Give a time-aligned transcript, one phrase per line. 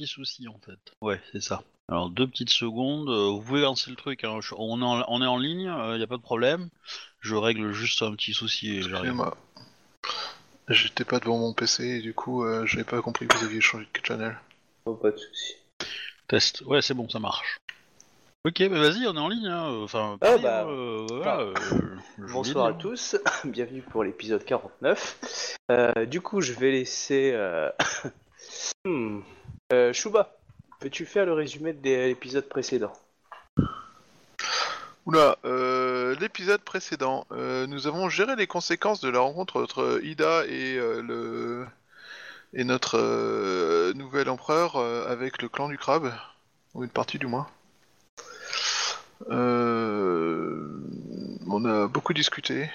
[0.00, 0.78] petit souci en fait.
[1.02, 1.62] Ouais, c'est ça.
[1.88, 4.38] Alors deux petites secondes, euh, vous pouvez lancer le truc, hein.
[4.40, 6.70] Je- on, est en, on est en ligne, il n'y a pas de problème.
[7.20, 9.10] Je règle juste un petit souci et j'arrive.
[9.10, 9.36] Excusez-moi.
[10.68, 13.60] J'étais pas devant mon PC et du coup, euh, j'avais pas compris que vous aviez
[13.60, 14.38] changé de channel.
[14.86, 15.56] Oh, pas de souci.
[16.28, 17.58] Test, ouais c'est bon, ça marche.
[18.46, 19.48] Ok, bah vas-y, on est en ligne.
[19.48, 19.82] Hein.
[19.82, 21.54] Enfin, Ah, pareil, bah, hein, euh, voilà, euh,
[22.16, 25.56] je vous Bonsoir à l'ai dit, tous, bienvenue pour l'épisode 49.
[25.70, 27.32] Euh, du coup, je vais laisser.
[27.34, 27.68] Euh...
[28.86, 29.20] hmm.
[29.72, 29.92] Euh,
[30.80, 32.92] peux-tu faire le résumé de l'épisode précédent
[35.06, 40.44] Oula, euh, l'épisode précédent, euh, nous avons géré les conséquences de la rencontre entre Ida
[40.46, 41.66] et euh, le
[42.52, 46.12] et notre euh, nouvel empereur avec le clan du crabe,
[46.74, 47.46] ou une partie du moins.
[51.52, 52.68] On a beaucoup discuté.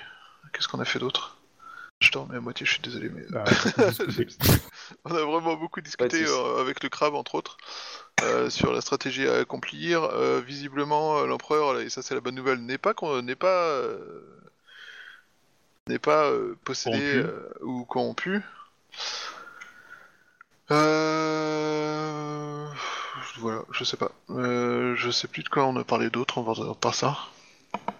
[0.53, 1.37] Qu'est-ce qu'on a fait d'autre?
[2.01, 3.43] Je dormais à moitié, je suis désolé, mais Bah,
[5.05, 7.57] on a vraiment beaucoup discuté euh, avec le crabe, entre autres,
[8.21, 10.03] euh, sur la stratégie à accomplir.
[10.03, 14.21] Euh, visiblement, l'empereur, et ça c'est la bonne nouvelle, n'est pas con- n'est pas euh,
[15.87, 17.17] n'est pas euh, possédé Corrompu.
[17.17, 18.41] euh, ou corrompu.
[20.71, 22.67] Euh...
[23.37, 24.11] Voilà, je sais pas.
[24.29, 27.17] Euh, je sais plus de quoi on a parlé d'autre, on va par ça.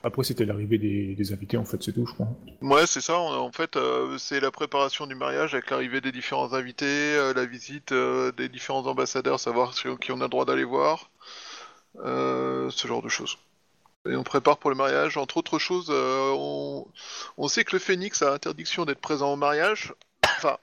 [0.04, 2.28] Après, c'était l'arrivée des, invités, en fait, c'est tout, je crois.
[2.62, 3.18] Ouais, c'est ça.
[3.18, 7.46] En fait, euh, c'est la préparation du mariage avec l'arrivée des différents invités, euh, la
[7.46, 11.10] visite euh, des différents ambassadeurs, savoir qui on a le droit d'aller voir,
[11.96, 13.38] ce genre de choses.
[14.08, 15.18] Et on prépare pour le mariage.
[15.18, 16.86] Entre autres choses, on...
[17.38, 19.96] on sait que le Phénix a interdiction d'être présent au mariage.
[20.38, 20.58] Enfin,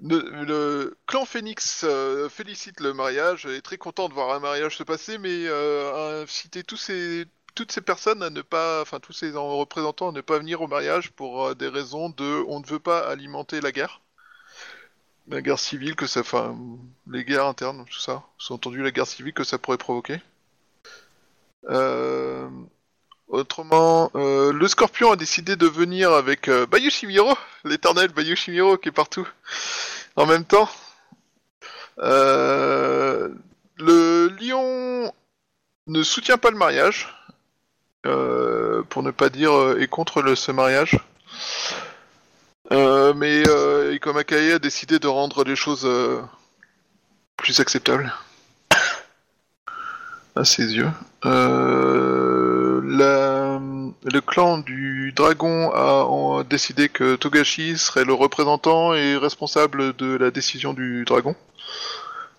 [0.00, 1.86] le, clan Phoenix
[2.28, 6.22] félicite le mariage, est très content de voir un mariage se passer, mais euh, a
[6.22, 10.12] incité tous ces, toutes ces personnes à ne pas, enfin tous ces en- représentants à
[10.12, 13.60] ne pas venir au mariage pour euh, des raisons de, on ne veut pas alimenter
[13.60, 14.00] la guerre,
[15.28, 16.56] la guerre civile que ça, enfin
[17.06, 20.20] les guerres internes, tout ça, sous-entendu la guerre civile que ça pourrait provoquer.
[21.70, 22.48] Euh,
[23.28, 27.34] Autrement, euh, le Scorpion a décidé de venir avec euh, Bayu Shimiro,
[27.64, 29.26] l'éternel Bayu Shimiro qui est partout
[30.16, 30.68] en même temps.
[33.78, 35.12] Le Lion
[35.86, 37.08] ne soutient pas le mariage,
[38.06, 40.98] euh, pour ne pas dire euh, est contre le, ce mariage.
[42.72, 46.20] Euh, mais euh, Ikomakae a décidé de rendre les choses euh,
[47.36, 48.12] plus acceptables
[50.36, 50.90] à ses yeux.
[51.24, 52.80] Euh,
[54.04, 60.30] le clan du dragon a décidé que Togashi serait le représentant et responsable de la
[60.30, 61.36] décision du dragon.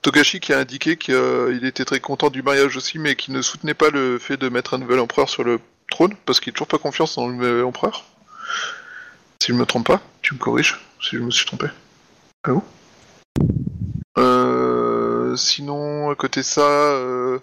[0.03, 3.73] Togashi qui a indiqué qu'il était très content du mariage aussi, mais qui ne soutenait
[3.73, 5.59] pas le fait de mettre un nouvel empereur sur le
[5.89, 8.03] trône, parce qu'il n'a toujours pas confiance dans le nouvel empereur.
[9.41, 11.67] Si je me trompe pas, tu me corriges si je me suis trompé.
[12.43, 12.63] Ah où
[14.17, 17.39] euh, Sinon, à côté de ça, euh,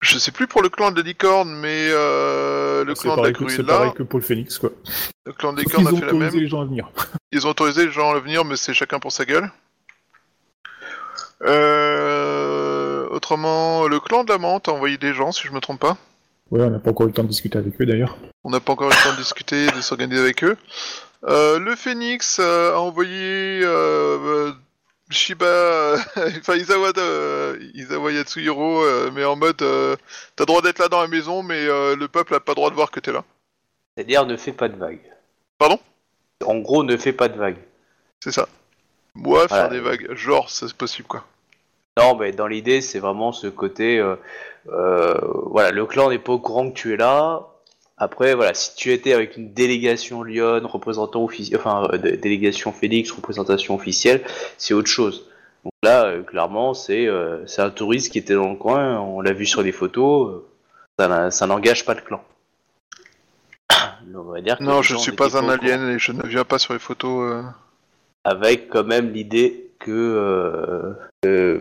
[0.00, 3.22] je sais plus pour le clan de la licorne, mais euh, le C'est clan de
[3.22, 4.70] la grue c'est là, pareil que pour le Phoenix, quoi.
[5.24, 6.22] le clan de la licorne a fait la même.
[6.22, 6.90] autorisé les gens à venir.
[7.32, 9.50] Ils ont autorisé les gens à venir, mais c'est chacun pour sa gueule.
[11.42, 13.08] Euh...
[13.10, 15.96] Autrement, le clan de la menthe a envoyé des gens, si je me trompe pas.
[16.50, 18.16] Ouais, on n'a pas encore eu le temps de discuter avec eux, d'ailleurs.
[18.44, 20.56] On n'a pas encore eu le temps de discuter, de s'organiser avec eux.
[21.24, 24.52] Euh, le Phoenix euh, a envoyé euh, euh,
[25.10, 29.96] Shiba, enfin Izawa, de, Izawa Yatsuhiro, euh, mais en mode euh,
[30.34, 32.74] t'as droit d'être là dans la maison, mais euh, le peuple a pas droit de
[32.74, 33.24] voir que t'es là.
[33.96, 35.00] C'est-à-dire, ne fais pas de vagues.
[35.58, 35.78] Pardon?
[36.44, 37.58] En gros, ne fais pas de vagues.
[38.20, 38.48] C'est ça.
[39.16, 39.68] Moi, faire Voilà.
[39.68, 41.24] des vagues, genre, c'est possible quoi.
[41.98, 43.98] Non, mais dans l'idée, c'est vraiment ce côté.
[43.98, 44.16] euh,
[44.68, 45.14] euh,
[45.46, 47.46] voilà, le clan n'est pas au courant que tu es là.
[47.98, 52.70] Après, voilà, si tu étais avec une délégation Lyon, représentant officiel, enfin, euh, dé- délégation
[52.72, 54.22] Félix, représentation officielle,
[54.58, 55.30] c'est autre chose.
[55.64, 57.08] Donc là, clairement, c'est
[57.46, 60.42] c'est un touriste qui était dans le coin, on l'a vu sur les photos,
[60.98, 62.22] ça, n'engage pas le clan.
[64.06, 66.22] Donc, on va dire que Non, je gens suis pas un alien et je ne
[66.26, 67.44] viens pas sur les photos.
[68.26, 70.92] Avec quand même l'idée que euh,
[71.24, 71.60] euh,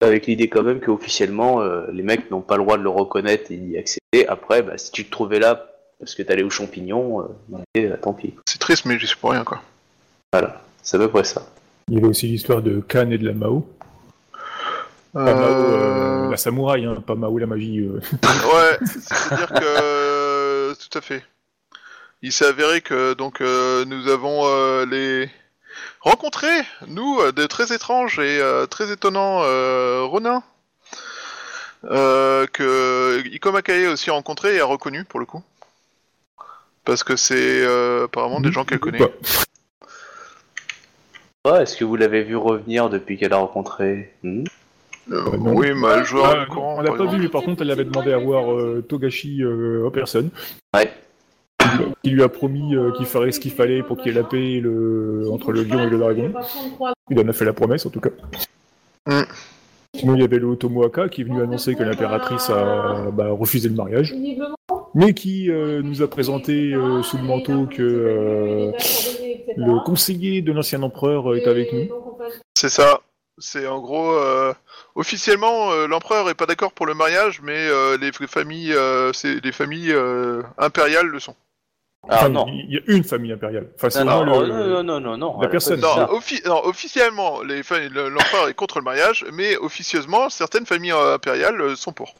[0.00, 3.50] avec l'idée quand même qu'officiellement euh, les mecs n'ont pas le droit de le reconnaître
[3.52, 4.26] et d'y accéder.
[4.28, 5.66] Après, bah, si tu te trouvais là
[5.98, 8.34] parce que t'allais aux champignons, euh, bah, eh, tant pis.
[8.46, 9.60] C'est triste, mais j'y suis pour rien quoi.
[10.32, 11.42] Voilà, c'est à peu près ça.
[11.88, 13.66] Il y avait aussi l'histoire de Khan et de la Mao.
[15.12, 17.80] Pas Mao, Euh, la samouraï, hein, pas Mao la magie.
[17.80, 18.00] euh.
[18.22, 21.22] Ouais, c'est-à-dire que tout à fait.
[22.22, 25.28] Il s'est avéré que donc euh, nous avons euh, les
[26.00, 26.48] rencontré
[26.88, 30.42] nous euh, de très étranges et euh, très étonnants euh, Ronin
[31.84, 35.42] euh, que Ikomakae a aussi rencontré et a reconnu pour le coup
[36.84, 39.02] parce que c'est euh, apparemment des gens qu'elle connaît.
[39.02, 39.12] Ouais.
[41.62, 44.12] Est-ce que vous l'avez vu revenir depuis qu'elle a rencontré?
[44.22, 44.44] Hmm?
[45.06, 45.54] Non.
[45.54, 47.70] oui, mais le joueur Ah, courant, on l'a par pas vu, mais par contre, elle
[47.70, 50.30] avait demandé à voir euh, Togashi euh, en personne.
[50.74, 50.92] Ouais.
[52.04, 54.26] Il lui a promis euh, qu'il ferait ce qu'il fallait pour qu'il y ait la
[54.26, 56.32] paix le- entre le lion et le dragon.
[57.10, 58.10] Il en a fait la promesse, en tout cas.
[59.06, 59.22] Mm.
[59.94, 63.68] Sinon, il y avait le Otomoaka qui est venu annoncer que l'impératrice a bah, refusé
[63.68, 64.14] le mariage,
[64.94, 68.72] mais qui euh, nous a présenté euh, sous le manteau que euh,
[69.56, 71.88] le conseiller de l'ancien empereur est avec nous.
[72.56, 73.00] C'est ça.
[73.38, 74.14] C'est en gros,
[74.94, 77.68] officiellement, l'empereur est pas d'accord pour le mariage, mais
[77.98, 78.74] les familles,
[79.24, 79.94] les familles
[80.58, 81.34] impériales le sont.
[82.08, 82.46] Ah Enfin, non.
[82.48, 83.68] il y a une famille impériale.
[83.76, 85.80] Enfin, c'est Non, le- non, non, non, non, non, la personne.
[85.80, 86.06] Non, ça.
[86.06, 91.76] offi- non, officiellement, l'empereur est contre le mariage, mais officieusement, certaines familles euh, impériales euh,
[91.76, 92.14] sont pour.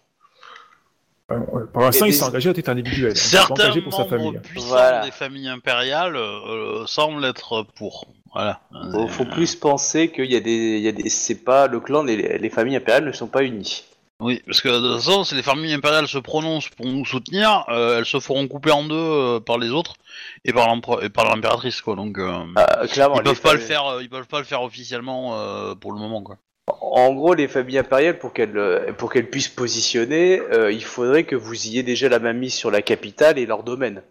[1.32, 1.38] Euh,
[1.72, 3.14] Pour l'instant, Et il s'est engagé à titre individuel.
[3.14, 4.38] Pas Certains pour sa membres famille.
[4.40, 5.04] puissants Voilà.
[5.04, 8.06] des familles impériales euh, semblent être pour.
[8.34, 8.60] Voilà.
[8.92, 11.80] Faut, faut plus penser qu'il y a des, il y a des, c'est pas le
[11.80, 13.84] clan, les, les familles impériales ne sont pas unies.
[14.20, 17.64] Oui, parce que de toute façon, si les familles impériales se prononcent pour nous soutenir,
[17.70, 19.94] euh, elles se feront couper en deux euh, par les autres
[20.44, 20.68] et par
[21.02, 21.96] et par l'impératrice, quoi.
[21.96, 24.62] Donc, euh, Ah, clairement, ils peuvent pas le faire, euh, ils peuvent pas le faire
[24.62, 26.36] officiellement euh, pour le moment, quoi.
[26.82, 31.24] En gros, les familles impériales, pour qu'elles euh, pour qu'elles puissent positionner, euh, il faudrait
[31.24, 34.02] que vous ayez déjà la main mise sur la capitale et leur domaine.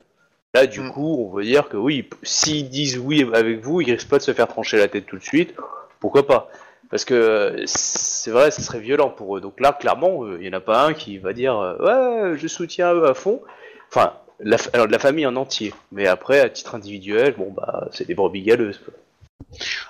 [0.55, 0.91] Là, du Mm.
[0.91, 4.23] coup, on veut dire que oui, s'ils disent oui avec vous, ils risquent pas de
[4.23, 5.53] se faire trancher la tête tout de suite.
[5.99, 6.49] Pourquoi pas?
[6.89, 9.41] Parce que euh, c'est vrai, ce serait violent pour eux.
[9.41, 12.37] Donc là, clairement, euh, il y en a pas un qui va dire euh, ouais,
[12.37, 13.41] je soutiens eux à fond.
[13.89, 15.73] Enfin, la, alors, la famille en entier.
[15.91, 18.79] Mais après, à titre individuel, bon bah, c'est des brebis galeuses.
[18.79, 18.93] Quoi.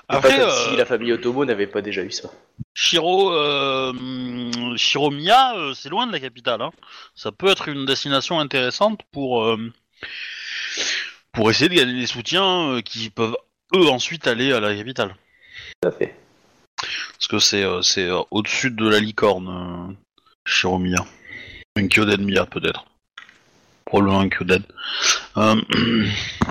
[0.09, 2.29] Après, pas comme euh, si la famille Otomo n'avait pas déjà eu ça.
[2.73, 3.93] Shiro, euh,
[4.75, 6.61] Shiromiya, c'est loin de la capitale.
[6.61, 6.71] Hein.
[7.15, 9.55] Ça peut être une destination intéressante pour
[11.31, 13.37] pour essayer de gagner des soutiens qui peuvent
[13.75, 15.15] eux ensuite aller à la capitale.
[15.81, 16.15] Tout à fait.
[17.19, 19.93] Parce que c'est euh, c'est euh, au-dessus de la licorne, euh,
[20.45, 21.03] Shiromiya.
[21.75, 22.85] Un Kyoden Miya peut-être.
[23.85, 24.61] Probablement un Kyoden.
[25.37, 25.55] Euh,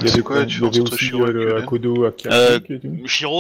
[0.01, 2.59] Il y C'est quoi la différence entre Shiro et euh, Kyoden Akodo Euh,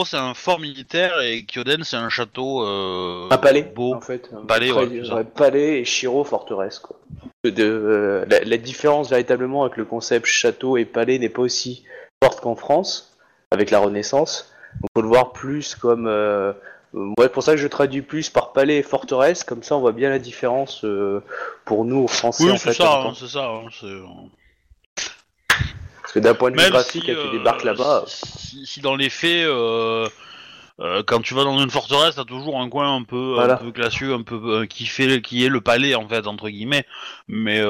[0.06, 3.94] c'est un fort militaire et Kyoden c'est un château euh, Un palais, beau.
[3.94, 4.30] en fait.
[4.32, 6.98] Un Palais, ouais, palais et Shiro forteresse, quoi.
[7.44, 11.84] De, euh, la, la différence véritablement avec le concept château et palais n'est pas aussi
[12.22, 13.16] forte qu'en France,
[13.50, 14.52] avec la Renaissance.
[14.80, 16.06] Donc faut le voir plus comme...
[16.94, 19.80] Euh, ouais, pour ça que je traduis plus par palais et forteresse, comme ça on
[19.80, 21.22] voit bien la différence euh,
[21.64, 22.82] pour nous, Français, Oui, en c'est fait.
[22.82, 23.44] ça, hein, c'est ça.
[23.46, 24.02] hein, c'est, euh,
[26.00, 28.04] Parce que d'un point de vue Même graphique, si, quand tu débarques là-bas...
[28.06, 29.46] Si, si dans les faits,
[31.06, 33.54] quand tu vas dans une forteresse, t'as toujours un coin un peu, Voilà.
[33.54, 36.86] un peu classieux, un peu qui fait, qui est le palais en fait entre guillemets.
[37.28, 37.60] Mais,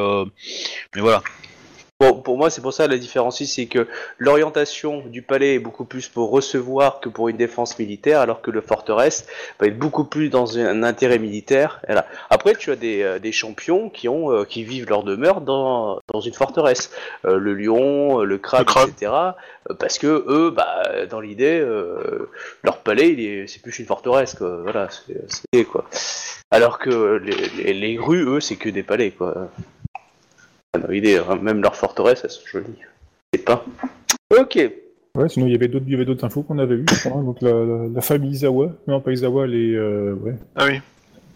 [0.95, 1.23] mais voilà.
[2.01, 5.59] Bon, pour moi, c'est pour ça la différence ici, c'est que l'orientation du palais est
[5.59, 9.27] beaucoup plus pour recevoir que pour une défense militaire, alors que le forteresse
[9.59, 11.81] va être beaucoup plus dans un intérêt militaire.
[11.89, 12.07] Voilà.
[12.31, 15.99] Après, tu as des, euh, des champions qui ont euh, qui vivent leur demeure dans,
[16.13, 16.93] dans une forteresse,
[17.25, 18.89] Euh, le lion, euh, le crabe, Le crabe.
[18.91, 19.13] etc.
[19.69, 22.31] euh, Parce que eux, bah, dans l'idée, euh,
[22.63, 24.61] leur palais, il est, c'est plus une forteresse, quoi.
[24.63, 25.21] Voilà, c'est,
[25.53, 25.85] c'est quoi.
[26.53, 29.49] Alors que les, les, les grues, eux, c'est que des palais, quoi.
[30.75, 32.79] Ah, l'idée, hein, même leurs forteresses, elles sont jolies.
[33.33, 33.65] C'est pas.
[34.39, 34.59] Ok.
[35.15, 37.09] Ouais, sinon il y avait d'autres, il y avait d'autres infos qu'on avait vues, je
[37.09, 37.23] crois.
[37.23, 40.81] Donc la, la- la famille Izawa, non pas Izawa, les, euh, ouais, Ah oui.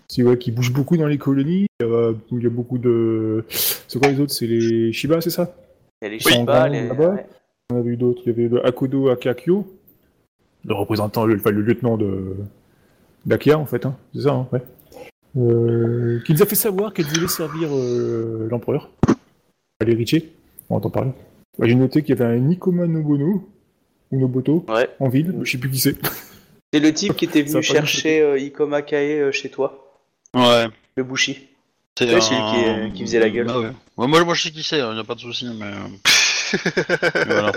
[0.09, 1.67] si, ouais, qui bouge beaucoup dans les colonies.
[1.81, 4.33] Il y a, il y a beaucoup de, c'est quoi les autres?
[4.33, 5.55] C'est les Shiba, c'est ça?
[6.01, 6.19] Il y a les.
[6.21, 6.91] Shiba, les.
[6.91, 7.27] ouais.
[7.73, 8.23] On avait eu d'autres.
[8.27, 9.67] Il y avait le Akodo Akakyo,
[10.67, 12.37] le représentant, le, enfin, le lieutenant de
[13.25, 13.97] d'Akia en fait, hein.
[14.15, 14.61] c'est ça, hein, ouais.
[15.39, 18.91] Euh, qui nous a fait savoir qu'elle voulait servir euh, l'empereur,
[19.85, 20.33] l'héritier.
[20.71, 21.11] On entend parler.
[21.59, 23.49] Ouais, J'ai noté qu'il y avait un Nikoma Nobono
[24.11, 24.89] ou Noboto Ouais.
[25.01, 25.35] en ville.
[25.43, 25.97] Je sais plus qui c'est.
[26.73, 29.33] C'est le type qui était Ça venu a pas dû chercher euh, Ikoma Kae euh,
[29.33, 29.93] chez toi,
[30.35, 30.67] Ouais.
[30.97, 31.49] le Bushi.
[31.99, 33.47] C'est Ouais, celui qui, euh, qui faisait la gueule.
[33.47, 33.67] Bah ouais.
[33.99, 36.55] Ouais, moi, moi je sais qui c'est, il y a pas de souci, mais, euh,
[37.15, 37.53] mais voilà.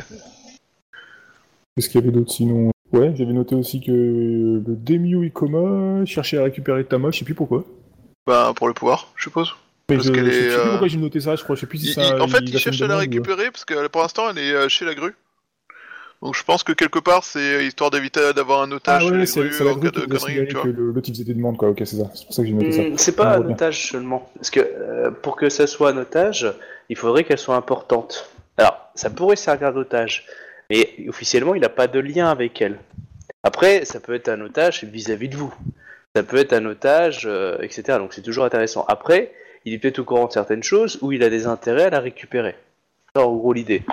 [1.75, 2.71] Qu'est-ce qu'il y avait d'autre sinon?
[2.91, 7.33] Ouais, j'avais noté aussi que le Demio Ikoma cherchait à récupérer Tama, je sais plus
[7.33, 7.63] pourquoi.
[8.27, 9.55] Ben, pour le pouvoir, je suppose.
[9.89, 11.55] Mais Parce je, qu'elle je sais est, plus euh, pourquoi j'ai noté ça, je crois.
[11.55, 12.01] Je sais plus si Il- ça.
[12.15, 14.67] il- en fait, il cherche à la récupérer parce que pour l'instant, elle est euh,
[14.69, 15.13] chez la grue.
[16.21, 19.17] Donc je pense que quelque part, c'est histoire d'éviter d'avoir un Ah otage chez ouais,
[19.19, 20.53] les c'est grues c'est la en grue cas qui de nous a conneries, signalé tu
[20.55, 20.63] vois.
[20.63, 21.69] que le- l'autre il faisait des demandes, quoi.
[21.69, 22.09] Ok, c'est ça.
[22.15, 22.81] C'est pour ça que j'ai noté ça.
[22.81, 24.31] Hmm, c'est pas On un otage seulement.
[24.35, 26.51] Parce que euh, pour que ça soit un otage,
[26.89, 28.29] il faudrait qu'elle soit importante.
[28.57, 30.25] Alors, ça pourrait servir d'otage,
[30.71, 32.79] mais officiellement, il n'a pas de lien avec elle.
[33.43, 35.53] Après, ça peut être un otage vis-à-vis de vous.
[36.15, 37.99] Ça peut être un otage, euh, etc.
[37.99, 38.85] Donc c'est toujours intéressant.
[38.87, 39.33] Après,
[39.65, 41.99] il est peut-être au courant de certaines choses ou il a des intérêts à la
[41.99, 42.55] récupérer.
[43.13, 43.83] C'est en gros l'idée.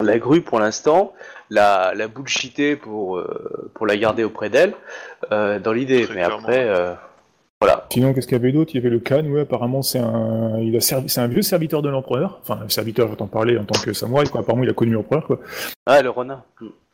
[0.00, 1.12] la grue pour l'instant,
[1.50, 4.74] la, la bullshiter pour, euh, pour la garder auprès d'elle,
[5.32, 6.00] euh, dans l'idée.
[6.00, 6.38] Mais clairement.
[6.38, 6.94] après, euh,
[7.60, 7.86] voilà.
[7.90, 8.70] Sinon, qu'est-ce qu'il y avait d'autre?
[8.74, 11.42] Il y avait le Khan, ouais, apparemment, c'est un, il a servi, c'est un vieux
[11.42, 12.40] serviteur de l'empereur.
[12.42, 14.40] Enfin, un serviteur, j'entends parler en tant que samouraï, quoi.
[14.40, 15.40] Apparemment, il a connu l'empereur, quoi.
[15.86, 16.44] Ah, le renard.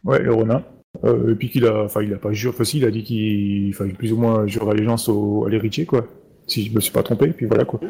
[0.04, 0.62] Ouais, le Ronin.
[1.04, 3.02] Euh, et puis qu'il a, enfin, il a pas juré, enfin, si, il a dit
[3.02, 6.06] qu'il, enfin, plus ou moins jure allégeance au, à l'héritier, quoi.
[6.46, 7.80] Si je me suis pas trompé, puis voilà, quoi.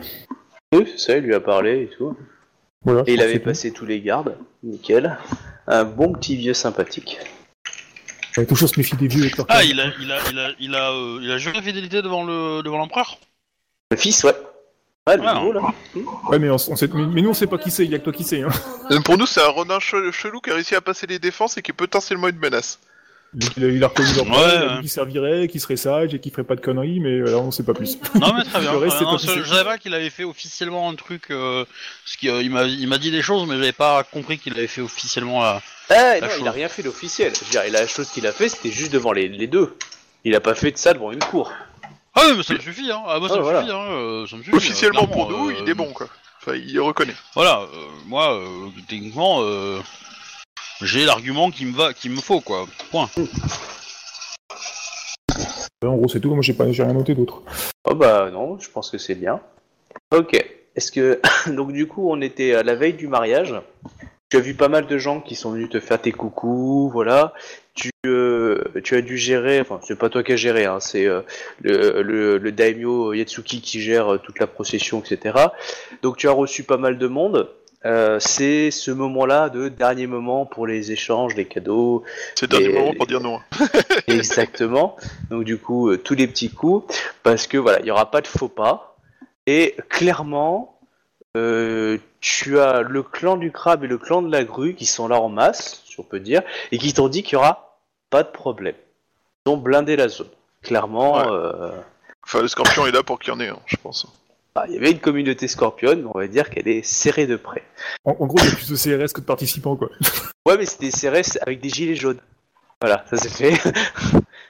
[0.73, 2.17] Oui, c'est ça, il lui a parlé et tout.
[2.85, 3.03] Voilà.
[3.07, 4.37] Et il avait passé tous les gardes.
[4.63, 5.19] Nickel.
[5.67, 7.19] Un bon petit vieux sympathique.
[8.37, 10.51] Ouais, toujours se méfier des vieux avec leur Ah, il a, il a, il a,
[10.61, 13.19] il a, euh, il a juré fidélité devant le, devant l'empereur?
[13.91, 14.35] Le fils, ouais.
[15.09, 15.63] Ouais, le Ah, nouveau, là.
[16.29, 17.95] Ouais, mais on, on sait, mais, mais nous, on sait pas qui c'est, il y
[17.95, 18.49] a que toi qui sais, hein.
[18.91, 21.57] Euh, Pour nous, c'est un renard che- chelou qui a réussi à passer les défenses
[21.57, 22.79] et qui est potentiellement une menace.
[23.35, 26.33] Donc, il, a, il a reconnu l'empereur, Ouais, qu'il servirait, qu'il serait sage et qu'il
[26.33, 27.99] ferait pas de conneries, mais euh, là, on sait pas plus.
[28.14, 28.73] Non mais très bien.
[28.73, 31.25] Le reste, Euh, non, pas je, savais pas qu'il avait fait officiellement un truc.
[31.30, 31.64] Euh,
[32.04, 34.54] parce qu'il euh, il m'a, il m'a dit des choses, mais j'avais pas compris qu'il
[34.54, 35.61] avait fait officiellement la.
[35.90, 37.33] Ah, non, La il a rien fait d'officiel.
[37.35, 39.76] Je veux dire, la chose qu'il a fait, c'était juste devant les, les deux.
[40.25, 41.52] Il a pas fait de ça devant une cour.
[42.14, 42.90] Ah oui, mais ça me suffit.
[42.90, 43.02] Hein.
[43.06, 43.61] Ah, moi, ça Ah, me voilà.
[43.61, 43.73] suffit.
[43.73, 43.85] Hein.
[43.90, 44.56] euh, ça me suffit.
[44.56, 46.09] Officiellement euh, pour nous, euh, il est bon, quoi.
[46.40, 47.14] Enfin, il reconnaît.
[47.35, 47.61] Voilà.
[47.61, 47.66] euh,
[48.06, 48.47] moi, euh,
[48.88, 49.78] techniquement, euh,
[50.83, 52.66] j'ai l'argument qui me va, qui me faut quoi.
[52.90, 53.09] Point.
[55.85, 56.35] En gros, c'est tout.
[56.35, 57.42] Moi, j'ai pas, j'ai rien noté d'autre.
[57.85, 59.40] Oh bah non, je pense que c'est bien.
[60.14, 60.35] Ok.
[60.75, 63.54] Est-ce que donc du coup on était à la veille du mariage.
[64.28, 67.33] Tu as vu pas mal de gens qui sont venus te faire tes coucous, voilà.
[67.75, 71.06] Tu euh, tu as dû gérer, enfin c'est pas toi qui as géré, hein, c'est
[71.06, 71.23] euh,
[71.62, 75.37] le, le le daimyo Yatsuki qui gère euh, toute la procession, etc.
[76.02, 77.49] Donc tu as reçu pas mal de monde.
[77.87, 82.02] Euh, c'est ce moment-là de dernier moment pour les échanges, les cadeaux,
[82.35, 83.40] C'est le dernier moment pour dire non.
[84.09, 84.97] Exactement.
[85.31, 88.21] Donc du coup, euh, tous les petits coups, parce que voilà, il y aura pas
[88.21, 88.97] de faux pas.
[89.47, 90.78] Et clairement,
[91.37, 95.07] euh, tu as le clan du crabe et le clan de la grue qui sont
[95.07, 97.78] là en masse, si on peut dire, et qui t'ont dit qu'il y aura
[98.11, 98.75] pas de problème.
[99.47, 100.28] Ils ont blindé la zone.
[100.62, 101.71] Clairement, Ouais.
[102.25, 104.05] Enfin, le scorpion est là pour qu'il y en ait un, je pense.
[104.57, 107.63] Bah, il y avait une communauté scorpion, on va dire qu'elle est serrée de près.
[108.07, 109.91] En, en gros, il y a plus de CRS que de participants, quoi.
[110.47, 112.21] Ouais, mais c'était serré avec des gilets jaunes.
[112.81, 113.73] Voilà, ça c'est fait.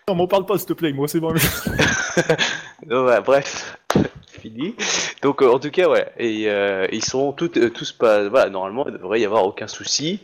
[0.09, 0.93] Non, m'en parle pas, s'il te plaît.
[0.93, 1.33] Moi, c'est bon.
[2.87, 3.77] Donc, ouais, bref,
[4.41, 4.77] fini.
[5.23, 8.29] Donc euh, en tout cas, ouais, et euh, ils sont toutes, euh, tous pas.
[8.29, 10.21] Voilà, normalement, il devrait y avoir aucun souci.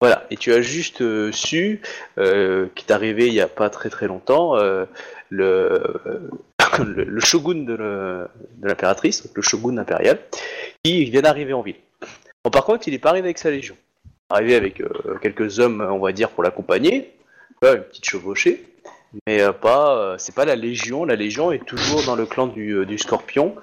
[0.00, 1.80] Voilà, et tu as juste euh, su,
[2.14, 4.54] qui est arrivé il y a pas très très longtemps,
[5.30, 6.00] le,
[6.78, 8.28] le, le shogun de
[8.62, 10.18] l'impératrice, le shogun impérial,
[10.82, 11.76] qui vient d'arriver en ville.
[12.44, 13.76] Bon, par contre, il est pas arrivé avec sa légion.
[14.30, 14.88] Arrivé avec euh,
[15.22, 17.12] quelques hommes, on va dire, pour l'accompagner,
[17.62, 18.64] une petite chevauchée.
[19.26, 21.04] Mais euh, pas, euh, c'est pas la Légion.
[21.04, 23.54] La Légion est toujours dans le clan du, euh, du Scorpion,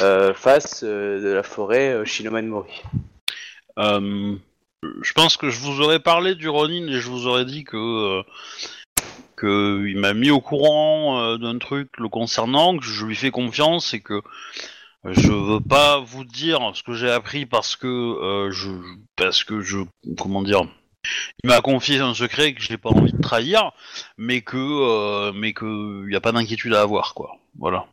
[0.00, 2.82] euh, face euh, de la forêt euh, Shinoman Mori.
[3.78, 4.36] Euh,
[5.02, 7.76] je pense que je vous aurais parlé du Ronin et je vous aurais dit que
[7.76, 8.22] euh,
[9.42, 13.32] que il m'a mis au courant euh, d'un truc le concernant, que je lui fais
[13.32, 14.22] confiance et que
[15.04, 18.70] je veux pas vous dire ce que j'ai appris parce que euh, je
[19.16, 19.78] parce que je
[20.16, 20.62] comment dire
[21.42, 23.72] il m'a confié un secret que j'ai pas envie de trahir
[24.16, 27.38] mais que euh, mais que y a pas d'inquiétude à avoir quoi.
[27.58, 27.86] Voilà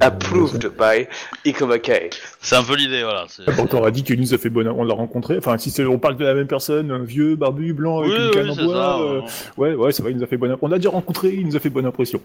[0.00, 1.06] Approved by
[1.44, 2.10] Ikomakai.
[2.40, 4.84] c'est un peu l'idée voilà c'est- on aura dit que nous a fait bonne, on
[4.84, 5.36] l'a rencontré.
[5.36, 8.16] Enfin, si c'est- on parle de la même personne, un vieux, barbu, blanc, avec oui,
[8.18, 8.74] une oui, canne en c'est bois.
[8.74, 9.20] ça euh,
[9.58, 10.56] ouais, ouais, c'est vrai, il nous a fait bonne.
[10.62, 12.22] On l'a déjà rencontré, il nous a fait bonne impression.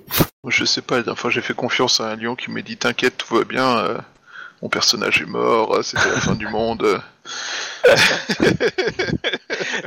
[0.47, 2.77] Je sais pas, la dernière fois j'ai fait confiance à un lion qui m'a dit
[2.77, 3.97] T'inquiète, tout va bien, euh,
[4.61, 7.01] mon personnage est mort, euh, c'était la fin du monde.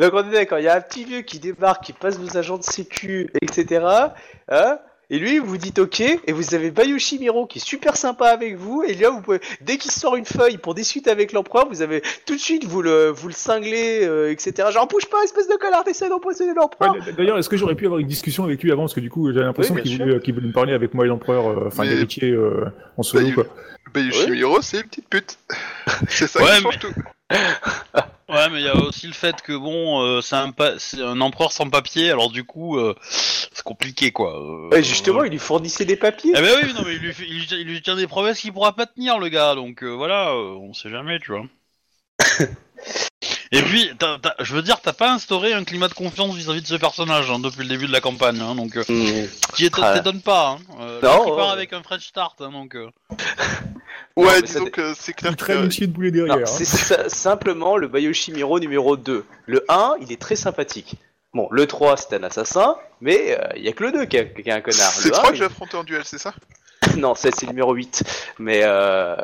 [0.01, 2.37] Donc on est d'accord, il y a un petit vieux qui débarque, qui passe vos
[2.37, 3.85] agents de sécu, etc.
[4.51, 4.79] Hein
[5.13, 8.57] et lui, vous dites ok, et vous avez Bayushi Miro qui est super sympa avec
[8.57, 11.83] vous, et là, vous pouvez, dès qu'il sort une feuille pour discuter avec l'empereur, vous
[11.83, 14.69] avez tout de suite, vous le, vous le cinglez, euh, etc.
[14.73, 16.95] Genre, bouge pas, espèce de connard, t'essaies d'empoisonner l'empereur.
[16.95, 18.85] Ouais, D'ailleurs, est-ce que j'aurais pu avoir une discussion avec lui avant?
[18.85, 21.05] Parce que du coup, j'ai l'impression Oui, qu'il voulait, qu'il voulait me parler avec moi
[21.05, 22.65] et l'empereur, euh, enfin Mais- l'héritier euh,
[22.97, 23.45] en solo, quoi.
[23.93, 25.39] Bah, Yoshimiro, c'est une petite pute.
[26.09, 26.95] c'est ça Ouais, qui change tout.
[28.29, 31.03] Ouais, mais il y a aussi le fait que bon, euh, c'est un, pa- c'est
[31.03, 34.39] un empereur sans papier, alors du coup, euh, c'est compliqué quoi.
[34.41, 36.33] Euh, Ouais, justement, euh, il lui fournissait des papiers.
[36.35, 38.07] Eh ben oui, non mais il lui, fait- il lui tient- il lui tient des
[38.07, 41.33] promesses qu'il pourra pas tenir le gars, donc euh, voilà, euh, on sait jamais, tu
[41.33, 41.45] vois.
[43.55, 46.63] Et puis, t'as- t'as- je veux dire, t'as pas instauré un climat de confiance vis-à-vis
[46.63, 49.29] de ce personnage hein, depuis le début de la campagne, hein, donc euh, Mmh.
[49.55, 49.95] qui éton- Ah.
[49.99, 50.57] t'étonne pas.
[50.59, 50.59] Hein.
[50.81, 51.53] Euh, Non, il part ouais.
[51.53, 52.75] avec un French start, hein, donc.
[52.75, 52.89] euh,
[54.17, 56.37] Ouais, disons ça- que c'est clair une chier de boulet derrière.
[56.37, 56.45] hein.
[56.47, 59.25] c'est simplement le Bayoshi Miro numéro 2.
[59.47, 60.97] Le 1, il est très sympathique.
[61.35, 64.17] Bon, le 3, c'est un assassin, mais euh, il y a que le 2 qui,
[64.19, 64.93] est un connard.
[64.93, 66.35] C'est Le 1, trois que il- j'ai affronté en duel, c'est ça?
[66.99, 68.03] non, c'est le numéro 8.
[68.39, 69.15] Mais euh,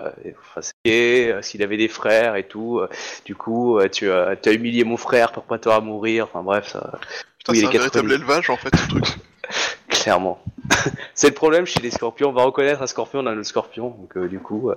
[0.87, 2.89] euh, s'il avait des frères et tout, euh,
[3.25, 6.25] du coup, euh, tu as, tu as humilié mon frère pour pas te voir mourir.
[6.25, 6.99] Enfin bref, ça,
[7.39, 9.05] Putain, Oui, c'est un véritable élevage en fait ce truc.
[9.89, 10.43] clairement.
[11.15, 12.29] c'est le problème chez les scorpions.
[12.29, 13.91] On va reconnaître un scorpion dans le scorpion.
[13.91, 14.75] Donc euh, du coup, euh,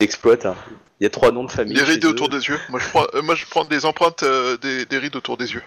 [0.00, 0.46] exploite.
[0.46, 0.56] hein.
[1.00, 1.74] Il y a trois noms de famille.
[1.74, 2.58] Des rides autour des yeux.
[2.68, 4.24] Moi je prends, moi, je prends des empreintes
[4.60, 5.62] des, des rides autour des yeux.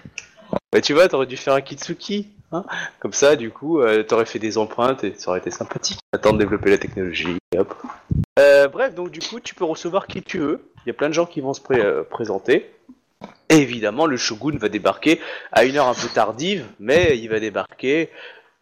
[0.72, 2.30] Bah, tu vois, t'aurais dû faire un kitsuki.
[3.00, 6.00] Comme ça, du coup, euh, t'aurais fait des empreintes et ça aurait été sympathique.
[6.14, 7.38] Attends de développer la technologie.
[7.58, 7.76] hop.
[8.40, 10.72] Euh, bref, donc du coup, tu peux recevoir qui tu veux.
[10.86, 12.72] Il y a plein de gens qui vont se euh, présenter.
[13.50, 17.40] Et évidemment, le shogun va débarquer à une heure un peu tardive, mais il va
[17.40, 18.10] débarquer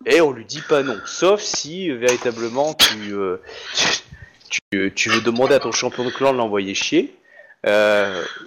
[0.06, 0.98] et on lui dit pas non.
[1.06, 3.38] Sauf si véritablement tu, euh,
[4.96, 7.16] tu, veux demander à ton champion de clan de l'envoyer chier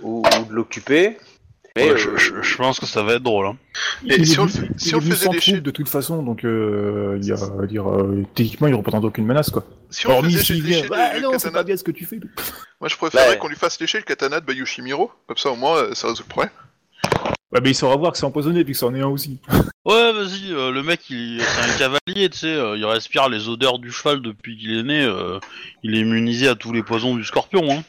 [0.02, 1.16] ou de l'occuper.
[1.76, 3.46] Mais Ouais, je, euh, je- je pense que ça va être drôle.
[3.46, 3.56] Hein.
[4.06, 5.70] Et il est si on le venu- fait- il si est on faisait troupe de
[5.72, 9.50] toute façon, donc euh, il y a, à dire, euh, techniquement il représente aucune menace
[9.50, 9.64] quoi.
[9.90, 12.04] Si on Hormis faisait s'il vient, bah non, c'est katana- pas bien ce que tu
[12.04, 12.20] fais.
[12.80, 13.38] Moi je préférerais Ouais.
[13.38, 15.10] qu'on lui fasse lécher le katana de Bayushimiro.
[15.26, 16.52] Comme ça au moins euh, ça résout le problème.
[17.52, 19.38] Ouais, mais il saura voir que c'est empoisonné puis que c'en est un aussi.
[19.84, 23.48] Ouais, vas-y, euh, le mec, il, c'est un cavalier, tu sais, euh, il respire les
[23.48, 25.38] odeurs du cheval depuis qu'il est né, euh,
[25.82, 27.62] il est immunisé à tous les poisons du scorpion.
[27.70, 27.82] Hein.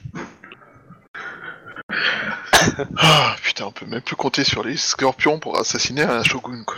[2.98, 6.78] Ah putain, on peut même plus compter sur les scorpions pour assassiner un shogun quoi.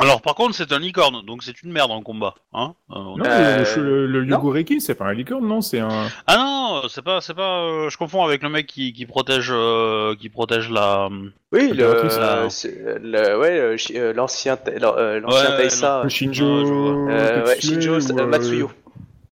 [0.00, 2.34] Alors, par contre, c'est un licorne, donc c'est une merde en combat.
[2.52, 4.36] Hein Euh, on- Non, Euh, le, le, le non.
[4.36, 5.88] Yogoreki, c'est pas un licorne, non, c'est un.
[6.28, 7.62] Ah non, c'est pas, c'est pas.
[7.62, 11.08] euh, je confonds avec le mec qui, qui protège, euh, qui protège la.
[11.50, 12.36] Oui, le, Impératrice, là.
[12.36, 16.44] euh, c'est- le- ouais, le chi- euh, l'ancien, ta- euh, l'ancien Ouais, Taisa, Le Shinjo.
[16.44, 17.12] Ouais, je vois.
[17.12, 18.70] euh, ouais, Shinjo ou, euh, Matsuyo,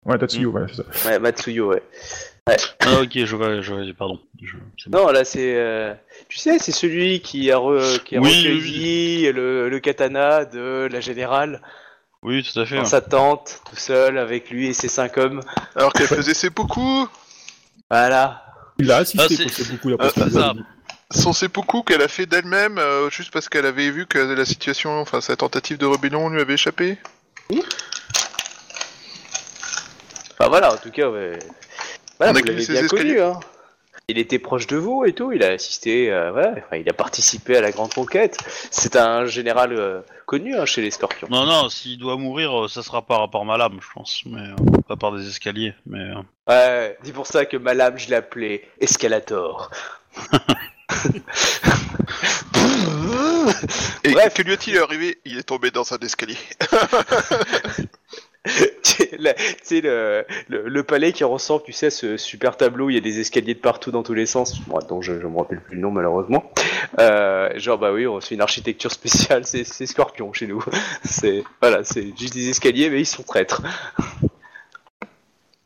[0.07, 1.09] Ouais, Tatsuyo, voilà, c'est ça.
[1.11, 1.83] ouais, Matsuyo, ouais.
[2.46, 4.20] Ah ok, je vois, je vois, pardon.
[4.42, 4.56] Je-.
[4.90, 5.94] Non, là c'est, euh,
[6.28, 10.86] tu sais, c'est celui qui a, re- qui a Oui, recueilli Le, le katana de
[10.92, 11.62] la générale
[12.22, 12.76] Oui, tout à fait.
[12.76, 12.86] dans ouais.
[12.88, 15.40] sa tente, tout seul avec lui et ses cinq hommes.
[15.74, 17.09] Alors qu'elle faisait ses beaucoup,
[17.90, 18.44] Voilà.
[18.78, 20.52] Il l'a assisté Ah, c'est- pour beaucoup la ça.
[21.12, 25.00] son seppuku qu'elle a fait d'elle-même euh, juste parce qu'elle avait vu que la situation,
[25.00, 26.98] enfin sa tentative de rébellion lui avait échappé?
[30.33, 31.38] Enfin voilà, en tout cas, ouais.
[32.18, 33.40] Voilà, On vous l'avez bien connu, hein.
[34.09, 36.92] Il était proche de vous et tout, il a assisté, euh, ouais, enfin, il a
[36.92, 38.37] participé à la grande conquête.
[38.70, 41.27] C'est un général euh, connu hein, chez les Scorpions.
[41.31, 44.55] Non, non, s'il doit mourir, euh, ça sera par ma lame, je pense, mais euh,
[44.87, 45.72] pas par des escaliers.
[45.87, 49.70] Mais euh, Ouais, c'est pour ça que ma lame, je l'appelais Escalator.
[54.05, 54.35] Et Bref.
[54.35, 55.18] que lui est-il arrivé?
[55.24, 56.37] Il est tombé dans un escalier.
[58.83, 62.90] C'est la- c'est le, le, le palais qui ressemble, tu sais, à ce super tableau
[62.90, 64.54] il y a des escaliers de partout dans tous les sens.
[64.68, 66.52] Moi, donc je, je me rappelle plus le nom malheureusement.
[67.00, 70.62] Euh, genre bah oui, on fait une architecture spéciale, c'est Scorpion chez nous.
[71.04, 73.62] C'est voilà, c'est juste des escaliers, mais ils sont traîtres.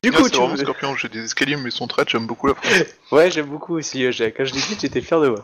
[0.02, 2.54] Du coup, tu veux- Scorpion, j'ai des escaliers mais ils sont traîtres, j'aime beaucoup la
[2.54, 2.86] phrase.
[3.12, 4.04] Ouais, j'aime beaucoup aussi.
[4.04, 5.42] euh, Quand je l'ai dit, j'étais fier de moi.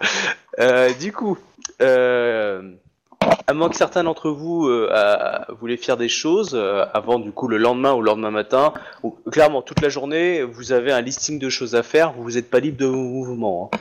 [0.60, 1.36] Euh, du coup,
[1.82, 2.72] euh,
[3.46, 4.88] à moins que certains d'entre vous euh,
[5.60, 9.10] voulaient faire des choses euh, avant, du coup, le lendemain ou le lendemain matin, ou,
[9.30, 12.12] clairement, toute la journée, vous avez un listing de choses à faire.
[12.16, 13.70] Vous n'êtes pas libre de mouvement.
[13.72, 13.78] hein.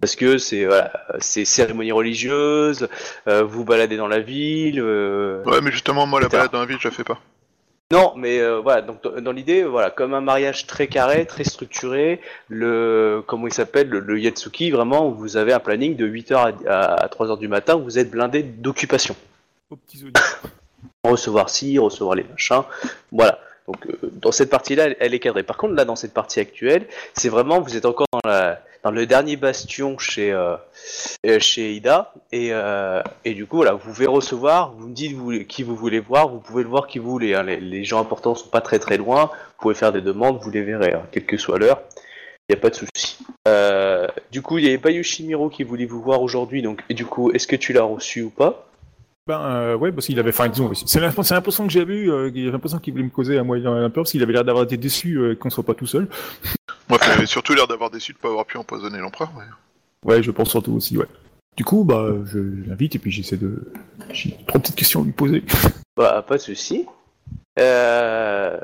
[0.00, 2.88] Parce que c'est voilà, c'est cérémonie religieuse,
[3.26, 4.78] euh, vous baladez dans la ville.
[4.78, 7.18] euh, Ouais, mais justement, moi la balade dans la ville, je la fais pas.
[7.94, 11.44] Non, mais euh, voilà, donc dans dans l'idée, voilà, comme un mariage très carré, très
[11.44, 16.04] structuré, le comment il s'appelle, le, le Yatsuki, vraiment, où vous avez un planning de
[16.04, 19.14] 8h à, 3h du matin, où vous êtes blindé d'occupation.
[19.70, 20.12] Aux petits oignons.
[21.04, 22.64] Recevoir ci, recevoir les machins,
[23.12, 23.38] voilà.
[23.68, 25.44] Donc euh, dans cette partie-là, elle, elle est cadrée.
[25.44, 28.90] Par contre, là, dans cette partie actuelle, c'est vraiment, vous êtes encore dans, la, dans
[28.90, 30.56] le dernier bastion chez euh,
[31.26, 35.62] euh, chez Ida, et, euh, et du coup, vous pouvez recevoir, vous me dites qui
[35.62, 37.34] vous voulez voir, vous pouvez le voir qui vous voulez.
[37.34, 37.42] hein.
[37.42, 40.62] Les, gens importants sont pas très très loin, vous pouvez faire des demandes, vous les
[40.62, 41.80] verrez, hein, quelle que soit l'heure.
[42.48, 43.18] Il n'y a pas de souci.
[44.30, 47.06] Du coup, il n'y avait pas Yoshimiro qui voulait vous voir aujourd'hui, donc et du
[47.06, 48.66] coup, est-ce que tu l'as reçu ou pas?
[49.26, 52.92] Ben ouais, parce qu'il avait, enfin disons, c'est l'impression que j'ai eu, euh, l'impression qu'il
[52.92, 55.34] voulait me causer à moi un peu, parce qu'il avait l'air d'avoir été déçu euh,
[55.34, 56.08] qu'on soit pas tout seul.
[56.88, 59.30] Moi, il avait surtout l'air d'avoir déçu de pas avoir pu empoisonner l'empereur.
[59.36, 59.44] mais-
[60.10, 61.06] Ouais, je pense surtout aussi, ouais.
[61.56, 63.72] Du coup, bah, je l'invite et puis j'essaie de,
[64.10, 65.42] j'ai trois petites questions à lui poser.
[65.96, 66.86] Bah, pas de souci.
[67.60, 68.58] Euh...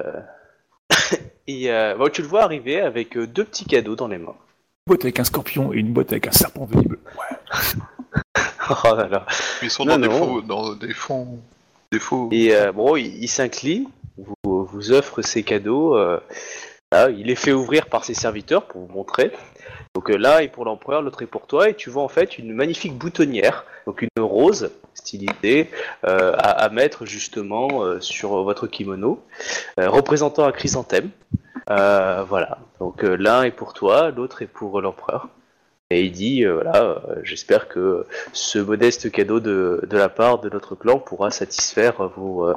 [1.46, 4.35] et euh, bon, tu le vois arriver avec euh, deux petits cadeaux dans les mains.
[4.35, 6.98] Une boîte avec un scorpion et une boîte avec un serpent venimeux.
[7.16, 7.37] Ouais.
[8.85, 9.26] Oh là là.
[9.62, 11.38] Ils sont Non, dans, des faux, dans des fonds.
[11.90, 12.28] Des faux.
[12.30, 15.96] Et euh, bon, il, il s'incline, vous, vous offre ses cadeaux.
[16.94, 19.33] Euh, là, il les fait ouvrir par ses serviteurs pour vous montrer.
[19.94, 22.53] Donc euh, est pour l'empereur, l'autre est pour toi, et tu vois en fait une
[22.53, 25.70] magnifique boutonnière, donc une rose, stylisé
[26.07, 29.22] euh, à, mettre justement euh, sur votre kimono,
[29.79, 31.11] euh, représentant un chrysanthème.
[31.70, 32.59] Euh, voilà.
[32.79, 35.29] Donc euh, l'un est pour toi, l'autre est pour l'empereur.
[35.92, 40.48] Et il dit, euh, voilà, euh, j'espère que ce modeste cadeau de, la part de
[40.48, 42.55] notre clan pourra satisfaire vos, euh,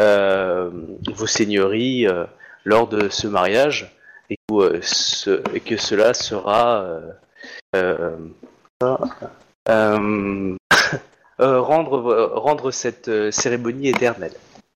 [0.00, 0.70] euh,
[1.26, 2.24] seigneuries euh,
[2.64, 3.94] lors de ce mariage
[4.30, 7.10] et que, euh, que cela sera euh,
[7.74, 8.16] euh,
[11.38, 14.32] rendre, rendre cette cérémonie éternelle.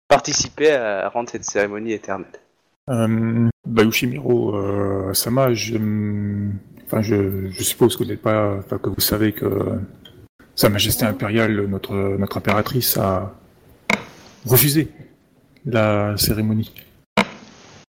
[0.09, 2.41] Participer à rendre cette cérémonie éternelle.
[2.91, 5.77] Euh, bah, euh, Sama, je,
[6.85, 9.47] enfin, je, suppose que vous que vous savez que
[10.57, 13.33] Sa Majesté impériale, notre, notre impératrice, a
[14.45, 14.89] refusé
[15.65, 16.73] la cérémonie.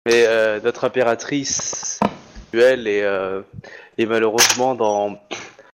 [0.05, 1.99] Mais euh, notre impératrice
[2.35, 3.41] actuelle est, euh,
[3.97, 5.19] est malheureusement dans,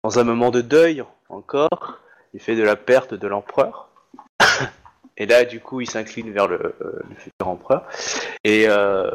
[0.05, 1.99] un moment de deuil encore,
[2.33, 3.89] du fait de la perte de l'empereur.
[5.17, 7.87] Et là, du coup, il s'incline vers le, euh, futur empereur.
[8.45, 9.11] Et, euh,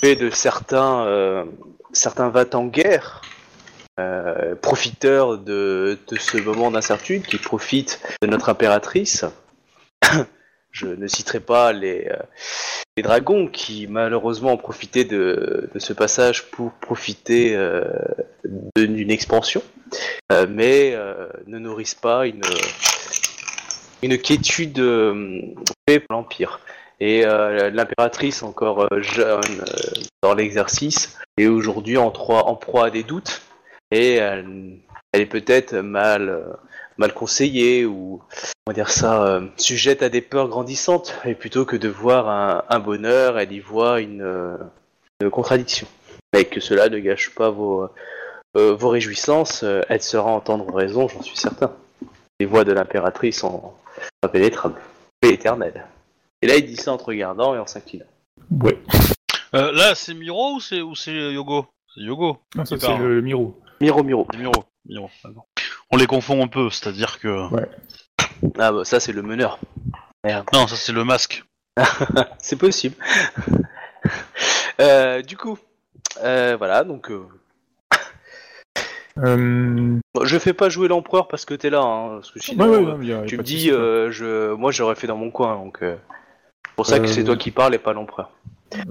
[0.00, 1.44] fait de certains,
[1.92, 3.22] certains va en guerre,
[4.00, 9.26] euh, profiteurs de, de ce moment d'incertitude, qui profitent de notre impératrice.
[10.72, 12.16] Je ne citerai pas les, euh,
[12.96, 17.82] les dragons qui malheureusement ont profité de, ce passage pour profiter euh,
[18.76, 19.62] d'une expansion,
[20.32, 20.96] euh, mais
[21.46, 22.42] ne nourrissent pas une,
[24.02, 25.40] une quiétude euh,
[25.86, 26.60] pour l'Empire.
[27.02, 29.64] Et l'impératrice, encore jeune
[30.22, 33.40] dans l'exercice, est aujourd'hui en, proie- à des doutes,
[33.90, 34.76] et elle,
[35.14, 36.58] est peut-être mal,
[37.00, 38.20] mal conseillée ou
[38.66, 42.28] on va dire ça, euh, sujette à des peurs grandissantes, et plutôt que de voir
[42.28, 44.56] un, un bonheur, elle y voit une, euh,
[45.20, 45.88] une contradiction.
[46.32, 47.88] Mais que cela ne gâche pas vos,
[48.56, 51.72] euh, vos réjouissances, euh, elle saura entendre raison, j'en suis certain.
[52.38, 53.72] Les voix de l'impératrice sont
[54.22, 54.78] impénétrables,
[55.22, 55.86] et éternelles.
[56.42, 58.06] Et là, il dit ça en te regardant et en s'inclinant.
[58.62, 58.78] Ouais.
[59.54, 61.66] Euh, là, c'est Miro ou c'est ou c'est Yogo?
[61.94, 62.38] C'est Yogo.
[62.52, 63.02] Qui c'est parle.
[63.02, 63.58] le Miro.
[63.80, 64.26] Miro, Miro.
[64.36, 64.52] Miro.
[64.86, 65.10] Miro.
[65.90, 67.46] On les confond un peu, c'est-à-dire que.
[68.58, 69.58] Ah bah ça, c'est le meneur.
[70.52, 71.44] Non, ça c'est le masque.
[72.38, 72.94] C'est possible.
[74.80, 75.58] Euh, du coup,
[76.24, 77.10] euh, voilà, donc...
[77.10, 77.26] euh,
[79.18, 79.98] Euh...
[80.22, 82.80] je fais pas jouer l'empereur parce que t'es là, hein, parce que Ouais, sinon, ouais,
[82.80, 85.30] non, y a- y a Tu me dis, euh, je, moi j'aurais fait dans mon
[85.30, 85.96] coin, donc euh,
[86.66, 88.30] c'est pour ça que c'est toi qui parles et pas l'empereur.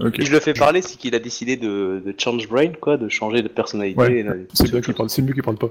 [0.00, 0.14] Ok.
[0.16, 3.08] Si je le fais parler, c'est qu'il a décidé de, de change brain, quoi, de
[3.08, 3.98] changer de personnalité.
[4.00, 5.70] Ouais, C'est bien qu'il parle, c'est mieux qu'il parle pas.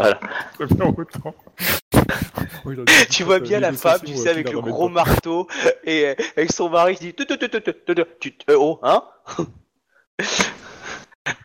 [0.00, 0.20] Voilà.
[3.10, 5.46] Tu vois bien la femme, tu sais, avec le gros marteau
[5.84, 7.14] et euh, avec son mari qui dit,
[8.20, 9.02] Tu- euh, oh, hein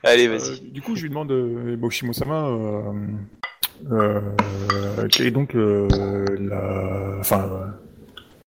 [0.04, 0.54] Allez, vas-y.
[0.54, 1.32] Euh, du coup, je lui demande,
[1.78, 2.50] Boshimo-sama,
[3.92, 4.22] euh,
[5.12, 7.74] quelle est donc la, enfin,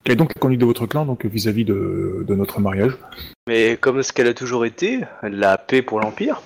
[0.03, 2.97] quelle est donc la conduite de votre clan donc vis-à-vis de, de notre mariage?
[3.47, 6.41] Mais comme ce qu'elle a toujours été, la paix pour l'Empire,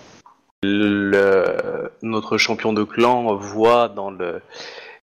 [0.63, 4.41] notre champion de clan voit dans le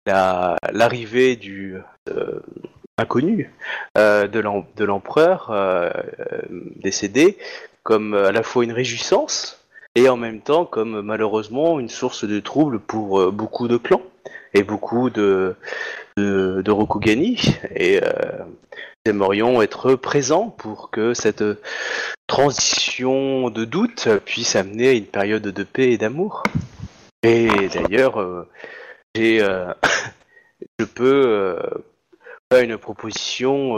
[0.05, 1.77] la- l'arrivée du
[2.09, 2.39] euh,
[2.97, 3.51] inconnu
[3.97, 4.41] euh, de
[4.75, 5.89] de l'empereur euh,
[6.77, 7.37] décédé
[7.83, 12.39] comme à la fois une réjouissance et en même temps comme malheureusement une source de
[12.39, 14.03] trouble pour beaucoup de clans
[14.53, 15.55] et beaucoup de
[16.17, 17.37] de, Rokugani.
[17.75, 21.43] Et nous aimerions être présents pour que cette
[22.29, 26.43] transition de doute puisse amener à une période de paix et d'amour.
[27.23, 28.47] Et d'ailleurs, euh,
[29.15, 29.73] j'ai, euh,
[30.79, 31.59] je peux euh,
[32.49, 33.73] faire une proposition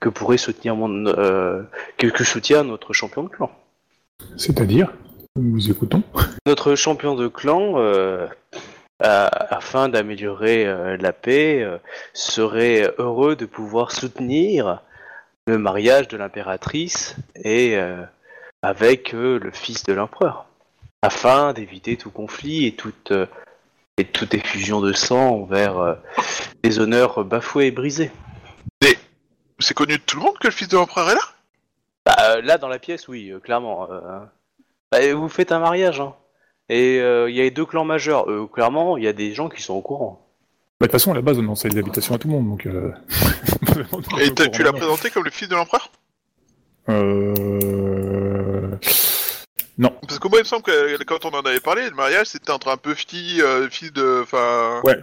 [0.00, 1.04] que pourrait soutenir mon,
[1.96, 3.50] que, que soutient notre champion de clan.
[4.36, 4.92] C'est-à-dire,
[5.36, 6.02] nous vous écoutons.
[6.44, 7.76] Notre champion de clan,
[9.00, 11.66] afin d'améliorer la paix,
[12.14, 14.82] serait heureux de pouvoir soutenir
[15.46, 18.02] le mariage de l'impératrice et euh,
[18.62, 20.46] avec euh, le fils de l'empereur,
[21.02, 23.26] afin d'éviter tout conflit et toute, euh,
[23.96, 25.98] et toute effusion de sang envers
[26.64, 28.10] les honneurs bafoués et brisés.
[29.58, 31.20] C'est connu de tout le monde que le fils de l'empereur est là?
[32.04, 33.90] Bah, euh, là, dans la pièce, oui, clairement.
[33.90, 34.20] euh,
[34.92, 36.14] bah, vous faites un mariage, hein.
[36.68, 38.26] Et il y a les deux clans majeurs.
[38.52, 40.25] Clairement, il y a des gens qui sont au courant.
[40.78, 42.48] Bah, de toute façon, à la base, on enseigne les habitations à tout le monde,
[42.48, 42.66] donc.
[42.66, 42.92] Euh...
[44.20, 45.90] Et tu l'as présenté comme le fils de l'empereur?
[46.88, 48.76] Euh...
[49.78, 52.50] Parce que moi, il me semble que quand on en avait parlé, le mariage c'était
[52.50, 54.20] entre un peu fille, euh, fils de.
[54.22, 54.80] Enfin.
[54.84, 54.96] Ouais,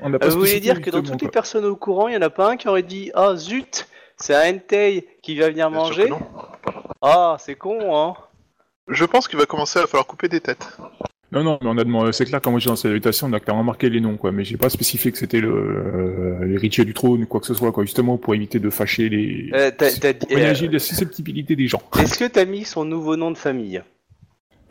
[0.00, 2.12] on n'a pas, Euh, vous voulez dire que dans toutes les personnes au courant, il
[2.12, 5.48] n'y en a pas un qui aurait dit Ah zut, c'est un Entei qui va
[5.48, 6.20] venir Bien manger non.
[7.02, 8.14] Ah, c'est con, hein
[8.86, 10.68] Je pense qu'il va commencer à falloir couper des têtes.
[11.32, 13.38] Non, non, mais on a demandé, c'est clair, quand moi j'ai lancé l'invitation, on a
[13.40, 16.92] clairement marqué les noms, quoi, mais j'ai pas spécifié que c'était le, euh, l'héritier du
[16.92, 19.48] trône ou quoi que ce soit, quoi, justement pour éviter de fâcher les.
[19.54, 21.82] Euh, t'as- t'as dit- pour ménager la susceptibilité des gens.
[22.00, 23.80] Est-ce que t'as mis son nouveau nom de famille?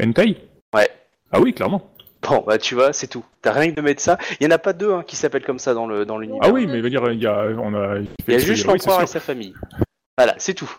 [0.04, 0.36] Hentai?
[0.76, 0.90] Ouais.
[1.32, 1.90] Ah oui, clairement.
[2.28, 3.24] Bon, bah tu vois, c'est tout.
[3.42, 4.18] T'as rien que de mettre ça.
[4.42, 6.42] Il y en a pas deux hein, qui s'appellent comme ça dans le dans l'univers.
[6.44, 8.00] Ah oui, mais veut dire, il y a, on a.
[8.28, 9.54] Il y a juste l'empereur et sa famille.
[10.18, 10.70] Voilà, c'est tout.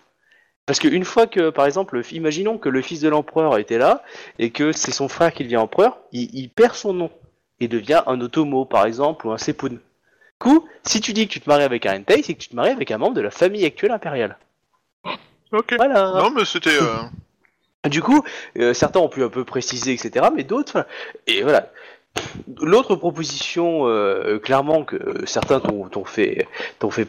[0.70, 4.04] Parce qu'une fois que, par exemple, le- imaginons que le fils de l'empereur était là
[4.38, 7.10] et que c'est son frère qui devient empereur, il, il perd son nom
[7.58, 9.70] et devient un Otomo, par exemple, ou un Sepun.
[9.70, 9.78] Du
[10.38, 12.54] coup, si tu dis que tu te maries avec un Entei, c'est que tu te
[12.54, 14.38] maries avec un membre de la famille actuelle impériale.
[15.50, 15.74] Ok.
[15.76, 16.12] Voilà.
[16.12, 16.80] Non, mais c'était.
[16.80, 17.02] euh,
[17.88, 18.22] Du coup,
[18.56, 20.86] euh, certains ont pu un peu préciser, etc., mais d'autres.
[21.26, 21.68] Et voilà.
[22.60, 26.46] L'autre proposition, euh, clairement, que certains t'ont fait,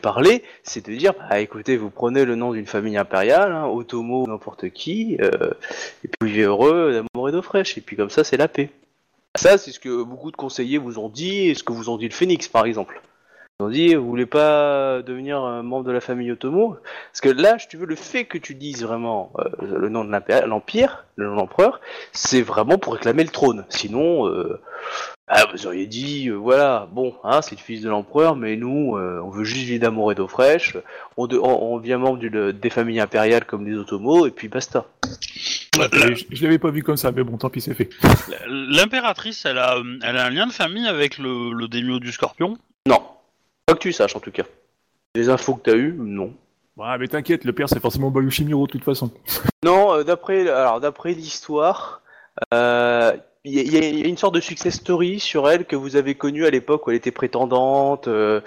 [0.02, 4.28] parler, c'est de dire, bah écoutez, vous prenez le nom d'une famille impériale, hein, Otomo,
[4.28, 5.52] n'importe qui, euh,
[6.04, 8.70] et puis vivez heureux d'amour et d'eau fraîche, et puis comme ça, c'est la paix.
[9.36, 11.98] Ça, c'est ce que beaucoup de conseillers vous ont dit, et ce que vous ont
[11.98, 13.02] dit le Phénix, par exemple.
[13.62, 16.78] Ils ont dit, vous voulez pas devenir un membre de la famille Otomo
[17.12, 20.04] Parce que là, si tu veux, le fait que tu dises vraiment euh, le nom
[20.04, 20.12] de
[20.48, 21.80] l'Empire, le nom de l'empereur,
[22.12, 23.64] c'est vraiment pour réclamer le trône.
[23.70, 24.60] Sinon, euh,
[25.28, 28.98] ah, vous auriez dit, euh, voilà, bon, hein, c'est le fils de l'empereur, mais nous,
[28.98, 30.76] euh, on veut juste vivre d'amour et d'eau fraîche,
[31.16, 32.18] on, de- on, on devient membre
[32.52, 34.86] des familles impériales comme les Otomos, et puis basta.
[35.76, 37.90] Je, je l'avais pas vu comme ça, mais bon, tant pis, c'est fait.
[38.48, 42.12] L'impératrice, elle a, euh, elle a un lien de famille avec le, le daimyo du
[42.12, 42.58] scorpion.
[42.88, 43.02] Non.
[43.72, 44.44] Pas que tu saches, en tout cas.
[45.16, 46.34] Les infos que t'as eues, non.
[46.76, 49.12] Ouais, mais t'inquiète, le père, c'est forcément Bayushimiro, de toute façon.
[49.64, 52.02] Non, euh, d'après alors d'après l'histoire,
[52.54, 56.14] euh, il y, a- y une sorte de success story sur elle que vous avez
[56.14, 58.08] connue à l'époque où elle était prétendante.
[58.08, 58.42] euh,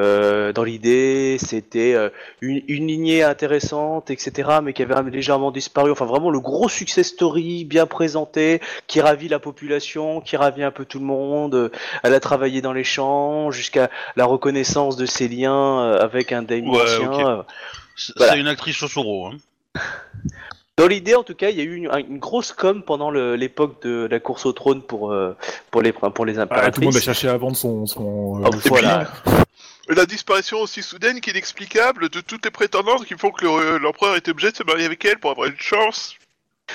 [0.00, 2.08] euh, dans l'idée, c'était euh,
[2.40, 5.90] une, une lignée intéressante, etc., mais qui avait légèrement disparu.
[5.90, 10.70] Enfin, vraiment le gros success story bien présenté, qui ravit la population, qui ravit un
[10.70, 11.54] peu tout le monde.
[11.54, 11.68] Euh,
[12.02, 16.42] Elle a travaillé dans les champs jusqu'à la reconnaissance de ses liens euh, avec un
[16.42, 17.42] daimyo Ouais, euh,
[17.96, 18.32] C'est Voilà.
[18.32, 19.26] c'est une actrice Chosuro.
[19.26, 19.36] Hein.
[20.78, 23.82] Dans l'idée, en tout cas, il y a eu une, une grosse com pendant l'époque
[23.82, 25.36] de la course au trône pour, euh,
[25.70, 26.74] pour, les, pour les Ah, impératrices.
[26.74, 27.86] tout le monde a cherché à vendre son.
[27.86, 29.12] son euh, Ah, voilà.
[29.88, 34.26] La disparition aussi soudaine qu'inexplicable de toutes les prétendantes qui font que le- l'empereur est
[34.28, 36.14] obligé de se marier avec elle pour avoir une chance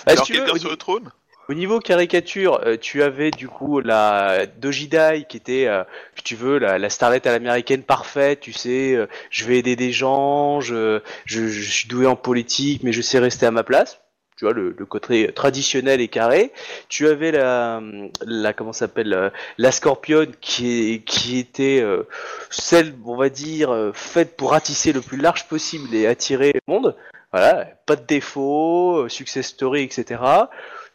[0.06, 1.10] Bah, si tu veux, sur le trône.
[1.50, 5.84] Au niveau caricature, euh, tu avais du coup la Dojidai qui était, euh,
[6.16, 8.42] si tu veux, la, la starlette à l'américaine parfaite.
[8.42, 12.84] Tu sais, euh, je vais aider des gens, je, je, je suis doué en politique,
[12.84, 14.02] mais je sais rester à ma place.
[14.38, 16.52] Tu vois, le, le côté traditionnel et carré.
[16.90, 17.82] Tu avais la,
[18.22, 21.84] la comment s'appelle, la Scorpion qui, qui était
[22.52, 26.96] celle, on va dire, faite pour ratisser le plus large possible et attirer le monde.
[27.34, 30.20] Voilà, pas de défaut, success story, etc.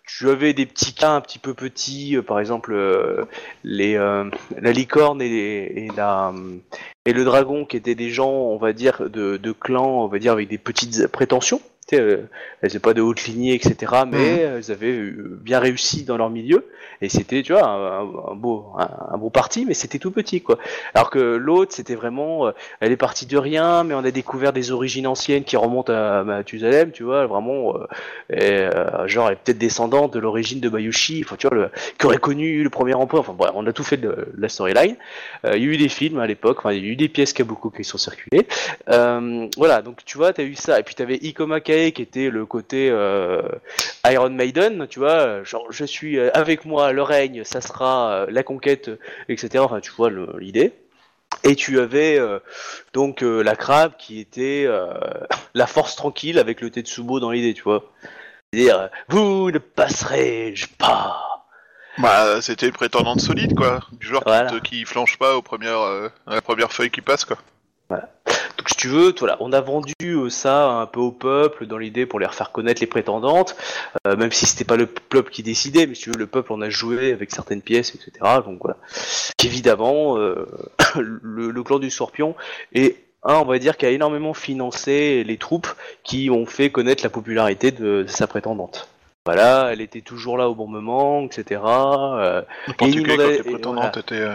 [0.05, 3.25] Tu avais des petits cas un petit peu petits, euh, par exemple euh,
[3.63, 4.29] les euh,
[4.61, 6.59] la licorne et, la euh,
[7.07, 10.19] et le dragon qui étaient des gens, on va dire, de, de clans, on va
[10.19, 11.61] dire avec des petites prétentions.
[11.89, 12.29] Tu euh,
[12.61, 13.93] elles n'étaient pas de haute lignée, etc.
[14.11, 16.69] Mais elles avaient euh, bien réussi dans leur milieu.
[17.01, 20.59] Et c'était, tu vois, un, beau un, un beau parti, mais c'était tout petit, quoi.
[20.95, 24.53] Alors que l'autre, c'était vraiment, euh, elle est partie de rien, mais on a découvert
[24.53, 27.87] des origines anciennes qui remontent à Mathusalem, tu vois, vraiment, euh,
[28.33, 32.07] et, genre, elle est peut-être descendante de l'origine de Bayushi, enfin, tu vois, le, qui
[32.07, 33.23] aurait connu le premier empereur.
[33.23, 34.97] Enfin, bref, on a tout fait de, la storyline.
[35.45, 37.09] Euh, il y a eu des films à l'époque, enfin, il y a eu des
[37.09, 38.47] pièces Kabuko qui sont circulées.
[38.89, 41.61] Euh, voilà, donc tu vois, t'as eu ça, et puis t'avais Ikoma
[41.95, 43.43] Qui était le côté euh,
[44.07, 48.27] Iron Maiden, tu vois, genre je suis euh, avec moi, le règne, ça sera euh,
[48.31, 48.91] la conquête,
[49.29, 49.65] etc.
[49.65, 50.73] Enfin, tu vois le- l'idée.
[51.45, 52.39] Et tu avais euh,
[52.93, 54.67] donc euh, la crabe qui était
[55.55, 57.85] la force tranquille avec le Tetsubo dans l'idée, tu vois.
[58.53, 61.47] C'est-à-dire, vous ne passerez pas.
[61.99, 63.81] Bah, c'était une prétendante solide, quoi.
[63.93, 64.51] Du genre qui Voilà.
[64.51, 67.37] te- qui, flanche pas aux premières, euh, à la première feuille qui passe, quoi.
[68.63, 71.79] Donc si tu veux, voilà, on a vendu euh, ça un peu au peuple dans
[71.79, 73.57] l'idée pour les refaire connaître les prétendantes,
[74.07, 76.53] euh, même si c'était pas le peuple qui décidait, mais si tu veux, le peuple
[76.53, 78.13] en a joué avec certaines pièces, etc.
[78.47, 78.77] Donc voilà.
[79.43, 80.47] Évidemment, euh,
[80.95, 82.37] le, le clan du Scorpion
[82.73, 85.67] est un, on va dire, qui a énormément financé les troupes
[86.05, 88.89] qui ont fait connaître la popularité de, de sa prétendante.
[89.25, 91.61] Voilà, elle était toujours là au bon moment, etc.
[91.65, 92.43] Euh,
[92.79, 94.29] quand inonda- les et prétendantes étaient...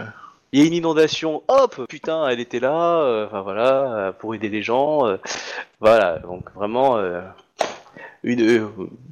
[0.52, 4.48] il y a une inondation, hop, putain, elle était là, euh, voilà, euh, pour aider
[4.48, 5.16] les gens, euh,
[5.80, 6.98] voilà, donc vraiment,
[8.22, 8.60] une,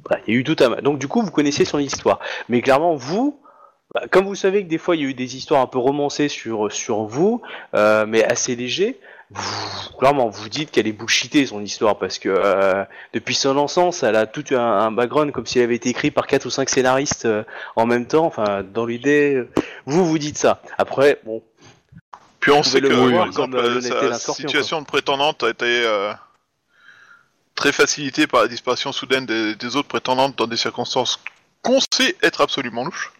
[0.05, 2.19] voilà, il y a eu tout un, donc du coup vous connaissez son histoire,
[2.49, 3.39] mais clairement vous,
[3.93, 5.79] bah, comme vous savez que des fois il y a eu des histoires un peu
[5.79, 7.41] romancées sur sur vous,
[7.73, 8.99] mais assez légers,
[9.31, 14.03] vous, clairement, vous dites qu'elle est bullshitée son histoire parce que euh, depuis son naissance,
[14.03, 16.49] elle a tout un, un background comme si elle avait été écrite par quatre ou
[16.49, 17.43] cinq scénaristes euh,
[17.75, 18.25] en même temps.
[18.25, 19.49] Enfin, dans l'idée, euh,
[19.85, 20.61] vous vous dites ça.
[20.77, 21.43] Après, bon,
[22.39, 26.13] Puis on sait que, le voir exemple, comme, sa situation de prétendante a été euh,
[27.55, 31.19] très facilitée par la disparition soudaine des, des autres prétendantes dans des circonstances
[31.63, 33.11] qu'on sait être absolument louches.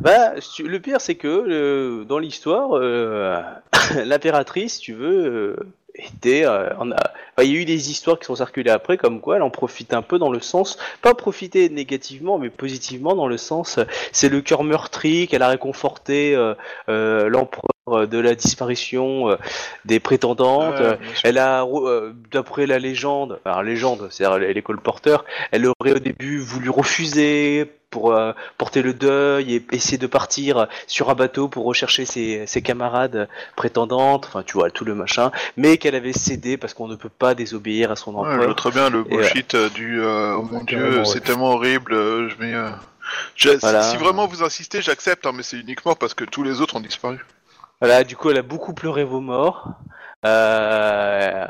[0.00, 3.40] Bah, le pire, c'est que euh, dans l'histoire, euh,
[4.04, 5.56] l'impératrice, tu veux, euh,
[5.94, 6.44] était.
[6.44, 6.96] euh, en a-
[7.36, 9.50] enfin, il y a eu des histoires qui sont circulées après, comme quoi elle en
[9.50, 13.84] profite un peu dans le sens, pas profiter négativement, mais positivement dans le sens, euh,
[14.12, 16.54] c'est le cœur meurtri qu'elle a réconforté euh,
[16.88, 19.36] euh, l'empereur euh, de la disparition euh,
[19.86, 20.74] des prétendantes.
[20.80, 25.98] Euh, elle a, euh, d'après la légende, alors légende, c'est-à-dire les colporteurs, elle aurait au
[25.98, 31.46] début voulu refuser pour euh, porter le deuil et essayer de partir sur un bateau
[31.46, 36.12] pour rechercher ses, ses camarades prétendantes, enfin tu vois tout le machin, mais qu'elle avait
[36.12, 38.44] cédé parce qu'on ne peut pas désobéir à son Ouais, je empereur.
[38.46, 41.04] vois très bien le bullshit euh, du euh, oh mon dieu, ouais.
[41.04, 41.92] c'est tellement horrible.
[41.92, 42.70] euh, je mets, euh,
[43.36, 43.82] j'ai- Voilà.
[43.82, 46.80] Si vraiment vous insistez, j'accepte, hein, mais c'est uniquement parce que tous les autres ont
[46.80, 47.24] disparu.
[47.80, 49.68] Voilà, du coup, elle a beaucoup pleuré vos morts.
[50.24, 51.46] Euh,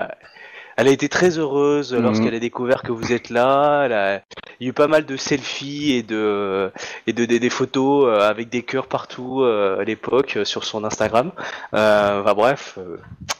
[0.83, 2.03] elle a été très heureuse Mhm.
[2.03, 3.85] lorsqu'elle a découvert que vous êtes là.
[3.85, 4.17] Elle a...
[4.61, 6.71] Il y a eu pas mal de selfies et de
[7.07, 10.65] et de, des- des photos euh, avec des cœurs partout euh, à l'époque euh, sur
[10.65, 11.33] son Instagram.
[11.75, 12.97] Euh, enfin bref, euh,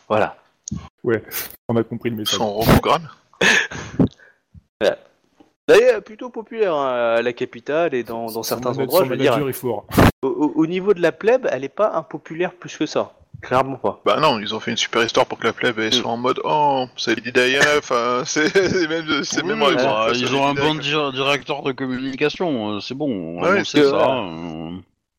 [0.09, 0.37] voilà.
[1.69, 2.39] On a compris le message.
[2.39, 3.09] Son robogramme.
[5.69, 9.05] D'ailleurs, plutôt populaire hein, à la capitale et dans, dans certains endroits.
[9.05, 9.87] Je veux dire, manager est fort.
[10.23, 13.13] au, au- au niveau de la plèbe, elle est pas impopulaire plus que ça.
[13.43, 14.01] Clairement pas.
[14.05, 16.17] Bah non, ils ont fait une super histoire pour que la plèbe elle soit en
[16.17, 20.35] mode oh, c'est Lady Diana, enfin c'est c'est même c'est Oui, même ils, ont ils
[20.37, 23.97] ont un bon directeur de communication, euh, c'est bon, Ouais, on sait que- ça.
[24.15, 24.71] euh.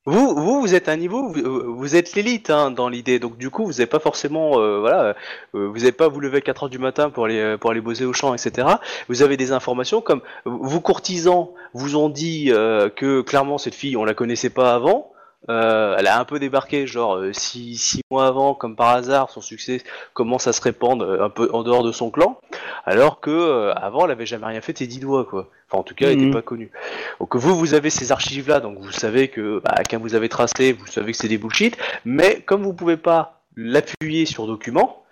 [0.05, 3.49] Vous, vous, vous êtes un niveau, vous, vous êtes l'élite hein, dans l'idée, donc du
[3.49, 5.15] coup, vous n'avez pas forcément, euh, voilà,
[5.55, 7.79] euh, vous n'avez pas vous lever à 4 heures du matin pour aller pour aller
[7.79, 8.67] bosser au champ, etc.
[9.07, 13.95] Vous avez des informations comme vos courtisans vous ont dit euh, que clairement cette fille,
[13.95, 15.12] on la connaissait pas avant.
[15.49, 19.29] Euh, elle a un peu débarqué, genre euh, six, six mois avant, comme par hasard,
[19.29, 19.81] son succès
[20.13, 22.39] commence à se répandre euh, un peu en dehors de son clan,
[22.85, 25.49] alors que euh, avant, elle avait jamais rien fait ses dix doigts, quoi.
[25.69, 26.25] Enfin, en tout cas, elle Mhm.
[26.25, 26.71] n'était pas connue.
[27.19, 30.71] Donc vous, vous avez ces archives-là, donc vous savez que bah, quand vous avez tracé,
[30.71, 35.02] vous savez que c'est des bullshit, mais comme vous pouvez pas l'appuyer sur document,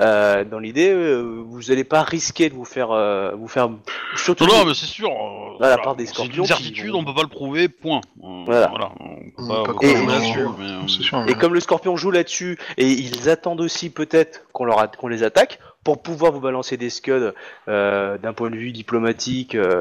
[0.00, 3.68] euh, dans l'idée, euh, vous n'allez pas risquer de vous faire, euh, vous faire
[4.16, 4.46] surtout.
[4.46, 5.08] Non, non, mais c'est sûr.
[5.10, 7.68] euh, Voilà, par des c'est scorpions une qui certitude, vont- on peut pas le prouver,
[7.68, 8.00] point.
[8.22, 8.92] Euh, Voilà.
[9.00, 11.18] on peut On pas, peut on pas peut pas là-dessus, non, mais, euh, C'est sûr.
[11.22, 14.88] Et mais- comme le scorpion joue là-dessus, et ils attendent aussi peut-être qu'on leur a-
[14.88, 17.32] qu'on les attaque pour pouvoir vous balancer des scuds
[17.68, 19.80] euh, d'un point de vue diplomatique euh,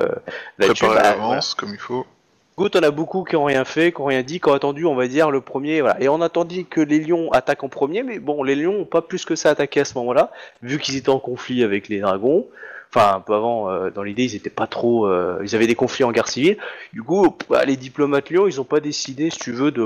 [0.58, 0.86] là-dessus.
[0.86, 2.06] préparer à bah, l'avance comme il faut.
[2.59, 4.85] Écoute, on a beaucoup qui ont rien fait, qui ont rien dit, qui ont attendu,
[4.87, 5.81] on va dire, le premier.
[5.81, 6.01] Voilà.
[6.01, 9.03] Et on attendit que les lions attaquent en premier, mais bon, les lions ont pas
[9.03, 10.31] plus que ça attaqué à ce moment-là,
[10.63, 12.47] vu qu'ils étaient en conflit avec les dragons.
[12.89, 15.05] Enfin, un peu avant, euh, dans l'idée, ils étaient pas trop.
[15.05, 16.57] euh, ils avaient des conflits en guerre civile.
[16.93, 19.83] Du coup, bah, les diplomates lions, ils ont pas décidé, si tu veux, de.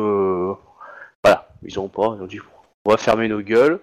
[1.26, 2.16] Voilà, ils ont pas.
[2.18, 2.40] Ils ont dit,
[2.86, 3.82] on va fermer nos gueules.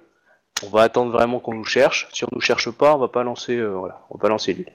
[0.65, 2.09] On va attendre vraiment qu'on nous cherche.
[2.13, 3.57] Si on nous cherche pas, on va pas lancer.
[3.57, 4.73] euh, voilà, on va pas lancer l'île.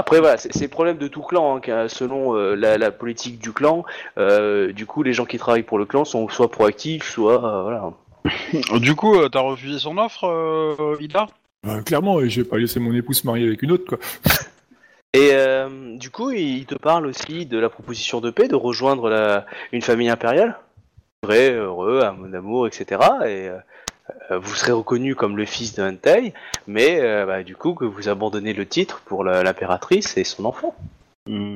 [0.00, 3.52] Après voilà, c'est le problème de tout clan, hein, selon euh, la, la politique du
[3.52, 3.84] clan.
[4.16, 7.62] euh, du coup, les gens qui travaillent pour le clan sont soit proactifs, soit euh,
[7.64, 7.92] voilà.
[8.80, 11.26] Du coup, euh, t'as refusé son offre, euh, Ida?
[11.66, 13.98] Euh, clairement, et je vais pas laisser mon épouse se marier avec une autre, quoi.
[15.12, 19.10] Et euh, du coup, il te parle aussi de la proposition de paix, de rejoindre
[19.10, 20.58] la, une famille impériale,
[21.22, 22.86] vrai, heureux, un amour, etc.
[23.26, 23.58] Et euh,
[24.30, 26.32] vous serez reconnu comme le fils d'un Hentai,
[26.66, 30.74] mais euh, bah, du coup que vous abandonnez le titre pour l'impératrice et son enfant.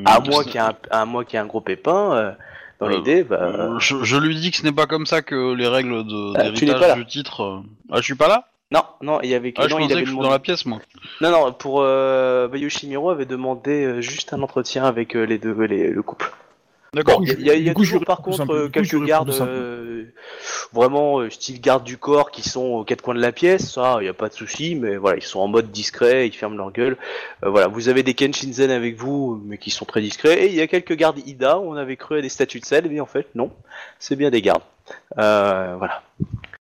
[0.05, 2.33] À moins qu'il y ait un, à moins qu'il y ait un gros pépin, euh,
[2.81, 5.23] dans Euh, l'idée, bah, Euh, je, je lui dis que ce n'est pas comme ça
[5.23, 7.43] que les règles de- d'héritage du titre.
[7.43, 8.49] euh, Ah, je suis pas là?
[8.71, 10.29] Non, non, il y avait, Ah, je non, il pensais avait que je suis demandé-
[10.29, 10.79] dans la pièce, moi.
[11.21, 15.53] Non, non, pour euh, Yoshimiro avait demandé euh, juste un entretien avec euh, les deux,
[15.65, 16.33] les- le couple.
[16.95, 17.21] D'accord.
[17.23, 18.53] Il y a, il y a Du coup, toujours par contre simple.
[18.53, 20.05] euh, coup, quelques gardes euh,
[20.73, 23.97] vraiment euh, style garde du corps qui sont aux quatre coins de la pièce, ça,
[24.01, 26.57] il n'y a pas de souci, mais voilà, ils sont en mode discret, ils ferment
[26.57, 26.97] leur gueule.
[27.45, 30.55] Euh, voilà, vous avez des Kenshinzen avec vous, mais qui sont très discrets, et il
[30.55, 33.01] y a quelques gardes Ida, où on avait cru à des statues de sel, mais
[33.01, 33.51] en fait, non,
[33.99, 34.63] c'est bien des gardes.
[35.19, 36.03] Euh, voilà.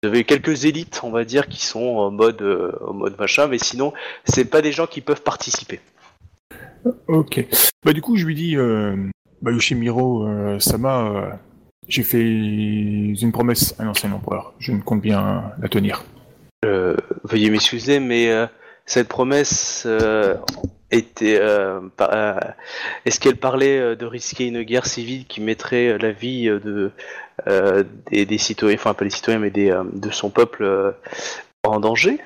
[0.02, 3.48] Vous avez quelques élites, on va dire, qui sont en mode, euh, en mode machin,
[3.48, 3.92] mais sinon,
[4.24, 5.80] c'est pas des gens qui peuvent participer.
[7.08, 7.44] Ok.
[7.84, 8.96] Bah du coup, je lui dis, euh,
[9.42, 11.30] bah Yoshimiro euh, Sama, euh,
[11.88, 14.52] j'ai fait une promesse à l'ancien empereur.
[14.58, 16.04] Je ne compte bien la tenir.
[16.64, 18.30] Euh, veuillez m'excuser, mais
[18.84, 19.86] cette promesse
[20.90, 21.40] était.
[23.04, 26.90] Est-ce qu'elle parlait de risquer une guerre civile qui mettrait la vie de
[28.10, 30.94] des, citoyens, enfin pas des citoyens, mais des, de son peuple
[31.64, 32.18] en danger?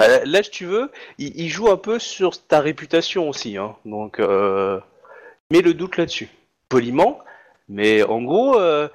[0.00, 3.76] Là, si tu veux, il, joue un peu sur ta réputation aussi, hein.
[3.84, 6.28] donc mets le doute là-dessus,
[6.68, 7.18] poliment.
[7.68, 8.88] Mais en gros, euh,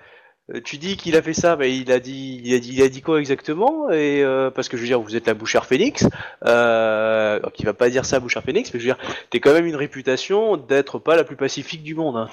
[0.64, 2.90] tu dis qu'il a fait ça, mais il a dit, il a dit, il a
[2.90, 3.90] dit quoi exactement?
[3.92, 6.08] Et euh, parce que je veux dire, vous êtes la bouchère Phoenix,
[6.46, 8.98] euh, il va pas dire ça, bouchère Phoenix, mais je veux dire,
[9.30, 12.18] t'es quand même une réputation d'être pas la plus pacifique du monde.
[12.18, 12.28] hein.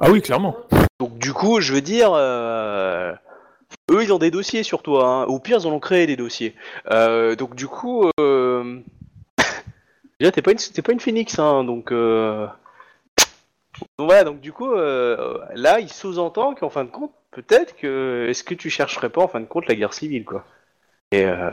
[0.00, 0.56] Ah oui, clairement.
[0.98, 3.12] Donc du coup, je veux dire, euh,
[3.90, 5.06] eux ils ont des dossiers sur toi.
[5.06, 5.24] Hein.
[5.24, 6.54] Au pire, ils en ont créé des dossiers.
[6.90, 8.10] Donc du coup,
[10.20, 11.64] déjà t'es pas une, t'es pas une phénix, hein.
[11.64, 11.90] Donc.
[13.98, 14.24] Donc voilà.
[14.24, 18.54] Donc du coup, euh, là, il sous-entend qu'en fin de compte, peut-être que est-ce que
[18.54, 20.44] tu chercherais pas en fin de compte la guerre civile, quoi?
[21.12, 21.50] Et euh...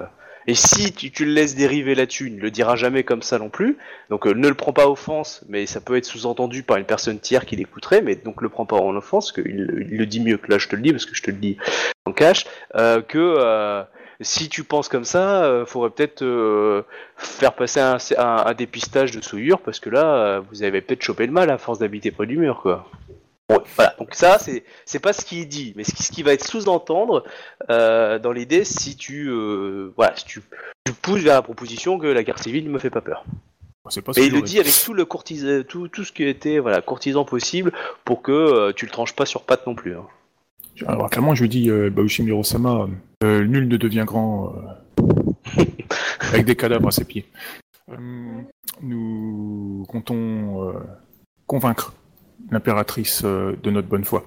[0.50, 3.50] Et si tu, le laisses dériver là-dessus, il ne le dira jamais comme ça non
[3.50, 3.78] plus.
[4.10, 7.20] Donc euh, ne le prends pas offense, mais ça peut être sous-entendu par une personne
[7.20, 9.46] tiers qui l'écouterait, mais donc le prends pas en offense, qu'il
[9.92, 11.38] il le dit mieux que là je te le dis, parce que je te le
[11.38, 11.58] dis
[12.06, 13.86] en cash, que
[14.22, 16.84] si tu penses comme ça, euh, faudrait peut-être euh,
[17.16, 21.04] faire passer un, un- un dépistage de souillure, parce que là, euh, vous avez peut-être
[21.04, 22.90] chopé le mal à force d'habiter près du mur, quoi.
[23.50, 26.22] Bon, voilà, donc ça, c'est c'est pas ce qu'il dit, mais ce qui, ce qui
[26.22, 27.24] va être sous-entendre
[27.70, 29.32] euh, dans l'idée si tu
[29.96, 30.42] voilà, si tu,
[30.86, 33.24] tu pousses vers la proposition que la guerre civile ne me fait pas peur.
[34.02, 36.82] Pas que il le dit avec tout le courtisan, tout, tout ce qui était voilà
[36.82, 37.72] courtisan possible
[38.04, 39.96] pour que tu le tranches pas sur patte non plus.
[39.96, 40.06] hein.
[40.86, 41.72] Alors clairement, je lui dis,
[42.24, 42.90] Mirosama,
[43.24, 45.64] euh, nul ne devient grand euh,
[46.32, 47.26] avec des cadavres à ses pieds.
[47.90, 47.96] Euh,
[48.82, 50.74] nous comptons euh,
[51.46, 51.94] convaincre
[52.52, 54.24] l'impératrice euh, de notre bonne foi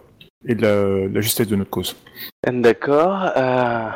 [0.47, 1.97] et de la, de la justesse de notre cause.
[2.47, 3.31] D'accord.
[3.37, 3.91] euh,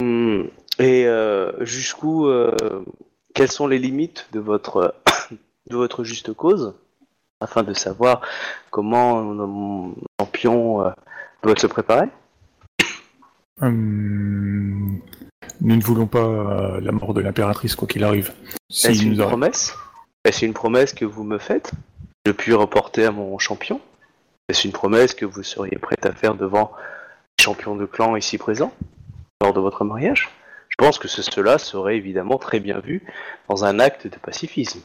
[0.00, 0.48] hum,
[0.78, 2.54] et euh, jusqu'où, euh,
[3.34, 4.94] quelles sont les limites de votre
[5.70, 6.74] de votre juste cause,
[7.40, 8.20] afin de savoir
[8.70, 10.90] comment mon champion euh,
[11.42, 12.08] doit se préparer.
[13.60, 14.98] Hum,
[15.60, 18.32] nous ne voulons pas euh, la mort de l'impératrice, quoi qu'il arrive.
[18.70, 19.74] Si Est-ce une promesse?
[20.24, 21.72] Est-ce une promesse que vous me faites?
[22.26, 23.80] De puis reporter à mon champion?
[24.48, 26.72] Est-ce une promesse que vous seriez prête à faire devant
[27.38, 28.72] les champions de clan ici présents
[29.40, 30.30] lors de votre mariage?
[30.68, 33.02] Je pense que ce- cela serait évidemment très bien vu
[33.48, 34.80] dans un acte de pacifisme.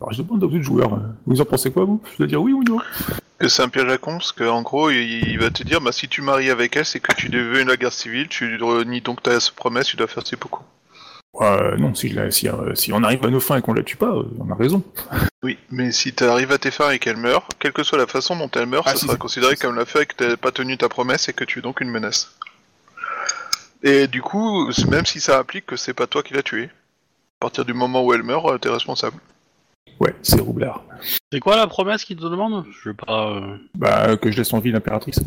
[0.00, 2.00] Alors, je demande aux autres joueurs, euh, vous en pensez quoi, vous?
[2.12, 2.78] Je dois dire oui ou non?
[3.38, 5.92] Que c'est un piège à con, parce qu'en gros, il, il va te dire, bah
[5.92, 9.22] si tu maries avec elle, c'est que tu veux la guerre civile, tu renies donc
[9.22, 10.64] ta promesse, tu dois faire ses beaucoup.
[11.40, 13.84] Euh, Non, si, la- si, euh, si on arrive à nos fins et qu'on la
[13.84, 14.82] tue pas, euh, on a raison.
[15.44, 18.08] Oui, mais si tu arrives à tes fins et qu'elle meurt, quelle que soit la
[18.08, 20.36] façon dont elle meurt, Ah, ça si, sera considéré comme le fait que tu n'as
[20.36, 22.34] pas tenu ta promesse et que tu es donc une menace.
[23.84, 27.38] Et du coup, même si ça implique que c'est pas toi qui l'as tuée, à
[27.40, 29.18] partir du moment où elle meurt, euh, t'es responsable.
[30.00, 30.84] Ouais, c'est roublard.
[31.32, 33.30] C'est quoi la promesse qu'il te demande Je vais pas.
[33.36, 35.20] euh, Bah, que je laisse en vie l'impératrice.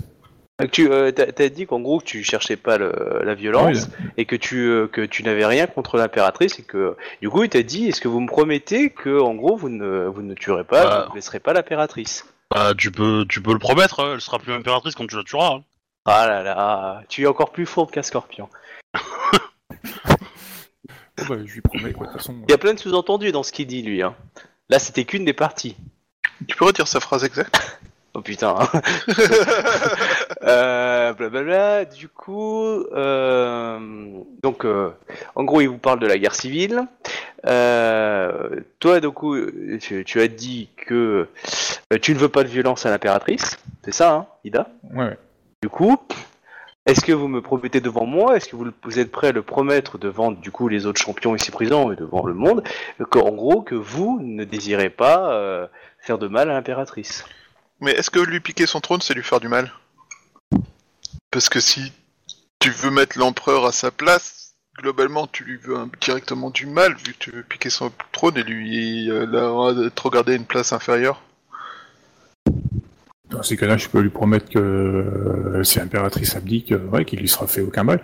[0.59, 3.89] Donc Tu euh, t'as t'as dit qu'en gros que tu cherchais pas le- la violence
[4.17, 7.49] et que tu euh, que tu n'avais rien contre l'impératrice et que du coup il
[7.49, 10.63] t'a dit est-ce que vous me promettez que en gros vous ne vous ne tuerez
[10.63, 10.99] pas, Bah.
[11.01, 12.25] vous ne blesserez pas l'impératrice?
[12.51, 14.01] Bah, tu peux, tu peux le promettre.
[14.01, 15.55] hein, Elle sera plus impératrice quand tu la tueras.
[15.55, 15.63] hein.
[16.05, 18.47] Ah là là, tu es encore plus fourbe qu'un scorpion.
[21.19, 22.35] Oh, bah, je lui promets, quoi, de toute façon.
[22.47, 24.01] Il y a plein de sous-entendus dans ce qu'il dit lui.
[24.01, 24.15] Hein.
[24.71, 25.75] Là c'était qu'une des parties.
[26.47, 27.79] Tu peux redire sa phrase exacte?
[28.13, 28.57] Oh putain.
[28.59, 28.81] hein.
[30.43, 31.85] euh, blablabla.
[31.85, 33.79] Du coup, euh,
[34.43, 34.89] donc, euh,
[35.35, 36.81] en gros, il vous parle de la guerre civile.
[37.45, 39.37] Euh, toi, du coup,
[39.79, 41.29] tu, tu as dit que
[42.01, 43.57] tu ne veux pas de violence à l'impératrice.
[43.85, 44.67] C'est ça, hein, Ida?
[44.93, 45.17] Ouais, ouais.
[45.63, 45.97] Du coup,
[46.91, 48.35] est-ce que vous me promettez devant moi?
[48.35, 51.49] Est-ce que vous, êtes prêt à le promettre devant, du coup, les autres champions ici
[51.51, 52.63] présents et devant le monde
[53.09, 55.67] qu'en gros, que vous ne désirez pas euh,
[55.99, 57.25] faire de mal à l'impératrice?
[57.79, 59.71] Mais est-ce que lui piquer son trône, c'est lui faire du mal?
[61.31, 61.93] Parce que si
[62.59, 67.13] tu veux mettre l'empereur à sa place, globalement, tu lui veux directement du mal, vu
[67.13, 70.73] que tu veux piquer son trône et lui euh, la- être regardé à une place
[70.73, 71.21] inférieure.
[73.31, 77.19] Dans ces cas-là, je peux lui promettre que euh, si l'impératrice abdique, euh, ouais, qu'il
[77.19, 78.01] lui sera fait aucun mal.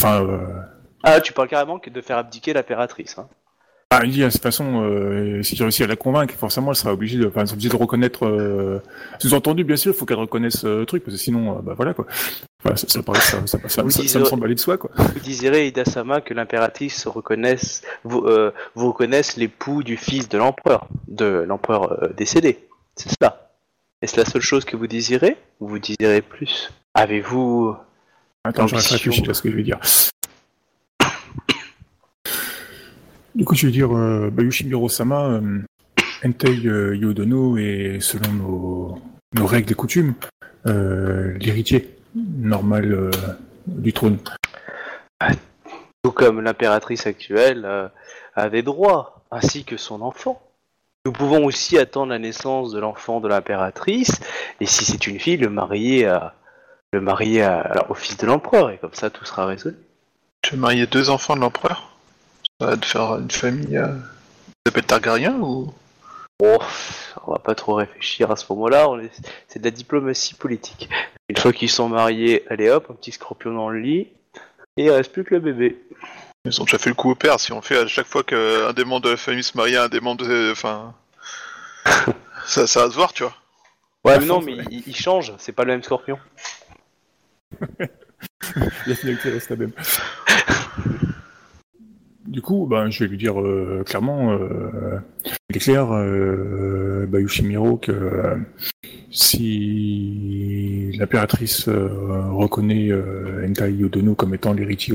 [0.00, 0.38] Enfin, euh...
[1.02, 3.16] Ah, tu parles carrément que de faire abdiquer l'impératrice.
[3.18, 3.26] Hein.
[3.90, 6.76] ah, il dit de toute façon, euh, si tu réussis à la convaincre, forcément, elle
[6.76, 8.26] sera obligée de, enfin, obligée de reconnaître.
[8.26, 8.82] Euh...
[9.18, 12.06] Sous-entendu, bien sûr, il faut qu'elle reconnaisse le truc, parce que sinon, bah voilà quoi.
[12.62, 14.90] Enfin, ça, ça, paraît- ça, ça, ça, ça- ça me semble aller de soi quoi.
[14.94, 20.86] Vous désirez, Ida-sama, que l'impératrice reconnaisse, vous, euh, vous reconnaisse l'époux du fils de l'empereur,
[21.08, 22.58] de l'empereur décédé.
[22.96, 23.49] C'est cela.
[24.02, 26.72] Est-ce la seule chose que vous désirez ou vous désirez plus?
[26.94, 27.76] Avez-vous...
[28.44, 29.78] Attends, je réfléchis à ce que je vais dire.
[33.34, 35.58] Du coup, je vais dire, euh, Bayushi Miro-sama, euh,
[36.24, 39.02] Entei euh, Yodono est, selon nos,
[39.34, 40.14] nos règles et coutumes,
[40.66, 43.10] euh, l'héritier normal
[43.66, 44.16] du trône.
[45.28, 45.36] Du
[46.02, 47.66] Tout comme l'impératrice actuelle
[48.34, 50.42] a des droits, ainsi que son enfant.
[51.06, 54.20] Nous pouvons aussi attendre la naissance de l'enfant de l'impératrice,
[54.60, 56.34] et si c'est une fille, le marier, à,
[56.92, 59.76] le marier à- alors, au fils de l'empereur, et comme ça tout sera résolu.
[60.42, 61.96] Tu veux marier deux enfants de l'empereur?
[62.60, 63.78] Ça va te faire une famille.
[63.78, 63.94] Euh...
[64.66, 65.72] S'appelle Targaryen ou?
[66.42, 70.88] On va pas trop réfléchir à ce moment-là, est- c'est de la diplomatie politique.
[71.28, 74.08] Une fois qu'ils sont mariés, allez hop, un petit scorpion dans le lit,
[74.76, 75.78] et il reste plus que le bébé.
[76.46, 77.38] Ils ont déjà fait le coup au père.
[77.38, 79.84] Si on fait à chaque fois qu'un des membres de la famille se marie à
[79.84, 80.50] un des membres de.
[80.52, 80.94] Enfin.
[82.46, 83.34] ça, ça va se voir, tu vois.
[84.04, 84.64] Ouais, mais non, fond, mais ouais.
[84.70, 86.18] il, il change, c'est pas le même scorpion.
[88.86, 89.72] La finalité reste la même.
[92.26, 95.00] Du coup, ben, je vais lui dire euh, clairement, euh,
[95.48, 98.36] il est clair, euh, Bayushimiro, que euh,
[99.10, 101.88] si l'impératrice euh,
[102.30, 104.94] reconnaît euh, Entai Yodono comme étant l'héritier,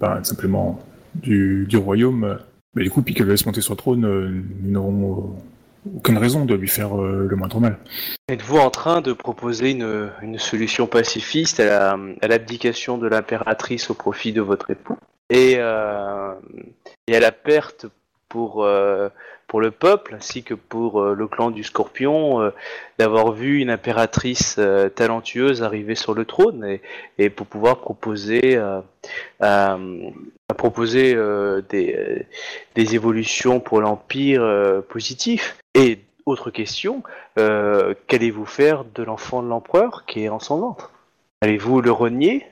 [0.00, 0.80] ben, simplement
[1.14, 2.38] du, du royaume,
[2.74, 5.36] ben, du coup, puis qu'elle le laisse monter sur le trône, nous n'aurons
[5.96, 7.78] aucune raison de lui faire euh, le moindre mal.
[8.28, 13.88] Êtes-vous en train de proposer une, une solution pacifiste à la- à l'abdication de l'impératrice
[13.90, 14.96] au profit de votre époux?
[15.30, 17.86] Et, et à la perte
[18.28, 18.68] pour,
[19.56, 22.50] pour le peuple ainsi que pour euh, le clan du Scorpion euh,
[22.98, 26.78] d'avoir vu une impératrice euh, talentueuse arriver sur le trône
[27.16, 28.60] et, pour pouvoir proposer,
[30.58, 31.14] proposer
[31.70, 32.26] des,
[32.74, 37.02] des évolutions pour l'Empire positifs Et autre question,
[37.36, 40.92] qu'allez-vous faire de l'enfant de l'empereur qui est en son ventre?
[41.40, 42.44] Allez-vous le renier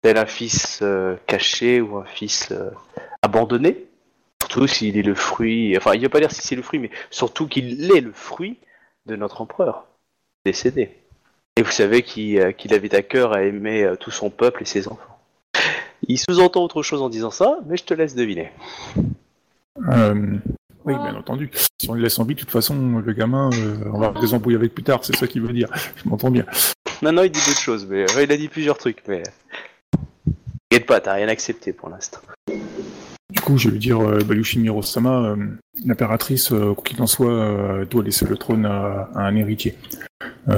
[0.00, 0.82] tel un fils
[1.26, 2.54] caché ou un fils
[3.20, 3.87] abandonné?
[4.48, 6.78] Surtout s'il est le fruit, enfin il ne veut pas dire si c'est le fruit,
[6.78, 8.58] mais surtout qu'il est le fruit
[9.06, 9.86] de notre empereur
[10.44, 10.96] décédé.
[11.56, 14.62] Et vous savez qu'il euh, qu'il avait à cœur à aimer euh, tout son peuple
[14.62, 15.18] et ses enfants.
[16.06, 18.52] Il sous-entend autre chose en disant ça, mais je te laisse deviner.
[19.88, 20.38] Euh,
[20.84, 21.50] oui, bien entendu.
[21.80, 24.32] Si on le laisse en vie, de toute façon, le gamin, euh, on va des
[24.32, 25.68] embrouilles avec plus tard, c'est ça qu'il veut dire.
[25.96, 26.46] Je m'entends bien.
[27.02, 29.22] Non, non, il dit d'autres choses, mais euh, il a dit plusieurs trucs, mais.
[30.70, 32.20] T'inquiète pas, t'as rien accepté pour l'instant.
[33.48, 35.36] Coup, je vais lui dire, euh, Bayushimiro Sama, euh,
[35.82, 39.74] l'impératrice, euh, quoi qu'il en soit, doit laisser le trône à, à un héritier.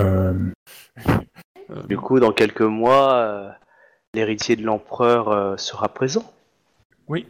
[1.89, 3.55] Du coup, dans quelques mois,
[4.13, 6.33] l'héritier de l'empereur sera présent.
[7.07, 7.27] oui.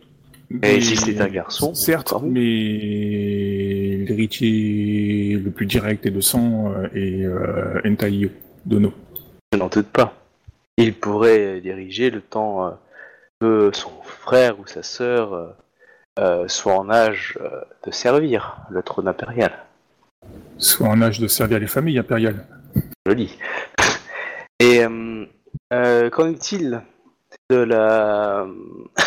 [0.62, 2.40] Et si c'est un garçon, Certes, mais
[4.08, 8.30] l'héritier le plus direct et de sang est euh, Entai
[8.64, 8.94] Dono.
[9.52, 10.14] Je n'en doute pas.
[10.78, 12.72] Il pourrait diriger le temps
[13.40, 15.46] que son frère ou sa sœur euh,
[16.18, 19.52] euh, soit en âge euh, de servir le trône impérial.
[20.58, 22.46] Soit en âge de servir les familles impériales.
[23.06, 23.38] Joli.
[24.60, 24.84] Et
[25.72, 26.82] euh, qu'en est-il
[27.48, 28.46] de la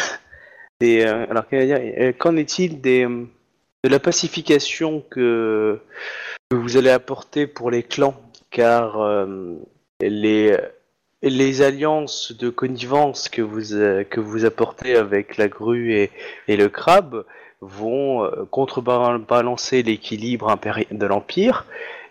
[0.80, 1.46] des alors
[2.18, 5.80] qu'en est-il des de la pacification que,
[6.50, 8.16] que vous allez apporter pour les clans?
[8.50, 9.56] Car euh,
[10.02, 10.58] les
[11.30, 16.11] les alliances de connivence que vous euh, que vous apportez avec la grue et,
[16.47, 17.26] le crabe
[17.61, 20.53] vont euh, contrebalancer l'équilibre
[20.91, 21.65] de l'empire.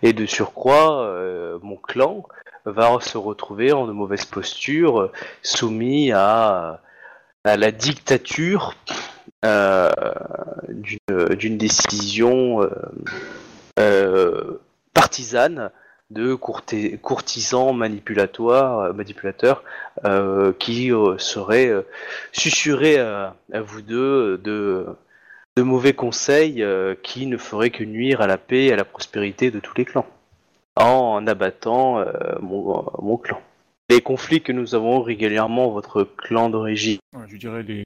[0.04, 2.24] Et de surcroît euh, mon clan
[2.64, 6.80] va se retrouver en de mauvaise posture, soumis à,
[7.44, 8.74] à la dictature
[10.68, 12.68] d'une décision
[14.94, 15.70] partisane
[16.12, 19.64] de courti- courtisans manipulatoires, euh, manipulateurs
[20.04, 21.82] euh, qui euh, seraient euh,
[22.32, 24.86] susurrés à, vous deux de,
[25.56, 26.64] mauvais conseils
[27.02, 29.84] qui ne feraient que nuire à la paix et à la prospérité de tous les
[29.84, 30.06] clans
[30.76, 32.02] en abattant
[32.40, 33.38] mon, clan.
[33.90, 36.98] Les conflits que nous avons régulièrement votre clan d'origine.
[37.28, 37.84] Je dirais les,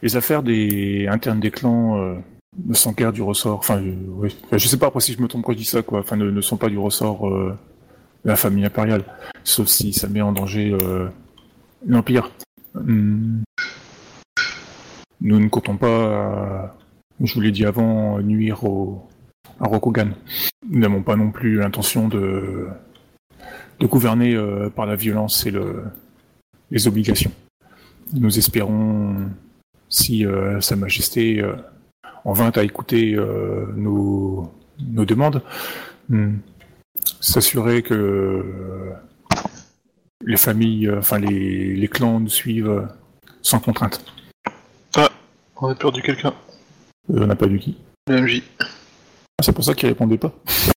[0.00, 2.16] les affaires des internes des clans
[2.58, 3.58] ne sont guère du ressort.
[3.58, 3.82] Enfin,
[4.52, 6.00] je sais pas si je me trompe quand je dis ça, quoi.
[6.00, 7.56] Enfin, ne, sont pas du ressort euh,
[8.24, 9.04] la famille impériale,
[9.44, 11.08] sauf si ça met en danger euh,
[11.86, 12.30] l'empire.
[12.74, 13.42] Hum.
[15.20, 16.66] Nous ne comptons pas, euh,
[17.22, 19.08] je vous l'ai dit avant, nuire au,
[19.60, 20.10] à Rokugan.
[20.68, 22.66] Nous n'avons pas non plus l'intention de,
[23.78, 24.36] de gouverner
[24.74, 25.84] par la violence et le,
[26.72, 27.30] les obligations.
[28.12, 29.30] Nous espérons,
[29.88, 30.26] si
[30.60, 31.40] Sa Majesté
[32.24, 34.50] en vint à écouter euh, nos,
[34.80, 35.42] nos demandes,
[36.08, 36.36] hmm,
[37.20, 38.92] s'assurer que euh,
[40.24, 42.82] les familles, euh, enfin les, les clans nous suivent euh,
[43.42, 44.04] sans contrainte.
[45.64, 46.34] On a perdu quelqu'un.
[47.10, 47.76] Euh, on n'a pas du qui.
[48.08, 48.64] Le MJ, Ah,
[49.44, 50.32] C'est pour ça qu'il répondait pas.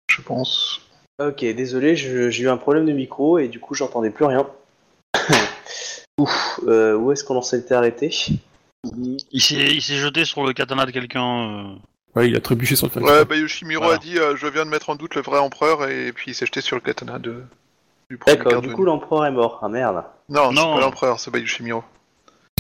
[0.08, 0.80] je pense.
[1.20, 4.46] Ok, désolé, je- j'ai eu un problème de micro et du coup j'entendais plus rien.
[6.20, 8.14] Ouf, euh, où est-ce qu'on en s'était arrêté?
[9.32, 11.24] Il s'est il s'est jeté sur le katana de quelqu'un.
[11.50, 11.76] euh.
[12.16, 13.02] Ouais, il a trébuché sur le.
[13.04, 13.98] Ouais, bah Yoshimiro Voilà.
[13.98, 16.34] a dit euh, Je viens de mettre en doute le vrai empereur, et puis il
[16.34, 17.44] s'est jeté sur le katana de...
[18.10, 19.60] du premier D'accord, du coup l'empereur est mort.
[19.62, 20.04] Ah merde.
[20.30, 20.76] Non, c'est Non.
[20.76, 21.84] pas l'empereur, c'est pas Yoshimiro.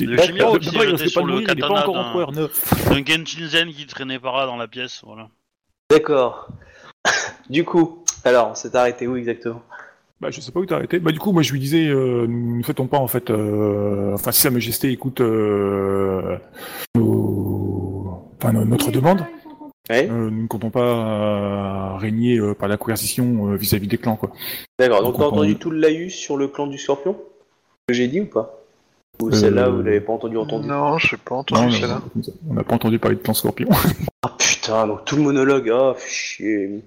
[0.02, 0.26] Le D'accord.
[0.26, 1.68] Chimiro qui s'est D'abord, il jeté risque pas sur de le mourir, il est pas
[1.68, 2.90] katana encore d'un- empereur neuf.
[2.90, 5.02] d'un Genshinzen qui traînait par là dans la pièce.
[5.06, 5.30] Voilà.
[5.90, 6.50] D'accord.
[7.50, 9.64] du coup, alors, on s'est arrêté où exactement?
[10.22, 11.00] Bah, je sais pas où t'as arrêté.
[11.00, 14.32] Bah, du coup, moi, je lui disais, euh, ne fait-on pas, en fait, euh, enfin,
[14.32, 16.38] si Sa Majesté écoute euh,
[16.96, 19.26] nos- enfin, no- notre demande,
[19.90, 20.08] Ouais.
[20.10, 24.16] euh, nous ne comptons pas euh, régner euh, par la coercition euh, vis-à-vis des clans,
[24.16, 24.32] quoi.
[24.80, 27.18] D'accord, donc t'as entendu tout le laïus sur le clan du scorpion?
[27.88, 28.64] Que j'ai dit ou pas?
[29.22, 32.02] Ou Euh, celle-là, vous l'avez pas entendu entendu Non, j'ai pas Non, entendu non, celle-là.
[32.50, 33.70] on n'a pas entendu parler de clan Scorpion.
[34.28, 36.82] Ah putain, donc tout le monologue, ah fais chier.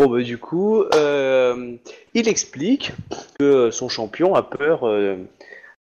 [0.00, 1.76] Bon bah du coup, euh,
[2.12, 2.90] il explique
[3.38, 5.16] que son champion a peur euh, euh,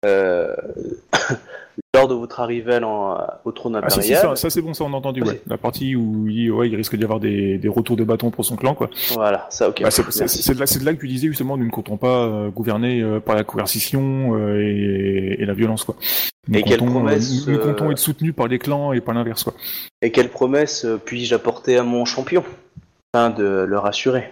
[1.94, 4.36] lors de votre arrivée l'en- au trône Ah, si, si, impérial.
[4.36, 5.40] ça, ça, c'est bon, ça on a entendu, ouais.
[5.46, 8.30] La partie où il dit, ouais, il risque d'y avoir des, des retours de bâton
[8.30, 8.90] pour son clan, quoi.
[9.14, 9.82] Voilà, ça ok.
[9.82, 12.24] Bah, c'est de, là- c'est de là que tu disais justement, nous ne comptons pas
[12.26, 15.96] euh, gouverner euh, par la coercition euh, et, et la violence, quoi.
[16.48, 19.00] Nous Et quelle comptons, promesse, nous, nous euh, comptons être soutenus par les clans et
[19.00, 19.54] pas l'inverse, quoi.
[20.02, 22.44] Et quelle promesse euh, puis-je apporter à mon champion?
[23.14, 24.30] Afin de le rassurer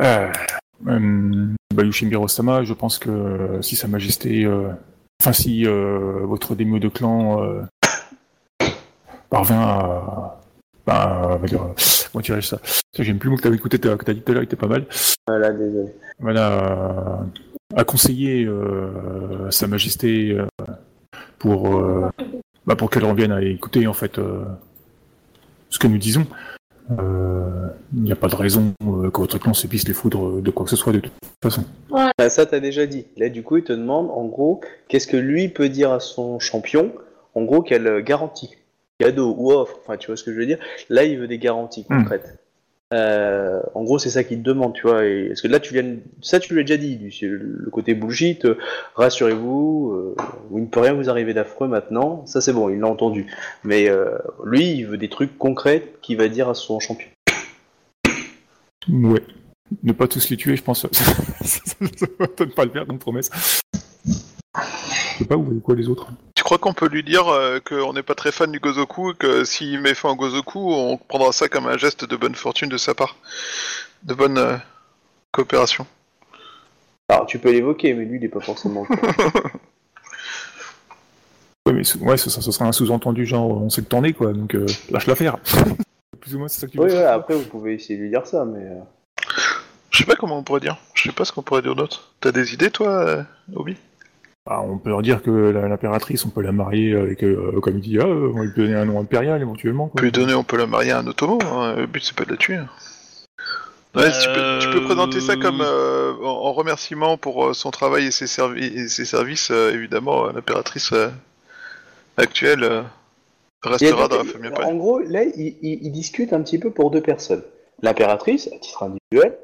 [0.00, 0.32] Euh, euh,
[0.80, 4.68] bah, Yoshimiro Sama, je pense que euh, si Sa Majesté, euh,
[5.20, 7.62] enfin si euh, votre démio de clan euh,
[9.30, 10.40] parvint à,
[10.86, 11.74] bah, on va dire, euh,
[12.12, 12.58] comment ça?
[12.98, 14.56] J'aime plus le mot que t'avais écouté, que t'as dit tout à l'heure, il était
[14.56, 14.86] pas mal.
[15.26, 15.92] Voilà, désolé.
[16.18, 17.20] Voilà,
[17.74, 20.46] à, conseiller euh, Sa Majesté euh,
[21.38, 22.10] pour euh,
[22.66, 24.44] bah, pour qu'elle revienne à écouter en fait euh,
[25.70, 26.26] ce que nous disons.
[26.98, 30.40] Euh, Il n'y a pas de raison euh, que votre clan se puisse les foudre
[30.40, 31.12] de quoi que ce soit de toute
[31.42, 31.64] façon.
[31.94, 33.06] Ah, ça, t'as déjà dit.
[33.16, 36.38] Là, du coup, il te demande, en gros, qu'est-ce que lui peut dire à son
[36.38, 36.92] champion?
[37.34, 38.50] En gros, quelle euh, garantie
[38.98, 40.58] Cadeau ou offre Enfin, tu vois ce que je veux dire?
[40.88, 41.98] Là, il veut des garanties Hmm.
[42.02, 42.38] concrètes.
[42.94, 45.04] Euh, en gros, c'est ça qu'il te demande, tu vois.
[45.04, 45.28] Et...
[45.28, 45.96] Parce que là, tu viens...
[46.22, 46.96] ça, tu lui déjà dit.
[46.96, 48.56] du- Le côté bullshit, euh,
[48.94, 50.16] rassurez-vous, euh,
[50.52, 52.24] il ne peut rien vous arriver d'affreux maintenant.
[52.26, 53.26] Ça, c'est bon, il l'a entendu.
[53.64, 57.08] Mais euh, lui, il veut des trucs concrets qu'il va dire à son champion.
[58.88, 59.22] Ouais.
[59.82, 60.86] Ne pas tous les tuer, je pense.
[61.42, 63.30] ça peut-être pas le faire comme promesse.
[64.06, 64.12] Je
[65.18, 66.08] sais pas, vous voyez quoi les autres
[66.46, 69.44] crois qu'on peut lui dire euh, qu'on n'est pas très fan du Gozoku et que
[69.44, 72.76] s'il met fin au Gozoku, on prendra ça comme un geste de bonne fortune de
[72.76, 73.16] sa part
[74.04, 74.56] De bonne euh,
[75.32, 75.86] coopération
[77.08, 78.86] Alors, tu peux l'évoquer, mais lui, il n'est pas forcément.
[81.66, 84.04] Ouais, mais ce- ouais, ça, ça, ça sera un sous-entendu genre on sait que t'en
[84.04, 85.38] es quoi, donc euh, lâche l'affaire.
[86.20, 88.10] Plus ou moins c'est ça que tu oui, ouais, après, vous pouvez essayer de lui
[88.10, 88.64] dire ça, mais.
[89.90, 90.76] Je sais pas comment on pourrait dire.
[90.94, 92.12] Je sais pas ce qu'on pourrait dire d'autre.
[92.20, 93.22] T'as des idées, toi, euh,
[93.54, 93.76] Obi?
[94.46, 97.80] Bah, on peut leur dire que l'impératrice, on peut la marier avec, euh, comme il
[97.80, 99.84] dit, ah, euh, on va lui donner un nom impérial éventuellement.
[99.84, 99.98] On Quoi.
[100.00, 101.38] peut lui donner, on peut la marier à un Otomo.
[101.42, 101.74] hein.
[101.76, 102.58] Le but, c'est pas de la tuer.
[103.96, 107.70] Ouais, tu, peux, tu peux présenter ça comme euh, en, en remerciement pour euh, son
[107.70, 109.50] travail et ses, servi- et ses services.
[109.50, 111.08] euh, évidemment, l'impératrice euh,
[112.18, 112.82] actuelle euh,
[113.64, 114.50] a restera dans la famille.
[114.64, 117.42] En gros, là, il, il- il discute un petit peu pour deux personnes.
[117.82, 119.38] L'impératrice, à titre individuel,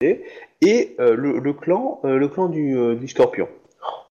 [0.00, 0.22] et,
[0.60, 3.48] et, euh, le, le clan, euh, le clan du, euh, du scorpion.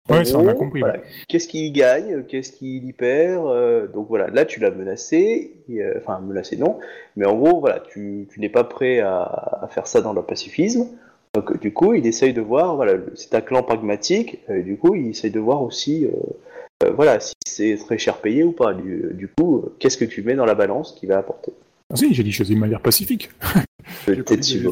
[0.09, 4.07] Ouais, ça, on a compris, voilà, Qu'est-ce qu'il gagne Qu'est-ce qu'il y perd euh, Donc
[4.07, 6.79] voilà, là tu l'as menacé, et, euh, enfin menacé non,
[7.15, 9.21] mais en gros voilà, tu, tu n'es pas prêt à,
[9.61, 10.87] à faire ça dans le pacifisme.
[11.33, 14.95] Donc du coup, il essaye de voir, voilà, c'est un clan pragmatique, euh, du coup,
[14.95, 18.73] il essaye de voir aussi, euh, voilà, si c'est très cher payé ou pas.
[18.73, 21.51] Du, du coup, qu'est-ce que tu mets dans la balance qui va apporter
[21.93, 23.29] Ah si, j'ai dit choisir de manière pacifique.
[24.05, 24.57] Peut-être si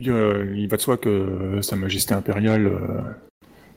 [0.00, 2.70] il va de soi que Sa Majesté impériale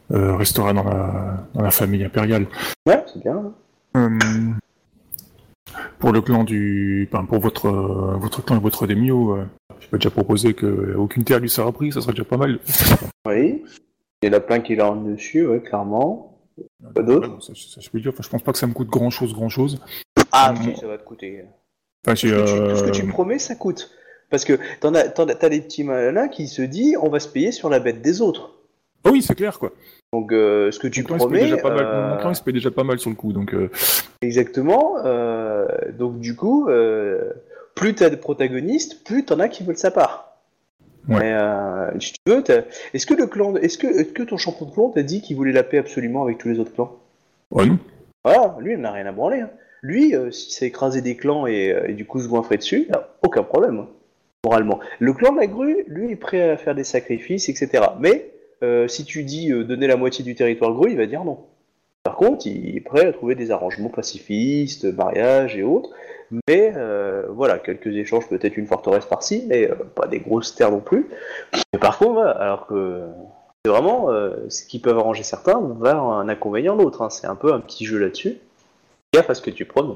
[0.09, 2.47] restera dans la, dans la famille impériale.
[2.85, 3.35] Ouais, c'est bien.
[3.35, 3.53] hein.
[3.95, 4.19] Euh,
[5.99, 9.45] pour le clan du, enfin, pour votre euh, votre clan et votre démio, euh,
[9.79, 12.59] je peux déjà proposer que aucune terre lui sera prise, ça serait déjà pas mal.
[13.27, 13.63] Oui.
[14.23, 16.39] Il y en a plein qui l'ont dessus, ouais, clairement.
[16.95, 17.41] Pas d'autres?
[17.43, 18.11] Ça, ça, je peux dire.
[18.13, 19.79] Enfin, je pense pas que ça me coûte grand chose, grand chose.
[20.31, 21.43] Ah, si, ça va te coûter.
[22.05, 23.91] Enfin, Tout ce, que tu, tout ce que euh, tu promets, ça coûte.
[24.29, 27.19] Parce que t'en as, t'en as, t'as des petits malins qui se disent on va
[27.19, 28.56] se payer sur la bête des autres.
[29.07, 29.71] Ah oui, c'est clair quoi.
[30.13, 31.85] Donc euh, ce que tu paye promets, déjà pas mal.
[31.85, 33.53] euh, Mon clan, il se paye déjà pas mal sur le coup, donc.
[33.53, 33.69] euh,
[34.21, 34.97] exactement.
[35.05, 37.31] euh, donc du coup, euh,
[37.75, 40.37] plus t'as de protagonistes, plus t'en as qui veulent sa part.
[41.09, 41.19] Ouais.
[41.19, 42.43] Mais, euh, si tu veux,
[42.93, 45.53] est-ce que le clan, est-ce que, que ton champion de clan t'a dit qu'il voulait
[45.53, 46.97] la paix absolument avec tous les autres clans?
[47.51, 47.79] Ouais, non.
[48.25, 49.39] Voilà, lui, il n'a rien à branler.
[49.41, 49.49] hein.
[49.83, 52.89] Lui, euh, si ça écrasé des clans et, euh, et du coup se goinfrer dessus,
[53.21, 53.87] aucun problème, hein,
[54.43, 54.79] moralement.
[54.99, 57.83] Le clan de la grue, lui, est prêt à faire des sacrifices, etc.
[57.99, 58.31] Mais
[58.63, 61.45] euh, si tu dis euh, donner la moitié du territoire grue, il va dire non.
[62.03, 65.89] Par contre, il est prêt à trouver des arrangements pacifistes, mariage et autres.
[66.47, 70.79] Mais euh, voilà, quelques échanges, peut-être une forteresse par-ci, mais pas des grosses terres non
[70.79, 71.07] plus.
[71.73, 73.03] Mais par contre, alors que
[73.63, 74.07] c'est vraiment
[74.47, 77.01] ce qui peut arranger certains va un inconvénient l'autre.
[77.01, 77.09] hein.
[77.09, 78.37] C'est un peu un petit jeu là-dessus.
[79.13, 79.95] Gaffe à ce que tu promets.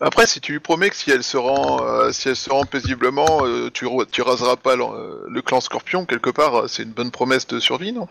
[0.00, 2.64] Après, si tu lui promets que si elle se rend, euh, si elle se rend
[2.64, 7.10] paisiblement, euh, tu, tu raseras pas le clan Scorpion quelque part, euh, c'est une bonne
[7.10, 8.08] promesse de survie, non?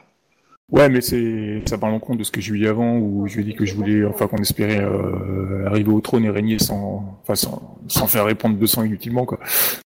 [0.72, 2.98] Ouais, mais c'est ça parle en compte de ce que je lui ai dit avant,
[2.98, 6.24] où je lui ai dit que je voulais, enfin qu'on espérait euh, arriver au trône
[6.26, 9.40] et régner sans, enfin sans, sans faire répandre de sang inutilement quoi.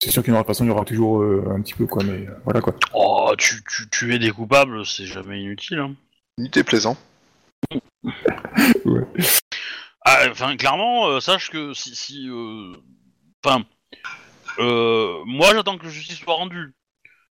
[0.01, 1.73] C'est sûr qu'il y aura de toute façon il y aura toujours euh, un petit
[1.73, 2.75] peu quoi, mais euh, voilà quoi.
[2.93, 5.79] Oh, tu, tu, tuer des coupables, c'est jamais inutile.
[5.79, 5.95] Hein.
[6.37, 6.95] Unité plaisant.
[8.85, 9.05] Ouais.
[10.05, 12.73] Ah, Enfin, clairement, euh, sache que si, si, euh,
[13.43, 13.63] enfin,
[14.59, 16.73] euh, moi j'attends que justice soit rendue.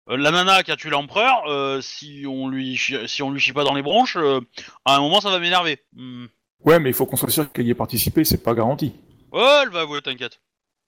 [0.09, 3.39] Euh, la nana qui a tué l'empereur, euh, si on lui, chie- si on lui
[3.41, 4.39] chie pas dans les bronches, euh,
[4.85, 5.79] à un moment ça va m'énerver.
[5.93, 6.25] Hmm.
[6.63, 8.93] Ouais, mais il faut qu'on soit sûr qu'elle y ait participé, c'est pas garanti.
[9.31, 10.39] Oh, elle va avouer, t'inquiète.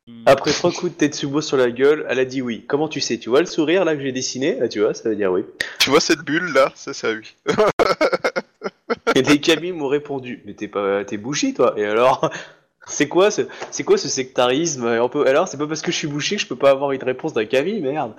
[0.07, 0.23] Hmm.
[0.25, 2.65] Après trois coups de Tetsubo sur la gueule, elle a dit oui.
[2.67, 3.19] Comment tu sais?
[3.19, 4.55] Tu vois le sourire là que j'ai dessiné?
[4.55, 5.43] Là, Tu vois, ça veut dire oui.
[5.79, 6.71] Tu vois cette bulle là?
[6.75, 7.35] Ça, c'est à lui.
[9.15, 12.29] Et des camis m'ont répondu Mais t'es pas, t'es bouchi toi Et alors
[12.89, 14.87] C'est quoi ce, c'est quoi ce sectarisme?
[14.87, 16.71] Et on peut, Alors c'est pas parce que je suis bouché que je peux pas
[16.71, 18.13] avoir une réponse d'un cami, merde.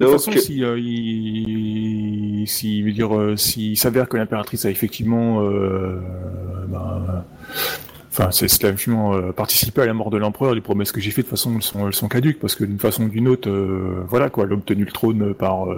[0.00, 4.70] De toute façon, si, euh, il, si, veut dire, euh, s'il s'avère que l'impératrice a
[4.70, 6.00] effectivement, euh,
[6.66, 7.24] ben,
[8.10, 11.26] enfin, c'est c'est effectivement participé à la mort de l'empereur, les promesses que j'ai faites,
[11.26, 13.48] de toute façon, elles sont, elles sont caduques, parce que d'une façon ou d'une autre,
[13.48, 15.68] euh, voilà, quoi, elle a obtenu le trône par,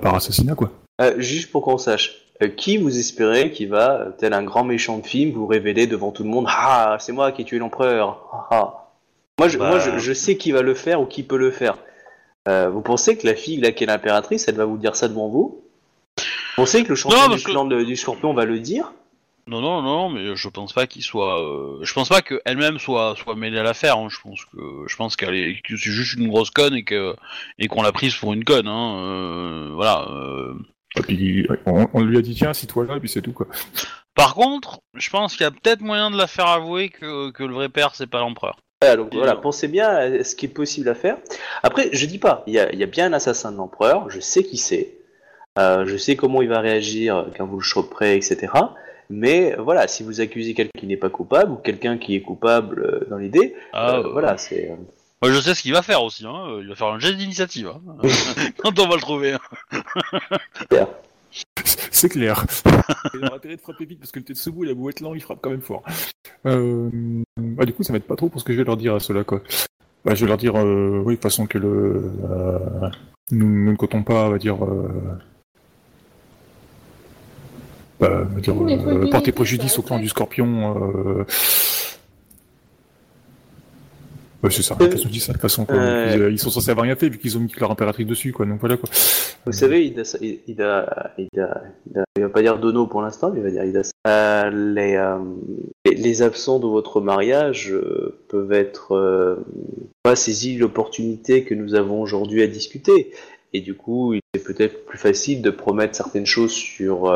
[0.00, 0.70] par assassinat, quoi.
[1.00, 4.64] Euh, juste pour qu'on sache, euh, qui vous espérez qui va, euh, tel un grand
[4.64, 7.58] méchant de film, vous révéler devant tout le monde Ah, c'est moi qui ai tué
[7.58, 8.20] l'empereur.
[8.32, 8.80] Ah, ah.
[9.38, 9.68] Moi, je, Bah.
[9.68, 11.76] moi je, je sais qui va le faire ou qui peut le faire.
[12.46, 15.08] Euh, vous pensez que la fille là, qui est l'impératrice, elle va vous dire ça
[15.08, 15.60] devant vous?
[16.18, 16.22] Vous
[16.62, 18.92] pensez que le champion Non, du que- clan de- du scorpion va le dire?
[19.46, 21.42] Non, non, non, mais je pense pas qu'il soit.
[21.42, 23.98] euh, je pense pas qu'elle-même soit soit mêlée à l'affaire.
[23.98, 24.08] hein.
[24.08, 27.14] Je pense que je pense qu'elle est que c'est juste une grosse conne et que
[27.58, 28.68] et qu'on l'a prise pour une conne.
[28.68, 28.96] Hein.
[29.04, 30.06] euh, voilà.
[30.10, 30.54] euh.
[30.96, 33.46] Et puis, on, on lui a dit, tiens, assis-toi là, et puis c'est tout, quoi.
[34.14, 37.42] Par contre, je pense qu'il y a peut-être moyen de la faire avouer que que
[37.42, 38.56] le vrai père c'est pas l'empereur.
[38.80, 41.16] Voilà, donc pensez bien à ce qui est possible à faire.
[41.62, 44.10] Après, je dis pas, il y a, il y a bien un assassin de l'empereur,
[44.10, 44.98] je sais qui c'est,
[45.58, 48.52] euh, je sais comment il va réagir quand vous le choperez, etc.
[49.10, 52.82] Mais voilà, si vous accusez quelqu'un qui n'est pas coupable ou quelqu'un qui est coupable
[52.82, 54.72] euh, dans l'idée, Ah, euh, euh, voilà, c'est.
[55.24, 56.26] Moi, je sais ce qu'il va faire aussi.
[56.26, 56.58] Hein.
[56.60, 57.80] Il va faire un jet d'initiative hein.
[58.58, 59.32] quand on va le trouver.
[59.32, 60.86] hein.
[61.64, 62.44] C'est clair.
[63.14, 65.14] il aura intérêt de frapper vite parce que le Tetsubo, il a beau être lent,
[65.14, 65.82] il frappe quand même fort.
[66.44, 66.90] Euh...
[67.38, 69.00] Bah, du coup, ça m'aide pas trop pour ce que je vais leur dire à
[69.00, 69.40] ceux-là, quoi.
[70.04, 72.12] Bah, je vais leur dire, euh, oui, de toute façon que le.
[72.30, 72.58] euh,
[73.30, 74.62] nous, nous ne comptons pas, on va dire.
[74.62, 74.88] Euh...
[77.98, 81.24] Bah, on va dire, euh, porter préjudice au clan du scorpion.
[84.44, 84.74] Ouais, c'est ça.
[84.74, 85.64] De toute façon.
[85.64, 85.76] quoi.
[85.76, 86.26] Euh.
[86.28, 88.46] Ils, ils sont censés avoir rien fait vu qu'ils ont mis leur impératrice dessus, quoi.
[88.46, 88.88] Donc voilà, quoi.
[89.46, 93.42] Vous savez, Ida, Ida, Ida, Ida- il va pas dire Dono pour l'instant, mais il
[93.42, 93.82] va dire Ida.
[94.06, 95.18] Euh, les, euh,
[95.84, 99.38] les, les absents de votre mariage euh, peuvent être
[100.02, 103.12] pas saisi l'opportunité que nous avons aujourd'hui à discuter.
[103.52, 107.12] Et du coup, il est peut-être plus facile de promettre certaines choses sur,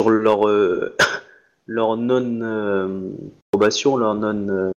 [0.00, 0.46] sur leur,
[1.66, 4.70] leur non-approbation, leur non...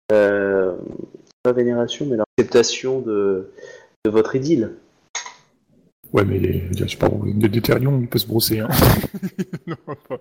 [1.43, 3.51] pas vénération, mais leur acceptation de,
[4.05, 4.75] de votre idylle.
[6.11, 8.69] Ouais, mais les, je sais pas, de Déterion, il peut se brosser, hein.
[9.67, 9.75] non,
[10.07, 10.17] pas.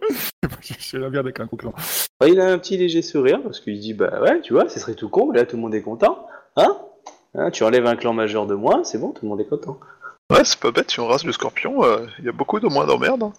[0.61, 1.73] Je suis la merde avec un gros clan.
[2.21, 4.69] Ouais, il a un petit léger sourire parce qu'il se dit bah ouais tu vois
[4.69, 6.77] ce serait tout con mais là tout le monde est content hein,
[7.35, 9.79] Hein, tu enlèves un clan majeur de moi c'est bon tout le monde est content
[10.31, 12.67] Ouais, c'est pas bête, si on rase le scorpion, euh, il y a beaucoup de
[12.67, 13.33] moins d'emmerdes.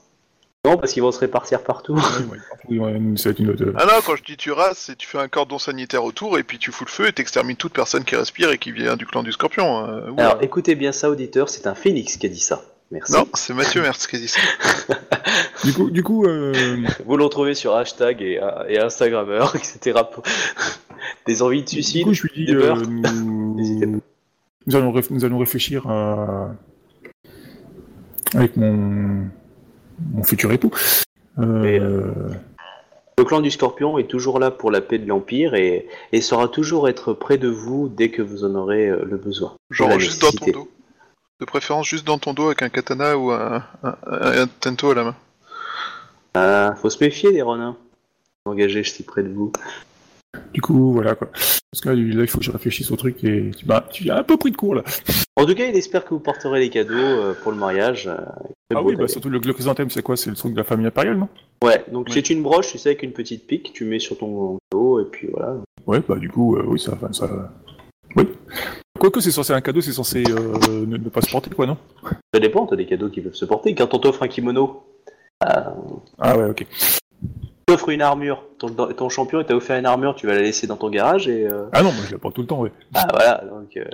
[0.66, 0.70] Hein.
[0.72, 1.97] non parce qu'ils vont se répartir partout
[2.70, 3.64] Oui, ouais, ça va être une autre.
[3.78, 6.43] Ah non, quand je dis tu rases, c'est tu fais un cordon sanitaire autour et
[6.43, 9.05] puis tu fous le feu et t'extermines toute personne qui respire et qui vient du
[9.05, 9.86] clan du scorpion.
[9.88, 10.30] euh, oula.
[10.30, 13.53] alors écoutez bien ça auditeur c'est un phénix qui a dit ça merci Non, c'est
[13.53, 14.39] Mathieu Mertz qui a dit ça.
[15.66, 16.53] Du coup, du coup, euh,
[17.05, 20.24] vous le retrouvez sur hashtag et, euh, et Instagrammeur etc pour-
[21.28, 23.55] des envies de du suicide coup, je lui dis, des euh, nous...
[23.57, 23.97] N'hésitez pas.
[24.68, 26.51] nous allons, réf- nous allons réfléchir à...
[28.34, 29.26] avec mon,
[30.14, 30.72] mon futur époux.
[31.39, 31.80] Euh, Et,
[33.18, 36.47] le clan du scorpion est toujours là pour la paix de l'empire et, et saura
[36.47, 40.22] toujours être près de vous dès que vous en aurez euh, le besoin Genre juste
[40.22, 40.70] dans ton dos.
[41.41, 44.91] De préférence juste dans ton dos avec un katana ou un, un, un- un tento
[44.91, 45.16] à la main.
[46.34, 47.76] Ah, faut se méfier des renins
[48.45, 49.52] engagés si près de vous
[50.53, 51.30] Du coup, voilà quoi.
[51.32, 54.17] Parce que là, il faut que je réfléchisse au truc et tu bah, tu as
[54.17, 54.84] un peu pris de court là.
[55.36, 58.07] En tout cas, il espère que vous porterez les cadeaux euh, pour le mariage.
[58.07, 58.17] euh,
[58.75, 60.17] Ah oui, bah surtout le, le chrysanthème, c'est quoi?
[60.17, 61.30] C'est le truc de la famille impériale, non?
[61.63, 62.13] Ouais, donc Oui.
[62.13, 65.05] c'est une broche, tu sais, avec une petite pique, tu mets sur ton dos, et
[65.05, 65.57] puis voilà.
[65.88, 67.51] Ouais, bah du coup, euh, oui, ça, ça.
[68.15, 68.27] Oui.
[68.99, 71.77] Quoique c'est censé un cadeau, c'est censé euh, ne, ne pas se porter, quoi, non?
[72.34, 73.73] Ça dépend, t'as des cadeaux qui peuvent se porter.
[73.75, 74.84] Quand on t'offre un kimono,
[75.41, 76.65] Ah ouais, ok.
[77.72, 78.43] T'offre une armure.
[78.57, 81.28] Ton, ton champion il t'a offert une armure, tu vas la laisser dans ton garage
[81.28, 81.47] et.
[81.47, 82.72] euh, Ah non, moi je la porte tout le temps, ouais.
[82.93, 83.86] Ah voilà, donc euh,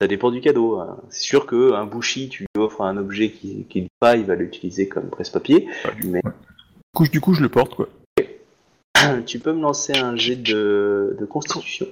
[0.00, 0.78] ça dépend du cadeau.
[0.78, 0.96] hein.
[1.10, 4.34] C'est sûr qu'un bouchi, tu lui offres un objet qui qui lui pas, il va
[4.34, 5.68] l'utiliser comme presse-papier.
[6.00, 6.32] Du, Mais- ouais.
[6.32, 7.88] Du coup, je- du coup, je le porte, quoi.
[9.26, 11.86] tu peux me lancer un jet de, de constitution?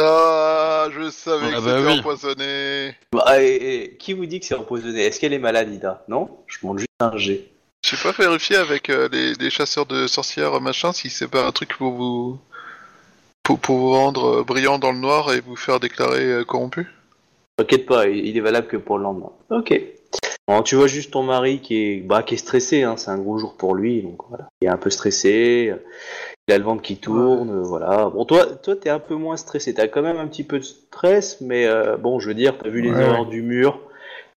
[0.00, 1.98] Ah, je savais Ah que bah c'était oui.
[1.98, 2.94] empoisonné.
[3.12, 5.02] Bah, et- et qui vous dit que c'est empoisonné?
[5.02, 6.04] Est-ce qu'elle est malade, Ida?
[6.08, 6.28] Non?
[6.46, 7.48] Je demande juste un jet.
[7.88, 11.52] J'ai pas vérifié avec euh, les, les chasseurs de sorcières machin si c'est pas un
[11.52, 12.38] truc pour vous
[13.42, 16.86] pour, pour vous rendre euh, brillant dans le noir et vous faire déclarer euh, corrompu?
[17.56, 19.32] T'inquiète pas, il il est valable que pour le lendemain.
[19.48, 19.80] Ok.
[20.46, 23.16] Bon, tu vois juste ton mari qui est, bah, qui est stressé, hein, c'est un
[23.16, 24.48] gros jour pour lui, donc voilà.
[24.60, 25.72] Il est un peu stressé,
[26.46, 28.10] il a le ventre qui tourne, euh, voilà.
[28.10, 30.64] Bon, toi, toi, t'es un peu moins stressé, t'as quand même un petit peu de
[30.64, 31.66] stress, mais
[31.98, 33.80] bon, je veux dire, t'as vu les Ouais, horreurs du mur,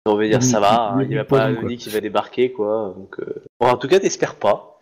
[0.08, 2.94] on va dire ça va, hein, il va oui, pas nid qui va débarquer, quoi.
[2.96, 4.78] Donc, euh, bon, en tout cas, t'espères pas.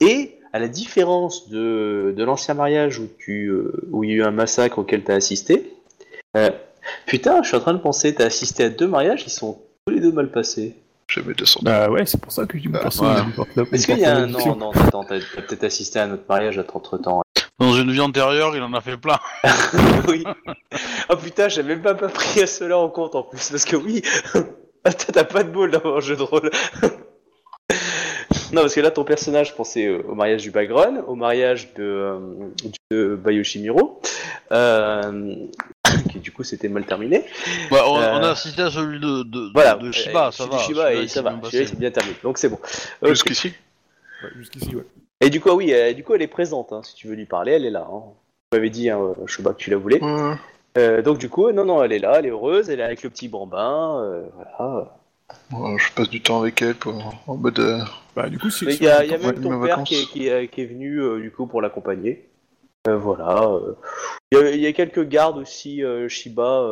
[0.00, 4.16] Et à la différence de, de l'ancien mariage où tu, euh, où il y a
[4.16, 5.72] eu un massacre auquel t'as assisté,
[6.36, 6.50] euh,
[7.06, 9.92] Putain, je suis en train de penser, t'as assisté à deux mariages, ils sont tous
[9.94, 10.74] les deux mal passés.
[11.08, 11.60] Jamais 200.
[11.62, 13.00] Bah ouais, c'est pour ça que tu me Ah, portes
[13.56, 13.64] ouais.
[13.72, 14.26] Est-ce qu'il y a un...
[14.26, 17.22] Non, non, attends, t'as t'as peut-être assisté à un autre mariage entre temps.
[17.58, 19.18] Dans une vie antérieure, il en a fait plein.
[20.08, 20.24] oui.
[21.10, 24.02] Oh putain, j'avais même pas, pas pris cela en compte en plus, parce que oui,
[24.34, 24.38] Ah,
[25.12, 26.50] t'as pas de bol dans un jeu de rôle.
[28.52, 31.82] non, parce que là, ton personnage pensait euh, au mariage du Bagron, au mariage de,
[31.82, 32.18] euh,
[32.90, 34.00] de Bayoshimiro,
[34.52, 35.34] euh,
[36.10, 37.24] qui du coup s'était mal terminé.
[37.70, 40.44] Bah, on, Euh, on a assisté à celui de, de, Voilà, de Shiba, euh, ça
[40.44, 40.56] celui va.
[40.56, 42.58] de Shiba, et ça va, c'est bien terminé, donc c'est bon.
[43.02, 43.52] Jusqu'ici.
[44.22, 44.84] Ouais, Jusqu'ici, ouais.
[45.20, 46.72] Et du coup, ah oui, euh, du coup, elle est présente.
[46.72, 46.80] hein.
[46.82, 47.86] Si tu veux lui parler, elle est là.
[47.92, 48.02] Hein.
[48.50, 50.02] Tu m'avais dit, hein, sais pas que tu la voulais.
[50.02, 50.34] Ouais.
[50.78, 53.02] Euh, donc du coup, non, non, elle est là, elle est heureuse, elle est avec
[53.02, 54.96] le petit bambin, euh, voilà.
[55.78, 56.94] Je passe du temps avec elle pour,
[57.26, 57.58] en mode.
[57.58, 57.80] euh,
[58.16, 58.64] Bah du coup, si...
[58.66, 61.20] Il y a, y même ton père qui est, qui est- qui est venu euh,
[61.20, 62.29] du coup pour l'accompagner.
[62.88, 63.42] Euh, voilà.
[63.42, 63.74] euh.
[64.32, 66.66] Il, y a, quelques gardes aussi, euh, Shiba,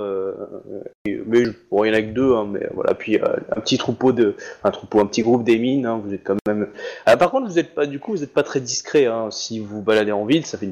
[1.04, 2.94] mais il y en a que deux, hein, mais voilà.
[2.94, 6.68] Puis un petit troupeau de, un petit groupe des hein, vous êtes quand même.
[7.04, 9.04] Ah, par contre, vous êtes pas, du coup, vous êtes pas très discret.
[9.04, 10.70] Hein, si vous baladez en ville, ça fait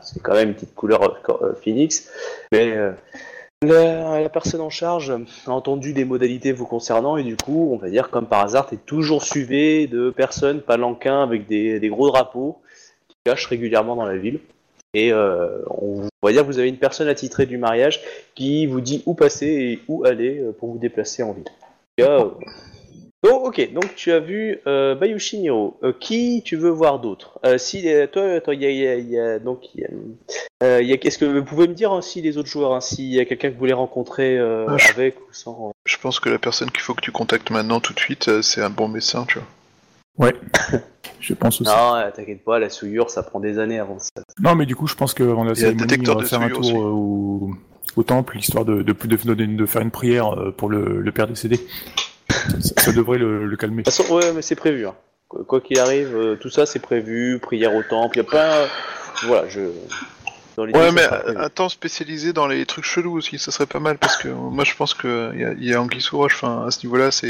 [0.00, 1.20] c'est quand même une petite couleur
[1.62, 2.10] phoenix.
[2.50, 2.76] Mais
[3.62, 5.12] la, personne en charge
[5.46, 8.66] a entendu des modalités vous concernant et du coup, on va dire comme par hasard,
[8.66, 12.60] t'es toujours suivi de personnes palanquins avec des gros drapeaux
[13.06, 14.40] qui cachent régulièrement dans la ville.
[14.94, 18.00] Et euh, on, on va dire que vous avez une personne attitrée du mariage
[18.34, 21.44] qui vous dit où passer et où aller euh, pour vous déplacer en ville.
[22.00, 22.28] Euh,
[23.24, 25.78] Donc, ok, donc tu as vu euh, Bayushi Niro.
[25.84, 27.38] Euh, qui tu veux voir d'autre?
[27.56, 29.60] Si toi, toi, il y y y a- donc
[30.60, 33.24] Est-ce que vous pouvez me dire hein, si les autres joueurs, hein, s'il y a
[33.24, 36.80] quelqu'un que vous voulez rencontrer Ah, avec ou sans Je pense que la personne qu'il
[36.80, 39.46] faut que tu contactes maintenant tout de suite, c'est un bon médecin, tu vois.
[40.18, 40.34] Ouais.
[41.20, 41.70] Je pense aussi.
[41.70, 44.10] Non, euh, t'inquiète pas, la souillure, ça prend des années avant ça.
[44.40, 46.22] Non, mais du coup, je pense qu'avant la Il y a un cérémonie, on va
[46.22, 47.50] de faire un tour euh, au,
[47.96, 51.12] au temple, histoire de, de, de, de, de faire une prière euh, pour le, le
[51.12, 51.60] père décédé.
[52.28, 53.82] Ça, ça devrait le, le calmer.
[53.82, 54.86] De toute façon, ouais, mais c'est prévu.
[54.86, 54.94] hein.
[55.28, 58.66] Quoi qu'il arrive, euh, tout ça c'est prévu, prière au temple, il y a pas.
[59.26, 59.60] Voilà, je.
[60.56, 61.06] Dans l'idée, Ouais, mais
[61.36, 64.64] un temps spécialisé dans les trucs chelous aussi, ça serait pas mal parce que moi
[64.64, 67.28] je pense que y a, y a Anguille sous roche, enfin à ce niveau-là c'est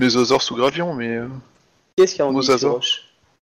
[0.00, 1.26] les osors sous gravion, mais euh,
[1.96, 2.58] Qu'est-ce qu'il y a Anguille Mosaza.
[2.58, 3.02] sur roche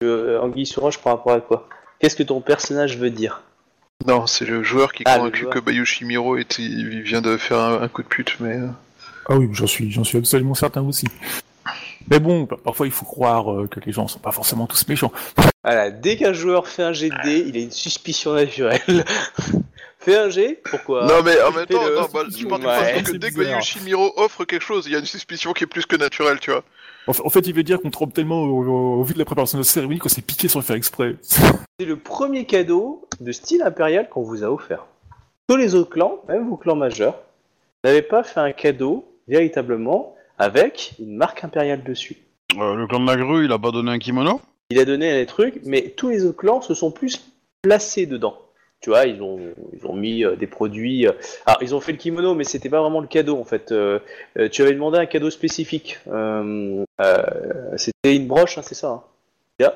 [0.03, 1.69] euh, Anguille sur roche par rapport à quoi?
[1.99, 3.43] Qu'est-ce que ton personnage veut dire?
[4.07, 7.37] Non, c'est le joueur qui est Ah, convaincu que Bayushi Miro est, il vient de
[7.37, 8.69] faire un, un coup de pute, mais euh,
[9.29, 11.07] Ah oui, j'en suis, j'en suis absolument certain aussi.
[12.11, 14.87] Mais bon, pa- parfois il faut croire euh, que les gens sont pas forcément tous
[14.89, 15.13] méchants.
[15.63, 18.81] Voilà, dès qu'un joueur fait un jet de dés, il a une suspicion naturelle.
[20.01, 21.07] Fais un jet Pourquoi?
[21.07, 21.81] Non mais en même temps,
[22.13, 24.97] bah, je pars du Ouais, principe que dès que Miro offre quelque chose, il y
[24.97, 26.63] a une suspicion qui est plus que naturelle, tu vois.
[27.07, 29.19] En, fa- en fait, il veut dire qu'on trompe tellement au, au- au vu de
[29.19, 31.17] la préparation de la cérémonie qu'on s'est piqué sans le faire exprès.
[31.23, 34.87] C'est le premier cadeau de style impérial qu'on vous a offert.
[35.49, 37.21] Tous les autres clans, même vos clans majeurs,
[37.85, 42.17] n'avaient pas fait un cadeau véritablement avec une marque impériale dessus.
[42.59, 44.41] Euh, le clan de la grue, il a pas donné un kimono?
[44.71, 47.21] Il a donné des trucs, mais tous les autres clans se sont plus
[47.63, 48.39] placés dedans.
[48.85, 49.39] Tu vois, ils ont,
[49.73, 51.07] ils ont mis euh, des produits.
[51.07, 51.13] euh,
[51.47, 53.73] Alors, ils ont fait le kimono, mais c'était pas vraiment le cadeau en fait.
[53.73, 53.99] Euh,
[54.53, 55.99] tu avais demandé un cadeau spécifique.
[57.79, 58.89] C'était une broche, hein, c'est ça.
[59.63, 59.73] hein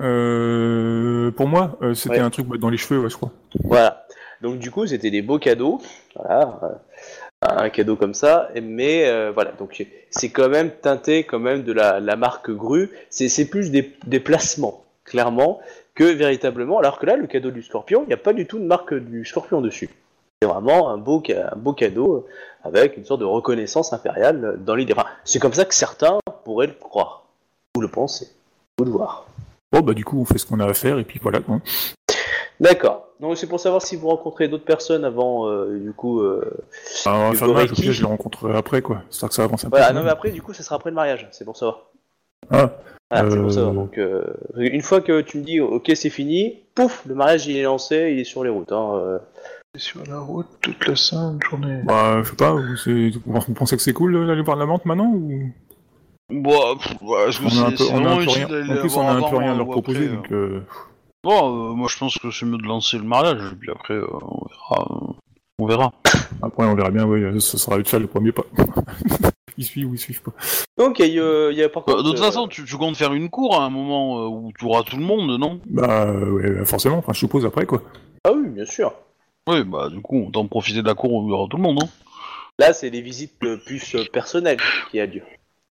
[0.00, 2.20] Euh, pour moi, euh, c'était Ouais.
[2.20, 3.30] un truc dans les cheveux, ouais, je crois.
[3.62, 4.06] Voilà.
[4.40, 5.82] Donc du coup, c'était des beaux cadeaux.
[6.14, 6.58] Voilà.
[6.62, 6.68] euh,
[7.42, 8.48] Un cadeau comme ça.
[8.62, 9.52] Mais voilà.
[9.58, 12.88] Donc c'est quand même teinté quand même de la, la marque Gru.
[13.10, 15.60] C'est c'est plus des, des placements, clairement,
[15.96, 16.78] que véritablement.
[16.78, 18.94] Alors que là, le cadeau du Scorpion, il n'y a pas du tout de marque
[18.94, 19.90] du Scorpion dessus.
[20.40, 22.26] C'est vraiment un beau, ca- un beau cadeau
[22.62, 24.92] avec une sorte de reconnaissance impériale dans l'idée.
[24.96, 27.24] Enfin, c'est comme ça que certains pourraient le croire,
[27.76, 28.28] ou le penser,
[28.80, 29.26] ou le voir.
[29.72, 31.58] Bon, bah, du coup, on fait ce qu'on a à faire, et puis voilà, quoi.
[32.60, 33.08] D'accord.
[33.20, 36.20] Donc c'est pour savoir si vous rencontrez d'autres personnes avant, euh, du coup.
[36.20, 36.50] euh,
[37.06, 39.02] Alors, Du enfin, au pire, je le rencontrerai après, quoi.
[39.10, 39.88] C'est que ça avance un Voilà.
[39.88, 39.94] peu.
[39.94, 41.26] Non mais après, du coup, ça sera après le mariage.
[41.32, 41.86] C'est pour savoir.
[42.50, 42.72] Ah,
[43.10, 43.74] Voilà, c'est pour Euh, savoir.
[43.74, 44.24] Donc euh,
[44.56, 48.10] une fois que tu me dis, ok, c'est fini, pouf, le mariage il est lancé,
[48.12, 48.72] il est sur les routes.
[48.72, 49.18] Hein, euh.
[49.76, 51.82] Sur la route toute la sainte journée.
[51.84, 55.12] bah, je sais pas, vous, vous pensez que c'est cool d'aller voir la menthe maintenant,
[55.12, 55.52] ou...
[56.30, 58.16] Bon, pff, ouais, est-ce que On a un c'est peu, c'est on a un vraiment
[58.16, 60.04] peu utile rien, d'aller en plus, on a un peu rien à euh, leur proposer,
[60.06, 60.34] après, donc, euh.
[60.56, 60.60] euh,
[61.22, 63.94] Bon, euh, moi je pense que c'est mieux de lancer le mariage, et puis après,
[63.94, 64.88] euh, on verra.
[64.90, 65.12] euh,
[65.58, 65.92] on verra.
[66.42, 68.44] après, on verra bien, oui, ce sera faire le premier pas.
[69.58, 70.32] ils suivent ou ils suivent pas.
[70.78, 72.02] Donc il y, a- il y a par Euh, contre.
[72.02, 74.52] de toute euh, façon, tu, tu comptes faire une cour à un moment euh, où
[74.58, 75.60] tu auras tout le monde, non?
[75.66, 77.82] Bah, euh, ouais, forcément, enfin, je suppose après, quoi.
[78.24, 78.92] Ah oui, bien sûr.
[79.48, 81.62] Oui, bah du coup, autant profiter de la cour où il y aura tout le
[81.62, 81.88] monde, non?
[82.58, 84.58] Là, c'est les visites euh, plus euh, personnelles
[84.90, 85.22] qui a lieu.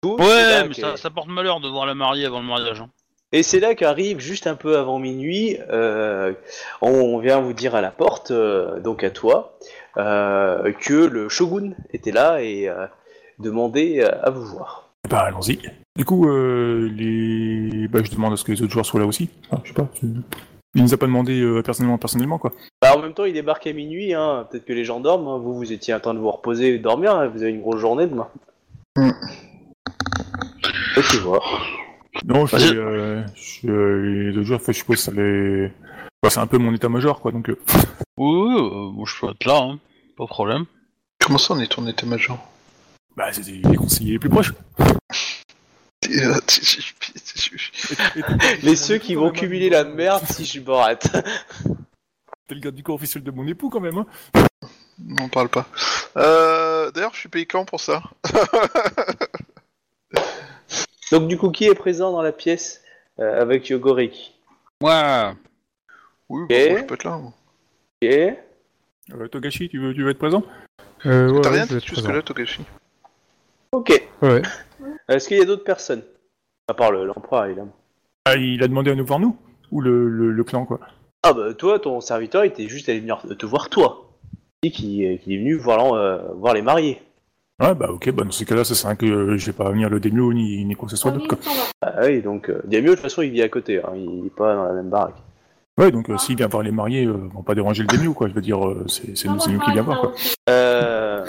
[0.02, 2.80] Tout, Ouais, mais ça, ça porte malheur de voir la mariée avant le mariage.
[2.82, 2.90] Hein.
[3.32, 6.34] Et c'est là qu'arrive, juste un peu avant minuit, euh,
[6.82, 9.60] on vient vous dire à la porte, euh, donc à toi,
[9.98, 12.70] euh, que le shogun était là et
[13.40, 14.90] demandait euh, à vous voir.
[15.10, 15.60] Bah, allons-y.
[15.98, 17.88] Du coup, euh, les...
[17.88, 19.30] bah, je demande à ce que les autres joueurs soient là aussi.
[19.52, 19.88] Ah, je sais pas.
[20.76, 22.54] Il nous a pas demandé euh, personnellement, personnellement, quoi.
[22.82, 25.38] Bah, en même temps, il débarque à minuit, hein, peut-être que les gens dorment, hein.
[25.38, 27.80] vous, vous étiez en train de vous reposer et dormir, hein, vous avez une grosse
[27.80, 28.28] journée demain.
[30.98, 31.42] Ok, tu vois.
[32.26, 35.72] Non, je, fais, euh, je, euh, les autres joueurs, enfin, je suppose que ça les...
[36.22, 37.50] Bah, c'est un peu mon état-major, quoi, donc...
[37.50, 37.58] euh,
[38.18, 39.80] Oui, oui, euh, moi je peux être là, hein.
[40.18, 40.66] pas de problème.
[41.20, 42.38] Comment ça on est ton état-major?
[43.20, 44.54] Bah, c'est les conseillers les plus proches.
[48.64, 51.12] Les ceux qui vont cumuler la merde si je me rate.
[52.48, 54.06] T'es le gars du corps officiel de mon époux, quand même, hein.
[55.00, 55.68] N'en parle pas.
[56.16, 58.02] Euh, D'ailleurs, je suis payé quand pour ça?
[61.12, 62.82] Donc, du coup, qui est présent dans la pièce
[63.20, 64.32] euh, avec Yogoreki
[64.82, 65.34] Ouais.
[66.30, 67.18] Oui, Et bah, moi, je peux être là.
[67.18, 67.34] moi.
[68.02, 68.10] Ok.
[68.10, 70.42] Euh, Togashi, tu veux, tu veux être présent?
[71.06, 72.12] Euh, ouais, T'as rien dit être jusque présent.
[72.14, 72.62] là, Togashi
[73.72, 74.02] Ok.
[74.22, 74.42] Ouais.
[75.08, 76.02] Est-ce qu'il y a d'autres personnes?
[76.68, 77.74] À part le- l'empereur, évidemment.
[78.26, 79.36] Ah, il a demandé à nous voir, nous?
[79.72, 80.80] Ou le, le, le clan, quoi?
[81.24, 84.10] Ah bah toi, ton serviteur, il était juste allé venir te voir toi.
[84.64, 87.02] Il dit qu'il qu'il est venu voir, l'en- euh, voir les mariés.
[87.62, 89.52] Ouais, bah, ok, bah, dans ces cas-là, ça sert à rien que euh, je vais
[89.58, 91.38] pas venir le démio, ni, ni quoi que ce soit d'autre, quoi.
[91.82, 94.36] Ah oui, donc euh, Diamio, de toute façon, il vit à côté, hein, il est
[94.36, 95.18] pas dans la même baraque.
[95.78, 98.14] Ouais, donc, euh, s'il vient voir les mariés, euh, on va pas déranger le démio,
[98.14, 98.28] quoi.
[98.30, 100.14] Je veux dire, euh, c'est c'est nous, c'est nous qui vient voir, quoi.
[100.50, 101.26] Euh,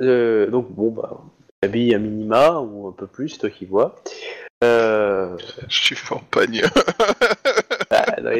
[0.00, 1.20] euh, donc bon, bah,
[1.64, 3.96] habille à minima, ou un peu plus, toi qui vois.
[4.62, 5.36] Euh,
[5.68, 6.62] Je suis en pagne.
[7.90, 8.30] bah.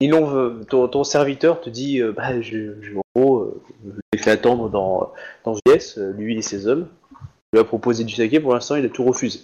[0.00, 3.62] Ils l'ont, euh, ton, ton serviteur te dit, euh, bah, je, je- en gros, euh,
[3.86, 5.12] je l'ai fait attendre dans,
[5.44, 6.88] dans une pièce, euh, lui et ses hommes.
[7.52, 9.40] Je lui ai proposé du saké, pour l'instant, il a tout refusé.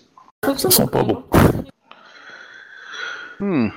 [0.57, 1.22] Ça sent pas bon.
[3.41, 3.68] Hmm.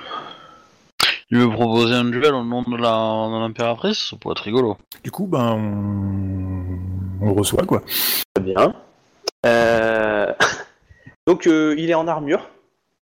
[1.30, 4.76] Il veut proposer un duel au nom de la- de l'impératrice, ça pourrait être rigolo.
[5.04, 7.82] Du coup, ben, on, on le reçoit, quoi.
[8.34, 8.74] Très bien.
[9.46, 10.32] Euh,
[11.26, 12.50] Donc euh, il est en armure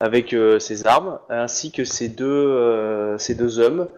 [0.01, 3.89] avec euh, ses armes ainsi que ses deux, ses deux hommes.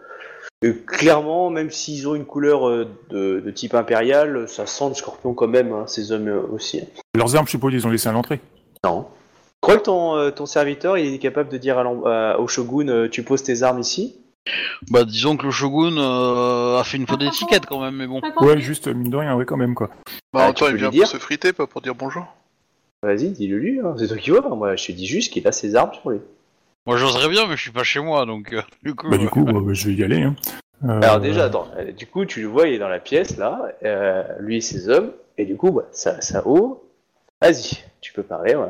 [0.87, 2.69] Clairement, même s'ils ont une couleur
[3.09, 6.81] de, de type impérial, ça sent le scorpion quand même, hein, ces hommes aussi.
[7.13, 8.39] Leurs armes, je suppose, ils ont laissé à l'entrée.
[8.83, 9.05] Non.
[9.65, 13.07] Je crois que ton, ton serviteur il est capable de dire à euh, au shogun
[13.09, 14.15] tu poses tes armes ici?
[14.91, 18.21] Bah disons que le shogun euh, a fait une faute d'étiquette quand même, mais bon.
[18.41, 19.89] Ouais, juste, mine de rien, ouais, quand même, quoi.
[20.33, 21.03] Bah, Ah, en tu temps, peux il vient lui dire.
[21.03, 22.25] pour se friter, pas pour dire bonjour.
[23.03, 24.41] Vas-y, dis-le lui, hein, c'est toi qui vois.
[24.55, 26.19] Moi je te dis juste qu'il a ses armes sur lui.
[26.87, 29.09] Moi j'oserais bien, mais je suis pas chez moi, donc euh, du coup.
[29.09, 30.35] Bah, du euh, coup, euh, je vais y aller, hein.
[30.83, 31.67] Euh, Alors déjà, attends,
[31.97, 34.89] du coup, tu le vois, il est dans la pièce, là, euh, lui et ses
[34.89, 36.81] hommes, et du coup, bah, ça, ça ouvre.
[37.41, 38.67] Vas-y, tu peux parler, ouais.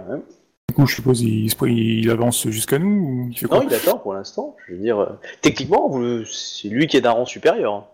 [0.75, 4.13] Coup, je suppose, il, avance jusqu'à nous, ou il fait quoi Non, il attend pour
[4.13, 7.85] l'instant, je veux dire, euh, techniquement, vous- c'est lui qui est d'un rang supérieur, hein.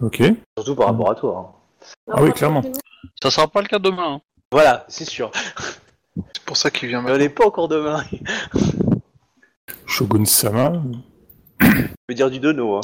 [0.00, 0.22] Ok.
[0.56, 1.54] surtout par rapport à toi.
[1.80, 1.86] hein.
[2.12, 2.62] Ah oui, clairement.
[3.22, 4.14] Ça sera pas le cas demain.
[4.14, 4.20] hein.
[4.52, 5.30] Voilà, c'est sûr.
[6.16, 7.24] C'est pour ça qu'il vient Mais on maintenant.
[7.24, 8.02] n'est pas encore demain.
[9.86, 10.82] Shogun Sama.
[11.60, 11.66] Je
[12.08, 12.76] veux dire du dono.
[12.76, 12.80] Hein.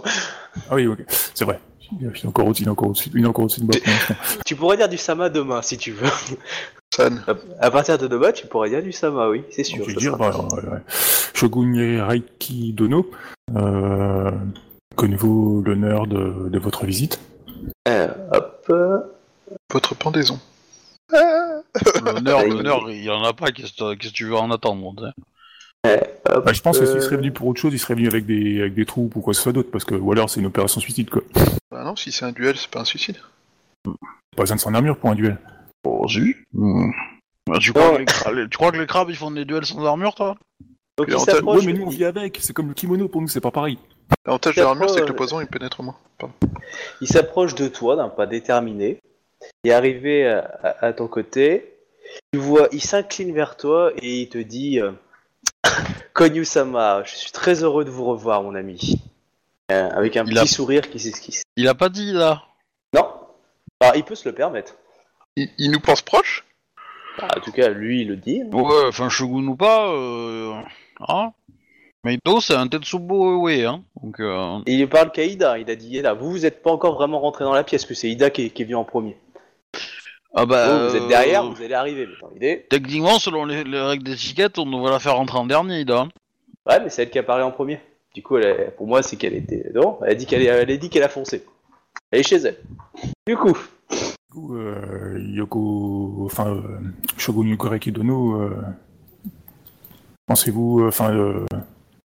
[0.70, 1.04] Ah oui, ok.
[1.08, 1.60] C'est vrai.
[2.00, 3.92] Il est encore au-dessus, il est encore au-dessus, il est encore au-dessus de moi pour
[3.92, 4.14] l'instant.
[4.46, 6.08] Tu pourrais dire du sama demain, si tu veux.
[6.94, 7.24] San.
[7.26, 9.84] À- partir de demain, tu pourrais dire du sama, oui, c'est sûr.
[9.88, 10.78] Je ça dire, bah, ouais, ouais.
[11.34, 13.10] Shogun Raiki Dono.
[13.56, 14.30] Euh,
[14.96, 17.18] Connaissez-vous l'honneur de, de votre visite?
[17.88, 18.64] Euh, hop.
[18.70, 18.98] euh,
[19.72, 20.38] Votre pendaison.
[21.12, 23.50] L'honneur, Ouais, l'honneur, il y en a pas.
[23.50, 24.92] Qu'est-ce que tu veux en attendre sais
[26.28, 28.06] hop, Bah, Je pense que s'il euh, serait venu pour autre chose, il serait venu
[28.06, 30.30] avec des, avec des troupes ou quoi que ce soit d'autre, parce que, ou alors
[30.30, 31.22] c'est une opération suicide, quoi.
[31.72, 33.16] Bah non, si c'est un duel, c'est pas un suicide.
[33.84, 35.38] Pas besoin de son armure pour un duel.
[35.84, 36.34] Oh, si.
[36.52, 36.90] Hmm.
[37.46, 37.94] Bah, tu, crois Non.
[37.94, 40.14] que les cra- les- tu crois que les crabes ils font des duels sans armure,
[40.14, 40.36] toi?
[40.96, 41.14] Donc il.
[41.16, 43.78] Ouais, mais nous on vit avec, c'est comme le kimono pour nous, c'est pas pareil.
[44.26, 45.96] L'avantage de l'armure, c'est que le poison, il pénètre moins.
[46.18, 46.34] Pardon.
[47.00, 48.98] Il s'approche de toi d'un pas déterminé.
[49.64, 51.74] Il est arrivé à, à- à ton côté.
[52.32, 54.92] Tu vois, il s'incline vers toi et il te dit euh,
[56.14, 59.00] Konyu-sama, je suis très heureux de vous revoir, mon ami.
[59.72, 61.42] Euh, avec un Il petit a- sourire qui s'esquisse.
[61.56, 62.42] Il a pas dit là?
[62.94, 63.06] Non
[63.80, 64.76] Alors, il peut se le permettre.
[65.36, 66.44] Il, il nous pense proche
[67.18, 68.42] Bah, en tout cas, lui, il le dit.
[68.42, 68.48] hein.
[68.56, 69.88] Ouais, enfin Shogun ou pas.
[69.90, 70.52] Euh...
[71.08, 71.32] Hein
[72.04, 73.82] Meito, c'est un Tetsubo Uwe, hein.
[74.02, 74.58] Donc, euh...
[74.66, 75.58] Et il parle qu'à Ida.
[75.58, 77.94] Il a dit là, vous, vous êtes pas encore vraiment rentré dans la pièce, que
[77.94, 79.16] c'est Ida qui est, qui est venu en premier.
[80.34, 80.66] ah bah.
[80.84, 82.06] Vous, vous êtes euh, derrière, vous allez arriver.
[82.06, 82.66] Mais dans l'idée.
[82.68, 86.06] Techniquement, selon les, les règles d'étiquette, on devrait la faire rentrer en dernier, Ida.
[86.66, 87.80] Ouais, mais c'est elle qui apparaît en premier.
[88.14, 89.70] Du coup, elle a- pour moi, c'est qu'elle était.
[89.74, 91.44] Non, elle a dit qu'elle elle a dit qu'elle a foncé.
[92.10, 92.58] Elle est chez elle.
[93.26, 93.56] Du coup,
[94.34, 96.60] coup, euh, Yoko, enfin, euh,
[97.16, 98.50] Shogun Yukoreki Dono, euh,
[100.26, 101.46] pensez-vous, enfin, euh,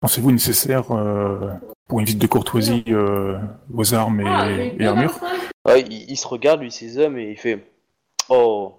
[0.01, 1.51] pensez-vous nécessaire euh,
[1.89, 5.18] pour une visite de courtoisie euh, vos armes et, et armures
[5.66, 7.64] ouais, il, il se regarde, lui, ses hommes, et il fait
[8.31, 8.72] Oh,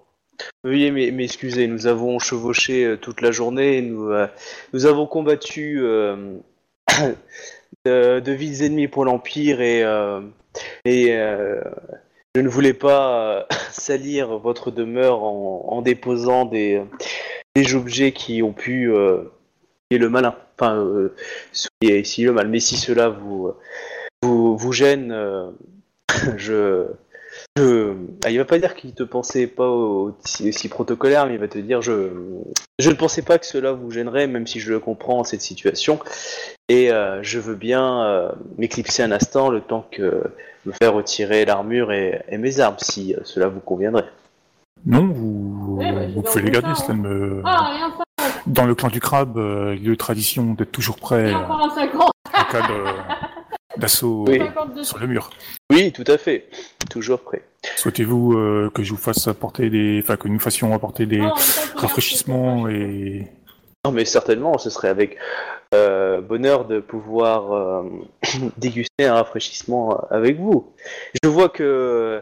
[0.64, 4.26] veuillez m'e- m'excuser, nous avons chevauché euh, toute la journée, nous, euh,
[4.72, 6.38] nous avons combattu euh,
[7.84, 10.20] de, de vides ennemis pour l'Empire, et, euh,
[10.84, 11.60] et euh,
[12.36, 16.82] je ne voulais pas euh, salir votre demeure en, déposant des,
[17.54, 18.92] des objets qui ont pu.
[18.92, 19.22] Euh,
[19.90, 20.36] et le malin.
[20.58, 21.14] Enfin, euh,
[21.52, 22.48] si, le mal.
[22.48, 23.52] Mais si cela vous,
[24.22, 25.50] vous, vous gêne, euh,
[26.36, 26.88] je,
[27.56, 31.40] je, ah, il va pas dire qu'il te pensait pas aussi, aussi protocolaire, mais il
[31.40, 32.10] va te dire je,
[32.78, 36.00] je ne pensais pas que cela vous gênerait, même si je le comprends cette situation,
[36.68, 40.22] et euh, je veux bien euh, m'éclipser un instant le temps que
[40.64, 44.06] me faire retirer l'armure et, et mes armes, si euh, cela vous conviendrait.
[44.84, 47.42] Non, vous, Ouais, bah, vous pouvez les garder, ça, cela ne me...
[47.44, 50.72] Ah, rien ça, Dans le clan du crabe, euh, il y a eu tradition d'être
[50.72, 54.38] toujours prêt il y a euh, encore un 50, en cas de- d'assaut Oui.
[54.38, 55.30] 50 de sur le mur.
[55.70, 56.48] Oui, tout à fait,
[56.90, 57.42] toujours prêt.
[57.76, 61.22] Souhaitez-vous euh, que je vous fasse apporter des, enfin que nous fassions apporter des
[61.76, 63.26] rafraîchissements et
[63.86, 65.16] Non, mais certainement, ce serait avec
[65.72, 67.82] euh, bonheur de pouvoir euh,
[68.58, 70.72] déguster un rafraîchissement avec vous.
[71.22, 72.20] Je vois que.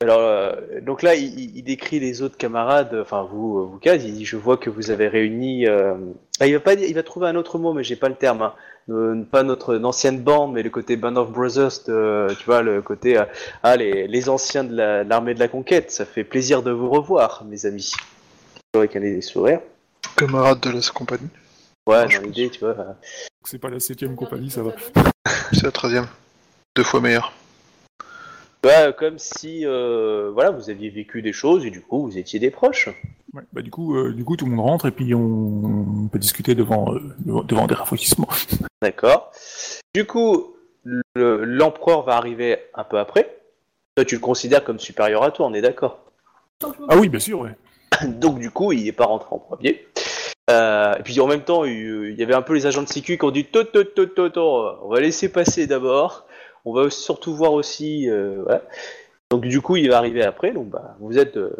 [0.00, 4.14] Alors, euh, donc là, il, décrit les autres camarades, enfin vous, euh, vous quatre, il
[4.14, 5.66] dit Je vois que vous avez réuni.
[5.66, 5.92] euh,
[6.40, 8.40] ah, il, va pas, il va trouver un autre mot, mais j'ai pas le terme.
[8.40, 8.54] hein.
[8.88, 13.18] Euh, pas notre ancienne bande, mais le côté Band of Brothers, tu vois, le côté.
[13.18, 13.24] euh,
[13.62, 16.88] ah, les, anciens de la- de l'armée de la conquête, ça fait plaisir de vous
[16.88, 17.92] revoir, mes amis.
[18.74, 19.60] Avec un des sourires.
[20.16, 21.28] Camarade de la compagnie.
[21.86, 22.78] Ouais, je dans l'idée, tu vois.
[22.78, 22.92] euh,
[23.44, 24.72] c'est pas la septième compagnie, ça va.
[25.52, 26.04] C'est la 13
[26.76, 27.32] Deux fois meilleur.
[28.64, 32.38] Ouais, comme si euh, voilà, vous aviez vécu des choses et du coup vous étiez
[32.38, 32.88] des proches.
[33.34, 36.08] Ouais, bah du coup, euh, du coup, tout le monde rentre et puis on, on
[36.08, 38.28] peut discuter devant, euh, devant, devant des rafraîchissements.
[38.82, 39.32] D'accord.
[39.94, 43.38] Du coup, le- l'empereur va arriver un peu après.
[43.96, 46.04] Toi, tu le considères comme supérieur à toi, on est d'accord.
[46.88, 47.56] Ah oui, bien sûr, ouais.
[48.06, 49.86] Donc du coup, il n'est pas rentré en premier.
[50.50, 53.16] Euh, et puis en même temps, il, y avait un peu les agents de sécu
[53.16, 56.26] qui ont dit tot, tot, tot, tot, on va laisser passer d'abord.
[56.64, 58.08] On va surtout voir aussi.
[58.10, 58.62] euh, voilà.
[59.30, 60.52] Donc du coup, il va arriver après.
[60.52, 61.56] Donc bah, vous êtes, euh,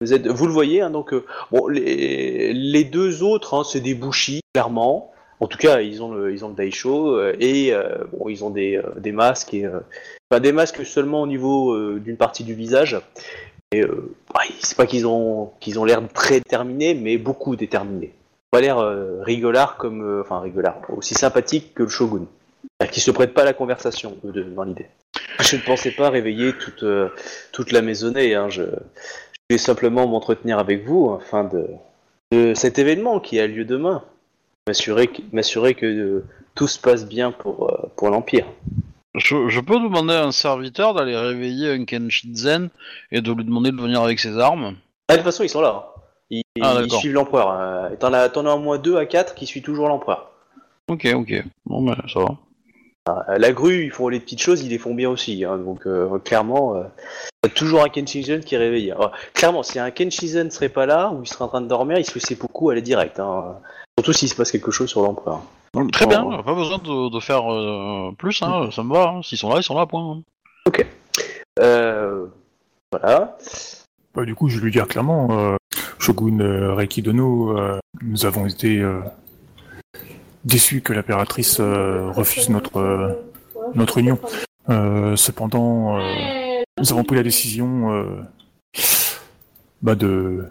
[0.00, 0.80] vous êtes, vous le voyez.
[0.82, 5.12] hein, donc euh, bon, les, les deux autres, hein, c'est des bouchis clairement.
[5.40, 8.44] En tout cas, ils ont le, ils ont le daisho euh, et euh, bon, ils
[8.44, 13.00] ont des, des masques et enfin, des masques seulement au niveau d'une partie du visage.
[13.72, 18.12] Et euh, ouais, c'est pas qu'ils ont qu'ils ont l'air très déterminés, mais beaucoup déterminés.
[18.50, 22.26] Pas l'air euh, rigolard comme euh, enfin rigolard, aussi sympathique que le shogun,
[22.90, 24.86] qui se prête pas à la conversation deux, dans l'idée.
[25.38, 27.10] Je ne pensais pas réveiller toute euh,
[27.52, 28.34] toute la maisonnée.
[28.34, 31.66] Hein, je, je voulais simplement m'entretenir avec vous afin de
[32.32, 34.02] de cet événement qui a lieu demain,
[34.66, 36.24] m'assurer que, m'assurer que euh,
[36.54, 38.46] tout se passe bien pour euh, pour l'empire.
[39.14, 42.68] Je, je peux demander à un serviteur d'aller réveiller un Kenshinzen
[43.10, 44.76] et de lui demander de venir avec ses armes?
[45.08, 45.92] Ah, de toute façon, ils sont là.
[46.32, 46.40] Hein.
[46.56, 47.50] Ils, Ah, ils suivent l'empereur.
[47.52, 50.30] Euh, T'en as, t'en as au moins deux à quatre qui suivent toujours l'empereur.
[50.88, 51.44] Ok, ok.
[51.66, 52.36] Bon, ben, ça va.
[53.08, 55.44] Euh, La grue, ils font les petites choses, ils les font bien aussi.
[55.44, 55.58] hein.
[55.58, 56.82] donc euh, clairement, euh,
[57.44, 58.92] y a toujours un Kenshizen qui est réveillé.
[58.92, 61.98] Alors, clairement, si un Kenshizen serait pas là ou il serait en train de dormir,
[61.98, 63.18] il se fait beaucoup aller direct.
[63.20, 63.56] Hein.
[63.98, 65.40] Surtout s'il se passe quelque chose sur l'empereur.
[65.92, 66.42] Très bien, Oh.
[66.42, 69.08] pas besoin de, de faire euh, plus, hein, ça me va.
[69.08, 69.20] hein.
[69.22, 70.20] S'ils sont là, ils sont là, point.
[71.60, 72.26] Euh,
[72.92, 73.36] voilà.
[74.14, 75.56] Bah, du coup, je vais lui dire clairement, euh,
[76.00, 79.00] Shogun euh, Reikidono, euh, nous avons été euh,
[80.44, 84.18] déçus que l'impératrice refuse notre, union.
[85.16, 85.98] Cependant,
[86.78, 88.24] nous avons pris la décision
[89.82, 90.46] bah, de,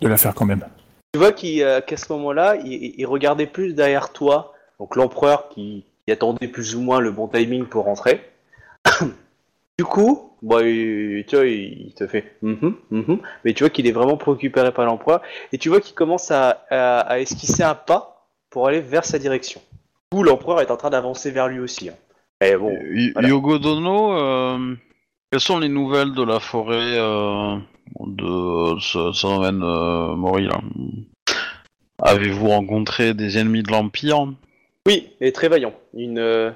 [0.00, 0.64] de la faire quand même.
[1.12, 6.46] Tu vois qu'à ce moment-là, il regardait plus derrière toi, donc l'empereur qui, qui attendait
[6.46, 8.30] plus ou moins le bon timing pour rentrer.
[9.78, 13.86] du coup, bah, il, tu vois, il, te fait Mhm, mhm mais tu vois qu'il
[13.86, 15.20] est vraiment préoccupé par l'empereur,
[15.52, 19.18] et tu vois qu'il commence à, à- à esquisser un pas pour aller vers sa
[19.18, 19.60] direction.
[20.12, 21.88] Du coup, l'empereur est en train d'avancer vers lui aussi.
[21.88, 21.94] hein.
[22.42, 22.74] Et bon,
[23.12, 23.28] voilà.
[23.28, 24.74] Yogo Dono, euh,
[25.30, 27.56] quelles sont les nouvelles de la forêt euh,
[28.06, 30.48] de ce, ce domaine euh, Mori
[32.02, 34.26] Avez-vous rencontré des ennemis de l'Empire?
[34.90, 35.72] Oui, et très vaillant.
[35.94, 36.50] Une, euh,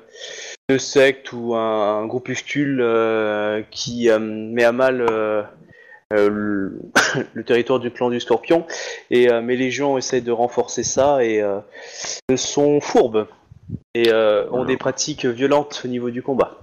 [0.68, 5.06] une secte ou un, un groupuscule euh, qui euh, met à mal
[6.10, 6.72] le,
[7.34, 8.66] le territoire du clan du Scorpion.
[9.12, 11.44] Et euh, mes légions essayent de renforcer ça et
[12.34, 13.28] sont fourbes
[13.94, 14.12] et
[14.50, 16.58] ont des pratiques violentes au niveau du combat.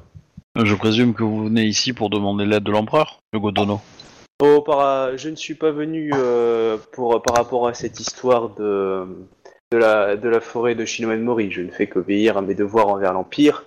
[0.61, 3.79] Je présume que vous venez ici pour demander l'aide de l'empereur, Yogo Dono.
[4.43, 6.11] Oh, par- je ne suis pas venu
[6.91, 9.05] pour, par rapport à cette histoire de,
[9.71, 11.51] de, la, de la forêt de Shinomen Mori.
[11.51, 13.65] Je ne fais qu'obéir à mes devoirs envers l'Empire.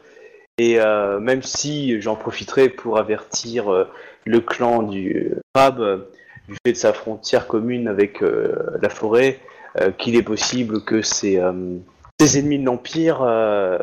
[0.58, 3.84] Et euh, même si j'en profiterai pour avertir euh,
[4.24, 5.98] le clan du crabe, euh,
[6.48, 9.40] du fait de sa frontière commune avec euh, la forêt,
[9.80, 11.78] euh, qu'il est possible que ces, euh,
[12.20, 13.78] ces ennemis de l'Empire euh,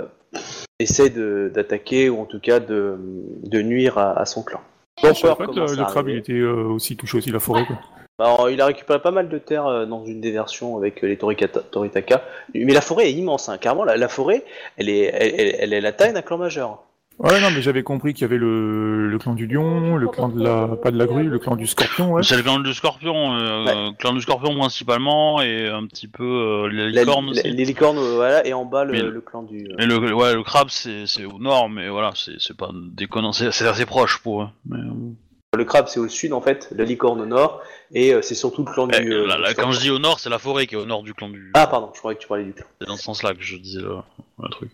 [0.80, 2.96] essaient d'attaquer ou en tout cas de,
[3.44, 4.62] de nuire à, à son clan.
[5.02, 7.66] Pas que commence le, le crabe il était euh, aussi touché aussi la forêt.
[7.66, 7.78] Quoi.
[8.22, 11.08] Bah, il a récupéré pas mal de terre euh, dans une des versions avec euh,
[11.08, 12.24] les Torikata- Toritaka.
[12.54, 13.58] Mais la forêt est immense, hein.
[13.58, 13.84] carrément.
[13.84, 14.44] La, la forêt,
[14.78, 16.84] elle est, elle, elle- elle est la taille d'un clan majeur.
[17.20, 20.30] Ouais, non, mais j'avais compris qu'il y avait le, le clan du lion, le clan
[20.30, 20.68] de la.
[20.82, 22.24] pas de la grue, le clan du scorpion, ouais.
[22.24, 26.68] C'est le clan du Scorpion, euh, clan du Scorpion principalement et un petit peu euh,
[26.70, 27.52] les La- licornes la- aussi.
[27.52, 29.68] les licornes, euh, voilà, et en bas le, Mais- le clan du.
[29.80, 33.34] euh, le, ouais, le crabe c'est c'est au nord, mais voilà, c'est c'est pas déconnant,
[33.34, 34.48] c'est c'est assez proche pour eux.
[34.68, 35.14] Mais, euh,
[35.58, 37.62] Le crabe, c'est au sud en fait, la licorne au nord,
[37.92, 39.12] et euh, c'est surtout le clan eh, du.
[39.12, 40.86] euh, là, du là, quand je dis au nord, c'est la forêt qui est au
[40.86, 41.52] nord du clan du.
[41.56, 42.66] Ah, pardon, je croyais que tu parlais du clan.
[42.80, 43.98] C'est dans ce sens-là que je disais le,
[44.42, 44.72] le truc.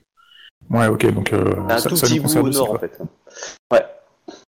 [0.69, 2.59] Ouais, ok, donc euh, Un ça, tout ça petit nous bout concerne au aussi.
[2.59, 2.79] nord en quoi.
[2.87, 2.99] fait.
[3.73, 3.85] Ouais.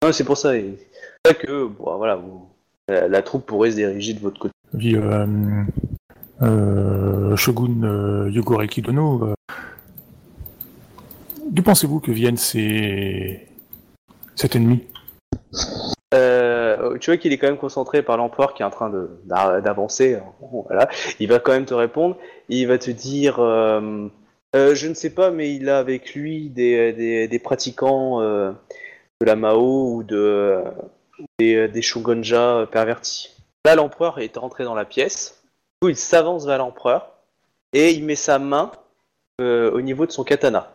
[0.03, 0.57] Non, c'est pour ça.
[0.57, 0.77] et-
[1.25, 2.49] C'est pour ça que, bon, voilà, vous-
[2.89, 4.53] la, la troupe pourrait se diriger de votre côté.
[4.77, 5.25] Puis, euh,
[6.41, 9.33] euh, Shogun euh, Yogoreki Dono, euh,
[11.49, 13.47] d'où pensez-vous que viennent ces...
[14.35, 14.83] cet ennemi?
[16.13, 18.91] Euh, tu vois qu'il est quand même concentré par l'empereur qui est en train
[19.25, 20.19] d'avancer.
[20.67, 20.89] Voilà.
[21.19, 22.17] Il va quand même te répondre.
[22.49, 24.07] Il va te dire euh,
[24.55, 29.35] euh, Je ne sais pas, mais il a avec lui des, des, pratiquants de la
[29.35, 30.63] Mao ou de,
[31.39, 33.35] des, des shogunja pervertis.
[33.65, 35.43] Là, l'empereur est rentré dans la pièce.
[35.81, 37.11] Du il s'avance vers l'empereur
[37.73, 38.71] et il met sa main
[39.39, 40.73] au niveau de son katana.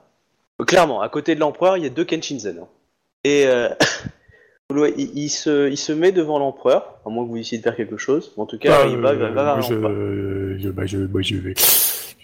[0.67, 2.67] Clairement, à côté de l'empereur, il y a deux Kenshinzen.
[3.25, 3.47] Et.
[4.81, 7.63] euh, il, il se, il se met devant l'empereur, à moins que vous décidiez de
[7.63, 8.33] faire quelque chose.
[8.37, 9.63] En tout cas, Bah, il va, il va euh, l'empereur.
[9.63, 11.55] je, je, bah, je, bah, je vais.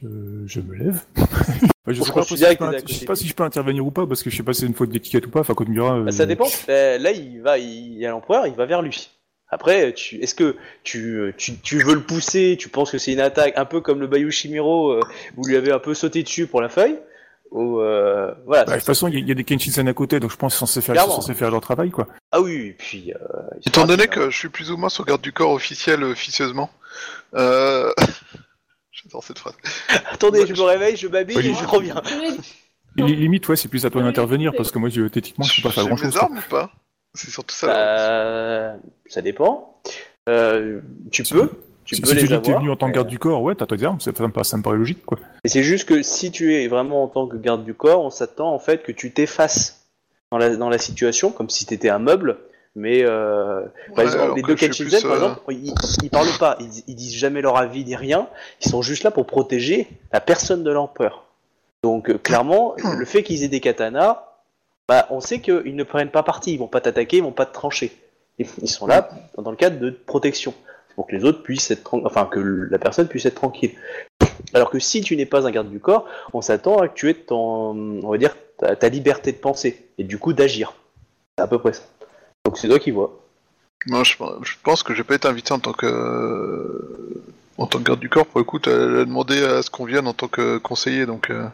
[0.00, 0.06] Je,
[0.46, 1.00] je me lève.
[1.86, 3.06] Bah, je On sais pas, si je, peux, t'es à je sais côté.
[3.06, 4.74] pas si je peux intervenir ou pas, parce que je sais pas si c'est une
[4.74, 5.40] faute d'étiquette ou pas.
[5.40, 6.00] Enfin, dira.
[6.00, 6.46] Bah, ça dépend.
[6.68, 9.08] Euh, là, il va, il y a l'empereur, il va vers lui.
[9.50, 13.20] Après, tu, est-ce que tu, tu, tu veux le pousser Tu penses que c'est une
[13.20, 15.00] attaque, un peu comme le Bayou Shimiro, euh,
[15.34, 16.98] vous lui avez un peu sauté dessus pour la feuille?
[17.50, 18.64] Ou euh, voilà.
[18.64, 20.30] Bah, de toute façon, il y, a- il y a des Kenshinsen à côté, donc
[20.30, 22.06] je pense qu'ils sont censés faire, leur travail, quoi.
[22.30, 23.12] Ah oui, et puis.
[23.14, 23.18] Euh,
[23.66, 24.06] Étant donné hein.
[24.06, 26.68] que je suis plus ou moins sur garde du corps officiel euh, officieusement,
[27.34, 27.90] euh...
[28.92, 29.54] j'adore cette phrase.
[30.12, 32.02] Attendez, Ouais, je je- me réveille, je m'habille et je reviens.
[32.96, 35.68] Li- Limite, ouais, c'est plus à toi d'intervenir, parce que moi, je, techniquement, je peux
[35.68, 36.16] pas faire grand chose.
[36.16, 36.72] armes ou pas
[37.14, 37.70] C'est surtout ça.
[37.70, 38.76] Euh,
[39.06, 39.80] ça dépend.
[40.28, 40.80] Euh,
[41.12, 41.48] tu peux.
[41.88, 42.60] Tu Si, peux si les tu avoir.
[42.60, 44.44] venu en tant que garde du corps, ouais, t'as tes armes, ça, ça me paraît-
[44.44, 45.18] ça me paraît logique, quoi.
[45.44, 48.10] Et c'est juste que si tu es vraiment en tant que garde du corps, on
[48.10, 49.86] s'attend en fait que tu t'effaces
[50.30, 52.36] dans la, dans la situation, comme si tu étais un meuble.
[52.76, 53.62] Mais euh,
[53.96, 57.16] par exemple, les deux plus, par euh, exemple, ils, ils parlent pas, ils, ils disent
[57.16, 58.28] jamais leur avis ni rien.
[58.62, 61.24] Ils sont juste là pour protéger la personne de l'empereur.
[61.82, 64.22] Donc euh, clairement, le fait qu'ils aient des katanas,
[64.86, 67.46] bah, on sait qu'ils ne prennent pas parti, ils vont pas t'attaquer, ils vont pas
[67.46, 67.96] te trancher.
[68.38, 69.08] Ils ils sont là
[69.38, 70.52] dans le cadre de protection,
[70.98, 73.70] pour que les autres puissent être, enfin que la personne puisse être tranquille.
[74.52, 77.08] Alors que si tu n'es pas un garde du corps, on s'attend à que tu
[77.08, 80.74] aies ton, on va dire, ta, ta liberté de penser et du coup d'agir.
[81.36, 81.84] C'est à peu près ça.
[82.44, 83.16] Donc c'est toi qui vois.
[83.86, 87.22] Moi, je, je pense que je vais pas être invité en tant que euh,
[87.58, 90.08] En tant que garde du corps, pour le coup, t'as demandé à ce qu'on vienne
[90.08, 91.46] en tant que conseiller, donc euh,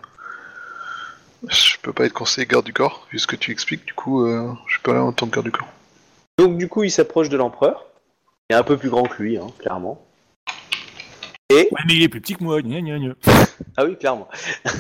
[1.49, 3.85] je peux pas être conseiller garde du corps, vu ce que tu expliques.
[3.85, 5.69] Du coup, euh, je suis pas là en tant que garde du corps.
[6.39, 7.85] Donc du coup, il s'approche de l'empereur.
[8.51, 10.05] Il est un peu plus grand que lui, hein, clairement.
[11.51, 12.61] Et Ouais, mais il est plus petit que moi.
[12.61, 13.15] Gna, gna, gna.
[13.79, 14.29] ah oui, clairement.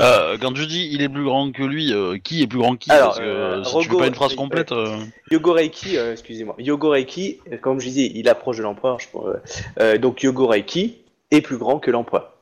[0.00, 2.72] Euh, quand je dis il est plus grand que lui, euh, qui est plus grand
[2.74, 4.72] que qui Alors, Parce que euh, si tu fais Rogo- pas une phrase complète.
[4.72, 4.98] euh,
[5.30, 6.56] Yogoreiki, euh, excusez-moi.
[6.58, 8.98] Yogoreiki, comme je disais, il approche de l'empereur.
[9.00, 10.98] je pense, donc Yogoreiki
[11.30, 12.32] est plus grand que l'empereur.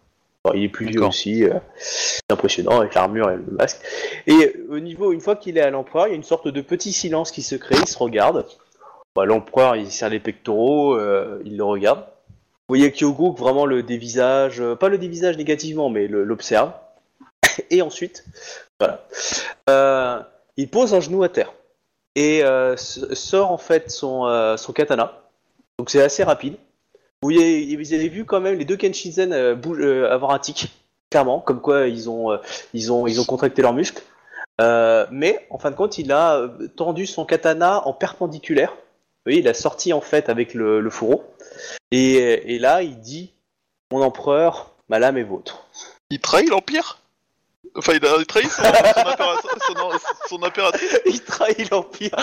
[0.44, 3.80] Bon, il est plus vieux aussi, euh, c'est impressionnant avec l'armure et le masque.
[4.26, 6.60] Et au niveau, une fois qu'il est à l'empereur, il y a une sorte de
[6.60, 7.76] petit silence qui se crée.
[7.80, 8.44] Il se regarde.
[9.14, 12.00] Bah, l'empereur, il serre les pectoraux, euh, il le regarde.
[12.00, 16.72] Vous voyez Kyogo vraiment le dévisage, euh, pas le dévisage négativement, mais l'observe.
[17.70, 18.24] Et ensuite,
[18.80, 19.04] voilà,
[19.68, 20.20] Euh,
[20.56, 21.52] il pose un genou à terre
[22.14, 22.42] et
[22.76, 24.26] sort en fait son,
[24.74, 25.22] katana.
[25.78, 26.56] Donc c'est assez rapide.
[27.22, 30.72] Vous, avez vu quand même les deux Kenshinzen avoir un tic,
[31.10, 32.38] clairement, comme quoi ils ont,
[33.26, 34.02] contracté leurs muscles.
[34.58, 38.74] Mais en fin de compte, il a tendu son katana en perpendiculaire.
[39.24, 41.24] Voyez, il a sorti en fait avec le, le fourreau.
[41.90, 43.32] Et, et là, il dit
[43.92, 45.66] Mon empereur, ma lame est vôtre.
[46.10, 46.98] Il trahit l'Empire?
[47.76, 49.38] Enfin, il a il trahit son, son, impéra-
[49.98, 51.00] son- son impératrice?
[51.06, 52.16] Il trahit l'Empire.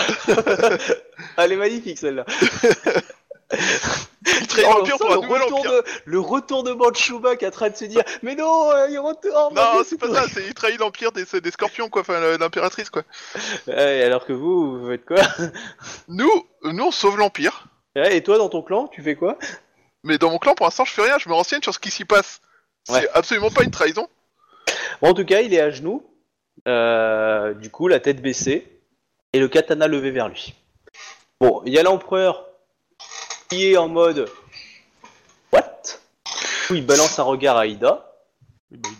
[1.36, 2.24] Elle est magnifique celle-là.
[3.52, 6.96] Il trahit Oh, l'Empire ça, pour un le, nouvel retour Empire de, le retournement de
[6.96, 9.98] Chewbacca qui est en train de se dire Mais non, euh, il retourne Non, c'est
[9.98, 10.14] pas tout.
[10.14, 13.02] ça, c'est il trahit l'Empire des, des scorpions, quoi, enfin l'impératrice, quoi.
[13.66, 15.22] Alors que vous, vous faites quoi?
[16.08, 16.30] Nous,
[16.64, 17.66] nous on sauve l'Empire,
[17.96, 19.38] Ouais, Et toi, dans ton clan, tu fais quoi?
[20.04, 21.90] Mais dans mon clan, pour l'instant, je fais rien, je me renseigne sur ce qui
[21.90, 22.40] s'y passe.
[22.84, 24.08] C'est absolument pas une trahison.
[25.02, 26.02] Bon, En tout cas, il est à genoux,
[26.68, 28.80] euh, du coup, la tête baissée,
[29.32, 30.54] et le katana levé vers lui.
[31.40, 32.49] Bon, il y a l'empereur
[33.50, 34.28] qui est en mode
[35.52, 35.64] What?
[36.24, 38.06] Du coup, il balance un regard à Ida.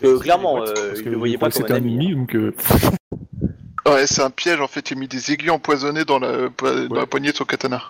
[0.03, 2.53] Euh, clairement, euh, il le voyait pas comme un un ami, ennemi, donc euh,
[3.87, 6.51] Ouais, c'est un piège, en fait, il a mis des aiguilles empoisonnées dans la, dans
[6.95, 7.07] la Ouais.
[7.07, 7.83] poignée de son katana.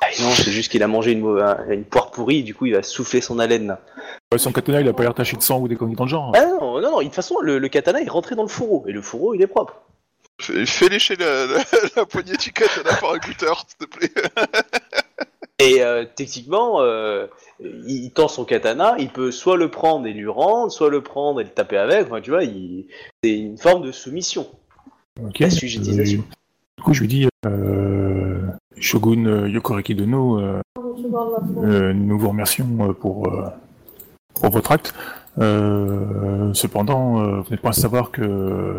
[0.00, 3.20] Ah, non, c'est juste qu'il a mangé une, poire pourrie, du coup, il va souffler
[3.20, 3.76] son haleine.
[4.32, 6.10] ouais, son katana, il a pas l'air taché de sang ou des conneries dans le
[6.10, 6.32] genre.
[6.36, 8.84] Ah non, non, non, de toute façon, le, le katana est rentré dans le fourreau,
[8.86, 9.74] et le fourreau, il est propre.
[10.40, 11.64] Fais, fais lécher la, la,
[11.96, 14.12] la poignée du katana par un goûteur, s'il te plaît.
[15.60, 17.26] Et euh, techniquement, euh,
[17.60, 21.40] il, tend son katana, il peut soit le prendre et lui rendre, soit le prendre
[21.40, 22.06] et le taper avec.
[22.06, 22.86] Enfin, tu vois, il...
[23.24, 24.46] c'est une forme de soumission.
[25.20, 25.40] Ok.
[25.40, 26.22] La du
[26.84, 28.40] coup, je lui dis euh,
[28.76, 30.40] Shogun Yokoreki Dono,
[30.76, 33.28] nous vous remercions pour,
[34.34, 34.94] pour votre acte.
[35.36, 38.78] Cependant, vous n'êtes pas à savoir que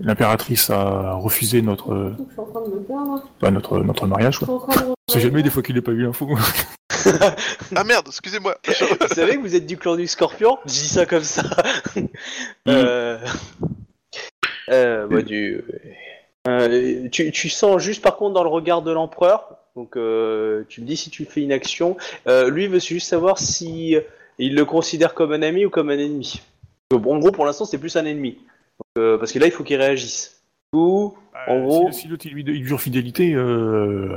[0.00, 3.22] l'impératrice a refusé notre, Je suis en train de me perdre.
[3.40, 4.34] bah, notre, notre mariage.
[4.34, 4.54] Je suis Quoi.
[4.56, 4.86] en train de.
[5.08, 6.28] On sait jamais des fois qu'il n'ait pas eu l'info.
[7.76, 8.56] Ah merde, excusez-moi.
[8.66, 10.58] Vous savez que vous êtes du clan du scorpion?
[10.66, 11.42] Je dis ça comme ça.
[12.68, 13.18] euh...
[14.70, 15.62] euh, bah, du...
[16.48, 20.80] euh, tu, tu sens juste par contre dans le regard de l'empereur, donc euh, tu
[20.80, 21.96] me dis si tu fais une action,
[22.26, 23.96] euh, lui veut juste savoir si
[24.38, 26.40] il le considère comme un ami ou comme un ennemi.
[26.90, 28.38] Donc, en gros, pour l'instant, c'est plus un ennemi.
[28.96, 30.42] Euh, parce que là, il faut qu'il réagisse.
[30.72, 31.14] Ou,
[31.48, 34.08] En gros- si, si l'autre il lui il lui jure fidélité, euh,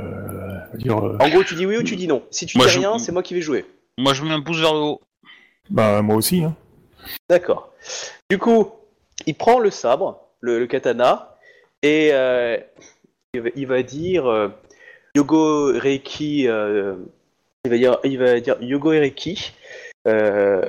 [0.74, 2.22] dire, euh, en gros, tu dis oui ou tu dis non.
[2.30, 3.64] Si tu Moi, dis je- rien, c'est moi qui vais jouer.
[3.98, 5.00] Moi, je mets un pouce vers le haut.
[5.70, 6.42] bah moi aussi.
[6.44, 6.54] Hein.
[7.28, 7.72] D'accord.
[8.28, 8.70] Du coup,
[9.26, 11.36] il prend le sabre, le, le katana,
[11.82, 12.56] et euh,
[13.34, 14.48] il, va, il va dire euh,
[15.14, 16.46] Yogo Reiki.
[16.48, 16.96] euh,
[17.64, 19.52] il, va dire, il va dire Yogo Reiki.
[20.08, 20.62] euh,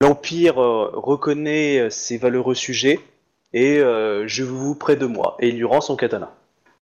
[0.00, 3.00] L'Empire euh, reconnaît euh, ses valeureux sujets
[3.54, 5.36] et euh, je vous près de moi.
[5.40, 6.34] Et il lui rend son katana.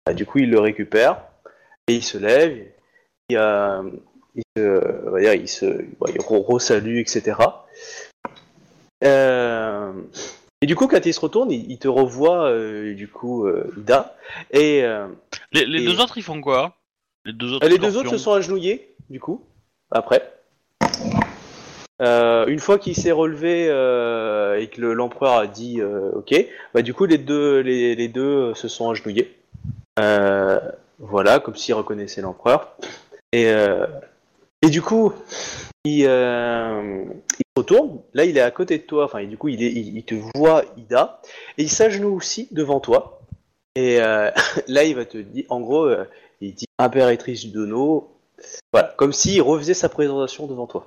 [0.06, 1.22] Ah, du coup, il le récupère
[1.88, 2.56] et il se lève.
[3.28, 3.82] Il, euh,
[4.34, 7.36] il se, on va dire, il se, il re- re-salue, etc.
[9.04, 9.92] Euh,
[10.62, 14.16] et du coup, quand il se retourne, il, il te revoit, euh, du coup, Ida.
[14.50, 14.82] Et
[15.52, 16.76] Les, les Et- deux autres, ils font quoi?
[17.24, 17.66] Les deux autres.
[17.68, 19.44] les deux autres se sont agenouillés, du coup,
[19.90, 20.32] après.
[22.00, 26.34] Euh, une fois qu'il s'est relevé euh, et que le- l'empereur a dit euh, OK,
[26.72, 29.36] bah du coup les deux les, deux se sont agenouillés.
[30.98, 32.76] Voilà, comme s'ils reconnaissaient l'empereur.
[33.32, 33.46] Et
[34.62, 35.12] et du coup,
[35.84, 36.06] il,
[37.56, 38.00] retourne.
[38.12, 39.04] Là, il est à côté de toi.
[39.04, 41.20] Enfin, et du coup, il, te voit, Ida,
[41.56, 43.20] et il s'agenouille aussi devant toi.
[43.74, 43.98] Et
[44.68, 45.88] là, il va te dire, en gros,
[46.40, 48.10] il dit impératrice Dono.
[48.72, 50.86] Voilà, comme s'il refaisait sa présentation devant toi.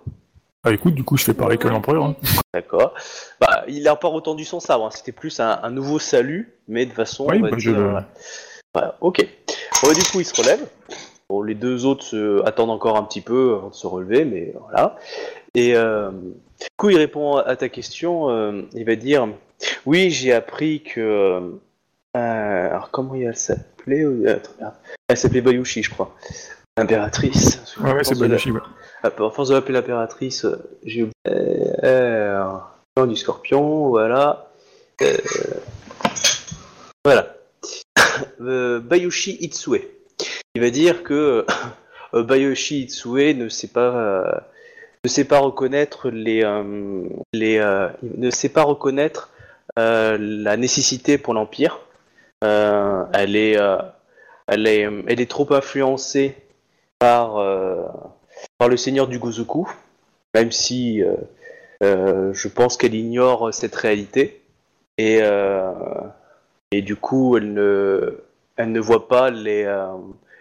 [0.63, 2.03] Ah écoute, du coup je fais pareil que l'empereur.
[2.05, 2.15] Hein.
[2.53, 2.93] D'accord.
[3.41, 4.85] Bah, il a pas retendu son sabre.
[4.85, 4.89] hein.
[4.91, 7.27] C'était plus un, un nouveau salut, mais de façon.
[7.29, 7.99] Oui, bah, je dire, le- euh,
[8.73, 9.27] voilà, ok.
[9.83, 10.65] Bon, du coup, il se relève.
[11.29, 14.53] Bon, les deux autres se attendent encore un petit peu avant de se relever, mais
[14.61, 14.95] voilà.
[15.53, 18.29] Et euh, du coup, il répond à ta question.
[18.29, 19.27] euh, il va dire
[19.85, 20.99] Oui, j'ai appris que.
[21.01, 21.49] euh,
[22.15, 24.05] alors, comment elle s'appelait.
[25.09, 26.15] Elle s'appelait Bayushi, je crois.
[26.77, 27.75] L'impératrice.
[27.79, 28.61] Ouais, ouais, c'est Bayashi, ouais.
[29.03, 31.13] À force de l'appeler l'impératrice, euh, j'ai oublié.
[31.27, 32.57] Euh,
[32.99, 34.49] euh, du scorpion, voilà.
[35.01, 35.17] Euh,
[37.03, 37.35] voilà.
[38.41, 39.87] Euh, Bayushi Itsue.
[40.53, 41.45] Il va dire que
[42.13, 44.31] euh, Bayushi Itsue ne sait pas euh,
[45.03, 49.31] ne sait pas reconnaître les euh, les euh, ne sait pas reconnaître
[49.79, 51.79] euh, la nécessité pour l'empire.
[52.43, 53.77] Euh, elle est euh,
[54.47, 56.35] elle est elle est trop influencée
[56.99, 57.83] par euh,
[58.57, 59.67] par le seigneur du Gozoku,
[60.33, 61.15] même si euh,
[61.83, 64.41] euh, je pense qu'elle ignore cette réalité
[64.97, 65.71] et euh,
[66.71, 68.19] et du coup elle ne
[68.55, 69.87] elle ne voit pas les euh,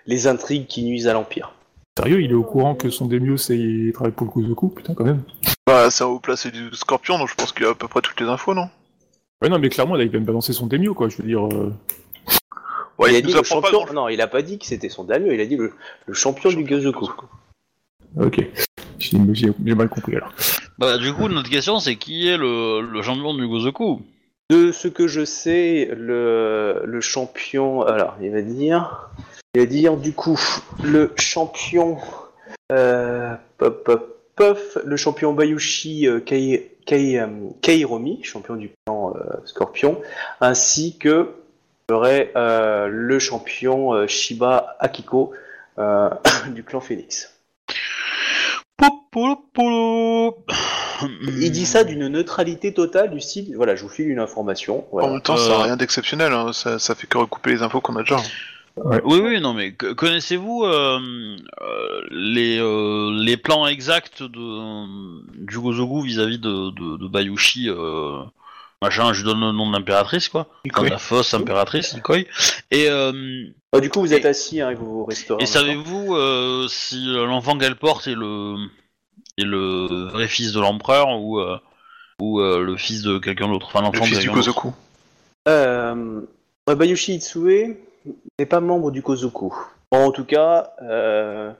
[0.06, 1.54] les intrigues qui nuisent à l'empire.
[1.98, 5.04] Sérieux, il est au courant que son Demios il travaille pour le Kuzoku Putain, quand
[5.04, 5.22] même.
[5.66, 8.00] Bah, c'est un haut placé du Scorpion, donc je pense qu'il a à peu près
[8.00, 8.68] toutes les infos, non?
[9.42, 11.08] Ouais, non, mais clairement, là, il vient de balancer son Demio, quoi.
[11.08, 11.44] Je veux dire.
[11.46, 11.72] euh,
[12.98, 13.84] Ouais, il a dit nous le pas champion.
[13.92, 15.72] Non, il a pas dit que c'était son daimyo, il a dit le,
[16.06, 17.10] le champion, du Gozoku.
[18.18, 18.46] Ok.
[18.98, 20.32] J'ai mal compris alors.
[20.78, 24.02] Bah, du coup, notre question, c'est qui est le, le champion du Gozoku?
[24.50, 27.82] De ce que je sais, le, le champion.
[27.82, 29.10] Alors, il va dire.
[29.54, 30.40] Il va dire, du coup,
[30.82, 31.98] le champion.
[32.70, 37.26] Euh, pop, pop, pof, le champion Bayushi euh, Kai, Kai, euh,
[37.60, 40.00] Kairomi, champion du clan euh, Scorpion,
[40.40, 41.30] ainsi que
[41.90, 45.32] serait euh, le champion euh, Shiba Akiko
[45.78, 46.08] euh,
[46.54, 47.34] du clan Phoenix.
[51.38, 53.52] Il dit ça d'une neutralité totale du style.
[53.56, 54.84] Voilà, je vous file une information.
[54.92, 55.58] En même temps, ça Euh.
[55.58, 56.52] n'a rien d'exceptionnel, hein.
[56.52, 58.16] ça, ça fait que recouper les infos qu'on a déjà.
[58.76, 60.98] Oui, oui, non, mais que- connaissez-vous euh,
[61.60, 68.22] euh, les, euh, les plans exacts de, du Gozoku vis-à-vis de, de, de Bayushi euh,
[68.82, 70.48] Machin, je lui donne le nom de l'impératrice, quoi.
[70.74, 72.18] Enfin, la fausse impératrice, Nikoi.
[72.72, 75.40] Et, euh, Ah, du coup, vous êtes assis, hein, et vous vous restaurez.
[75.42, 78.56] et savez-vous euh, si l'enfant qu'elle porte est le,
[79.38, 81.58] est le vrai fils de l'empereur ou, euh,
[82.20, 83.68] ou euh, le fils de quelqu'un d'autre?
[83.68, 84.30] Enfin, Le l'enfant de fils du.
[84.30, 84.72] Kozoku.
[85.48, 86.20] Euh,
[86.66, 87.76] Bayushi Itsue
[88.38, 89.54] n'est pas membre du Kozoku.
[89.92, 91.52] En tout cas, euh,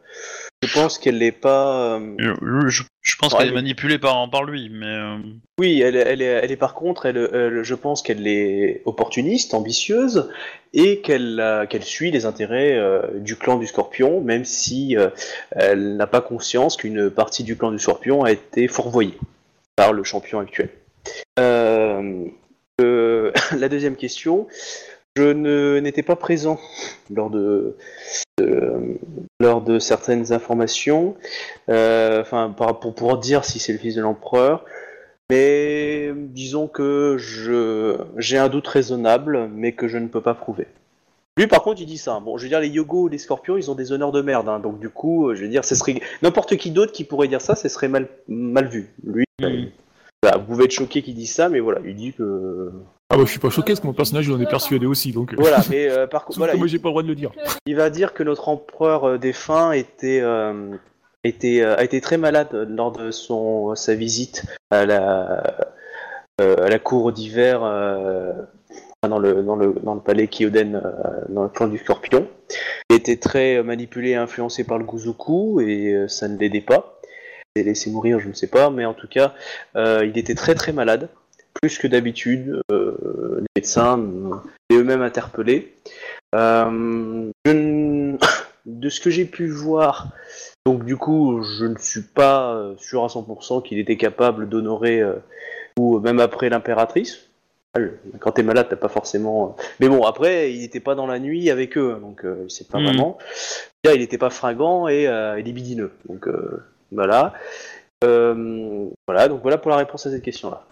[0.63, 1.97] je pense qu'elle n'est pas.
[1.99, 4.87] euh, Je, je- je pense Ouais, qu'elle est mais- manipulée par, par lui, mais...
[4.87, 5.17] euh,
[5.59, 9.55] Oui, elle, elle, est, elle est par contre, elle, elle- je pense qu'elle est opportuniste,
[9.55, 10.31] ambitieuse,
[10.73, 15.09] et qu'elle euh, qu'elle suit les intérêts euh, du clan du Scorpion, même si euh,
[15.51, 19.19] elle n'a pas conscience qu'une partie du clan du Scorpion a été fourvoyée
[19.77, 20.69] par le champion actuel.
[21.39, 22.25] Euh,
[22.81, 24.47] euh, la deuxième question,
[25.17, 26.59] je n'étais pas présent
[27.11, 27.77] lors de,
[29.41, 31.17] lors de certaines informations,
[31.69, 34.65] euh, enfin pour pouvoir dire si c'est le fils de l'empereur.
[35.31, 37.17] Mais disons que
[38.19, 40.67] j'ai un doute raisonnable, mais que je ne peux pas prouver.
[41.39, 42.21] Lui, par contre, il dit ça.
[42.21, 44.51] Bon, je veux dire, les Yogo ou les Scorpions, ils ont des honneurs de merde.
[44.51, 44.59] hein.
[44.61, 47.55] donc, du coup, je veux dire, ce serait n'importe qui d'autre qui pourrait dire ça,
[47.55, 48.91] ce serait mal mal vu.
[49.05, 49.67] Lui, Mm.
[50.23, 52.71] Bah, vous pouvez être choqué qu'il dise ça, mais voilà, il dit que
[53.11, 55.13] Ah bah je suis pas choqué parce que mon personnage il en est persuadé aussi
[55.13, 55.33] donc.
[55.33, 55.59] euh, voilà.
[55.71, 57.33] Mais euh, par contre, voilà, moi il- j'ai pas le droit de le dire.
[57.67, 60.77] il va dire que notre empereur euh, défunt était, euh,
[61.25, 65.67] était, euh, a été très malade lors de son, sa visite à la,
[66.41, 68.33] euh, à la cour d'hiver euh,
[69.09, 72.29] dans, le, dans, le, dans le palais Kyoden, euh, dans le clan du Scorpion.
[72.91, 76.92] Il était très manipulé et influencé par le Guzuku et euh, ça ne l'aidait pas.
[77.55, 79.35] S'est laissé mourir, je ne sais pas, mais en tout cas,
[79.77, 81.11] euh, il était très très malade,
[81.61, 82.63] plus que d'habitude.
[82.71, 84.01] Euh, les médecins
[84.71, 85.75] et eux-mêmes interpellés.
[86.35, 88.17] Euh, je
[88.65, 90.09] de ce que j'ai pu voir,
[90.65, 95.17] donc du coup, je ne suis pas sûr à 100% qu'il était capable d'honorer, euh,
[95.79, 97.29] ou même après l'impératrice.
[97.75, 97.81] Ah,
[98.21, 99.57] Quand t'es malade, t'as pas forcément.
[99.81, 102.79] Mais bon, après, il n'était pas dans la nuit avec eux, donc euh, sait pas
[102.79, 102.85] Mhm.
[102.87, 103.19] vraiment.
[103.85, 106.29] Là, il n'était pas fringant et, euh, et libidineux, donc
[106.93, 107.33] voilà.
[108.05, 110.65] Euh, voilà, donc voilà pour la réponse à cette question-là.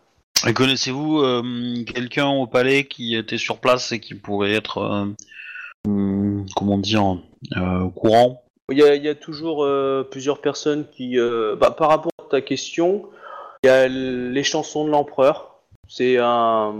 [0.48, 1.42] Et connaissez-vous euh,
[1.84, 5.04] quelqu'un au palais qui était sur place et qui pourrait être, euh,
[5.86, 7.18] hum, comment dire,
[7.56, 8.42] euh, au courant?
[8.70, 9.66] Il y a, il y a toujours
[10.10, 11.18] plusieurs personnes qui,
[11.58, 13.04] bah, par rapport à ta question,
[13.64, 15.56] il y a les chansons de l'empereur.
[15.88, 16.72] C'est un,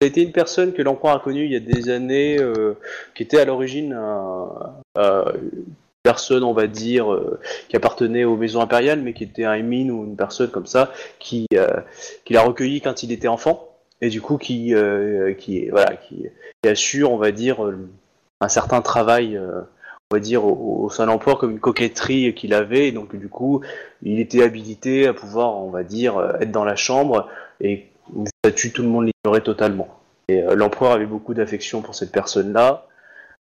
[0.00, 2.38] c'était une personne que l'empereur a connue il y a des années,
[3.16, 3.98] qui était à l'origine
[6.04, 9.90] personne, on va dire, euh, qui appartenait aux maisons impériales, mais qui était un émine
[9.90, 11.66] ou une personne comme ça, qui, euh,
[12.24, 16.26] qui l'a recueilli quand il était enfant, et du coup qui, euh, qui, voilà, qui,
[16.68, 17.88] assure, on va dire, euh,
[18.40, 19.38] un certain travail.
[20.10, 22.88] on va dire, au, sein de l'empereur comme une coquetterie qu'il avait.
[22.88, 23.62] Et donc, du coup,
[24.02, 27.28] il était habilité à pouvoir, on va dire, être dans la chambre
[27.60, 29.88] et une statue, tout le monde l'ignorait totalement.
[30.28, 32.86] Et l'empereur avait beaucoup d'affection pour cette personne-là.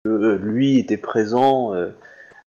[0.05, 1.73] Lui était présent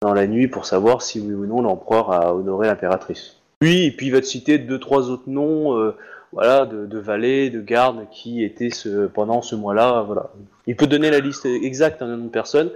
[0.02, 3.36] dans la nuit pour savoir si oui ou non l'empereur a honoré l'impératrice.
[3.62, 5.96] Lui, et puis il va te citer deux, trois autres noms, euh,
[6.32, 10.30] voilà, de, de valets, de gardes qui étaient ce, pendant ce mois-là, voilà.
[10.66, 12.70] Il peut donner la liste exacte d'un nom de personnes.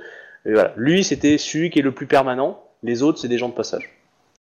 [0.45, 0.73] Et voilà.
[0.77, 2.63] Lui, c'était celui qui est le plus permanent.
[2.85, 3.91] Les autres, c'est des gens de passage.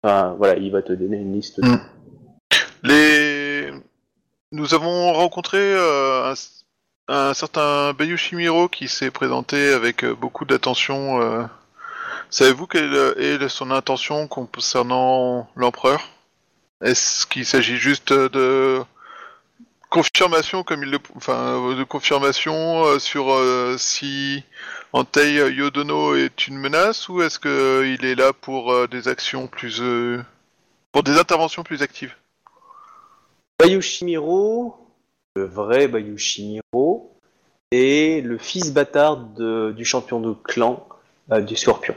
[0.03, 1.60] Enfin, voilà, il va te donner une liste.
[1.60, 1.78] Mm.
[2.84, 3.70] Les...
[4.52, 6.34] Nous avons rencontré euh, un,
[7.08, 11.48] un certain Bayushimiro qui s'est présenté avec euh, beaucoup d'attention.
[12.32, 12.36] Euh.
[12.36, 16.10] Savez-vous quelle est son intention concernant l'empereur?
[16.82, 18.82] Est-ce qu'il s'agit juste de
[19.90, 24.44] confirmation, comme il le, enfin, de confirmation euh, sur euh, si
[24.94, 29.82] Antei Yodono est une menace ou est-ce qu'il est là pour euh, des actions plus,
[29.82, 30.24] euh,
[30.94, 32.16] pour des interventions plus actives?
[33.60, 34.78] Bayushimiro,
[35.36, 37.20] le vrai Bayushimiro,
[37.72, 40.88] est le fils bâtard du champion de clan
[41.32, 41.95] euh, du Scorpion.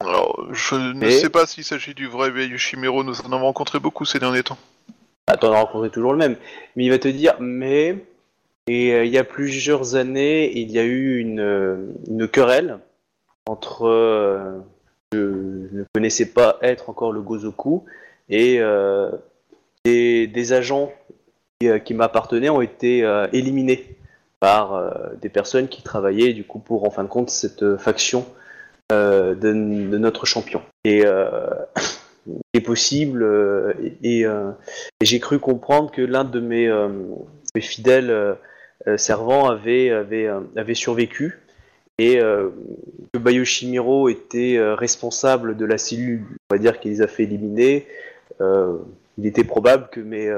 [0.00, 3.78] Alors, je ne Et- sais pas s'il s'agit du vrai Yushimiro, nous en avons rencontré
[3.78, 4.58] beaucoup ces derniers temps.
[5.26, 6.36] Ah, t'en as rencontré toujours le même.
[6.76, 8.04] Mais il va te dire, mais
[8.66, 12.78] et euh, il y a plusieurs années, il y a eu une, euh, une querelle
[13.46, 14.58] entre euh,
[15.12, 17.84] je ne connaissais pas être encore le Gozoku
[18.30, 18.58] et
[19.84, 20.92] des, agents
[21.60, 23.00] qui, qui m'appartenaient ont été
[23.32, 23.96] éliminés
[24.40, 24.82] par
[25.20, 28.26] des personnes qui travaillaient du coup pour en fin de compte cette faction
[28.90, 30.62] de, de notre champion.
[30.84, 31.48] Et euh,
[32.52, 34.50] est possible euh, et, euh,
[35.00, 36.88] j'ai cru comprendre que l'un de mes, euh,
[37.54, 38.34] mes fidèles euh,
[38.86, 41.40] euh, servants avait, avait, euh, avait survécu
[41.98, 42.50] et euh,
[43.12, 47.22] que Bayoshimiro était euh, responsable de la cellule, on va dire, qui les a fait
[47.24, 47.86] éliminer.
[48.40, 48.78] euh,
[49.16, 50.28] il était probable que mes,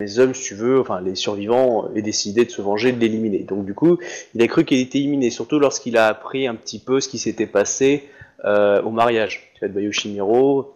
[0.00, 3.00] euh, mes hommes, si tu veux, enfin les survivants, aient décidé de se venger, de
[3.00, 3.40] l'éliminer.
[3.40, 3.98] Donc du coup,
[4.34, 7.18] il a cru qu'il était éliminé, surtout lorsqu'il a appris un petit peu ce qui
[7.18, 8.08] s'était passé
[8.44, 9.50] euh, au mariage.
[9.54, 10.74] Tu vois, de Bayoshimiro,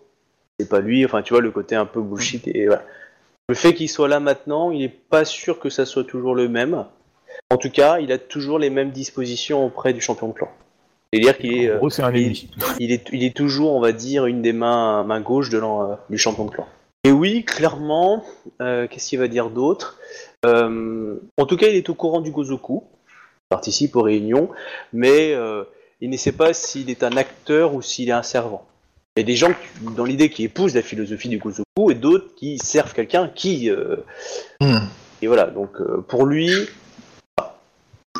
[0.58, 2.82] c'est pas lui, enfin tu vois le côté un peu bullshit et voilà.
[3.48, 6.48] Le fait qu'il soit là maintenant, il n'est pas sûr que ça soit toujours le
[6.48, 6.86] même.
[7.50, 10.48] En tout cas, il a toujours les mêmes dispositions auprès du champion de clan.
[11.12, 11.78] C'est-à-dire qu'il est, euh,
[12.80, 15.94] il- est, il est toujours, on va dire, une des mains, mains gauche de euh,
[16.10, 16.66] du champion de clan.
[17.04, 18.24] Et oui, clairement,
[18.62, 19.98] euh, qu'est-ce qu'il va dire d'autre?
[20.46, 24.50] Euh, En tout cas, il est au courant du Gozoku, il participe aux réunions,
[24.92, 25.64] mais euh,
[26.00, 28.66] il ne sait pas s'il est un acteur ou s'il est un servant.
[29.16, 31.94] Il y a des gens qui- dans l'idée qui épousent la philosophie du Gozoku et
[31.94, 33.70] d'autres qui servent quelqu'un qui.
[33.70, 33.96] euh,
[35.22, 36.50] Et voilà, donc euh, pour lui,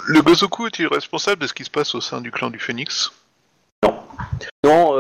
[0.07, 3.13] Le Gozoku est-il responsable de ce qui se passe au sein du clan du Phénix?
[4.63, 4.93] Non,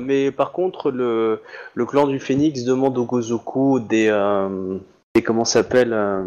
[0.00, 1.40] mais par contre, le,
[1.86, 4.08] clan du Phénix demande au Gozoku des.
[4.08, 4.78] Euh,
[5.14, 6.22] des comment s'appelle euh,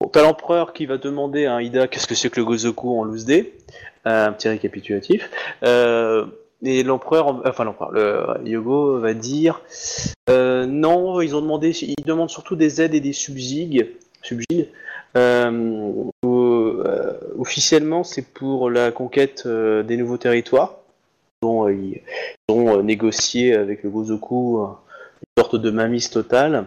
[0.00, 3.04] bon, T'as l'empereur qui va demander à Ida qu'est-ce que c'est que le Gozoku en
[3.04, 3.54] loose day.
[4.06, 5.30] Euh, un petit récapitulatif.
[5.64, 6.26] Euh,
[6.62, 9.62] et l'empereur, enfin l'empereur, le Yogo va dire
[10.28, 13.88] non, ils ont demandé, ils demandent surtout des aides et des subsides.
[14.22, 14.68] subsides.
[17.38, 20.79] Officiellement, c'est pour la conquête des nouveaux territoires
[21.42, 22.00] dont euh, ils
[22.48, 26.66] ont euh, négocié avec le Gozoku euh, une sorte de mamise totale.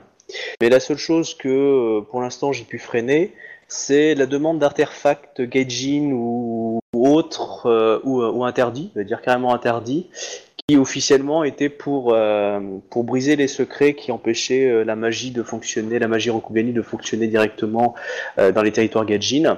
[0.61, 3.33] Mais la seule chose que pour l'instant j'ai pu freiner,
[3.67, 10.09] c'est la demande d'artefacts gaijin ou, ou autres, ou, ou interdits, dire carrément interdits,
[10.67, 12.15] qui officiellement étaient pour,
[12.95, 17.95] briser les secrets qui empêchaient la magie de fonctionner, la magie Rokugani de fonctionner directement
[18.37, 19.57] dans les territoires gaijin,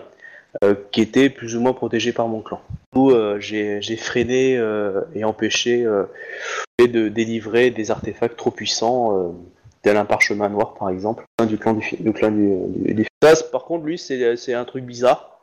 [0.92, 2.62] qui étaient plus ou moins protégés par mon clan.
[2.94, 6.06] Coup, euh, j'ai freiné euh, et empêché euh,
[6.80, 9.32] de délivrer des artefacts trop puissants, euh,
[9.82, 13.06] tel un parchemin noir par exemple, du clan du, du clan du,
[13.52, 15.40] par contre, lui, c'est un truc bizarre.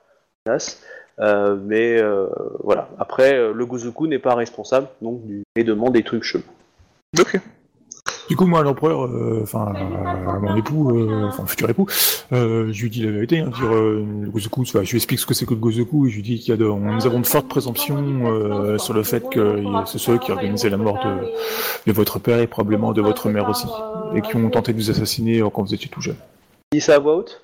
[1.18, 2.28] Euh, mais euh,
[2.62, 2.88] voilà.
[2.98, 5.20] Après, euh, le Gozoku n'est pas responsable, donc
[5.56, 6.44] et demande des trucs chelous.
[7.18, 7.38] Ok.
[8.28, 11.86] Du coup, moi, l'empereur, euh, enfin, euh, mon époux, euh, enfin, futur époux,
[12.32, 15.18] euh, je lui dis la vérité, hein, dire euh, le Gozoku, enfin, je lui explique
[15.20, 17.06] ce que c'est que le Gozoku, et je lui dis qu'il y a de, nous
[17.06, 20.98] avons de fortes présomptions euh, sur le fait que c'est ceux qui organisaient la mort
[21.04, 23.66] de, de votre père et probablement de votre mère aussi,
[24.14, 26.16] et qui ont tenté de vous assassiner quand vous étiez tout jeune.
[26.72, 27.42] Il dit ça à voix haute?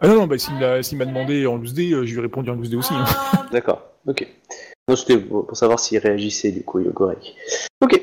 [0.00, 2.56] Ah non, non, bah, s'il m'a demandé en 12D, euh, je lui ai répondu en
[2.56, 2.94] 12D aussi.
[2.94, 3.04] hein.
[3.52, 4.26] D'accord, ok.
[4.88, 7.36] Non, c'était pour pour savoir s'il réagissait du coup, Yogorek.
[7.80, 8.02] Ok.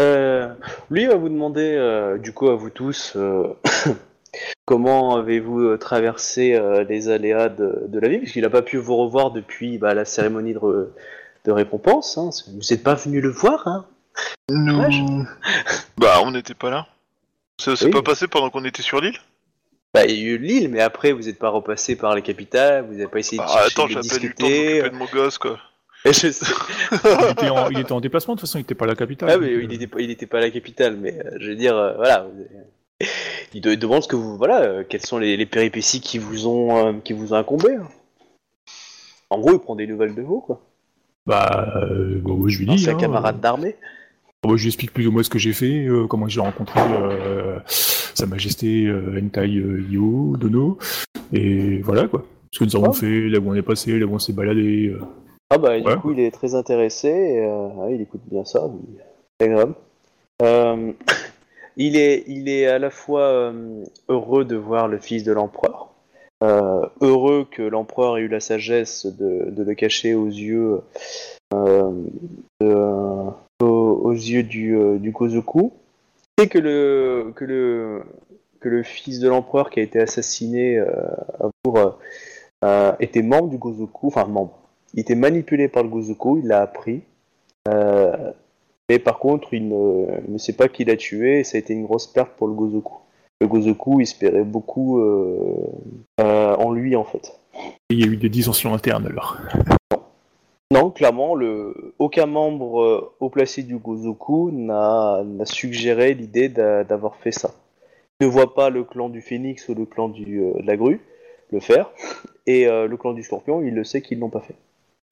[0.00, 0.37] Euh,
[0.90, 3.54] lui va vous demander, euh, du coup, à vous tous, euh,
[4.64, 8.76] comment avez-vous euh, traversé euh, les aléas de, de la vie, puisqu'il n'a pas pu
[8.76, 10.88] vous revoir depuis bah, la cérémonie de, re-
[11.44, 12.18] de récompense.
[12.18, 12.30] Hein.
[12.52, 13.86] Vous n'êtes pas venu le voir, hein?
[14.48, 15.00] Dommage.
[15.02, 15.26] Nous.
[15.98, 16.86] Bah, on n'était pas là.
[17.60, 17.90] Ça s'est Oui.
[17.90, 19.18] pas passé pendant qu'on était sur l'île?
[19.92, 22.84] Bah, il y a eu l'île, mais après, vous n'êtes pas repassé par les capitales,
[22.86, 24.48] vous n'avez pas essayé de chercher attends, de j'ai à peine eu le temps de
[24.50, 24.74] discuter.
[24.82, 25.58] m'occuper de mon gosse, quoi.
[26.04, 26.46] Et je sais.
[26.92, 28.94] Il était, en, il était en déplacement, de toute façon, il était pas à la
[28.94, 29.30] capitale.
[29.32, 32.26] Ah, mais il n'était pas, à la capitale, mais euh, je veux dire, euh, voilà.
[33.54, 36.18] Il de- il demande ce que vous, voilà, euh, quelles sont les, les péripéties qui
[36.18, 37.74] vous ont, qui vous ont incombé.
[37.74, 37.88] hein.
[39.30, 40.60] En gros, il prend des nouvelles de vous, quoi.
[41.26, 41.74] Bah,
[42.22, 42.78] bon, je lui dis.
[42.78, 43.76] C'est un hein, camarade d'armée.
[44.44, 46.80] Moi, je lui explique plus ou moins ce que j'ai fait, comment j'ai rencontré
[47.66, 50.78] Sa Majesté Hentai Io, Dono,
[51.32, 52.24] et voilà quoi.
[52.52, 52.94] Ce que nous avons Ah.
[52.94, 54.94] fait, là où on est passé, là où on s'est baladé.
[55.50, 55.82] Ah bah, Ouais.
[55.82, 58.70] du coup, il est très intéressé, et, euh, ah, il écoute bien ça,
[59.40, 59.74] c'est agréable.
[60.42, 60.92] Euh,
[61.76, 65.88] il, est, il est à la fois euh, heureux de voir le fils de l'empereur,
[66.44, 70.80] euh, heureux que l'empereur ait eu la sagesse de, de le cacher aux yeux,
[71.54, 71.90] euh,
[72.60, 73.30] de-
[73.62, 73.64] aux,
[74.04, 75.72] aux yeux du, du Gozoku,
[76.40, 78.02] et que le, que, le,
[78.60, 80.86] que le fils de l'empereur qui a été assassiné euh,
[81.62, 81.98] pour,
[83.00, 84.58] était membre du Gozoku, enfin membre
[84.94, 87.02] il était manipulé par le Gozoku, il l'a appris.
[87.68, 88.32] Euh,
[88.88, 91.58] mais par contre, il ne, il ne sait pas qui l'a tué et ça a
[91.58, 92.94] été une grosse perte pour le Gozoku.
[93.40, 95.54] Le Gozoku espérait beaucoup euh,
[96.20, 97.38] euh, en lui en fait.
[97.90, 99.36] Et il y a eu des dissensions internes alors.
[100.70, 107.32] Non, clairement, le, aucun membre haut placé du Gozoku n'a suggéré l'idée d'a- d'avoir fait
[107.32, 107.52] ça.
[108.20, 111.00] Il ne voit pas le clan du Phénix ou le clan du, de la grue
[111.50, 111.90] le faire,
[112.46, 114.54] et le clan du Scorpion, il le sait qu'ils l'ont pas fait.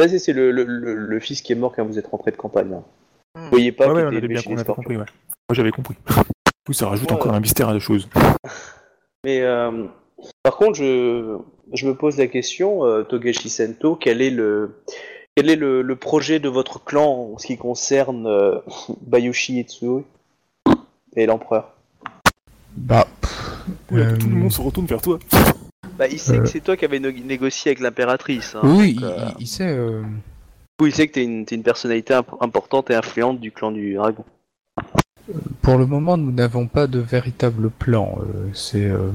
[0.01, 2.73] C'est- le, le, le- le fils qui est mort quand vous êtes rentré de campagne.
[2.75, 2.83] hein.
[3.35, 3.45] Hmm.
[3.45, 5.05] Vous voyez pas ouais, ouais, on bien on compris, ouais.
[5.49, 5.97] Moi j'avais compris.
[6.69, 7.17] Oui, ça rajoute Ouais.
[7.17, 8.09] encore un mystère à la chose.
[9.25, 9.85] Mais euh,
[10.43, 11.39] par contre, je,
[11.73, 14.83] je me pose la question, euh, Togashi Sento, quel est le
[15.37, 18.59] quel est le, le projet de votre clan en ce qui concerne euh,
[19.07, 20.03] Bayushi Itsui
[21.15, 21.71] et l'empereur?
[22.77, 23.61] Bah, pff,
[23.93, 25.21] Euh, Tout le monde se retourne vers toi.
[25.99, 26.41] Bah, il sait Euh.
[26.43, 28.55] que c'est toi qui avais négocié avec l'impératrice.
[28.55, 29.69] hein, oui, donc, il, euh, il- sait.
[29.69, 30.03] euh,
[30.79, 33.95] coup, il sait que t'es une, une personnalité imp- importante et influente du clan du
[33.95, 34.25] dragon.
[35.63, 38.19] Pour le moment, nous n'avons pas de véritable plan.
[38.21, 39.11] euh, c'est euh,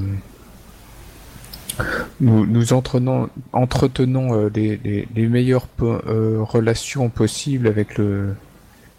[2.19, 8.35] nous, nous entretenons, entretenons euh, les, les- les meilleures po- euh, relations possibles avec le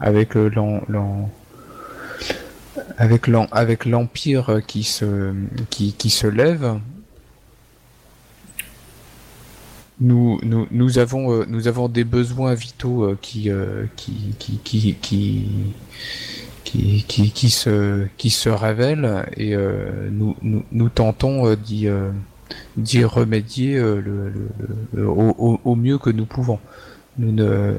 [0.01, 0.51] avec le
[3.53, 5.33] avec l'empire qui se
[5.71, 6.79] qui, qui se lève.
[10.03, 14.59] Nous, nous, nous avons euh, nous avons des besoins vitaux euh, qui, euh, qui qui
[14.65, 15.49] qui qui
[16.65, 18.49] qui, qui, se, qui se
[19.37, 22.11] et euh, nous, nous, nous tentons euh, d'y, euh,
[22.77, 26.59] d'y remédier euh, le, au, au- mieux que nous pouvons.
[27.19, 27.75] Nous ne,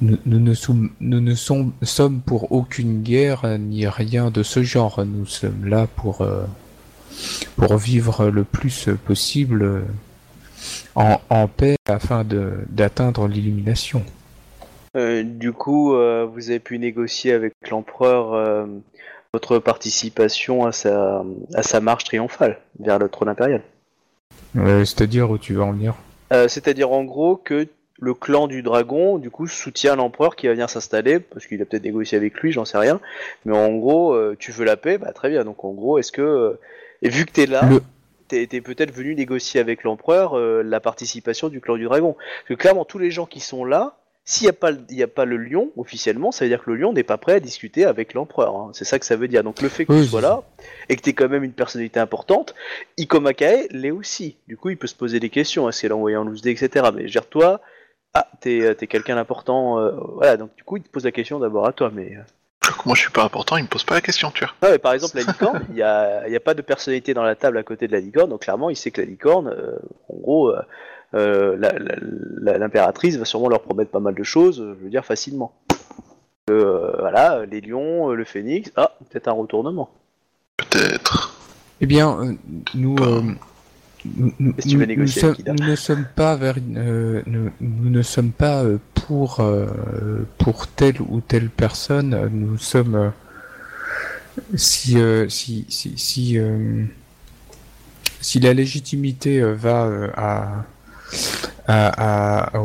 [0.00, 0.54] nous, ne,
[1.00, 5.04] nous ne som- sommes pour aucune guerre euh, ni rien de ce genre.
[5.06, 6.44] Nous sommes là pour, euh,
[7.56, 9.80] pour vivre le plus possible euh,
[10.94, 14.02] en, en paix afin d'atteindre l'illumination.
[14.96, 18.66] Euh, du coup, euh, vous avez pu négocier avec l'empereur euh,
[19.32, 23.62] votre participation à sa, à sa marche triomphale vers le trône impérial.
[24.54, 25.94] C'est-à-dire où tu veux en venir?
[26.30, 27.66] C'est-à-dire en gros que
[27.98, 31.64] le clan du dragon, du coup, soutient l'empereur qui va venir s'installer, parce qu'il a
[31.64, 33.00] peut-être négocié avec lui, j'en sais rien.
[33.44, 35.44] Mais en gros, tu veux la paix, bah très bien.
[35.44, 36.58] Donc en gros, est-ce que...
[37.02, 37.82] Et vu que t'es là, Le-
[38.28, 42.14] t'es peut-être venu négocier avec l'empereur euh, la participation du clan du dragon.
[42.14, 43.96] Parce que clairement, tous les gens qui sont là,
[44.26, 46.64] s'il n'y a, pas le- il y a pas le lion, officiellement, ça veut dire
[46.64, 48.56] que le lion n'est pas prêt à discuter avec l'empereur.
[48.56, 48.70] hein.
[48.72, 49.44] C'est ça que ça veut dire.
[49.44, 50.42] Donc le fait que Oui, tu sois là,
[50.88, 52.54] et que tu es quand même une personnalité importante,
[52.96, 54.36] Iko Makae l'est aussi.
[54.48, 55.68] Du coup, il peut se poser des questions.
[55.68, 56.86] Est-ce qu'elle a envoyé en loose etc.
[56.94, 57.60] Mais gère toi,
[58.14, 59.78] ah, t'es es quelqu'un d'important.
[59.78, 61.90] euh, voilà, donc du coup, il te pose la question d'abord à toi.
[61.92, 62.16] Mais...
[62.86, 64.54] Moi, je suis pas important, il me pose pas la question, tu vois.
[64.62, 67.22] Ah, mais par exemple, la licorne, il n'y a, y a pas de personnalité dans
[67.22, 69.76] la table à côté de la licorne, donc clairement, il sait que la licorne, euh,
[70.08, 70.60] en gros, euh,
[71.14, 71.56] euh,
[72.58, 75.52] l'impératrice va sûrement leur promettre pas mal de choses, je veux dire, facilement.
[76.50, 79.90] Euh, voilà, les lions, le phénix, ah, peut-être un retournement.
[80.56, 81.34] Peut-être.
[81.80, 82.32] Eh bien, euh,
[82.74, 83.22] nous, euh,
[84.04, 87.50] nous, nous- Qu'est-ce que tu veux nous- négocier nous ne sommes pas vers, euh, nous,
[87.60, 89.66] nous ne sommes pas euh, pour euh,
[90.38, 92.28] pour telle ou telle personne.
[92.32, 93.10] Nous sommes euh,
[94.56, 96.84] si euh, si si si euh,
[98.20, 100.64] si la légitimité va à
[101.66, 102.60] à, à,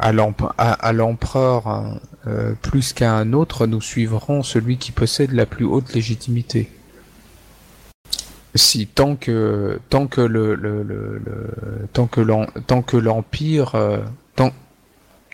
[0.00, 2.00] à l'emp- à- à l'empereur hein,
[2.62, 6.70] plus qu'à un autre, nous suivrons celui qui possède la plus haute légitimité.
[8.54, 13.72] Si tant que tant que le, le, le, le- tant que l'empire
[14.34, 14.52] tant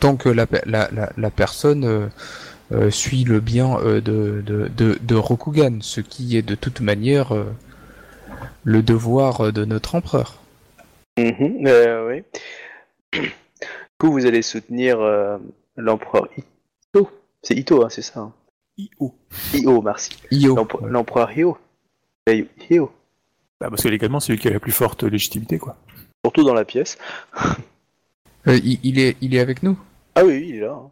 [0.03, 2.09] tant que la, pe- la, la, la personne euh,
[2.73, 6.81] euh, suit le bien euh, de, de, de, de Rokugan, ce qui est de toute
[6.81, 7.45] manière euh,
[8.65, 10.41] le devoir de notre empereur.
[11.21, 12.23] Euh, oui.
[13.13, 13.31] Du
[13.99, 15.39] coup, vous allez soutenir euh,
[15.77, 17.09] l'empereur Ito.
[17.43, 18.21] C'est Ito, hein, c'est ça.
[18.21, 18.33] hein.
[18.79, 19.15] I.O.
[19.55, 20.11] Io, merci.
[20.33, 20.57] Io.
[20.83, 21.31] L'empereur.
[22.27, 22.91] Eh, Hyo.
[23.61, 25.77] Bah, parce que légalement, c'est lui qui a la plus forte légitimité, quoi.
[26.25, 26.99] Surtout dans la pièce.
[28.49, 29.79] Euh, il, il est, il est avec nous
[30.15, 30.73] Ah oui, oui, il est là.
[30.73, 30.91] hein.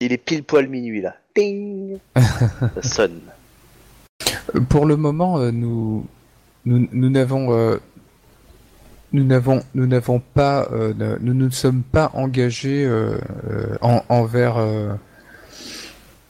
[0.00, 1.14] Il est pile poil minuit là.
[1.34, 3.20] Ting Ça sonne.
[4.68, 6.06] Pour le moment, euh, nous,
[6.64, 7.78] nous, nous n'avons, euh,
[9.12, 13.18] nous n'avons, nous n'avons pas, euh, ne- nous ne sommes pas engagés euh,
[13.50, 14.94] euh, en, envers, euh,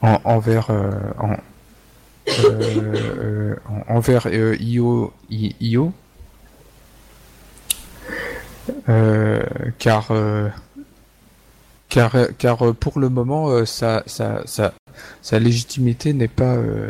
[0.01, 1.35] en- envers, euh, en,
[3.69, 5.91] en- envers euh, Io, Io,
[8.89, 9.41] Euh,
[9.79, 10.47] car, euh,
[11.91, 14.73] car, car euh, pour le moment, euh, sa, sa, sa,
[15.21, 16.89] sa légitimité n'est pas euh,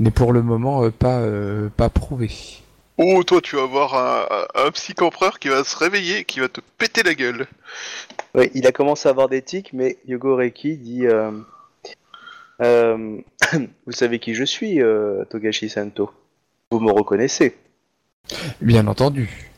[0.00, 2.30] n'est pour le moment euh, pas, euh, pas prouvé.
[2.98, 4.26] Oh, toi, tu vas avoir un,
[4.62, 7.46] un, un psych-empereur qui va se réveiller et qui va te péter la gueule.
[8.34, 11.30] Oui, il a commencé à avoir des tics, mais Yogo Reiki dit euh,
[12.62, 13.18] euh,
[13.86, 16.10] Vous savez qui je suis, euh, Togashi Santo
[16.70, 17.54] Vous me reconnaissez
[18.60, 19.52] Bien entendu.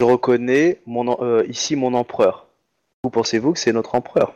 [0.00, 2.47] Je reconnais mon, en- euh, ici mon empereur.
[3.04, 4.34] Vous pensez-vous que c'est notre empereur?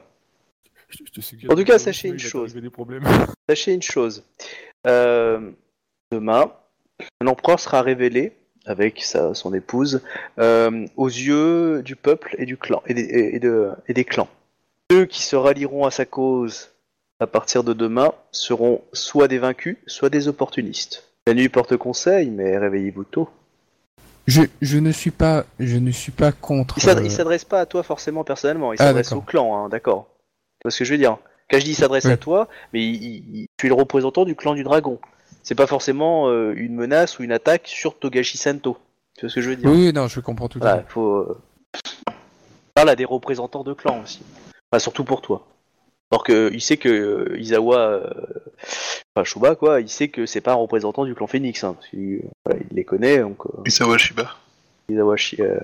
[0.89, 2.55] Je- te En tout cas, sachez une chose.
[3.49, 4.25] Sachez une chose.
[4.87, 5.51] Euh,
[6.13, 6.53] demain,
[7.21, 8.33] l'empereur sera révélé
[8.67, 10.03] avec sa, son épouse
[10.39, 14.05] euh, aux yeux du peuple et du clan et des, et- et de- et des
[14.05, 14.29] clans.
[14.91, 16.71] Ceux qui se rallieront à sa cause
[17.19, 21.09] à partir de demain seront soit des vaincus, soit des opportunistes.
[21.27, 23.29] La nuit porte conseil, mais réveillez-vous tôt.
[24.27, 26.78] Je, je ne suis pas je ne suis pas contre.
[26.78, 29.69] Il s'adresse- euh, s'adresse pas à toi forcément personnellement, il Ah, s'adresse au clan, hein,
[29.69, 30.07] d'accord.
[30.61, 31.16] Tu vois ce que je veux dire?
[31.51, 32.12] Quand je dis il s'adresse Oui.
[32.12, 35.01] à toi, mais il, il- il- tu es le représentant du clan du dragon.
[35.43, 38.78] C'est pas forcément euh, une menace ou une attaque sur Togashi Sento.
[39.16, 39.69] Tu vois ce que je veux dire?
[39.70, 40.86] Oui, oui, non, je comprends tout à Voilà, fait.
[40.89, 41.15] faut.
[41.16, 41.39] euh,
[42.74, 44.23] Parle à des représentants de clan aussi.
[44.70, 45.47] Enfin, surtout pour toi.
[46.13, 48.11] Alors que il sait que euh, Izawa, euh,
[49.17, 51.65] enfin Shuba quoi, il sait que c'est pas un représentant du clan Phoenix.
[51.65, 54.37] Hein, parce qu'il voilà, il les connaît, donc euh, Isawa Shiba.
[54.91, 55.59] Izawa, Shi- euh,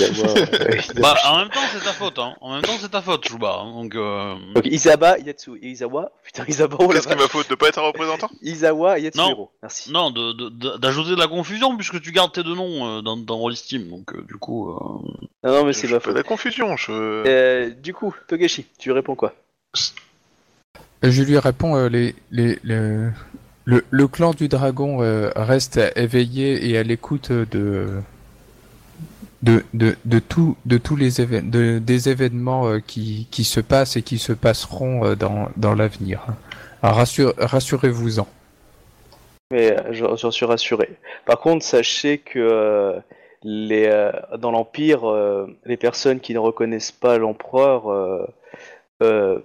[0.00, 2.34] Izawa, euh, Izawa Bah, en même temps, c'est ta faute, hein.
[2.40, 3.60] En même temps, c'est ta faute, Chouba.
[3.62, 3.72] hein.
[3.82, 4.34] Donc, euh...
[4.54, 6.10] Donc Isaba, Yatsu et Izawa.
[6.24, 8.28] Putain, Izawa, oh la Qu'est-ce qui est ma faute de pas être un représentant?
[8.42, 9.30] Izawa et Yatsuhiro.
[9.38, 9.48] Non.
[9.62, 9.92] Merci.
[9.92, 13.02] non, de- de- de- d'ajouter de, la confusion puisque tu gardes tes deux noms euh,
[13.02, 13.88] dans, dans Roll Steam.
[13.88, 14.74] Donc, euh, du coup, euh...
[15.44, 16.16] Non, non, mais c'est Je ma fais de faute.
[16.24, 16.76] la confusion.
[16.76, 16.90] Je...
[16.92, 19.32] Euh, du coup, Togashi, tu réponds quoi?
[19.32, 19.49] Euh,
[21.02, 28.02] Je lui réponds euh, le, clan du dragon euh, reste éveillé et à l'écoute de
[29.42, 31.10] tous les
[31.42, 36.26] des événements euh, qui, se passent et qui se passeront euh, dans, l'avenir.
[36.82, 38.26] Rassurez-vous-en.
[39.50, 40.90] Mais euh, j'en suis rassuré.
[41.26, 43.00] Par contre, sachez que euh,
[43.44, 48.28] euh, dans l'Empire, euh, les personnes qui ne reconnaissent pas l'empereur
[49.02, 49.38] euh.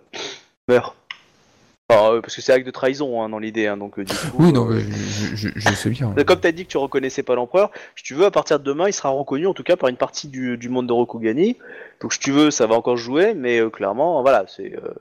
[1.87, 4.11] Enfin, euh, parce que c'est acte de trahison hein, dans l'idée, hein, donc euh, du
[4.15, 4.37] coup.
[4.39, 6.15] Oui, non, mais je, je, je, je sais bien.
[6.25, 8.63] Comme tu as dit que tu reconnaissais pas l'empereur, si tu veux, à partir de
[8.63, 11.57] demain, il sera reconnu en tout cas par une partie du, du monde de Rokugani.
[12.01, 14.93] Donc si tu veux, ça va encore jouer, mais euh, clairement, voilà, c'est euh,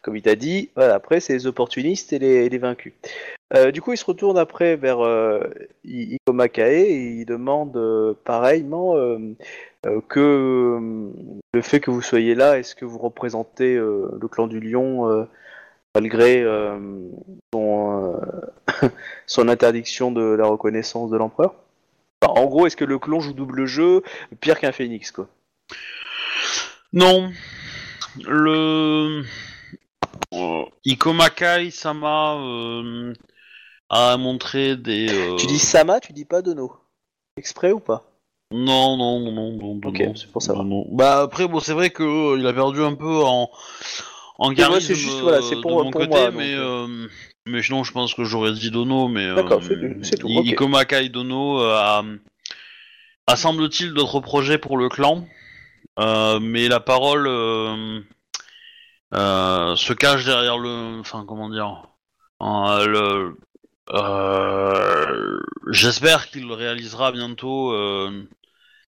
[0.00, 2.94] comme il t'a dit, voilà, après c'est les opportunistes et les, vaincus.
[3.54, 5.40] Euh, du coup, il se retourne après vers euh,
[5.84, 7.78] I- Ikoma Kae et il demande
[8.24, 8.96] pareillement
[10.08, 11.10] que euh,
[11.52, 15.10] le fait que vous soyez là, est-ce que vous représentez euh, le clan du lion
[15.10, 15.24] euh,
[15.94, 16.78] malgré euh,
[17.52, 18.14] son,
[18.82, 18.88] euh,
[19.26, 21.54] son interdiction de la reconnaissance de l'empereur?
[22.22, 24.02] Enfin, En gros, est-ce que le clon joue double jeu
[24.40, 25.28] pire qu'un phénix quoi?
[26.92, 27.32] Non.
[28.24, 29.22] Le.
[30.34, 33.12] Euh, Ikomakai Sama euh,
[33.88, 35.08] a montré des.
[35.10, 36.72] euh, Tu dis Sama, tu dis pas Dono
[37.36, 38.11] Exprès ou pas?
[38.52, 39.80] Non, non, non, non, non.
[39.88, 40.64] Ok, non, c'est pour savoir.
[40.64, 40.96] non, non.
[40.96, 43.50] Bah après, bon, c'est vrai que euh, il a perdu un peu en
[44.38, 46.86] en charisme c'est juste, voilà, c'est euh, pour- de mon pour côté, moi, mais euh.
[46.86, 47.08] euh,
[47.46, 50.38] mais sinon, je pense que j'aurais dit Dono, mais euh, D'accord, c'est- c'est tout, I-
[50.38, 50.46] ok.
[50.48, 52.02] Ikomakai Dono euh, a,
[53.26, 55.26] a semble-t-il d'autres projets pour le clan,
[55.98, 58.00] euh, mais la parole euh,
[59.14, 61.82] euh, se cache derrière le, enfin comment dire,
[62.42, 63.36] euh, le,
[63.90, 65.38] euh,
[65.70, 67.72] j'espère qu'il réalisera bientôt.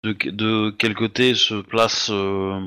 [0.05, 2.61] De, quel côté se place euh,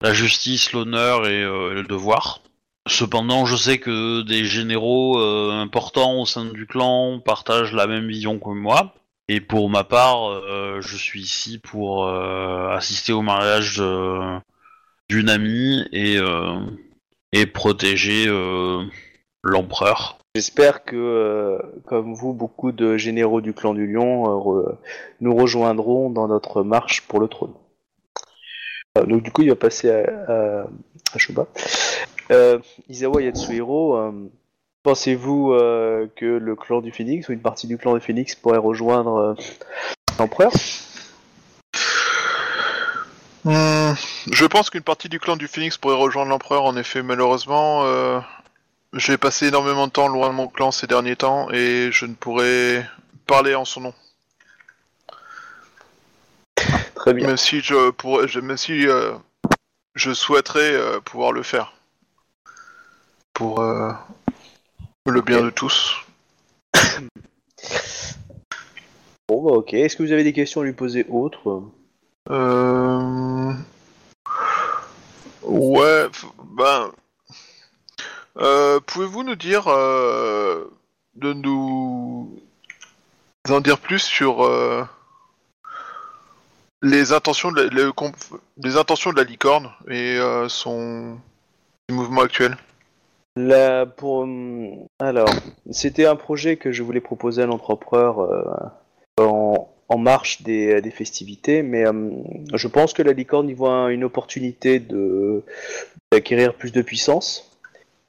[0.00, 2.40] la justice, l'honneur et, euh, le devoir?
[2.86, 8.06] Cependant, je sais que des généraux euh, importants au sein du clan partagent la même
[8.08, 8.94] vision que moi.
[9.28, 10.42] Et pour ma part,
[10.82, 13.82] je suis ici pour assister au mariage
[15.08, 18.26] d'une amie et, protéger
[19.42, 20.18] l'empereur.
[20.36, 24.76] J'espère que, euh, comme vous, beaucoup de généraux du clan du Lion euh,
[25.20, 27.54] nous rejoindront dans notre marche pour le trône.
[28.98, 30.66] Euh, donc du coup, il va passer à,
[31.12, 31.46] à, Shoba.
[32.88, 34.12] Izawa Yatsuhiro,
[34.82, 35.50] pensez-vous
[36.16, 39.36] que le clan du Phénix ou une partie du clan du Phénix pourrait rejoindre
[40.18, 40.50] l'empereur?
[43.44, 43.92] Hmm,
[44.32, 47.84] je pense qu'une partie du clan du Phoenix pourrait rejoindre l'empereur, en effet, malheureusement.
[48.96, 52.14] J'ai passé énormément de temps loin de mon clan ces derniers temps et je ne
[52.14, 52.88] pourrais
[53.26, 53.94] parler en son nom.
[56.94, 57.26] Très bien.
[57.28, 59.12] Même si je pourrais, je- même si euh,
[59.94, 61.74] je souhaiterais euh, pouvoir le faire
[63.32, 63.90] pour euh,
[65.06, 65.96] le bien de tous.
[69.26, 69.72] Bon, bah ok.
[69.72, 71.62] Est-ce que vous avez des questions à lui poser autres?
[72.30, 73.52] Euh...
[75.42, 76.92] Ouais, f- ben...
[78.38, 79.68] Euh, Pouvez-vous nous dire...
[79.68, 80.70] euh,
[81.14, 82.40] de nous...
[83.48, 84.44] en dire plus sur...
[84.44, 84.84] euh,
[86.82, 87.92] les intentions de la,
[88.62, 91.18] les intentions de la licorne et son
[92.20, 92.56] actuels.
[93.36, 94.26] Là, pour
[94.98, 95.30] alors,
[95.70, 97.46] c'était un projet que je voulais proposer à
[98.20, 98.44] euh,
[99.18, 101.84] en, en marche des, des festivités, mais
[102.52, 104.78] je pense que la licorne y voit une opportunité
[106.12, 107.53] d'acquérir plus de puissance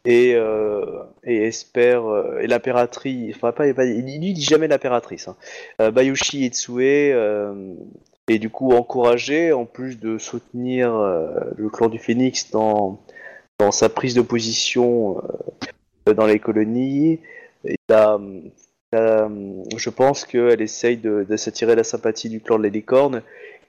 [0.05, 5.35] et, euh, et espère euh, et l'impératrice, enfin pas, il lui dit jamais l'impératrice, hein,
[5.81, 7.73] euh, Bayushi Itsue euh,
[8.27, 10.93] et du coup encourager en plus de soutenir
[11.55, 12.99] le clan du Phénix dans
[13.59, 15.21] dans sa prise de position
[16.05, 17.19] dans les colonies.
[18.91, 22.69] Je pense qu'elle essaye de, de s'attirer la sympathie du clan de la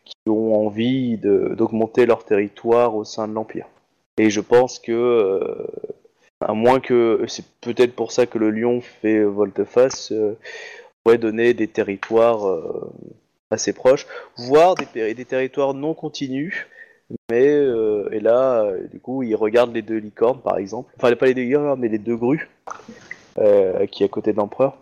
[0.06, 3.66] qui ont envie d'augmenter leur territoire au sein de l'Empire.
[4.18, 5.68] Et je pense que,
[6.40, 10.38] à moins que, c'est peut-être pour ça que le lion fait volte-face, euh,
[11.02, 12.92] pourrait donner des territoires euh,
[13.50, 14.06] assez proches,
[14.36, 16.66] voire des, territoires non continus,
[17.30, 20.92] mais euh, et là, euh, du coup, il regarde les deux licornes, par exemple.
[20.96, 22.48] Enfin, pas les deux licornes, mais les deux grues
[23.90, 24.78] qui est à côté de l'empereur.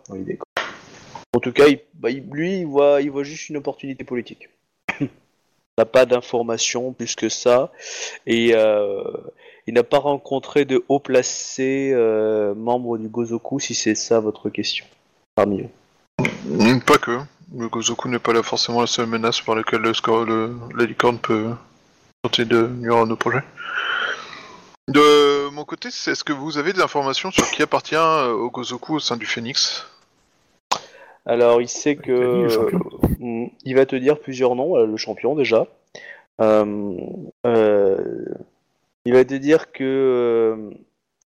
[1.33, 4.49] En tout cas, il- bah, lui, il voit juste une opportunité politique.
[5.77, 7.71] N'a pas d'informations plus que ça,
[8.25, 9.03] et euh,
[9.67, 14.49] il n'a pas rencontré de haut placé euh, membre du Gozoku, si c'est ça votre
[14.49, 14.85] question.
[15.35, 16.79] Parmi eux.
[16.85, 17.19] Pas que.
[17.55, 21.19] Le Gozoku n'est pas là forcément la seule menace par laquelle le, score- la licorne
[21.19, 21.51] peut
[22.23, 23.43] tenter de nuire à nos projets.
[24.87, 28.95] De mon côté, est-ce que vous avez des informations sur qui appartient euh, au Gozoku
[28.95, 29.85] au sein du Phoenix?
[31.25, 32.75] Alors, il sait le que.
[33.19, 35.67] Mm, il va te dire plusieurs noms, euh, le champion déjà.
[36.41, 36.97] Euh,
[37.45, 38.25] euh,
[39.05, 40.69] il va te dire que euh,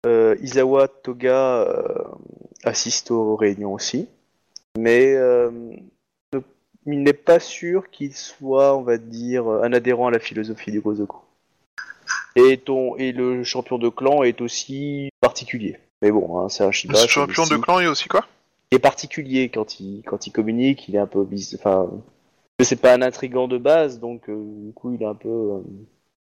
[0.06, 2.04] euh, Izawa Toga euh,
[2.64, 4.08] assiste aux réunions aussi,
[4.78, 5.50] mais euh,
[6.32, 6.40] ne-
[6.86, 10.80] il n'est pas sûr qu'il soit, on va dire, un adhérent à la philosophie du
[10.80, 11.18] Gozoku.
[12.36, 15.78] Et, ton, et le champion de clan est aussi particulier.
[16.02, 16.96] Mais bon, hein, c'est un Shiba.
[16.96, 18.26] C'est champion de clan est aussi quoi?
[18.70, 21.90] Il est particulier quand il quand il communique, il est un peu enfin
[22.62, 24.34] c'est pas un intrigant de base donc euh,
[24.66, 25.58] du coup il est un peu euh,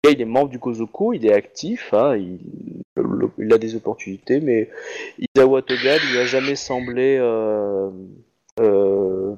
[0.03, 2.39] là, il est membre du Kozoku, il est actif, hein, il...
[2.95, 4.69] le- il a des opportunités mais
[5.35, 7.89] Izawa Toga lui a jamais semblé euh...
[8.59, 9.33] euh,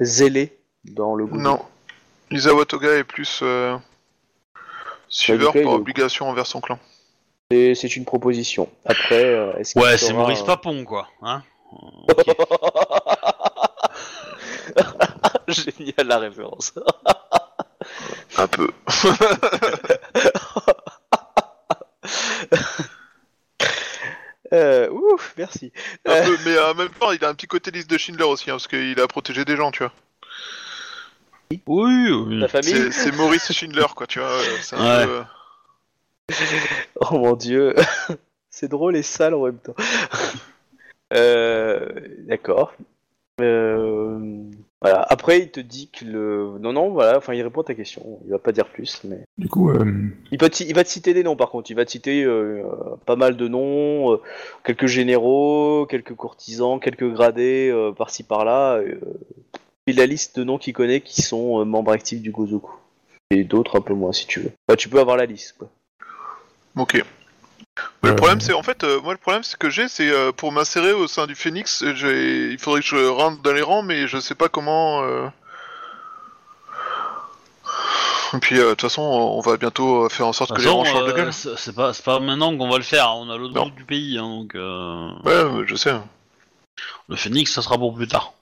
[0.00, 1.42] zélé dans le Gozoku.
[1.42, 1.58] Non.
[2.30, 3.76] Isawa Toga est plus euh,
[5.08, 6.78] suiveur par obligation envers son clan.
[7.50, 8.68] C'est- C'est une proposition.
[8.84, 11.08] Après, euh, est-ce qu'il Ouais, c'est sera, Maurice Papon, quoi.
[11.22, 11.42] Hein
[15.48, 16.72] Génial la référence.
[18.38, 18.68] Un peu.
[24.52, 25.72] Euh, ouf, merci.
[26.06, 28.24] Un Euh, peu, mais en même temps, il a un petit côté liste de Schindler
[28.24, 29.92] aussi, hein, parce qu'il a protégé des gens, tu vois.
[31.66, 32.40] Oui, oui.
[32.40, 34.28] Ta famille C'est Maurice Schindler, quoi, tu vois.
[34.28, 35.04] euh, C'est un Ouais.
[35.06, 35.24] peu,
[36.30, 36.34] euh,
[37.00, 37.74] Oh mon dieu,
[38.50, 39.74] c'est drôle et sale en même temps.
[41.12, 41.88] Euh,
[42.26, 42.72] D'accord.
[43.40, 44.18] Euh,
[44.80, 45.02] Voilà.
[45.08, 46.58] Après, il te dit que le.
[46.60, 47.18] Non, non, voilà.
[47.18, 48.18] Enfin, il répond à ta question.
[48.24, 49.20] Il va pas dire plus, mais.
[49.38, 49.84] Du coup, euh,
[50.32, 51.70] Il, peut te- il va te citer des noms par contre.
[51.70, 52.62] Il va te citer euh,
[53.04, 54.20] pas mal de noms, euh,
[54.64, 58.76] quelques généraux, quelques courtisans, quelques gradés euh, par-ci par-là.
[58.78, 58.98] euh,
[59.88, 62.72] et la liste de noms qu'il connaît qui sont euh, membres actifs du Gozoku.
[63.30, 64.50] Et d'autres un peu moins si tu veux.
[64.68, 65.68] Bah, tu peux avoir la liste quoi.
[66.76, 67.02] Ok.
[68.02, 68.12] Mais Euh.
[68.12, 70.52] Le problème, c'est en fait, euh, moi, le problème, c'est que j'ai, c'est euh, pour
[70.52, 74.06] m'insérer au sein du Phoenix, j'ai- il faudrait que je rentre dans les rangs, mais
[74.08, 75.02] je sais pas comment.
[75.02, 75.26] euh,
[78.34, 80.60] Et puis, euh, de toute façon, on va bientôt euh, faire en sorte De que
[80.60, 81.32] toute les rangs changent de euh, gueule.
[81.32, 83.64] c'est c'est pas, c'est pas maintenant qu'on va le faire, on a l'autre Non.
[83.66, 85.94] bout du pays, hein, donc euh, Ouais, je sais.
[87.08, 88.32] le phénix ça sera pour plus tard.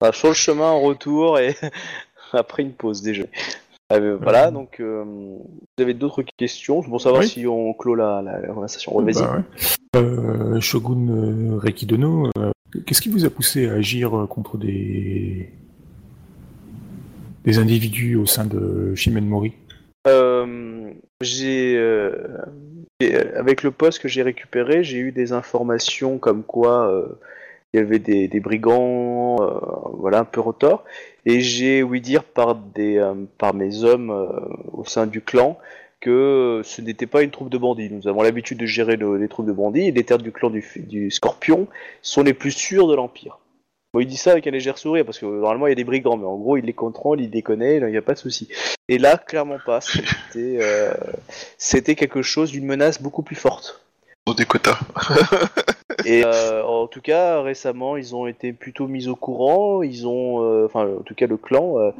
[0.00, 1.56] Enfin, sur le chemin en retour et
[2.32, 3.30] après une pause déjeuner.
[3.94, 6.82] Euh, voilà, donc euh, vous avez d'autres questions?
[6.82, 7.28] Pour savoir Oui.
[7.28, 8.96] si on clôt la, la, la conversation.
[8.96, 9.12] Ouais.
[9.12, 9.42] Bah ouais.
[9.96, 12.50] Euh, Shogun Reikidono, euh,
[12.86, 15.50] qu'est-ce qui vous a poussé à agir contre des
[17.44, 19.52] des individus au sein de Shimen Mori?
[21.20, 21.78] J'ai
[23.36, 26.92] avec le poste que j'ai récupéré, j'ai eu des informations comme quoi
[27.74, 29.58] il y avait des, brigands, euh,
[29.94, 30.84] voilà, un peu retors,
[31.26, 34.28] et j'ai ouï dire par des euh, par mes hommes euh,
[34.72, 35.58] au sein du clan
[36.00, 37.90] que ce n'était pas une troupe de bandits.
[37.90, 40.50] Nous avons l'habitude de gérer le- les troupes de bandits, et les terres du clan
[40.50, 41.66] du, du Scorpion
[42.00, 43.40] sont les plus sûres de l'Empire.
[43.92, 45.82] Bon, il dit ça avec un léger sourire, parce que normalement il y a des
[45.84, 48.18] brigands, mais en gros il les contrôle, il les connaît, il n'y a pas de
[48.18, 48.48] souci.
[48.88, 49.80] Et là, clairement pas.
[51.58, 53.83] C'était quelque chose d'une menace beaucoup plus forte.
[54.32, 54.78] Des quotas.
[56.06, 59.82] Et euh, en tout cas, récemment, ils ont été plutôt mis au courant.
[59.82, 61.78] Ils ont, euh, enfin, en tout cas, le clan.
[61.78, 61.90] euh,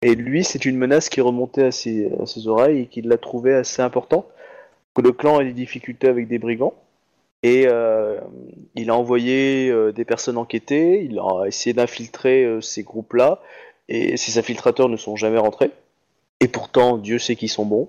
[0.00, 3.18] et lui, c'est une menace qui remontait à ses, à ses oreilles et qu'il l'a
[3.18, 4.26] trouvé assez important.
[4.94, 6.74] Que le clan a des difficultés avec des brigands.
[7.42, 7.66] Et
[8.74, 11.04] il a envoyé des personnes enquêter.
[11.04, 13.40] Il a essayé d'infiltrer ces groupes-là.
[13.88, 15.70] Et ces infiltrateurs ne sont jamais rentrés.
[16.40, 17.88] Et pourtant, Dieu sait qu'ils sont bons.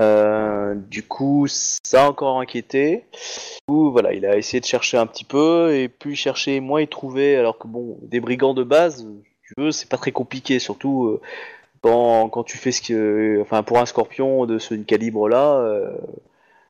[0.00, 3.04] Euh, du coup, ça a encore inquiété.
[3.68, 6.82] Du voilà, il a essayé de chercher un petit peu, et plus il cherchait, moins
[6.82, 7.36] il trouvait.
[7.36, 9.06] Alors que bon, des brigands de base,
[9.42, 11.20] tu veux, c'est pas très compliqué, surtout euh,
[11.82, 15.58] quand, quand tu fais ce que, enfin, pour un scorpion de ce calibre-là.
[15.60, 15.92] euh.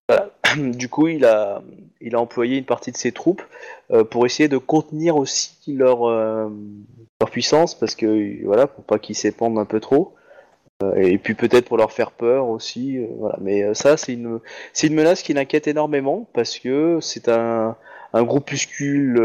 [0.57, 1.62] Du coup, il a,
[2.01, 3.43] il a employé une partie de ses troupes
[4.11, 9.59] pour essayer de contenir aussi leur, leur puissance, parce que voilà, pour pas qu'ils s'épandent
[9.59, 10.15] un peu trop.
[10.82, 13.39] Euh, et puis peut-être pour leur faire peur aussi, euh, voilà.
[13.40, 14.40] Mais euh, ça, c'est une,
[14.73, 17.77] c'est une menace qui l'inquiète énormément parce que c'est un,
[18.12, 19.16] un groupuscule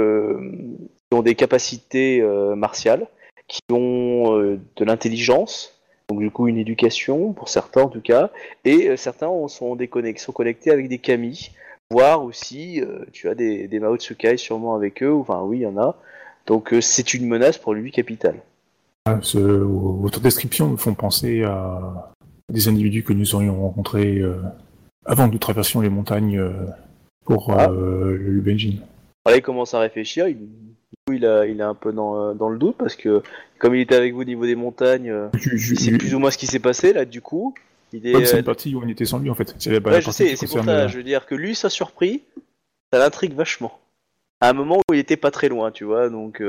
[1.10, 2.22] qui ont des capacités
[2.56, 3.08] martiales,
[3.48, 5.80] qui ont de l'intelligence,
[6.10, 8.32] donc du coup une éducation pour certains en tout cas,
[8.66, 9.78] et certains ont- sont,
[10.18, 11.52] sont connectés avec des kami,
[11.90, 15.66] voire aussi, tu as des, des Mao Tsukai sûrement avec eux, enfin oui, il y
[15.68, 15.98] en a.
[16.48, 18.42] Donc c'est une menace pour lui capitale.
[19.06, 22.12] Ah, ce- Votre description me font penser à
[22.50, 24.36] des individus que nous aurions rencontrés euh,
[25.06, 26.52] avant que nous traversions les montagnes euh,
[27.26, 27.70] pour Ah.
[27.72, 28.76] euh, le Benjin.
[29.26, 30.28] Là, il commence à réfléchir.
[30.28, 30.38] Il,
[31.12, 33.22] il, a, il est un peu dans, dans le doute parce que,
[33.60, 35.14] comme il était avec vous au niveau des montagnes,
[35.52, 37.06] il sait plus ou moins ce qui s'est passé là.
[37.06, 37.54] Du coup,
[37.94, 38.26] il est.
[38.26, 39.56] C'est une partie où on était sans lui en fait.
[39.58, 40.36] C'est ouais, je sais.
[40.36, 40.88] C'est pour ça.
[40.88, 42.24] Je veux dire que lui, ça surpris.
[42.94, 43.80] Ça l'intrigue vachement.
[44.42, 46.10] À un moment où il était pas très loin, tu vois.
[46.10, 46.42] Donc,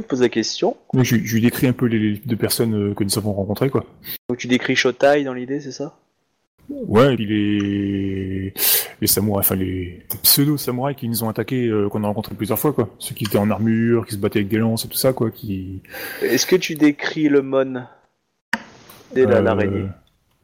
[0.00, 0.76] il te pose la question.
[0.94, 3.70] Je, je lui décris un peu les, les deux personnes euh, que nous avons rencontrées,
[3.70, 3.84] quoi.
[4.28, 5.96] Donc, tu décris Shotai dans l'idée, c'est ça?
[6.68, 8.54] Ouais, et puis les,
[9.00, 12.72] les samouraïs, enfin les pseudo-samouraïs qui nous ont attaqués, euh, qu'on a rencontrés plusieurs fois,
[12.72, 12.88] quoi.
[12.98, 15.30] Ceux qui étaient en armure, qui se battaient avec des lances et tout ça, quoi,
[15.30, 15.80] qui...
[16.22, 17.84] Est-ce que tu décris le Mon
[19.14, 19.86] C'est la- euh, l'araignée?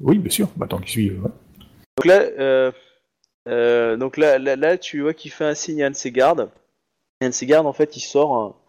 [0.00, 0.48] Oui, bien sûr.
[0.56, 1.30] Bah, tant qu'il suit, ouais.
[1.96, 2.22] Donc là,
[3.48, 6.12] euh, donc là, là, là, tu vois qu'il fait un signe à un de ses
[6.12, 6.48] gardes.
[7.20, 8.61] Et un de ses gardes, en fait, il sort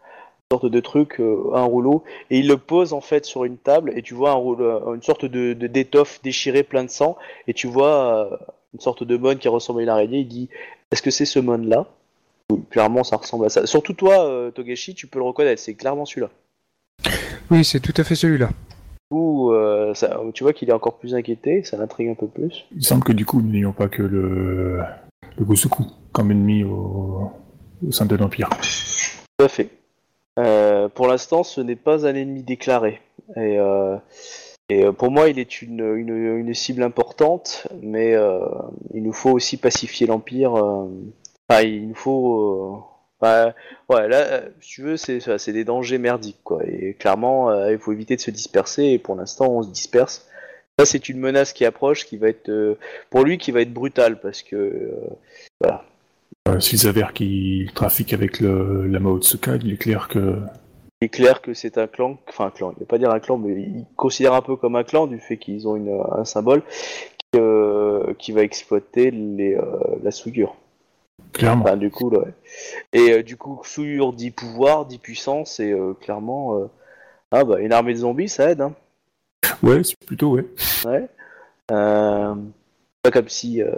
[0.52, 3.92] sorte de truc, euh, un rouleau, et il le pose en fait sur une table,
[3.96, 7.16] et tu vois un rouleau, euh, une sorte de de- d'étoffe déchirée plein de sang,
[7.48, 8.36] et tu vois euh,
[8.74, 10.18] une sorte de mon qui ressemble à une araignée.
[10.20, 10.48] Il dit
[10.92, 11.86] Est-ce que c'est ce mon là
[12.50, 13.66] Oui, Clairement, ça ressemble à ça.
[13.66, 16.30] Surtout toi, euh, Togeshi, tu peux le reconnaître, c'est clairement celui-là.
[17.50, 18.50] Oui, c'est tout à fait celui-là.
[19.10, 19.92] Ou euh,
[20.34, 22.64] tu vois qu'il est encore plus inquiété, ça l'intrigue un peu plus.
[22.74, 24.80] Il semble que du coup, nous n'ayons pas que le,
[25.38, 27.30] le Gosuku comme ennemi au,
[27.86, 28.48] au sein de l'Empire.
[29.38, 29.68] Tout à fait.
[30.38, 33.00] Euh, pour l'instant, ce n'est pas un ennemi déclaré.
[33.36, 33.96] Et, euh,
[34.72, 38.14] euh, pour moi, il est une, cible importante, mais
[38.92, 40.52] il nous faut aussi pacifier l'Empire.
[40.52, 42.84] Enfin, il nous faut.
[43.20, 43.54] bah,
[43.88, 46.62] ouais, là, si tu veux, c'est des dangers merdiques, quoi.
[46.66, 50.28] Et clairement, il faut éviter de se disperser, et pour l'instant, on se disperse.
[50.78, 52.76] Ça, c'est une menace qui approche, qui va être,
[53.10, 54.56] pour lui, qui va être brutale, parce que,
[55.64, 55.70] euh,
[56.48, 60.40] Euh, S'il s'avère qu'il trafique avec le, la Mao Tsuka, il est clair que
[61.00, 63.10] Il est clair que c'est un clan, enfin un clan, il ne veut pas dire
[63.10, 66.02] un clan, mais il considère un peu comme un clan du fait qu'ils ont une,
[66.12, 66.62] un symbole
[67.32, 69.62] qui, euh, qui va exploiter les, euh,
[70.02, 70.54] la souillure.
[71.32, 71.64] clairement.
[71.64, 72.34] Enfin, du coup, là, ouais.
[72.92, 76.66] Et euh, du coup, souillure dit pouvoir, dit puissance, et euh, clairement, euh,
[77.32, 78.74] ah bah, une armée de zombies, ça aide, hein.
[79.62, 80.44] Ouais, c'est plutôt ouais.
[80.84, 81.08] Ouais.
[81.70, 82.34] Euh,
[83.02, 83.72] pas comme si euh,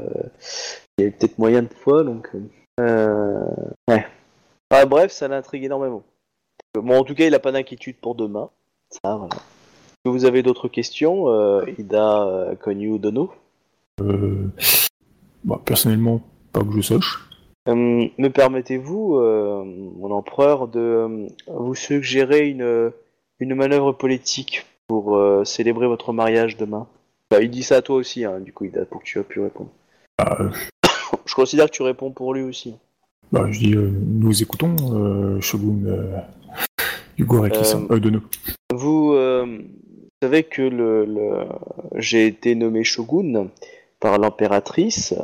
[0.99, 2.31] il y avait peut-être moyen de fois, donc.
[2.81, 3.45] Euh,
[3.89, 4.07] ouais.
[4.71, 6.03] Ah, bref, ça l'intrigue énormément.
[6.75, 8.51] Bon, en tout cas, il a pas d'inquiétude pour demain.
[8.91, 9.37] Ça, voilà.
[10.05, 13.33] que vous avez d'autres questions, euh, Ida, euh, Konyu, Dono?
[14.01, 14.49] Euh,
[15.45, 16.21] bah, personnellement,
[16.53, 17.19] pas que je sache.
[17.69, 17.75] Euh,
[18.19, 22.93] Me permettez-vous, euh, mon empereur, de euh, vous suggérer une,
[23.41, 26.87] une manœuvre politique pour euh, célébrer votre mariage demain?
[27.31, 29.25] Bah, Il dit ça à toi aussi, hein, du coup, Ida, pour que tu aies
[29.25, 29.71] pu répondre.
[30.19, 30.51] Bah, euh,
[31.25, 32.75] Je considère que tu réponds pour lui aussi.
[33.33, 36.19] bah, je dis, euh, nous écoutons euh, Shogun euh,
[37.19, 38.23] Hugo Reki-san, euh, de nous.
[38.75, 39.59] Vous euh,
[40.23, 41.47] savez que le, le-
[41.97, 43.49] j'ai été nommé shogun
[44.01, 45.23] par l'impératrice, euh,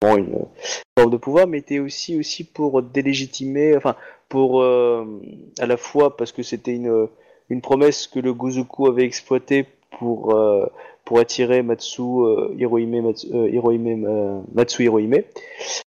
[0.00, 0.38] bon, une
[0.98, 3.94] forme de pouvoir, mais était aussi aussi pour délégitimer, enfin
[4.28, 5.04] pour euh,
[5.58, 7.08] à la fois parce que c'était une
[7.50, 9.66] une promesse que le Gozuku avait exploitée
[9.98, 10.66] pour euh,
[11.08, 15.22] pour attirer Matsu euh, Hirohime Matsu, euh, Hirohime,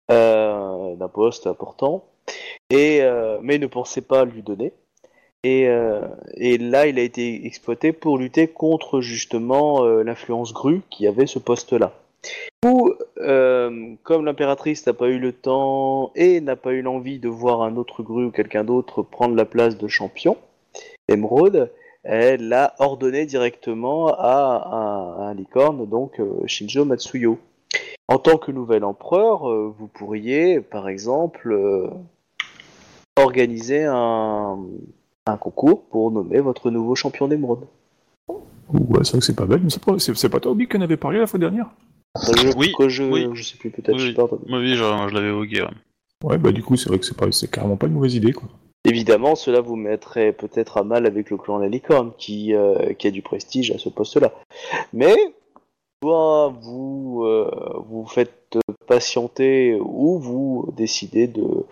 [0.09, 2.03] euh, d'un poste important,
[2.71, 3.01] et
[3.43, 4.73] mais ne pensait pas lui donner.
[5.43, 5.67] Et,
[6.35, 11.37] et là, il a été exploité pour lutter contre justement l'influence grue qui avait ce
[11.37, 11.93] poste-là.
[13.19, 17.61] Euh, comme l'impératrice n'a pas eu le temps et n'a pas eu l'envie de voir
[17.61, 20.37] un autre grue ou quelqu'un d'autre prendre la place de champion,
[21.07, 21.71] Emeraude,
[22.03, 27.39] elle a ordonné directement à un, à un licorne, donc euh, Shinjo Matsuyo.
[28.07, 31.87] En tant que nouvel empereur, euh, vous pourriez, par exemple, euh,
[33.17, 34.57] organiser un,
[35.25, 37.65] un concours pour nommer votre nouveau champion d'émeraude.
[38.27, 40.67] Ouais, c'est vrai que c'est pas bête, mais c'est pas, c'est, c'est pas toi, Obi,
[40.67, 41.69] qu'on avait parlé la fois dernière
[42.15, 43.27] Je, Oui, que je, oui.
[43.33, 44.15] je sais plus, peut-être, Oui, je sais oui.
[44.15, 44.43] pas entendu.
[44.49, 45.61] Oui, je, je l'avais évoqué.
[45.61, 45.67] ouais.
[46.23, 48.31] Ouais, bah du coup, c'est vrai que c'est, pas, c'est carrément pas une mauvaise idée,
[48.33, 48.47] quoi.
[48.83, 53.07] Évidemment, cela vous mettrait peut-être à mal avec le clan La Licorne, qui, euh, qui
[53.07, 54.33] a du prestige à ce poste-là.
[54.91, 55.15] Mais,
[56.01, 57.49] soit vous euh,
[57.87, 61.65] vous faites patienter, ou vous décidez de,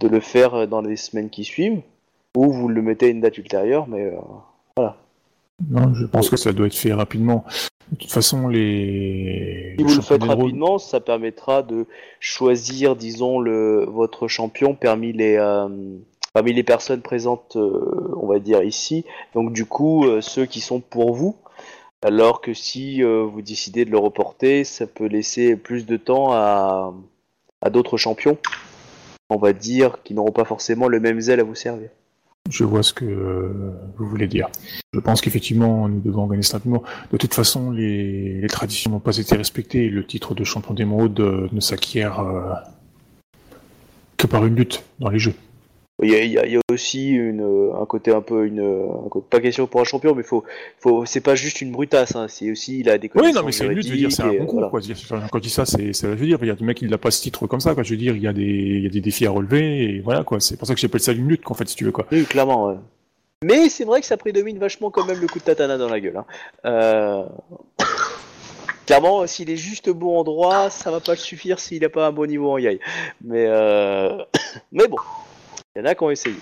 [0.00, 1.82] de le faire dans les semaines qui suivent,
[2.34, 4.14] ou vous le mettez à une date ultérieure, mais
[4.78, 4.88] euh,
[5.68, 7.44] Non, je pense que ça doit être fait rapidement.
[7.92, 9.74] De toute façon, les.
[9.78, 11.86] Si vous le faites rapidement, ça permettra de
[12.18, 15.36] choisir, disons, le, votre champion parmi les,
[16.34, 19.06] parmi les personnes présentes, euh, on va dire, ici.
[19.34, 21.36] Donc, du coup, euh, ceux qui sont pour vous.
[22.02, 26.32] Alors que si euh, vous décidez de le reporter, ça peut laisser plus de temps
[26.32, 26.92] à,
[27.70, 28.36] d'autres champions,
[29.30, 31.88] on va dire, qui n'auront pas forcément le même zèle à vous servir.
[32.50, 33.06] Je vois ce que
[33.96, 34.50] vous voulez dire.
[34.92, 36.82] Je pense qu'effectivement, nous devons ça rapidement.
[37.10, 41.48] De toute façon, les, traditions n'ont pas été respectées le titre de champion d'émeraude euh,
[41.52, 42.22] ne s'acquiert
[44.18, 45.34] que par une lutte dans les jeux.
[46.02, 48.20] Il y a, il y a- il y a aussi une, euh, un côté un
[48.20, 50.42] peu une, un côté- pas question pour un champion, mais faut,
[50.80, 53.52] faut, c'est pas juste une brutasse, hein, c'est aussi il a des Oui, non, mais
[53.52, 54.68] c'est une lutte, je veux dire, c'est un concours, voilà.
[54.70, 54.80] quoi.
[54.80, 54.96] Veux dire,
[55.30, 56.98] Quand je dis ça, c'est, je veux dire, il y a des mecs qui n'a
[56.98, 57.84] pas ce titre comme ça, quoi.
[57.84, 60.00] Je veux dire, il y a des, il y a des défis à relever, et
[60.00, 60.40] voilà, quoi.
[60.40, 62.06] C'est pour ça que j'appelle ça une lutte, qu'en fait, si tu veux, quoi.
[62.10, 62.66] Oui, clairement.
[62.66, 62.74] ouais.
[63.44, 66.00] Mais c'est vrai que ça prédomine vachement quand même le coup de tatana dans la
[66.00, 66.16] gueule.
[66.16, 66.24] Hein.
[66.64, 67.24] Euh...
[68.86, 72.06] Clairement, s'il est juste bon en droit, ça va pas le suffire s'il n'a pas
[72.06, 72.80] un bon niveau en yai.
[73.22, 74.18] Mais, euh...
[74.72, 74.96] mais bon,
[75.74, 76.36] il y en a qui ont essayé.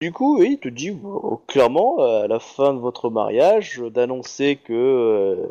[0.00, 4.56] Du coup, il te dit euh, clairement, euh, à la fin de votre mariage, d'annoncer
[4.56, 5.46] que, euh,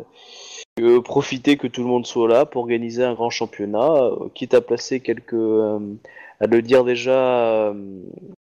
[0.77, 4.61] que profitez que tout le monde soit là pour organiser un grand championnat, quitte à
[4.61, 7.73] placer quelques, à le dire déjà euh,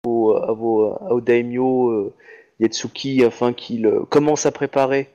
[0.04, 2.12] au, à vos, au daimyo
[2.60, 5.08] Yatsuki afin qu'il commence à préparer,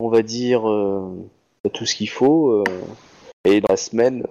[0.00, 0.62] on va dire,
[1.74, 2.64] tout ce qu'il faut,
[3.44, 4.26] et dans la semaine,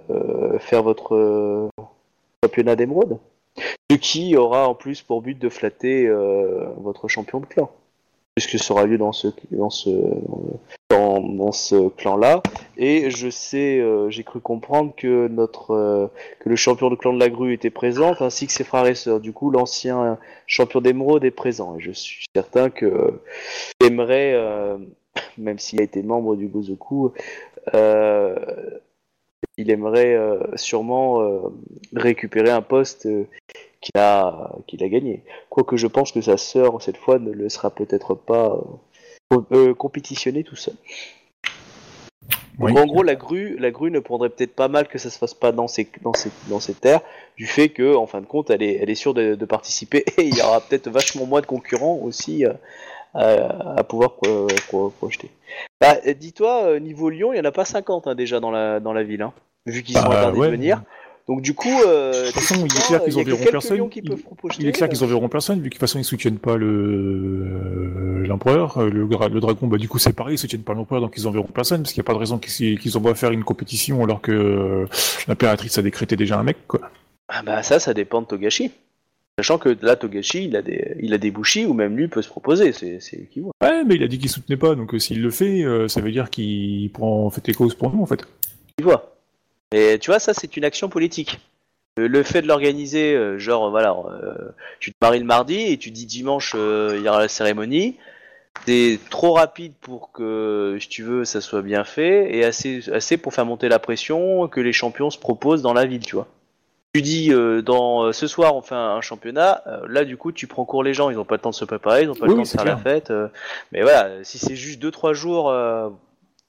[0.58, 1.70] faire votre
[2.44, 3.18] championnat d'émeraude.
[3.90, 7.70] Ce qui aura en plus pour but de flatter euh, votre champion de clan.
[8.34, 9.90] Puisque ce sera lieu dans ce, dans ce,
[10.88, 12.42] dans, ce clan-là.
[12.78, 16.06] Et je sais, euh, j'ai cru comprendre que notre, euh,
[16.40, 18.94] que le champion de clan de la grue était présent, ainsi que ses frères et
[18.94, 19.20] sœurs.
[19.20, 20.16] Du coup, l'ancien
[20.46, 21.76] champion d'émeraude est présent.
[21.76, 23.20] Et je suis certain que
[23.84, 24.34] aimerait,
[25.36, 27.12] même s'il a été membre du Gozoku,
[29.56, 31.40] il aimerait euh, sûrement euh,
[31.94, 33.24] récupérer un poste euh,
[33.80, 35.22] qu'il a, qu'il a gagné.
[35.50, 38.58] Quoique je pense que sa sœur, cette fois, ne le sera peut-être pas
[39.52, 40.74] euh, compétitionné tout seul.
[42.58, 42.78] Donc, Oui.
[42.78, 45.34] en gros, la grue, la grue ne prendrait peut-être pas mal que ça se fasse
[45.34, 46.12] pas dans ses, dans
[46.48, 47.00] dans terres,
[47.36, 50.04] du fait que, en fin de compte, elle est, elle est sûre de, de participer
[50.18, 52.52] et il y aura peut-être vachement moins de concurrents aussi euh,
[53.14, 55.30] à, à pouvoir pro- pro- projeter.
[55.80, 58.50] Bah, euh, dis-toi, euh, niveau Lyon, il y en a pas 50 hein, déjà dans
[58.50, 59.32] la, dans la ville, hein,
[59.66, 60.46] vu qu'ils sont Bah, interdits ouais.
[60.48, 60.82] de venir.
[61.28, 63.88] Donc du coup, euh, De toute façon, il est clair qu'ils enverront personne.
[63.90, 64.62] qui Il- peuvent projeter.
[64.62, 68.78] Il est clair qu'ils enverront personne, vu toute façon ils soutiennent pas le euh, l'empereur.
[68.78, 71.28] Euh, Le, le dragon, bah du coup c'est pareil, ils soutiennent pas l'empereur, donc ils
[71.28, 74.02] enverront personne, parce qu'il n'y a pas de raison qu'ils qu'ils envoient faire une compétition
[74.02, 74.86] alors que euh,
[75.28, 76.80] l'impératrice a décrété déjà un mec, quoi.
[77.28, 78.72] Ah bah ça, ça dépend de Togashi.
[79.38, 82.20] Sachant que là, Togashi, il a des, il a des bushi ou même lui peut
[82.20, 83.52] se proposer, c'est, c'est qui voit.
[83.62, 86.02] Ouais, mais il a dit qu'il soutenait pas, donc euh, s'il le fait, euh, ça
[86.02, 88.26] veut dire qu'il prend fait tes causes pour nous en fait.
[88.76, 89.16] Qui voit.
[89.74, 91.40] Et tu vois, ça, c'est une action politique.
[91.96, 94.50] Le, le fait de l'organiser, euh, genre, voilà, euh,
[94.80, 97.96] tu te maries le mardi et tu dis dimanche, il y aura la cérémonie.
[98.66, 103.16] C'est trop rapide pour que, si tu veux, ça soit bien fait et assez, assez
[103.16, 106.28] pour faire monter la pression que les champions se proposent dans la ville, tu vois.
[106.94, 109.62] Tu dis, euh, dans euh, ce soir, on fait un, un championnat.
[109.66, 111.08] euh, là, du coup, tu prends court les gens.
[111.08, 112.48] Ils ont pas le temps de se préparer, ils ont pas Oui, le temps de
[112.48, 113.10] faire la fête.
[113.10, 113.28] euh,
[113.72, 115.88] mais voilà, si c'est juste 2-3 jours euh,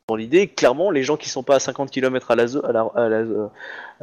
[0.10, 2.74] dans l'idée, clairement, les gens qui sont pas à 50 km à la, zo- à
[2.74, 3.48] la, à la- euh,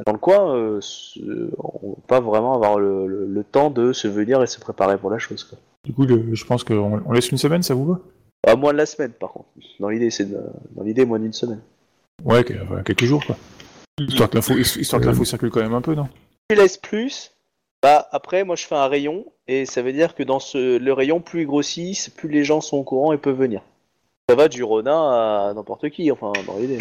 [0.03, 1.19] dans le coin, euh, se-
[1.59, 4.97] on va pas vraiment avoir le, le- le temps de se venir et se préparer
[4.97, 5.43] pour la chose.
[5.43, 5.59] Quoi.
[5.85, 7.99] Du coup, le- je pense qu'on on laisse une semaine, ça vous va?
[8.47, 9.45] À moins de la semaine, par contre.
[9.79, 10.41] Dans l'idée, c'est de-
[10.71, 11.61] dans l'idée moins d'une semaine.
[12.25, 13.37] Ouais, que- enfin, quelques jours quoi.
[13.99, 16.07] Histoire que l'info, histoire que l'info circule quand même un peu, non?
[16.51, 17.31] Tu laisses plus.
[17.81, 20.91] Bah après, moi, je fais un rayon et ça veut dire que dans ce le
[20.91, 23.61] rayon, plus il grossit, plus les gens sont au courant et peuvent venir.
[24.27, 26.77] Ça va du Ronin à n'importe qui, enfin, dans l'idée.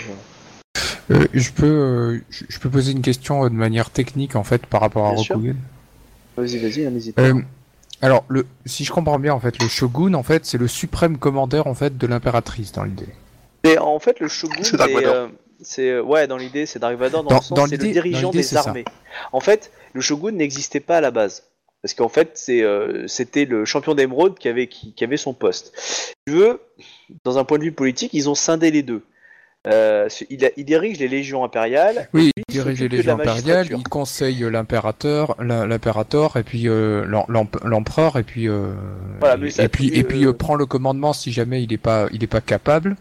[1.13, 4.43] Euh, je peux, euh, je je peux poser une question euh, de manière technique en
[4.43, 5.23] fait par rapport à Bien.
[5.23, 5.57] Rokugan.
[6.37, 7.23] Vas-y, vas-y, n'hésite pas.
[7.23, 7.41] Euh,
[8.03, 11.17] alors, le, si je comprends bien, en fait, le shogun, en fait, c'est le suprême
[11.17, 13.15] commandeur en fait de l'impératrice dans l'idée.
[13.63, 14.81] Et en fait, le shogun, C'est
[15.63, 18.31] C'est euh, ouais, dans l'idée, c'est Dark Vador dans, Dans- le sens c'est le dirigeant
[18.31, 18.61] des ça.
[18.61, 18.85] armées.
[19.33, 21.45] En fait, le shogun n'existait pas à la base.
[21.83, 25.33] Parce qu'en fait, c'est, euh, c'était le champion d'émeraude qui avait, qui, qui avait son
[25.33, 25.73] poste.
[26.27, 26.61] Tu veux,
[27.25, 29.03] dans un point de vue politique, ils ont scindé les deux.
[29.67, 32.09] Euh, il, a- il dirige les légions impériales.
[32.15, 37.63] Oui, il dirige les légions impériales, il conseille l'impérateur, l'impérateur, et puis euh, l'em- l'emp-
[37.65, 38.73] l'empereur, et puis euh,
[39.21, 42.27] Voilà, et, puis et puis prend le commandement si jamais il est pas il est
[42.27, 42.97] pas capable.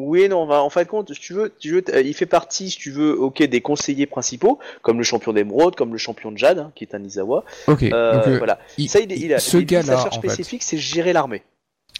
[0.00, 2.24] Oui non, bah, en fin de compte, si tu veux, tu veux, euh, il fait
[2.24, 6.32] partie, si tu veux, ok, des conseillers principaux, comme le champion d'émeraude, comme le champion
[6.32, 7.44] de Jade, hein, qui est un Izawa.
[7.66, 7.82] Ok.
[7.82, 8.58] Euh, donc, euh, voilà.
[8.78, 11.42] il- ça, il, il a, ce gars-là, sa charge spécifique, c'est gérer l'armée.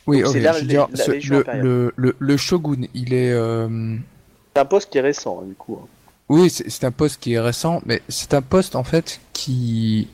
[0.07, 3.31] oui, donc je veux dire, la ce- Légion le, le, le, le shogun, il est
[3.31, 3.69] euh,
[4.57, 5.79] C'est un poste qui est récent, hein, du coup.
[5.83, 5.87] hein.
[6.31, 10.09] Oui, c'est un poste qui est récent, mais c'est un poste en fait qui,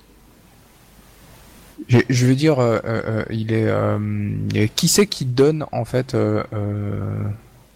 [1.86, 6.16] je, je veux dire, euh, il est, qui c'est qui donne en fait,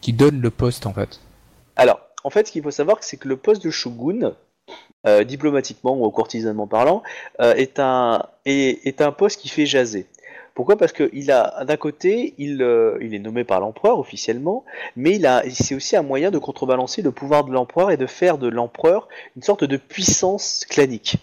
[0.02, 1.20] qui donne le poste en fait.
[1.76, 4.34] Alors, en fait, ce qu'il faut savoir, c'est que le poste de shogun,
[5.06, 7.02] euh, diplomatiquement ou courtisanement parlant,
[7.40, 10.06] euh, est, un, est, un poste qui fait jaser.
[10.54, 10.76] Pourquoi?
[10.76, 14.64] Parce que il a d'un côté, il, euh, il est nommé par l'empereur officiellement,
[14.96, 18.06] mais il a, c'est aussi un moyen de contrebalancer le pouvoir de l'empereur et de
[18.06, 21.16] faire de l'empereur une sorte de puissance clanique.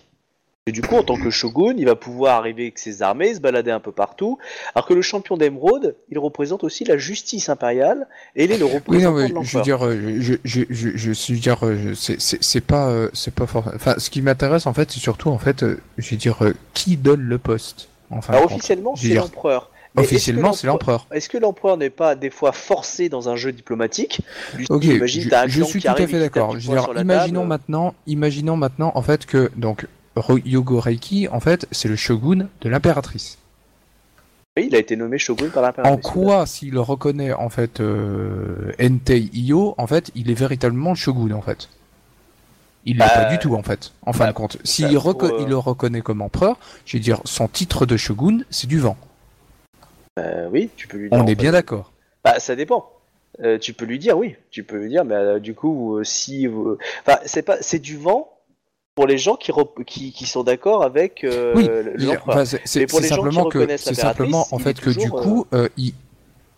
[0.69, 3.39] Et du coup, en tant que shogun, il va pouvoir arriver avec ses armées, se
[3.39, 4.37] balader un peu partout,
[4.75, 8.65] alors que le champion d'émeraude, il représente aussi la justice impériale et il est le
[8.87, 12.61] Oui, non, mais de je veux dire, euh, je, je, je, veux dire, euh, c'est-
[12.61, 13.71] pas, euh, c'est pas fort.
[13.73, 15.65] Enfin, ce qui m'intéresse en fait, c'est surtout en fait,
[15.97, 16.37] je veux dire,
[16.75, 17.89] qui donne le poste.
[18.11, 19.71] Enfin, Alors officiellement, c'est l'empereur.
[19.95, 21.07] Mais est-ce que officiellement, c'est l'empereur.
[21.11, 24.21] Est-ce que l'empereur n'est pas des fois forcé dans un jeu diplomatique?
[24.69, 25.05] Ok, je,
[25.63, 26.55] suis tout à fait d'accord.
[26.95, 27.47] imaginons table.
[27.47, 29.87] maintenant, imaginons maintenant en fait que donc
[30.45, 33.37] Yogo Reiki, en fait, c'est le shogun de l'impératrice.
[34.57, 36.11] Oui, il a été nommé shogun par En l'impératrice.
[36.11, 41.31] quoi, s'il reconnaît en fait euh, Entei Iyo, en fait, il est véritablement le shogun
[41.35, 41.69] en fait?
[42.85, 43.93] Il l'est Bah, pas du tout en fait.
[44.05, 47.03] En fin bah, de compte, bah, s'il reco- euh, le reconnaît comme empereur, je veux
[47.03, 48.97] dire, son titre de shogun, c'est du vent.
[50.17, 51.17] Euh, oui, tu peux lui dire.
[51.17, 51.91] On est bien d'accord.
[52.23, 52.89] Bah, ça dépend.
[53.41, 54.35] Euh, tu peux lui dire oui.
[54.51, 57.79] Tu peux lui dire, mais euh, du coup, euh, si, euh, enfin, c'est pas, c'est
[57.79, 58.29] du vent
[58.99, 62.21] pour les gens qui rep- qui, qui sont d'accord avec euh, Oui, l'empereur.
[62.27, 65.93] enfin, c'est- simplement que c'est simplement en fait que du coup euh, il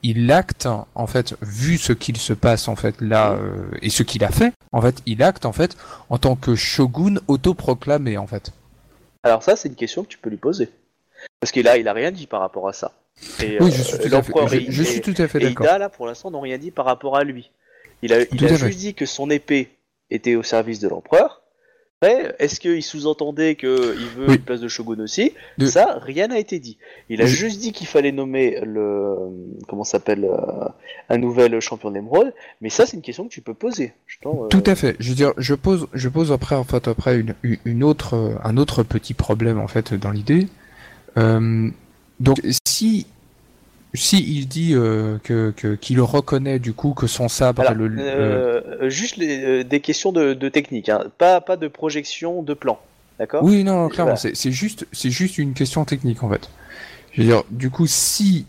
[0.01, 4.01] il acte en fait vu ce qu'il se passe en fait là euh, et ce
[4.01, 5.77] qu'il a fait en fait il acte en fait
[6.09, 8.51] en tant que shogun autoproclamé en fait.
[9.21, 10.67] Alors ça, c'est une question que tu peux lui poser.
[11.39, 12.91] Parce que là, il a rien dit par rapport à ça.
[13.43, 15.27] Et, Oui, euh, je suis tout à fait, je, et- je suis et- tout à
[15.27, 15.67] fait Et d'accord.
[15.67, 17.51] Ida, là, pour l'instant, n'ont rien dit par rapport à lui.
[18.01, 18.55] Il a, il a fait.
[18.57, 19.69] juste dit que son épée
[20.09, 21.40] était au service de l'empereur.
[22.03, 24.35] Après, est-ce qu'il sous-entendait qu'il veut Oui.
[24.37, 26.79] une place de shogun aussi De- Ça, rien n'a été dit.
[27.09, 29.15] Il a Je- juste dit qu'il fallait nommer le...
[29.67, 30.65] Comment s'appelle euh,
[31.09, 32.33] Un nouvel champion d'émeraude.
[32.59, 33.93] Mais ça, c'est une question que tu peux poser.
[34.07, 34.95] Je euh, Tout à fait.
[34.99, 38.57] Je veux dire, je pose, je pose après, en fait, après une, une autre, un
[38.57, 40.47] autre petit problème en fait dans l'idée.
[41.17, 41.69] Euh,
[42.19, 43.05] donc, si,
[43.93, 48.61] si il dit euh, que qu'il reconnaît du coup que son sabre, Alors, le, euh,
[48.83, 51.05] euh, juste les- euh, des questions de, de technique, hein.
[51.17, 52.79] pas, pas de projection de plan.
[53.19, 53.43] D'accord?
[53.43, 54.17] Oui, non, non, clairement, Voilà.
[54.17, 56.49] c'est c'est juste, c'est juste une question technique en fait.
[57.13, 58.45] Je veux dire, du coup, si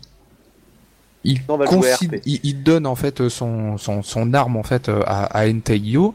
[1.25, 6.13] il, donne en fait son, son, son arme en fait à, à Entei-Yo,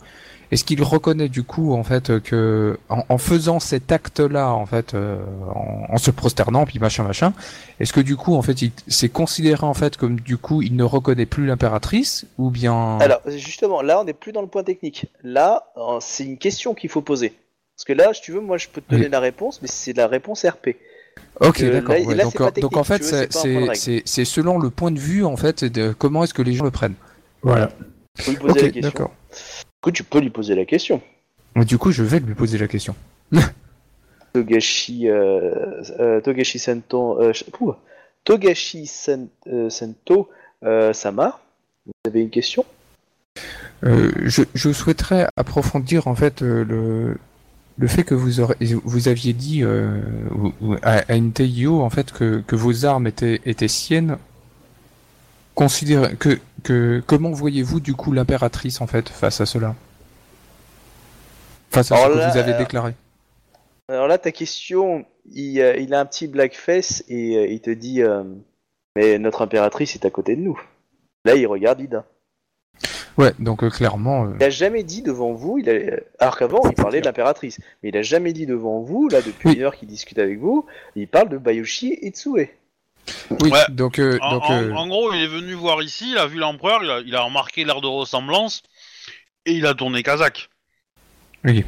[0.50, 4.94] est-ce qu'il reconnaît du coup en fait que en, en faisant cet acte-là en fait
[4.94, 5.18] euh,
[5.54, 7.32] en, en se prosternant puis machin machin,
[7.80, 10.74] est-ce que du coup en fait il c'est considéré en fait comme du coup il
[10.76, 14.62] ne reconnaît plus l'impératrice ou bien Alors, justement, là, on n'est plus dans le point
[14.62, 15.06] technique.
[15.22, 17.32] Là, euh, c'est une question qu'il faut poser.
[17.76, 19.10] Parce que là, si tu veux, moi, je peux te donner Oui.
[19.10, 20.76] la réponse, mais c'est la réponse RP.
[21.40, 21.94] Ok, d'accord.
[21.94, 26.34] ouais, donc, en fait, c'est selon le point de vue en fait de comment est-ce
[26.34, 26.94] que les gens le prennent.
[27.42, 27.70] Voilà.
[28.18, 29.10] faut lui poser Ok, la question.
[29.80, 31.00] Coup, tu peux lui poser la question.
[31.56, 32.94] Du coup, je vais lui poser la question.
[34.32, 37.32] Togashi, euh, euh, Togashi Sento, euh.
[38.24, 39.28] Togashi Sen-
[39.68, 40.28] Sento
[40.92, 41.40] Sama,
[41.86, 42.64] vous avez une question?
[43.84, 47.16] Euh, je, je souhaiterais approfondir en fait le
[47.80, 49.62] le fait que vous aurez, vous aviez dit
[50.82, 54.18] à, à une TIO en fait que, que vos armes étaient étaient siennes.
[55.58, 59.74] Considérez que que comment voyez-vous du coup l'impératrice en fait face à cela?
[61.72, 62.94] Face à Alors ce que vous avez euh, déclaré.
[63.88, 67.70] Alors là, ta question, il, euh, il a un petit blackface et euh, il te
[67.70, 68.22] dit euh,
[68.94, 70.60] Mais notre impératrice est à côté de nous.
[71.24, 72.04] Là, il regarde Ida.
[73.16, 74.32] Ouais, donc clairement.
[74.36, 75.96] Il a jamais dit devant vous, il a...
[76.20, 79.48] alors qu'avant, il parlait de l'impératrice, mais il a jamais dit devant vous, là, depuis
[79.48, 79.54] Oui.
[79.56, 82.48] une heure qu'il discute avec vous, il parle de Bayoshi Itsue.
[83.42, 83.60] Oui, Ouais.
[83.70, 86.26] donc euh, En, donc en- euh, en gros, il est venu voir ici, il a
[86.26, 88.62] vu l'empereur, il a, il a remarqué l'air de ressemblance
[89.46, 90.48] et il a tourné Kazakh.
[91.44, 91.64] oui.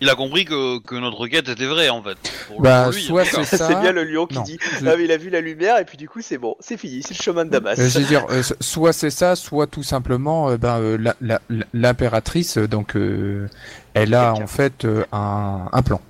[0.00, 2.18] Il a compris que, que notre quête était vraie en fait.
[2.48, 3.68] Pour, Bah, lui, soit c'est ça.
[3.68, 5.78] C'est bien le lion qui Non, dit je- Ah, mais il a vu la lumière,
[5.78, 7.78] et puis du coup, c'est bon, c'est fini, c'est le chemin de Damas.
[7.78, 10.98] Euh, je veux dire, euh, so- soit c'est ça, soit tout simplement, euh, ben, euh,
[10.98, 13.48] la- la- la- l'impératrice, donc, euh,
[13.94, 16.02] elle a en fait euh, un, un plan.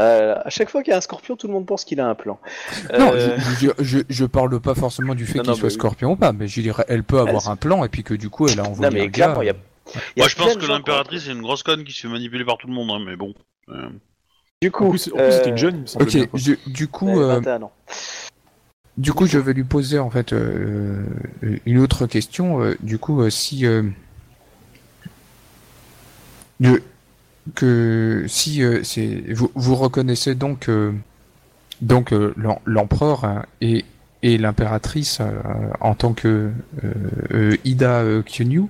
[0.00, 2.08] Euh, à chaque fois qu'il y a un scorpion, tout le monde pense qu'il a
[2.08, 2.38] un plan.
[2.98, 5.70] Non, Euh, je, je, je, je parle pas forcément du fait qu'il soit oui.
[5.74, 8.30] scorpion ou pas, mais je dirais, elle peut avoir un plan et puis que du
[8.30, 9.34] coup, elle a envoyé Non, mais un gars.
[9.36, 9.54] y a- il y a
[10.18, 12.66] Moi, je pense que l'impératrice est une grosse conne qui se fait manipuler par tout
[12.66, 13.34] le monde, hein, mais bon.
[13.68, 13.88] Euh,
[14.62, 16.04] Du coup, En plus, euh, c'était une jeune, il me semble.
[16.04, 16.38] Ok, bien, quoi.
[16.40, 17.72] je- du coup, ouais, euh, 21 ans.
[18.96, 21.02] du coup, je vais lui poser en fait euh,
[21.66, 22.62] une autre question.
[22.62, 23.82] euh, du coup, euh, si euh,
[26.60, 26.82] de-
[27.54, 30.92] que si euh, c'est vous, vous reconnaissez donc euh,
[31.80, 33.84] donc euh, l'em- l'empereur hein, et
[34.22, 35.20] et l'impératrice
[35.80, 36.50] en tant que
[37.64, 38.64] Ida Kyunyu.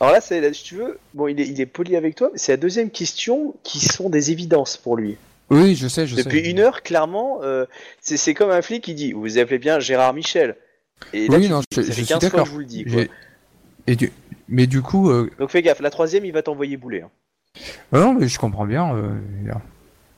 [0.00, 2.38] Alors là, c'est, si tu veux, bon, il est, il est poli avec toi, mais
[2.38, 5.18] c'est la deuxième question qui sont des évidences pour lui.
[5.50, 6.22] Oui, je sais, je sais.
[6.24, 7.40] Depuis une heure, clairement,
[8.00, 10.56] c'est, comme un flic qui dit Vous vous appelez bien Gérard Michel.
[11.12, 12.58] Et là, Oui, tu non, je- ça je fait suis 15 fois que je vous
[12.60, 12.84] le dis.
[12.86, 13.02] quoi.
[13.86, 14.10] Et du...
[14.48, 15.12] Mais du coup.
[15.38, 17.02] Donc fais gaffe, la troisième, il va t'envoyer bouler.
[17.02, 17.10] hein.
[17.92, 18.94] Ah non, mais je comprends bien.
[18.94, 19.10] euh,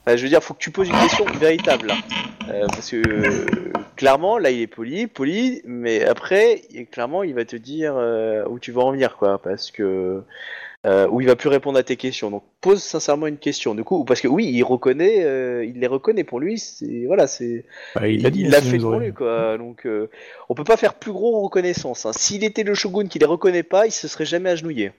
[0.04, 1.94] Enfin, je veux dire, faut que tu poses une question véritable là.
[2.48, 3.46] Euh, parce que euh,
[3.96, 8.44] clairement, là, il est poli, poli, mais après, il- clairement, il va te dire euh,
[8.48, 10.22] où tu vas en venir, quoi, parce que
[10.84, 12.30] euh, où il va plus répondre à tes questions.
[12.30, 13.76] Donc, pose sincèrement une question.
[13.76, 16.58] Du coup, parce que oui, il reconnaît, euh, il les reconnaît pour lui.
[16.58, 17.64] C'est voilà, c'est
[17.94, 19.56] Bah, il l'a dit, il l'a sinon fait pour lui, quoi.
[19.56, 20.10] Donc, euh,
[20.48, 22.04] on peut pas faire plus gros reconnaissance.
[22.06, 22.10] hein.
[22.12, 24.90] S'il était le shogun qui les reconnaît pas, il se serait jamais agenouillé.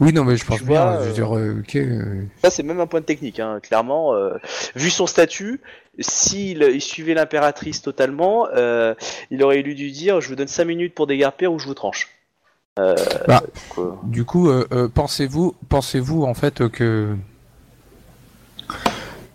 [0.00, 0.82] Oui, non, mais je pense Tu bien.
[0.84, 1.76] vois, je veux euh, dire, euh, ok.
[1.76, 3.58] euh, Ça, c'est même un point de technique, hein.
[3.62, 4.14] clairement.
[4.14, 4.34] euh,
[4.74, 5.60] vu son statut,
[5.98, 8.94] s'il il suivait l'impératrice totalement, euh,
[9.30, 12.08] il aurait dû dire Je vous donne 5 minutes pour dégarpir ou je vous tranche.
[12.78, 12.94] Euh,
[13.28, 13.42] Bah.
[14.04, 17.14] Du coup, euh, euh, pensez-vous, pensez-vous en fait que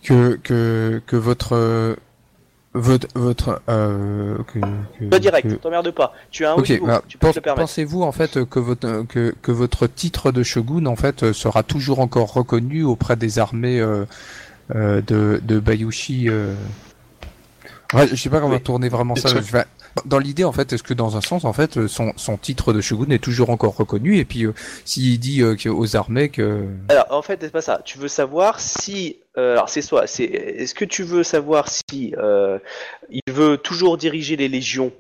[0.04, 1.96] que que que votre euh,
[2.78, 4.60] votre votre euh, que,
[5.00, 6.14] que- Pas direct, que- t'emmerdes pas.
[6.32, 7.62] Tu as un haut Ok, niveau, bah, tu peux te le permettre.
[7.68, 12.00] pensez-vous en fait que votre que, que votre titre de shogun en fait sera toujours
[12.00, 14.06] encore reconnu auprès des armées euh,
[14.76, 16.54] euh, de de Bayushi euh...
[17.94, 18.62] ouais, je sais pas comment Oui.
[18.62, 19.30] tourner vraiment ça.
[19.30, 19.66] Je vais-
[20.06, 22.82] Dans l'idée en fait, est-ce que dans un sens en fait son, son titre de
[22.82, 24.54] shogun est toujours encore reconnu et puis euh,
[24.86, 27.82] s'il dit euh, aux armées que Alors, en fait, c'est pas ça.
[27.84, 29.18] Tu veux savoir si.
[29.38, 30.08] euh, alors, c'est soit.
[30.08, 30.24] C'est.
[30.26, 32.60] Est-ce que tu veux savoir si euh,
[33.10, 34.92] il veut toujours diriger les légions,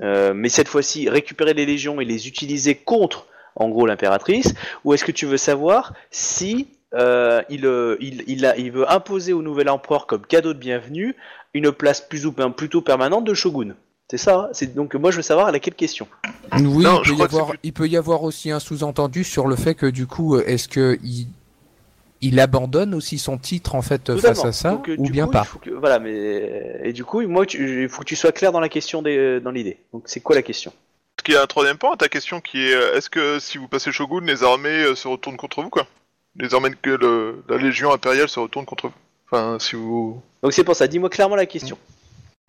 [0.00, 4.54] euh, mais cette fois-ci récupérer les légions et les utiliser contre, en gros, l'impératrice,
[4.84, 9.32] ou est-ce que tu veux savoir si euh, il, euh, il, il, il veut imposer
[9.32, 11.16] au nouvel empereur comme cadeau de bienvenue
[11.54, 13.74] une place plus ou bien plutôt permanente de shogun?
[14.10, 14.36] C'est ça.
[14.36, 16.06] hein c'est donc moi je veux savoir à laquelle question.
[16.52, 18.22] Oui, Non, il, je peut y crois que c'est avoir, plus- il peut y avoir
[18.22, 21.26] aussi un sous-entendu sur le fait que du coup, est-ce que il,
[22.20, 25.32] il abandonne aussi son titre en fait face à ça Donc, euh, ou bien coup,
[25.32, 28.52] pas que- Voilà, mais et du coup, moi, tu- il faut que tu sois clair
[28.52, 29.78] dans la question des, dans l'idée.
[29.92, 30.72] Donc, c'est quoi la question?
[31.16, 33.58] Parce qu'il y a un troisième point à ta question qui est est-ce que si
[33.58, 35.86] vous passez Shogun, les armées euh, se retournent contre vous, quoi?
[36.36, 38.94] Les armées que le- la Légion impériale se retourne contre vous?
[39.30, 40.20] Enfin, si vous.
[40.42, 40.86] Donc, c'est pour ça.
[40.86, 41.76] Dis-moi clairement la question.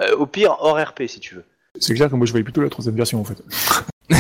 [0.02, 1.44] Euh, au pire, hors RP, si tu veux.
[1.80, 3.38] C'est clair que moi je voyais plutôt la troisième version en fait.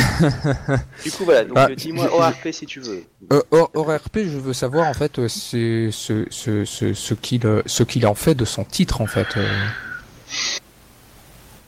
[1.04, 3.04] Du coup, voilà, donc Ah, euh, dis-moi je- ORP si tu veux.
[3.32, 7.14] Euh, hors, hors RP, je veux savoir en fait, euh, c'est ce, ce, ce, ce
[7.14, 9.28] qu'il ce qu'il en fait de son titre en fait.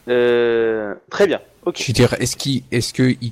[0.06, 1.78] très bien, ok.
[1.80, 3.32] Je veux dire, est-ce qu'il, est-ce que il,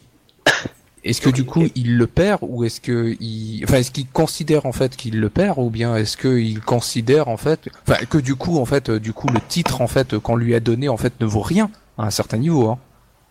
[1.07, 4.65] est-ce que du coup il le perd ou est-ce que il, enfin est-ce qu'il considère
[4.65, 8.35] en fait qu'il le perd ou bien est-ce qu'il considère en fait, enfin que du
[8.35, 10.97] coup en fait, euh, du coup le titre en fait qu'on lui a donné en
[10.97, 12.69] fait ne vaut rien à un certain niveau.
[12.69, 12.79] Hein.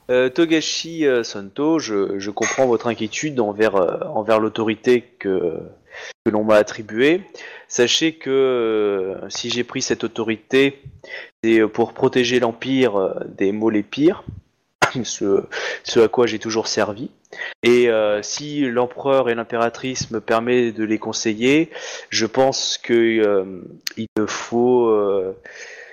[0.09, 5.59] Euh, Togashi euh, Santo, je, je comprends votre inquiétude envers, euh, envers l'autorité que,
[6.25, 7.23] que l'on m'a attribuée.
[7.69, 10.81] Sachez que si j'ai pris cette autorité,
[11.43, 14.23] c'est pour protéger l'Empire des maux les pires,
[15.85, 17.11] ce, à quoi j'ai toujours servi.
[17.63, 21.71] Et euh, si l'empereur et l'impératrice me permettent de les conseiller,
[22.11, 23.45] je pense que euh,
[24.17, 25.37] ne faut euh,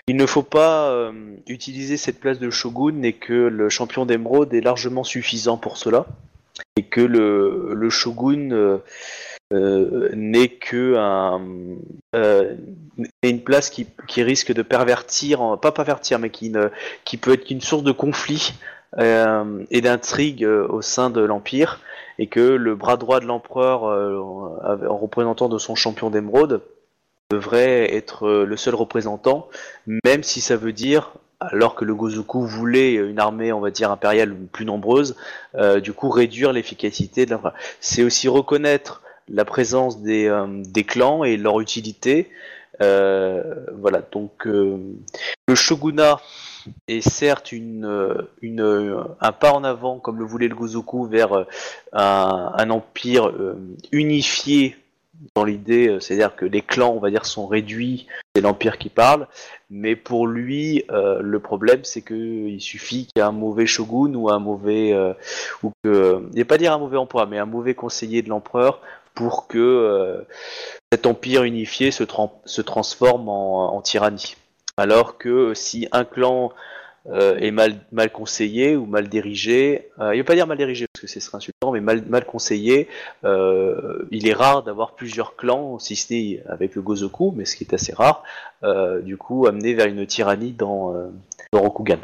[0.07, 1.11] il ne faut pas
[1.47, 6.05] utiliser cette place de shogun et que le champion d'émeraude est largement suffisant pour cela
[6.75, 8.81] et que le, shogun
[9.49, 10.97] n'est que
[13.23, 13.88] une place qui,
[14.23, 16.51] risque de pervertir, pas pervertir, mais qui,
[17.05, 18.53] qui peut être une source de conflit
[18.98, 21.80] et d'intrigue euh, au sein de l'empire
[22.20, 26.61] et que le bras droit de l'empereur euh, en représentant de son champion d'émeraude
[27.32, 29.49] devrait être euh, le seul représentant
[30.06, 33.91] même si ça veut dire, alors que le Gozoku voulait une armée, on va dire,
[33.91, 35.15] impériale plus nombreuse,
[35.56, 37.53] euh, du coup réduire l'efficacité de la...
[37.80, 42.30] C'est aussi reconnaître la présence des, euh, clans et leur utilité.
[42.82, 44.78] Euh, voilà, donc euh,
[45.48, 46.20] le shogunat
[46.88, 51.06] est certes une, euh, une, euh, un pas en avant, comme le voulait le Gozoku,
[51.06, 51.45] vers euh,
[51.94, 53.31] un, empire
[53.91, 54.77] unifié
[55.35, 59.27] dans l'idée, c'est-à-dire que les clans, on va dire, sont réduits, c'est l'empire qui parle,
[59.69, 64.15] mais pour lui, le problème, c'est que il suffit qu'il y ait un mauvais shogun
[64.15, 64.94] ou un mauvais,
[65.61, 68.81] ou que, ne pas dire un mauvais empereur, mais un mauvais conseiller de l'empereur
[69.14, 70.26] pour que
[70.91, 74.35] cet empire unifié se, tran- se transforme en tyrannie.
[74.77, 76.51] Alors que si un clan
[77.07, 80.57] euh, est mal, mal conseillé ou mal dirigé, euh, il ne veut pas dire mal
[80.57, 82.87] dirigé parce que ce serait insultant, mais mal, mal conseillé,
[83.23, 87.55] euh, il est rare d'avoir plusieurs clans, si ce n'est avec le Gozoku, mais ce
[87.55, 88.23] qui est assez rare,
[88.63, 91.09] euh, du coup amené vers une tyrannie dans, euh,
[91.51, 91.99] dans Rokugan.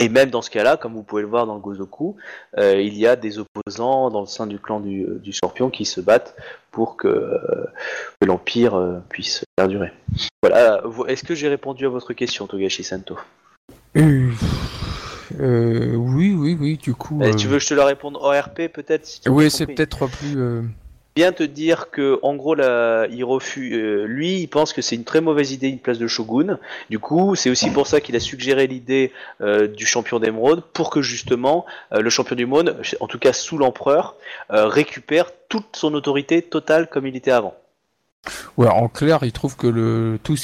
[0.00, 2.16] Et même dans ce cas-là, comme vous pouvez le voir dans le Gozoku,
[2.58, 5.84] euh, il y a des opposants dans le sein du clan du, du Scorpion qui
[5.84, 6.34] se battent
[6.72, 7.64] pour que, euh,
[8.20, 9.92] que l'Empire euh, puisse perdurer.
[10.42, 13.16] Voilà, est-ce que j'ai répondu à votre question, Togashi Santo?
[13.96, 14.30] Euh,
[15.40, 16.76] euh, oui, oui, oui.
[16.76, 17.20] Du coup.
[17.22, 20.06] Eh, euh, Tu veux que je te la réponde ORP peut-être si Oui, c'est peut-être
[20.08, 20.36] plus.
[21.16, 24.96] Bien te dire que en gros là, il refuse euh, lui il pense que c'est
[24.96, 26.58] une très mauvaise idée une place de shogun
[26.90, 30.90] du coup c'est aussi pour ça qu'il a suggéré l'idée euh, du champion d'émeraude pour
[30.90, 34.16] que justement euh, le champion du monde en tout cas sous l'empereur
[34.50, 37.54] euh, récupère toute son autorité totale comme il était avant
[38.56, 40.36] Ouais, en clair, il trouve que le tout,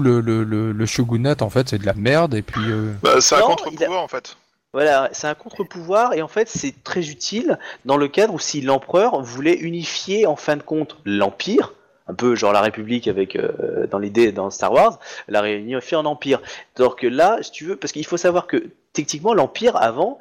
[0.00, 2.60] le, le, le, le shogunat en fait c'est de la merde et puis.
[2.70, 4.36] euh, Bah, c'est un contre-pouvoir en fait.
[4.76, 8.60] Voilà, c'est un contre-pouvoir et en fait c'est très utile dans le cadre où si
[8.60, 11.72] l'empereur voulait unifier en fin de compte l'empire,
[12.08, 14.98] un peu genre la République avec euh, dans l'idée dans Star Wars,
[15.28, 16.42] la réunifier en empire.
[16.74, 20.18] Que là, si tu veux, parce qu'il faut savoir que techniquement l'empire avant,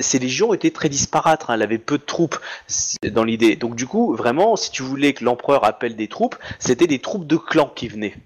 [0.00, 2.40] ses légions étaient très disparates, hein, elle avait peu de troupes
[3.12, 3.54] dans l'idée.
[3.54, 7.28] Donc du coup, vraiment, si tu voulais que l'empereur appelle des troupes, c'était des troupes
[7.28, 8.16] de clans qui venaient.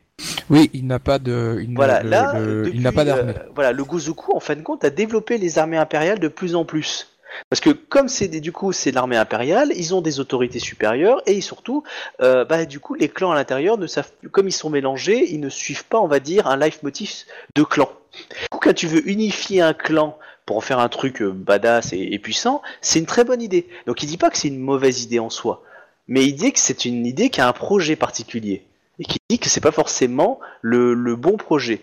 [0.51, 1.59] Oui, il n'a pas de.
[1.62, 3.32] Il Voilà, le- là, le- depuis, il n'a pas d'armée.
[3.36, 6.55] euh, voilà, le Gozoku, en fin de compte, a développé les armées impériales de plus
[6.55, 7.09] en plus.
[7.51, 11.40] Parce que comme c'est du coup c'est l'armée impériale, ils ont des autorités supérieures et
[11.43, 11.85] surtout,
[12.23, 15.31] euh, bah du coup les clans à l'intérieur ne savent plus, comme ils sont mélangés,
[15.31, 17.90] ils ne suivent pas, on va dire, un life motif de clan.
[18.31, 21.93] Du coup, quand tu veux unifier un clan pour en faire un truc euh, badass
[21.93, 23.69] et, et puissant, c'est une très bonne idée.
[23.86, 25.62] Donc il dit pas que c'est une mauvaise idée en soi,
[26.09, 28.65] mais il dit que c'est une idée qui a un projet particulier
[28.99, 31.83] et qui dit que c'est pas forcément le, le bon projet.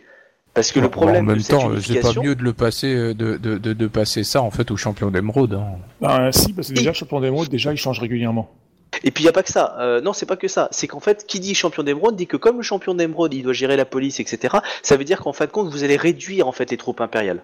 [0.53, 2.53] Parce que le Bon, problème en même de cette temps, c'est pas mieux de le
[2.53, 5.53] passer, euh, de, de, de, de passer ça en fait au champion d'émeraude.
[5.53, 5.79] Hein.
[5.99, 8.49] Ben, si, parce que déjà, le champion d'émeraude, déjà, il change régulièrement.
[9.03, 9.75] Et puis il n'y a pas que ça.
[9.79, 10.69] Euh, non, c'est pas que ça.
[10.71, 13.51] C'est qu'en fait, qui dit champion d'émeraude dit que comme le champion d'émeraude, il doit
[13.51, 14.57] gérer la police, etc.
[14.81, 17.43] Ça veut dire qu'en fin de compte, vous allez réduire en fait les troupes impériales.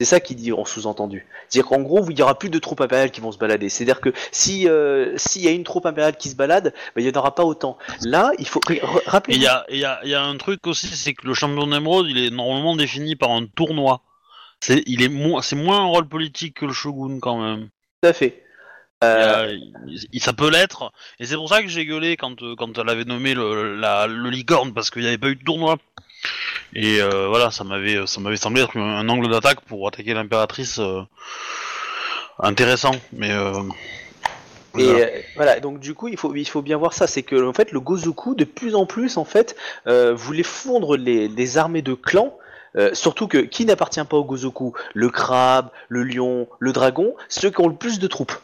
[0.00, 1.24] C'est ça qu'il dit en sous-entendu.
[1.48, 3.68] C'est-à-dire qu'en gros, il n'y aura plus de troupes impériales qui vont se balader.
[3.68, 7.04] C'est-à-dire que si euh, s'il y a une troupe impériale qui se balade, ben, il
[7.04, 7.78] n'y en aura pas autant.
[8.02, 8.60] Là, il faut
[9.06, 9.36] rappeler.
[9.36, 11.66] il y a, et y a- y a un truc aussi, c'est que le champion
[11.68, 14.00] d'émeraude, il est normalement défini par un tournoi.
[14.58, 17.68] C'est, il est moins, c'est moins un rôle politique que le shogun quand même.
[18.02, 18.42] Tout à fait.
[19.04, 20.90] Euh, a- ça peut l'être,
[21.20, 24.30] et c'est pour ça que j'ai gueulé quand, quand elle avait nommé le, la, le
[24.30, 25.76] licorne parce qu'il n'y avait pas eu de tournoi.
[26.74, 30.78] Et euh, voilà, ça m'avait, ça m'avait semblé être un, angle d'attaque pour attaquer l'impératrice
[30.80, 31.02] euh,
[32.40, 33.62] intéressant, mais euh,
[34.76, 35.06] Et voilà.
[35.36, 37.70] voilà, donc du coup, il faut, il faut bien voir ça, c'est que en fait,
[37.70, 39.56] le Gozoku, de plus en plus, en fait,
[39.86, 42.36] voulait fondre les, les armées de clans.
[42.76, 47.50] euh, surtout que qui n'appartient pas au Gozoku Le crabe, le lion, le dragon, ceux
[47.50, 48.34] qui ont le plus de troupes.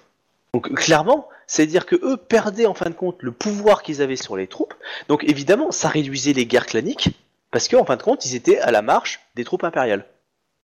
[0.55, 4.37] Donc clairement, c'est-à-dire que eux perdaient en fin de compte le pouvoir qu'ils avaient sur
[4.37, 4.75] les troupes.
[5.09, 7.11] Donc évidemment, ça réduisait les guerres claniques
[7.51, 10.05] parce qu'en fin de compte, ils étaient à la marche des troupes impériales.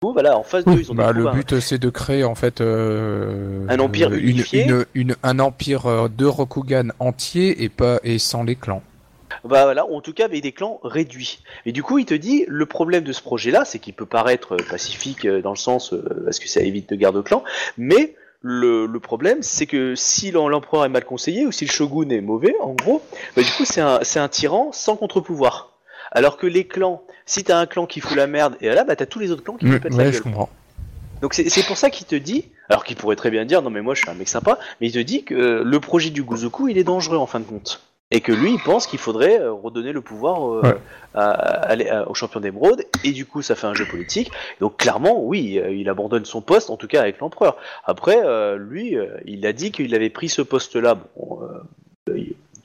[0.01, 1.89] Du coup, voilà, en face d'eux, ils ont des Bah, le à- but, c'est de
[1.89, 4.64] créer en fait euh, Un empire une, unifié.
[4.65, 8.81] une- une- un empire euh, de Rokugan entier et pas et sans les clans.
[9.43, 11.43] Bah voilà, ou en tout cas avec des clans réduits.
[11.65, 14.53] Et du coup, il te dit, le problème de ce projet-là, c'est qu'il peut paraître
[14.53, 15.93] euh, pacifique dans le sens
[16.26, 17.43] parce que ça évite de guerre de clans,
[17.77, 21.72] mais le, le problème, c'est que si l'em- l'empereur est mal conseillé ou si le
[21.72, 23.01] shogun est mauvais, en gros,
[23.35, 25.73] bah du coup, c'est un, c'est un tyran sans contre-pouvoir.
[26.11, 28.95] Alors que les clans, si t'as un clan qui fout la merde, et là, bah
[28.95, 30.14] t'as tous les autres clans qui te Mm, pètent la gueule.
[30.14, 30.49] je comprends.
[31.22, 33.81] Donc c'est pour ça qu'il te dit, alors qu'il pourrait très bien dire non mais
[33.81, 36.23] moi je suis un mec sympa, mais il te dit que euh, le projet du
[36.23, 37.81] Gozoku il est dangereux en fin de compte.
[38.11, 40.76] Et que lui il pense qu'il faudrait euh, redonner le pouvoir euh, Ouais.
[41.14, 44.31] à- à- à- au champion d'émeraude, et du coup ça fait un jeu politique.
[44.61, 47.57] Donc clairement oui, il abandonne son poste, en tout cas avec l'empereur.
[47.84, 48.18] Après
[48.57, 48.95] lui,
[49.26, 50.98] il a dit qu'il avait pris ce poste-là.
[51.18, 51.40] Bon,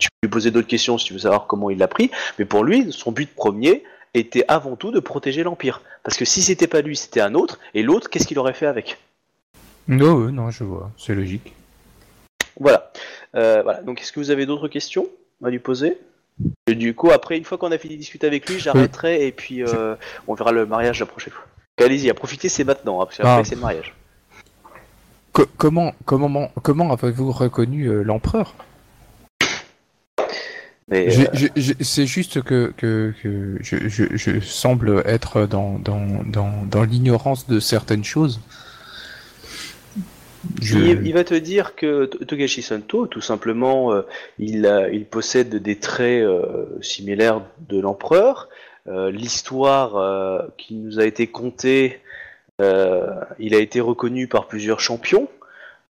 [0.04, 2.44] tu peux lui poser d'autres questions si tu veux savoir comment il l'a pris, mais
[2.44, 3.82] pour lui son but premier
[4.14, 5.80] était avant tout de protéger l'empire.
[6.02, 8.66] Parce que si c'était pas lui, c'était un autre, et l'autre, qu'est-ce qu'il aurait fait
[8.66, 8.98] avec?
[9.88, 11.52] Non, euh, non, je vois, c'est logique.
[12.60, 12.92] Voilà.
[13.34, 13.82] Euh, voilà.
[13.82, 15.08] Donc, est-ce que vous avez d'autres questions
[15.44, 15.98] à lui poser?
[16.68, 19.32] Et du coup, après, une fois qu'on a fini de discuter avec lui, j'arrêterai et
[19.32, 19.94] puis euh,
[20.28, 21.44] on verra le mariage la prochaine fois.
[21.80, 23.44] Allez-y, à profiter, c'est maintenant, hein, parce qu'après, Ah.
[23.44, 23.94] c'est le mariage.
[25.32, 28.54] Co- comment comment comment avez-vous reconnu euh, l'empereur
[30.18, 35.46] Mais, J'ai- euh, j'ai- j'ai- C'est juste que, que, que je, je, je semble être
[35.46, 38.40] dans, dans, dans, dans l'ignorance de certaines choses.
[40.60, 44.02] Je- il, il va te dire que Togashi Santo, tout simplement, euh,
[44.38, 48.48] il, a- il possède des traits euh, similaires de l'empereur.
[48.86, 52.00] Euh, L'histoire euh, qui nous a été contée,
[52.60, 53.06] euh,
[53.38, 55.28] il a été reconnu par plusieurs champions.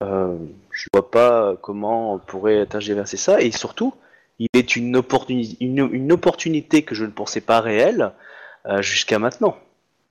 [0.02, 0.34] Euh,
[0.70, 3.42] je vois pas comment on pourrait tergiverser ça.
[3.42, 3.92] Et surtout,
[4.38, 8.12] il est une, opportuni- une, une opportunité que je ne pensais pas réelle
[8.66, 9.56] euh, jusqu'à maintenant.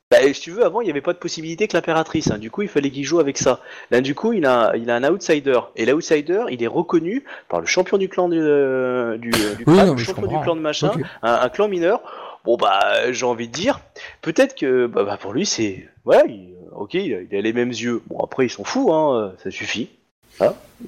[0.09, 2.31] Bah, si tu veux, avant, il n'y avait pas de possibilité que l'impératrice.
[2.31, 2.37] hein.
[2.37, 3.59] Du coup, il fallait qu'il joue avec ça.
[3.91, 5.59] Là, du coup, il a, il a un outsider.
[5.75, 9.65] Et l'outsider, il est reconnu par le champion du clan du, euh, du, euh, du
[9.67, 10.91] Oui, clan, non, champion du clan de machin,
[11.23, 12.01] un, un clan mineur.
[12.45, 13.81] Bon, bah, j'ai envie de dire,
[14.21, 15.85] peut-être que bah, bah, pour lui, c'est.
[16.05, 18.01] Voilà, il- ok, il a, il a les mêmes yeux.
[18.07, 19.89] Bon, après, ils sont fous, hein, ça suffit.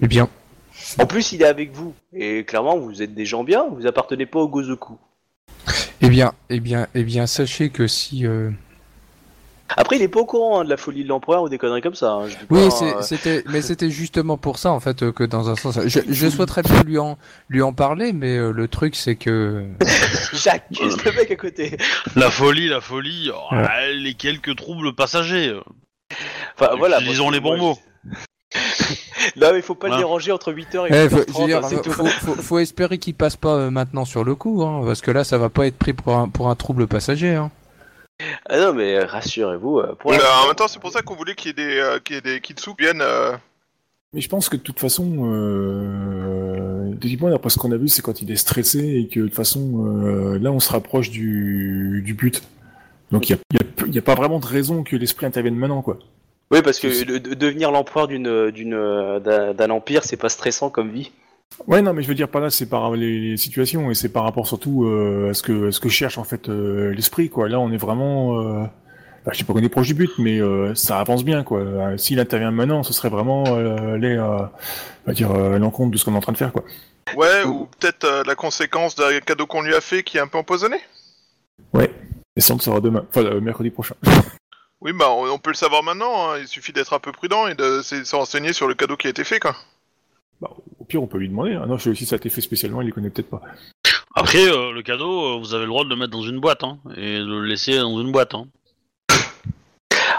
[0.02, 0.30] Eh bien,
[0.98, 1.94] En plus, il est avec vous.
[2.14, 4.98] Et clairement, vous êtes des gens bien, vous appartenez pas au Gozoku.
[6.02, 8.26] eh bien, eh bien, eh bien, sachez que si.
[8.26, 8.50] euh,
[9.78, 11.82] Après, il est pas au courant hein, de la folie de l'empereur ou des conneries
[11.82, 12.12] comme ça.
[12.14, 12.28] hein.
[12.28, 15.56] Je Oui, euh, c'était, mais c'était justement pour ça en fait euh, que dans un
[15.56, 17.18] sens, je, je souhaiterais bien lui en
[17.50, 19.66] lui en parler, mais euh, le truc c'est que
[20.34, 21.78] Jacques, le mec à côté.
[22.16, 23.94] La folie, la folie, oh, Ouais.
[23.94, 25.60] les quelques troubles passagers.
[26.60, 27.00] Enfin, voilà.
[27.00, 27.78] Moi, les bons mots.
[29.36, 30.04] Non, mais faut pas le Voilà.
[30.06, 31.10] déranger entre 8h et Eh, 8h30.
[31.10, 31.92] faut, je veux dire, c'est tout.
[31.92, 35.12] faut, faut, faut espérer qu'il passe pas euh, maintenant sur le coup, hein, parce que
[35.12, 37.36] là, ça va pas être pris pour un, pour un trouble passager.
[37.36, 37.52] Hein.
[38.50, 39.80] Ah non, mais euh, rassurez-vous.
[39.80, 40.16] euh, Pour en
[40.48, 42.22] même temps, c'est pour ça qu'on voulait qu'il y ait des, euh, qu'il y ait
[42.22, 43.02] des Kitsu qui viennent.
[43.02, 43.32] euh,
[44.14, 46.94] Mais je pense que de toute façon, euh,
[47.32, 49.86] d'après ce qu'on a vu, c'est quand il est stressé et que de toute façon,
[50.04, 52.42] euh, là, on se rapproche du, du but.
[53.12, 54.96] Donc il n'y a, il y a- il y a pas vraiment de raison que
[54.96, 55.98] l'esprit intervienne maintenant, quoi.
[56.52, 60.18] Oui, parce que c'est- de- de- devenir l'empereur d'une, d'une, euh, d'un, d'un empire, c'est
[60.18, 61.12] pas stressant comme vie.
[61.68, 64.10] Ouais, non, mais je veux dire par là, c'est par les, les situations et c'est
[64.10, 67.30] par rapport surtout euh, à ce que à ce que cherche en fait euh, l'esprit,
[67.30, 67.50] quoi.
[67.50, 68.64] Là, on est vraiment, euh,
[69.26, 71.98] bah, je sais pas qu'on est proche du but, mais euh, ça avance bien, quoi.
[71.98, 74.40] S'il intervient maintenant, ce serait vraiment euh, aller, euh,
[75.06, 76.64] on va dire, euh, à l'encontre de ce qu'on est en train de faire, quoi.
[77.16, 80.28] Ouais, ou peut-être euh, la conséquence d'un cadeau qu'on lui a fait qui est un
[80.28, 80.78] peu empoisonné.
[82.36, 83.96] Et ça, on le saura demain, enfin euh, mercredi prochain.
[84.82, 86.32] Oui, bah on, on peut le savoir maintenant.
[86.32, 86.38] hein.
[86.40, 89.08] Il suffit d'être un peu prudent et de se se renseigner sur le cadeau qui
[89.08, 89.56] a été fait, quoi.
[90.42, 90.50] Bah,
[90.80, 91.54] au pire, on peut lui demander.
[91.54, 91.66] hein.
[91.68, 93.42] Non, je- si ça a été fait spécialement, il les connaît peut-être pas.
[94.16, 96.64] Après, euh, le cadeau, euh, vous avez le droit de le mettre dans une boîte,
[96.64, 98.34] hein, et de le laisser dans une boîte.
[98.36, 98.48] Hein.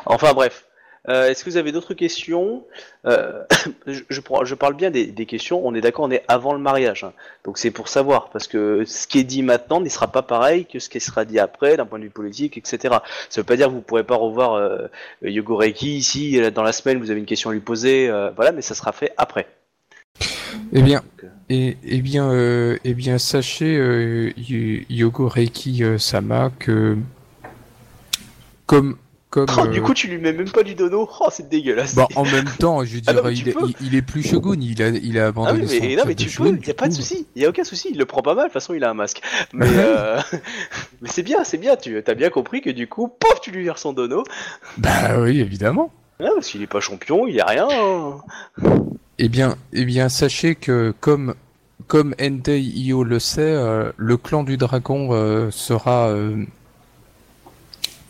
[0.06, 0.66] Enfin bref.
[1.08, 2.64] Euh, est-ce que vous avez d'autres questions
[3.06, 3.42] Euh,
[3.86, 7.04] je, parle bien des, des questions, on est d'accord, on est avant le mariage.
[7.04, 7.12] hein.
[7.44, 10.66] Donc c'est pour savoir, parce que ce qui est dit maintenant ne sera pas pareil
[10.66, 12.96] que ce qui sera dit après, d'un point de vue politique, etc.
[13.30, 14.88] Ça veut pas dire que vous pourrez pas revoir euh,
[15.22, 18.52] Yogo Reiki ici, euh, dans la semaine, vous avez une question à lui poser, voilà,
[18.52, 19.46] mais ça sera fait après.
[20.72, 21.02] Eh bien,
[21.48, 22.30] eh bien,
[22.84, 26.96] eh bien, sachez, Y- Yogo Reiki euh, Sama, que
[28.66, 28.96] comme
[29.30, 29.46] comme.
[29.56, 31.08] Oh, euh, du coup, tu lui mets même pas du dono.
[31.20, 31.94] Oh, c'est dégueulasse.
[31.94, 34.22] Bah, en même temps, je Ah non, dirais, mais tu il, est- il, il plus
[34.22, 36.70] shogun, il a, il a Ah abandonné oui, son non, mais tu peux, shogun, y
[36.70, 38.54] a pas de souci, y a aucun souci, il le prend pas mal, de toute
[38.54, 39.20] façon il a un masque.
[39.52, 40.18] Mais, euh,
[41.00, 43.62] mais c'est bien, c'est bien, tu as bien compris que du coup, pof, tu lui
[43.62, 44.24] vires son dono.
[44.78, 45.92] Bah oui, évidemment.
[46.20, 47.66] Ah, parce qu'il est pas champion, il est rien.
[47.70, 48.20] hein.
[49.18, 51.34] Eh bien, eh bien, sachez que comme
[51.86, 56.36] comme Entei Io le sait, euh, le clan du dragon euh, sera, euh,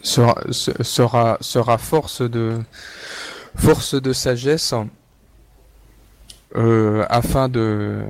[0.03, 2.59] sera se- sera sera force de
[3.57, 4.75] force de sagesse
[6.57, 8.01] euh, afin de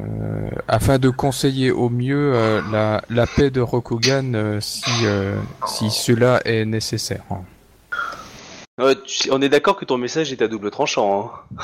[0.69, 5.37] afin de conseiller au mieux euh, la, la paix de Rokugan euh, si euh,
[5.67, 7.23] si cela est nécessaire.
[8.81, 11.33] Euh, tu- on est d'accord que ton message est à double tranchant.
[11.51, 11.57] Hein.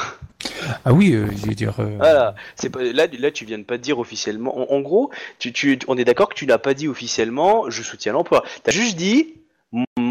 [0.85, 1.75] Ah oui, euh, je veux dire.
[1.79, 4.71] euh, Voilà, c'est pas là, là tu viens de pas dire officiellement.
[4.71, 7.83] En, en gros, tu, tu, on est d'accord que tu n'as pas dit officiellement, je
[7.83, 8.45] soutiens l'emploi.
[8.65, 9.33] T'as juste dit,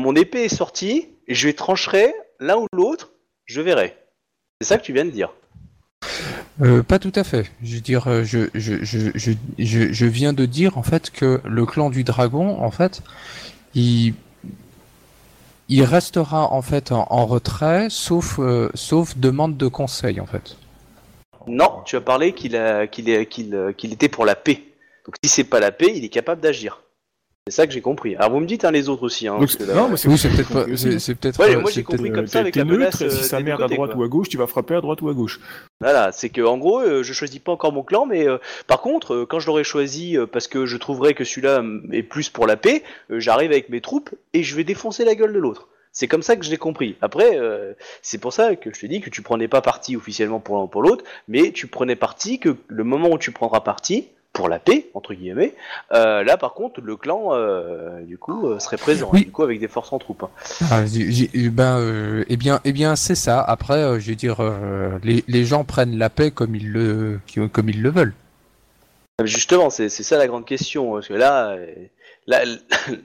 [0.06, 3.12] mon, épée est sortie, et je vais trancherai l'un ou l'autre,
[3.46, 3.98] je verrai.
[4.62, 5.34] C'est ça que tu viens de dire.
[6.62, 7.52] Euh, pas tout à fait.
[7.62, 11.12] Je veux dire, euh, je, je, je, je, je, je viens de dire en fait
[11.12, 13.02] que le clan du dragon, en fait,
[13.74, 14.14] il,
[15.68, 20.58] il restera en fait en, en retrait, sauf, euh, sauf demande de conseil en fait.
[21.48, 24.64] Non, tu as parlé qu'il a, qu'il qu'il était pour la paix.
[25.06, 26.82] Donc si c'est pas la paix, il est capable d'agir.
[27.48, 28.16] C'est ça que j'ai compris.
[28.16, 29.28] Alors vous me dites hein, les autres aussi.
[29.28, 31.40] Hein, Donc, parce que là- non, mais c'est Oui, c'est peut-être pas, c'est peut-être.
[31.40, 33.18] Ouais, euh, moi, j'ai compris peut-être- comme ça T'es- avec t'es la menace, neutre, euh,
[33.18, 34.00] si sa des mère deux à droite quoi.
[34.00, 35.40] ou à gauche, tu vas frapper à droite ou à gauche.
[35.80, 38.82] Voilà, c'est que en gros, euh, je choisis pas encore mon clan, mais euh, par
[38.82, 42.02] contre, euh, quand je l'aurais choisi euh, parce que je trouverais que celui-là hum, est
[42.02, 42.82] plus pour la paix,
[43.12, 45.68] euh, j'arrive avec mes troupes et je vais défoncer la gueule de l'autre.
[45.92, 46.96] C'est comme ça que je l'ai compris.
[47.02, 50.40] Après, euh, c'est pour ça que je te dis que tu prenais pas parti officiellement
[50.40, 53.60] pour l'un ou pour l'autre, mais tu prenais parti que le moment où tu prendras
[53.62, 55.56] parti pour la paix entre guillemets,
[55.94, 59.26] euh, là par contre le clan euh, du coup euh, serait présent, Oui.
[59.26, 60.24] du coup avec des forces en troupes.
[60.24, 60.30] hein.
[60.70, 63.42] Ah, j'ai- ben, eh bien, eh bien, c'est ça.
[63.42, 64.38] Après, je veux dire,
[65.04, 67.20] les, les gens prennent la paix comme ils le,
[67.52, 68.14] comme ils le veulent.
[69.24, 71.56] Justement, c'est ça la grande question, parce que là,
[72.28, 72.42] là,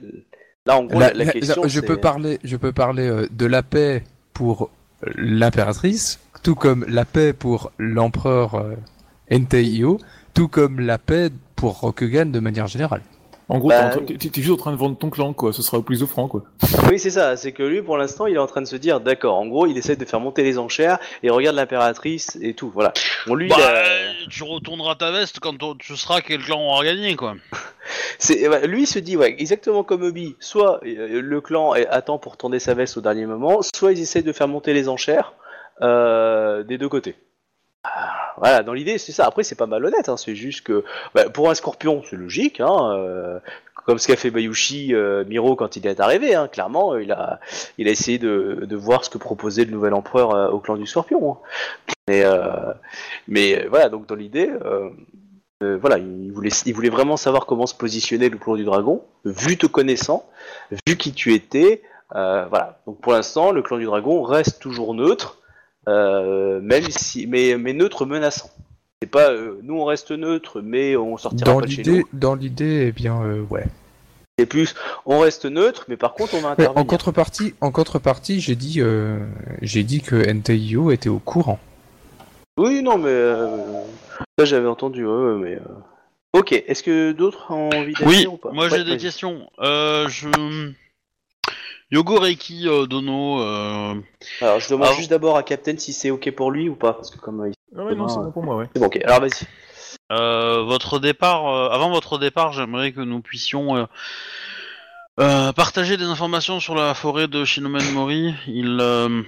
[0.65, 3.45] là en gros La- la, la la- question, je peux parler, je peux parler de
[3.45, 4.03] la paix
[4.33, 4.69] pour
[5.15, 8.65] l'impératrice, tout comme la paix pour l'empereur
[9.31, 9.97] Entei-Io,
[10.33, 13.01] tout comme la paix pour Rokugan de manière générale.
[13.49, 15.51] En gros, Bah, t'es juste en train de vendre ton clan, quoi.
[15.51, 16.43] Ce sera au plus offrant, quoi.
[16.89, 17.35] Oui, c'est ça.
[17.35, 19.37] C'est que lui, pour l'instant, il est en train de se dire, d'accord.
[19.37, 22.71] En gros, il essaie de faire monter les enchères et regarde l'impératrice et tout.
[22.73, 22.93] Voilà.
[23.27, 26.61] Bon, lui, Bah, il a- euh, tu retourneras ta veste quand tu seras quel clan
[26.65, 27.35] aura gagné, quoi.
[28.29, 30.37] ouais, lui il se dit, ouais, exactement comme Obi.
[30.39, 33.99] Soit euh, le clan est- attend pour tourner sa veste au dernier moment, soit ils
[33.99, 35.33] essaient de faire monter les enchères
[35.81, 37.15] euh, des deux côtés.
[38.37, 39.25] Voilà, dans l'idée, c'est ça.
[39.25, 40.09] Après, c'est pas malhonnête.
[40.09, 42.59] Hein, c'est juste que bah, pour un scorpion, c'est logique.
[42.59, 43.39] Hein, euh,
[43.85, 46.35] comme ce qu'a fait Bayushi euh, Miro quand il est arrivé.
[46.35, 47.39] Hein, clairement, il a,
[47.77, 50.85] il a essayé de, voir ce que proposait le nouvel empereur euh, au clan du
[50.85, 51.37] scorpion.
[52.07, 52.73] Mais, euh,
[53.29, 54.89] euh, voilà, donc dans l'idée, euh,
[55.63, 59.03] euh, voilà, il voulait, il voulait vraiment savoir comment se positionner le clan du dragon,
[59.25, 60.27] vu te connaissant,
[60.87, 61.81] vu qui tu étais.
[62.15, 62.79] euh, voilà.
[62.87, 65.40] Donc pour l'instant, le clan du dragon reste toujours neutre, euh,
[65.87, 68.49] même si, mais, mais neutre menaçant.
[69.01, 71.97] C'est pas, euh, nous on reste neutre, mais on sortira Dans pas de chez l'idée,
[71.99, 72.19] nous.
[72.19, 73.65] dans l'idée, eh bien, euh, ouais.
[74.37, 76.79] C'est plus, on reste neutre, mais par contre on va intervenir.
[76.81, 79.19] en contrepartie, en contrepartie, j'ai dit, euh,
[79.61, 81.59] j'ai dit que Entei-Io était au courant.
[82.57, 83.47] Oui, non, mais euh,
[84.37, 85.55] ça j'avais entendu, mais.
[85.55, 85.59] euh,
[86.33, 88.51] Ok, est-ce que d'autres ont envie d'agir Oui, ou pas?
[88.53, 89.49] moi Ouais, j'ai des questions.
[89.59, 90.29] Euh, je...
[91.91, 93.95] Yogo Reiki euh, Dono, euh,
[94.41, 96.93] Alors je demande Alors- juste d'abord à Captain si c'est ok pour lui ou pas,
[96.93, 98.69] parce que comme euh, il- Ah ouais, non, c'est bon pour moi, ouais.
[98.73, 98.99] c'est bon, ok.
[99.03, 99.45] Alors vas-y.
[100.11, 103.85] Euh, votre départ, euh, avant votre départ, j'aimerais que nous puissions euh,
[105.19, 108.33] euh, partager des informations sur la forêt de Shinomen Mori.
[108.47, 109.21] Il, euh,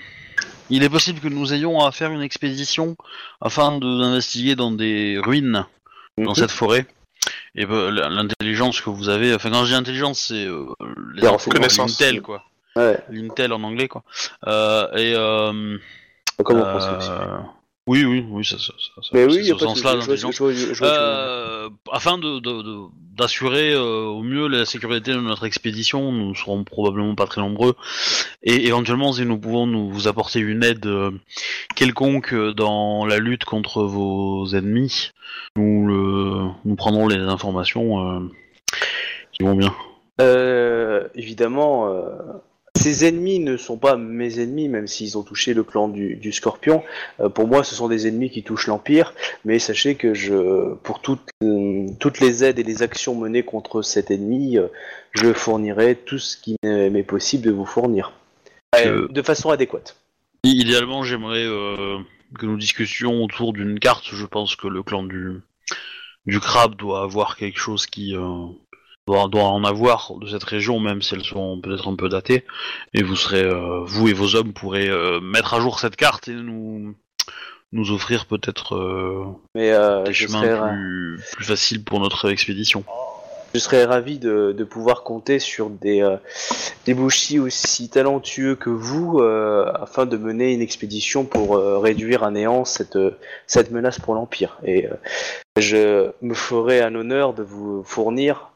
[0.70, 2.96] il est possible que nous ayons à faire une expédition
[3.42, 5.66] afin de- d'investiguer dans des ruines
[6.18, 6.36] dans Mhm.
[6.36, 6.86] cette forêt.
[7.56, 10.66] Et l'intelligence que vous avez, enfin quand je dis intelligence, c'est euh,
[11.14, 11.86] les Les infos, renseignements.
[11.86, 12.44] l'intel quoi,
[12.76, 14.04] Ouais, l'intel en anglais quoi.
[14.48, 15.78] Euh, et euh,
[16.44, 17.10] comme on euh, pense aussi.
[17.88, 19.66] oui, oui, oui, ça, ça, ça, ça- Mais oui, c'est il y a ce pas
[19.66, 20.42] de sens-là d'intelligence.
[20.82, 26.34] Euh, afin de de- de- d'assurer euh, au mieux la sécurité de notre expédition, nous
[26.34, 27.76] serons probablement pas très nombreux,
[28.42, 31.12] et éventuellement si nous pouvons nous vous apporter une aide euh,
[31.76, 35.12] quelconque euh, dans la lutte contre vos ennemis,
[35.56, 38.20] nous le nous prendrons les informations euh,
[39.34, 39.76] qui vont bien.
[40.22, 41.88] Euh, évidemment,
[42.76, 46.32] ces ennemis ne sont pas mes ennemis, même s'ils ont touché le clan du, du
[46.32, 46.84] Scorpion.
[47.20, 49.14] Euh, pour moi, ce sont des ennemis qui touchent l'Empire.
[49.46, 53.82] Mais sachez que je, pour toutes, euh, toutes les aides et les actions menées contre
[53.84, 54.68] cet ennemi, euh,
[55.12, 58.14] je fournirai tout ce qui m'est possible de vous fournir.
[58.76, 59.96] Euh, de façon adéquate.
[60.44, 62.00] I- Idéalement, j'aimerais euh,
[62.40, 64.06] que nous discussions autour d'une carte.
[64.12, 65.42] Je pense que le clan du
[66.26, 68.46] du crabe doit avoir quelque chose qui euh,
[69.08, 72.46] doit, doit en avoir de cette région, même si elles sont peut-être un peu datées.
[72.94, 76.28] Et vous serez, euh, vous et vos hommes pourrez euh, mettre à jour cette carte
[76.28, 76.96] et nous
[77.74, 82.86] nous offrir peut-être euh, des chemins serais, plus, plus faciles pour notre expédition.
[83.54, 86.18] je serais ravi de, de pouvoir compter sur des, euh,
[87.40, 92.64] aussi talentueux que vous euh, afin de mener une expédition pour euh, réduire à néant
[92.64, 93.00] cette,
[93.48, 94.60] cette menace pour l'Empire.
[94.64, 94.88] Et
[95.58, 98.53] je me ferai un honneur de vous fournir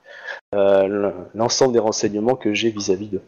[0.53, 3.22] l'ensemble des renseignements que j'ai vis-à-vis d'eux.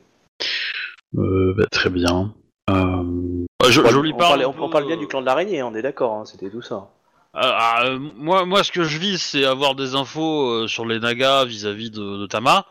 [1.18, 2.34] Euh, bah, très bien.
[2.70, 4.30] Euh, je, je lui on, parle.
[4.32, 6.14] parlait- un on- peu, on parle bien euh, du clan de l'araignée, on est d'accord,
[6.14, 6.90] hein, c'était tout ça.
[7.34, 10.86] Ah, ah, euh, moi, moi, ce que je vise, c'est avoir des infos euh, sur
[10.86, 12.66] les Nagas vis-à-vis de, de Tama.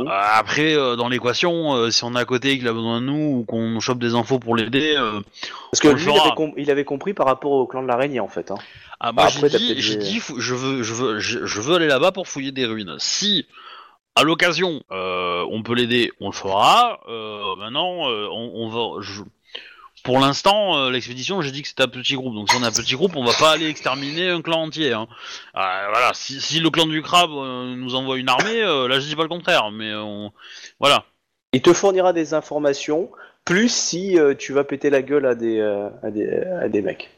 [0.00, 3.00] Euh, après, euh, dans l'équation, euh, si on est à côté et qu'il a besoin
[3.00, 5.20] de nous ou qu'on chope des infos pour l'aider, euh,
[5.70, 8.20] Parce que lui, il avait, com- il avait compris par rapport au clan de l'araignée
[8.20, 8.50] en fait.
[8.50, 8.56] Hein.
[9.00, 11.86] ah, moi Bah, j'ai après, dit, j'ai je veux, je veux, je, je veux aller
[11.86, 12.96] là-bas pour fouiller des ruines.
[12.98, 13.46] Si
[14.16, 17.00] à l'occasion euh, on peut l'aider, on le fera.
[17.08, 19.04] Euh, maintenant, euh, on, va.
[20.02, 22.34] Pour l'instant, l'expédition, j'ai dit que c'était un petit groupe.
[22.34, 24.92] Donc si on est un petit groupe, on va pas aller exterminer un clan entier.
[24.92, 25.06] Hein.
[25.52, 26.12] Voilà.
[26.14, 29.70] Si, le clan du crabe nous envoie une armée, là je dis pas le contraire,
[29.70, 30.32] mais on...
[30.80, 31.04] voilà.
[31.52, 33.10] Il te fournira des informations,
[33.44, 35.60] plus si tu vas péter la gueule à des,
[36.02, 36.28] à des,
[36.62, 37.10] à des mecs.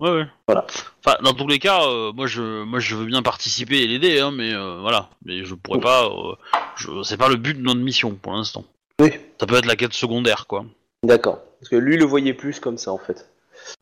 [0.00, 0.26] Ouais, ouais.
[0.48, 0.66] Voilà.
[1.04, 4.18] Enfin, dans tous les cas, euh, moi je, moi je veux bien participer et l'aider,
[4.20, 5.08] hein, mais euh, voilà.
[5.24, 6.06] Mais je pourrais pas.
[6.06, 6.34] euh,
[6.76, 7.02] je...
[7.04, 8.64] C'est pas le but de notre mission pour l'instant.
[9.00, 9.10] Oui.
[9.40, 10.64] Ça peut être la quête secondaire, quoi.
[11.04, 11.38] D'accord.
[11.60, 13.28] Parce que lui le voyait plus comme ça en fait.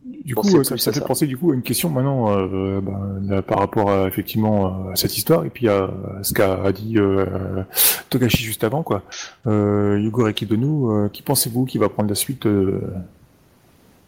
[0.05, 1.07] Du coup, euh, ça, plus ça ça, fait ça.
[1.07, 4.97] penser du coup à une question maintenant euh, ben, là, par rapport à, effectivement à
[4.97, 5.84] cette histoire et puis à,
[6.18, 7.65] à ce qu'a dit euh,
[8.10, 9.02] Togashi juste avant quoi.
[9.47, 12.81] Euh, Yugo Rekidonou, euh, qui pensez-vous qui va prendre la suite, euh,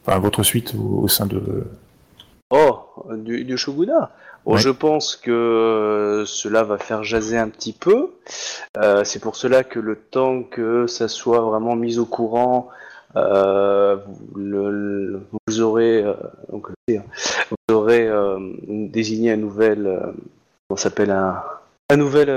[0.07, 1.65] enfin votre suite au, au sein de
[2.57, 2.79] Oh,
[3.15, 4.11] du, du shogunat.
[4.47, 4.59] Ouais.
[4.59, 8.11] Je pense que euh, cela va faire jaser un petit peu.
[8.77, 12.69] Euh, c'est pour cela que le temps que ça soit vraiment mis au courant,
[13.17, 16.05] euh, vous, le- le- vous aurez,
[16.53, 20.13] donc, vous aurez euh, désigné un nouvel,
[20.71, 21.43] ça s'appelle un,
[21.91, 22.29] un nouvel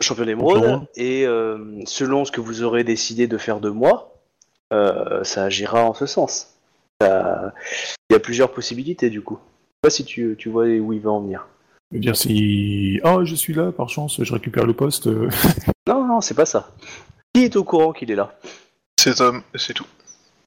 [0.00, 0.60] champion d'émeraude.
[0.96, 1.26] Et
[1.86, 4.12] selon ce que vous aurez décidé de faire de moi,
[4.70, 6.52] ça agira en ce sens.
[7.00, 9.38] Il y a plusieurs possibilités du coup.
[9.38, 11.46] Je sais pas si tu, tu vois où il va en venir.
[11.92, 15.06] Je veux dire si ah je suis là par chance, je récupère le poste.
[15.06, 15.28] euh,
[15.88, 16.72] Non, non, c'est pas ça.
[17.34, 18.34] Qui est au courant qu'il est là?
[18.98, 19.86] Ces hommes, et c'est tout.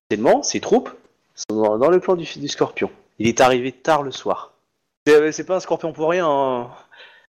[0.10, 0.90] Tellement, ses troupes
[1.36, 2.90] sont dans, dans le clan du, du scorpion.
[3.20, 4.54] Il est arrivé tard le soir.
[5.06, 6.28] C'est c'est pas un scorpion pour rien.
[6.28, 6.68] hein.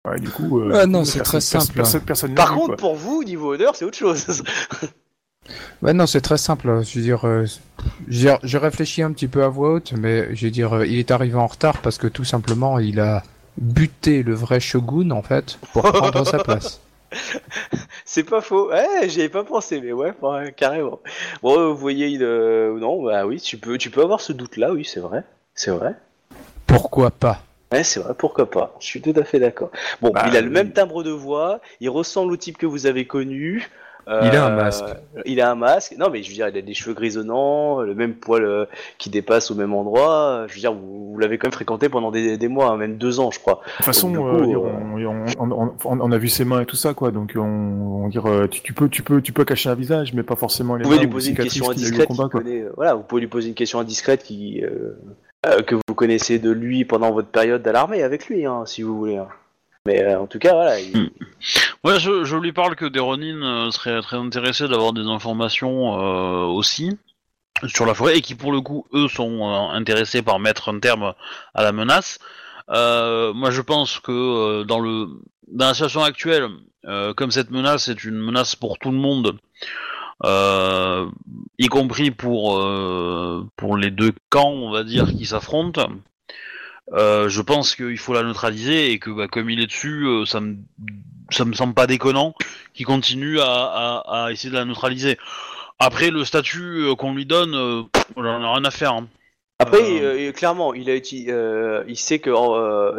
[0.07, 0.61] ouais, du coup.
[0.61, 1.73] euh, Ah non, c'est très simple.
[1.75, 2.77] Personne, personne l'a Par contre, quoi.
[2.77, 4.43] pour vous, niveau honneur, c'est autre chose.
[5.83, 6.83] Ouais, non, c'est très simple.
[6.83, 7.44] Je veux dire, euh,
[8.08, 11.10] je réfléchis un petit peu à voix haute, mais je veux dire, euh, il est
[11.10, 13.23] arrivé en retard parce que tout simplement, il a
[13.58, 16.81] buté le vrai shogun en fait pour prendre sa place.
[18.05, 18.70] C'est pas faux.
[18.70, 20.12] Ouais, j'y avais pas pensé, mais ouais,
[20.57, 21.00] carrément.
[21.42, 24.33] Bon, euh, vous voyez, il, euh, non, bah oui, tu peux, tu peux avoir ce
[24.33, 25.23] doute-là, oui, c'est vrai.
[25.55, 25.94] C'est vrai.
[26.66, 27.42] Pourquoi pas?
[27.73, 28.75] Ouais, c'est vrai, pourquoi pas?
[28.81, 29.70] Je suis tout à fait d'accord.
[30.00, 32.86] Bon, Bah, il a le même timbre de voix, il ressemble au type que vous
[32.86, 33.68] avez connu.
[34.09, 34.85] Il a un euh, masque.
[35.25, 35.94] Il a un masque.
[35.99, 38.65] Non, mais je veux dire, il a des cheveux grisonnants, le même poil euh,
[38.99, 40.44] qui dépasse au même endroit.
[40.49, 42.99] Je veux dire, vous, vous l'avez quand même fréquenté pendant des, des mois, hein, même
[42.99, 43.60] deux ans, je crois.
[43.65, 46.60] De toute façon, coup, euh, euh, on, on- on- on- on a vu ses mains
[46.60, 47.10] et tout ça, quoi.
[47.10, 50.23] Donc, on, on dire, tu, tu peux, tu peux, tu peux cacher un visage, mais
[50.23, 52.07] pas forcément les Vous pouvez mains lui poser une question indiscrète.
[52.07, 52.41] combat, qu'il quoi.
[52.43, 54.97] connaît, voilà, vous pouvez lui poser une question indiscrète qui, euh,
[55.47, 58.83] euh, que vous connaissez de lui pendant votre période à l'armée avec lui, hein, si
[58.83, 59.17] vous voulez.
[59.17, 59.26] hein.
[59.86, 60.81] Mais euh, en tout cas, voilà.
[60.81, 61.08] il- Hmm.
[61.84, 66.98] Je, lui parle que des Ronin euh, seraient très intéressés d'avoir des informations euh, aussi
[67.68, 71.15] sur la forêt et qui pour le coup eux sont intéressés par mettre un terme
[71.55, 72.18] à la menace.
[72.68, 75.06] Moi je pense que dans le
[75.48, 76.48] dans la situation actuelle,
[77.16, 79.39] comme cette menace est une menace pour tout le monde,
[81.58, 82.60] y compris pour
[83.56, 85.89] pour les deux camps on va dire qui s'affrontent.
[86.92, 90.24] Euh, je pense qu'il faut la neutraliser et que bah, comme il est dessus, euh,
[90.24, 90.56] ça me
[91.31, 92.34] ça me semble pas déconnant
[92.74, 95.18] qu'il continue à, à, à essayer de la neutraliser.
[95.78, 98.92] Après le statut euh, qu'on lui donne, euh, pff, j'en ai rien à faire.
[98.92, 99.08] hein.
[99.58, 102.31] Après, clairement, il, a il sait que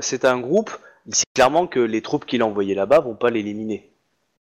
[0.02, 0.72] c'est un groupe.
[1.06, 3.92] Il sait clairement que les troupes qu'il a envoyées là-bas vont pas l'éliminer.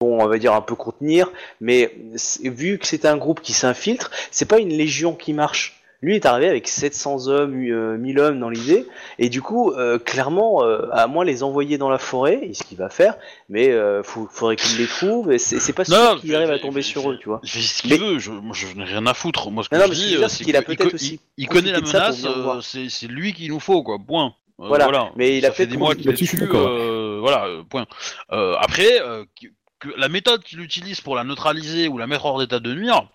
[0.00, 1.94] Bon, on va dire un peu contenir, mais
[2.42, 5.82] vu que c'est un groupe qui s'infiltre, c'est pas une légion qui marche.
[6.06, 8.86] Lui est arrivé avec 700 hommes, euh, 1000 hommes dans l'idée,
[9.18, 12.62] et du coup, euh, clairement, euh, à moins les envoyer dans la forêt, et ce
[12.62, 13.16] qu'il va faire,
[13.48, 16.82] mais euh, faut, faudrait qu'il les trouve, et c'est pas sûr qu'il arrive à tomber
[16.82, 17.40] sur eux, tu vois.
[17.42, 19.50] Il fait ce qu'il Mais- veut, je, moi je n'ai rien à foutre.
[19.50, 21.42] Moi ce que Non, je dis, euh, c'est qu'il a il peut-être co- aussi il,
[21.42, 24.26] il connaît la menace, euh, c'est lui qu'il nous faut, quoi, point.
[24.60, 25.10] Euh, Voilà.
[25.16, 27.84] Mais il a Ça fait des mois qu'il est dessus, euh, voilà, euh, point.
[28.30, 29.24] Euh, après, euh,
[29.78, 33.08] que, la méthode qu'il utilise pour la neutraliser ou la mettre hors d'état de nuire,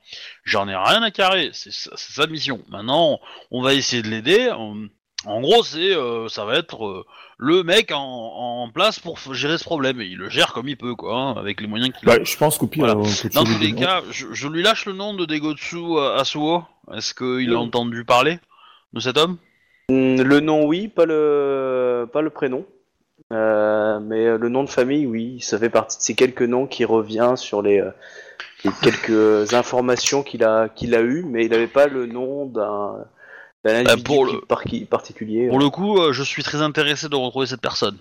[0.43, 2.61] j'en ai rien à carrer, c'est sa mission.
[2.69, 3.19] Maintenant,
[3.51, 4.49] on va essayer de l'aider.
[4.51, 4.75] En,
[5.25, 7.05] en gros, c'est, euh, ça va être euh,
[7.37, 7.99] le mec en,
[8.63, 10.01] en place pour gérer ce problème.
[10.01, 12.17] Et il le gère comme il peut, quoi, hein, avec les moyens qu'il a.
[12.17, 13.09] Bah, je pense qu'au pire, Voilà.
[13.33, 16.63] Dans tous les cas, je, je lui lâche le nom de Degotsu euh, Asuo.
[16.93, 18.39] Est-ce qu'il a entendu parler
[18.93, 19.37] de cet homme?
[19.89, 22.65] Hum, Le nom, oui, pas le, pas le prénom.
[23.31, 26.67] Euh, mais euh, le nom de famille, oui, ça fait partie de ces quelques noms
[26.67, 27.91] qui revient sur les, euh,
[28.65, 33.05] les quelques informations qu'il a, qu'il a eues, mais il n'avait pas le nom d'un,
[33.63, 35.47] d'un individu pour qui- le- par- qui- particulier.
[35.47, 37.97] Pour le coup, euh, je suis très intéressé de retrouver cette personne.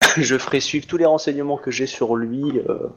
[0.16, 2.42] Je ferai suivre tous les renseignements que j'ai sur lui.
[2.68, 2.88] euh,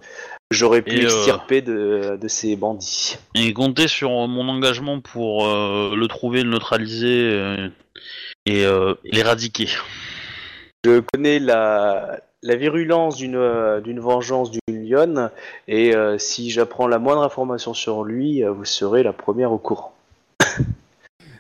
[0.52, 3.18] J'aurais pu Et, euh, de, de ces bandits.
[3.36, 7.68] Et comptez sur mon engagement pour euh, le trouver, le neutraliser euh,
[8.46, 9.68] et euh, l'éradiquer.
[10.86, 15.32] Je connais la, la virulence d'une euh, vengeance d'une lionne,
[15.68, 19.58] et euh, si j'apprends la moindre information sur lui, euh, vous serez la première au
[19.58, 19.96] courant.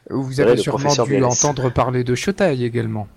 [0.09, 3.07] Vous avez sûrement dû entendre parler de Shotai également.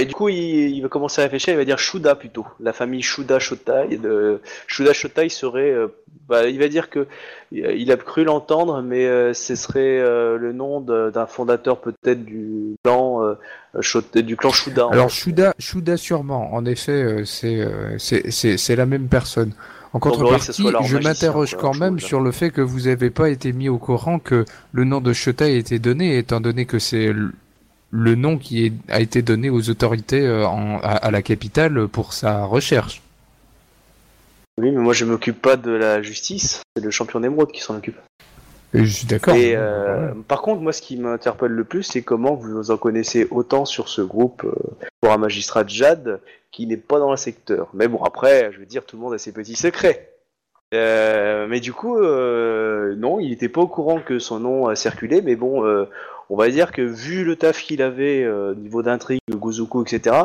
[0.00, 2.46] Et du coup, il, il va commencer à réfléchir, il va dire Shuda plutôt.
[2.60, 3.96] La famille Shuda Shotai.
[3.96, 4.40] De...
[4.66, 5.70] Shuda Shotai serait.
[5.70, 5.88] euh,
[6.28, 7.06] bah, il va dire que
[7.52, 12.74] il a cru l'entendre, mais euh, ce serait euh, le nom d'un fondateur peut-être du
[12.84, 14.88] clan, euh, du clan Shuda.
[14.90, 15.08] Alors.
[15.10, 16.52] Shuda, Shuda sûrement.
[16.52, 19.52] En effet, euh, c'est euh, la même personne.
[19.92, 23.68] En contrepartie, je m'interroge quand même sur le fait que vous n'avez pas été mis
[23.68, 27.14] au courant que le nom de Shotai été donné, étant donné que c'est
[27.96, 31.88] le nom qui est- a été donné aux autorités euh, en- à, à la capitale
[31.88, 33.02] pour sa recherche.
[34.58, 37.76] Oui, mais moi je m'occupe pas de la justice, c'est le champion d'émeraude qui s'en
[37.76, 37.96] occupe.
[38.74, 39.34] Et je suis d'accord.
[39.34, 43.26] Et euh, par contre, moi, ce qui m'interpelle le plus, c'est comment vous en connaissez
[43.30, 44.52] autant sur ce groupe euh,
[45.00, 47.68] pour un magistrat de Jade qui n'est pas dans le secteur.
[47.74, 50.10] Mais bon, après, je veux dire, tout le monde a ses petits secrets.
[50.74, 54.74] Euh, mais du coup, euh, non, il n'était pas au courant que son nom a
[54.74, 55.84] circulé, mais bon, euh,
[56.30, 60.16] on va dire que vu le taf qu'il avait euh, au niveau d'intrigue, Gozuko, etc.,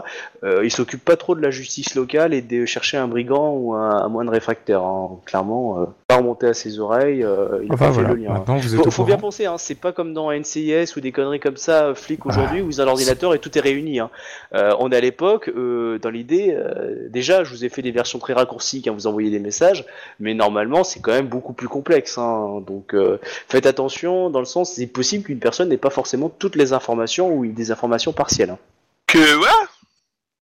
[0.43, 3.73] euh, il s'occupe pas trop de la justice locale et de chercher un brigand ou
[3.73, 4.81] un, un moine réfractaire.
[4.83, 5.19] hein.
[5.25, 8.33] Clairement, euh, pas remonté à ses oreilles, euh, il a Enfin pas fait le lien.
[8.33, 10.99] Maintenant vous êtes Faut, au faut bien penser, hein, c'est pas comme dans NCIS ou
[10.99, 12.29] des conneries comme ça, euh, flic Ah.
[12.29, 13.99] aujourd'hui, où vous avez un ordinateur et tout est réuni.
[13.99, 14.09] Hein.
[14.53, 17.91] Euh, on est à l'époque, euh, dans l'idée, euh, déjà, je vous ai fait des
[17.91, 19.85] versions très raccourcies quand vous envoyez des messages,
[20.19, 22.17] mais normalement, c'est quand même beaucoup plus complexe.
[22.17, 22.61] Hein.
[22.67, 26.55] Donc, euh, faites attention, dans le sens, c'est possible qu'une personne n'ait pas forcément toutes
[26.55, 28.49] les informations ou des informations partielles.
[28.51, 28.57] hein.
[29.07, 29.67] Que ouais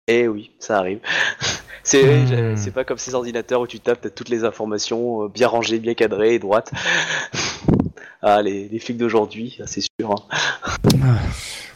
[0.09, 1.01] Eh oui, ça arrive.
[1.89, 2.57] c'est Hmm.
[2.57, 5.79] c'est pas comme ces ordinateurs où tu tapes, t'as toutes les informations euh, bien rangées,
[5.79, 6.71] bien cadrées et droites.
[8.23, 10.11] ah, les, les flics d'aujourd'hui, c'est sûr.
[10.11, 11.17] hein.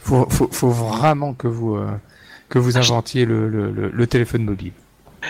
[0.01, 1.87] Faut, faut, faut vraiment que vous euh,
[2.49, 4.73] que vous inventiez le, le, le, le téléphone mobile.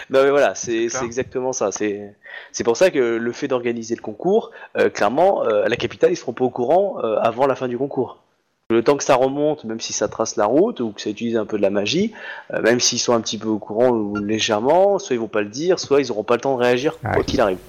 [0.10, 1.70] Non mais voilà, c'est exactement ça.
[1.72, 6.12] C'est pour ça que le fait d'organiser le concours, euh, clairement, euh, à la capitale,
[6.12, 8.18] ils seront pas au courant euh, avant la fin du concours.
[8.74, 11.38] Le temps que ça remonte, même si ça trace la route ou que ça utilise
[11.38, 12.12] un peu de la magie,
[12.54, 15.42] euh, même s'ils sont un petit peu au courant ou légèrement, soit ils vont pas
[15.42, 17.24] le dire, soit ils auront pas le temps de réagir quoi Ouais.
[17.24, 17.60] qu'il arrive.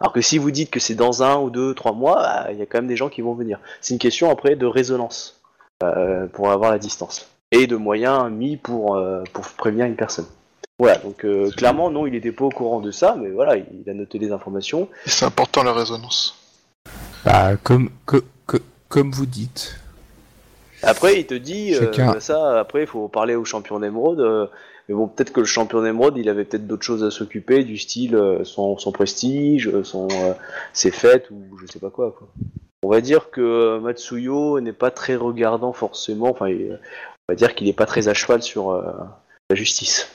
[0.00, 2.58] Alors que si vous dites que c'est dans un ou deux, trois mois, bah, il
[2.58, 3.58] y a quand même des gens qui vont venir.
[3.80, 5.40] C'est une question après de résonance
[5.82, 10.26] euh, pour avoir la distance et de moyens mis pour euh, pour prévenir une personne.
[10.78, 13.90] Voilà, donc euh, clairement, non, il n'était pas au courant de ça, mais voilà, il
[13.90, 14.88] a noté les informations.
[15.04, 16.36] C'est important la résonance.
[17.24, 19.76] Bah, comme, que, que- comme vous dites.
[20.82, 24.46] Après, il te dit, euh, Chacun- ça, après, il faut parler au champion d'émeraude, euh,
[24.88, 27.76] mais bon, peut-être que le champion d'émeraude, il avait peut-être d'autres choses à s'occuper, du
[27.76, 30.08] style euh, son, son prestige, euh, son,
[30.72, 32.28] ses fêtes, ou je sais pas quoi, quoi.
[32.82, 36.78] On va dire que Matsuyo n'est pas très regardant forcément, enfin, il-
[37.28, 40.08] on va dire qu'il n'est pas très à cheval sur la justice.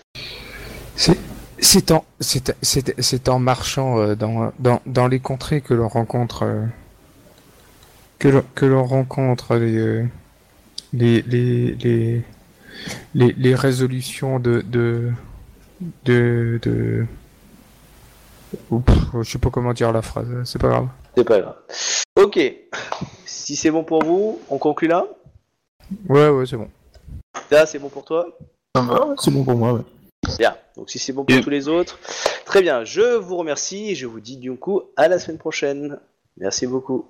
[0.95, 1.17] C'est
[1.59, 6.43] c'est en c'est en marchant dans dans dans les contrées que l'on rencontre
[8.19, 10.05] que l'on rencontre les
[10.93, 12.21] les les les
[13.13, 15.11] les, les résolutions de de
[16.05, 17.05] de de
[18.69, 20.87] Oups, je sais pas comment dire la phrase, c'est pas grave.
[21.17, 21.55] C'est pas grave.
[22.15, 22.39] Ok,
[23.25, 25.05] si c'est bon pour vous, on conclut là?
[26.07, 26.69] Ouais ouais c'est bon.
[27.51, 28.27] Là, c'est bon pour toi?
[28.75, 29.13] Va.
[29.19, 29.81] C'est bon pour moi, ouais.
[30.39, 31.99] Bien, donc si c'est bon pour Et- tous les autres,
[32.45, 35.99] très bien, je vous remercie et je vous dis du coup à la semaine prochaine.
[36.37, 37.05] Merci beaucoup.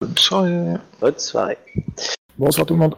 [0.00, 0.74] Bonne soirée.
[1.00, 1.58] Bonne soirée.
[2.36, 2.96] Bonsoir tout le monde.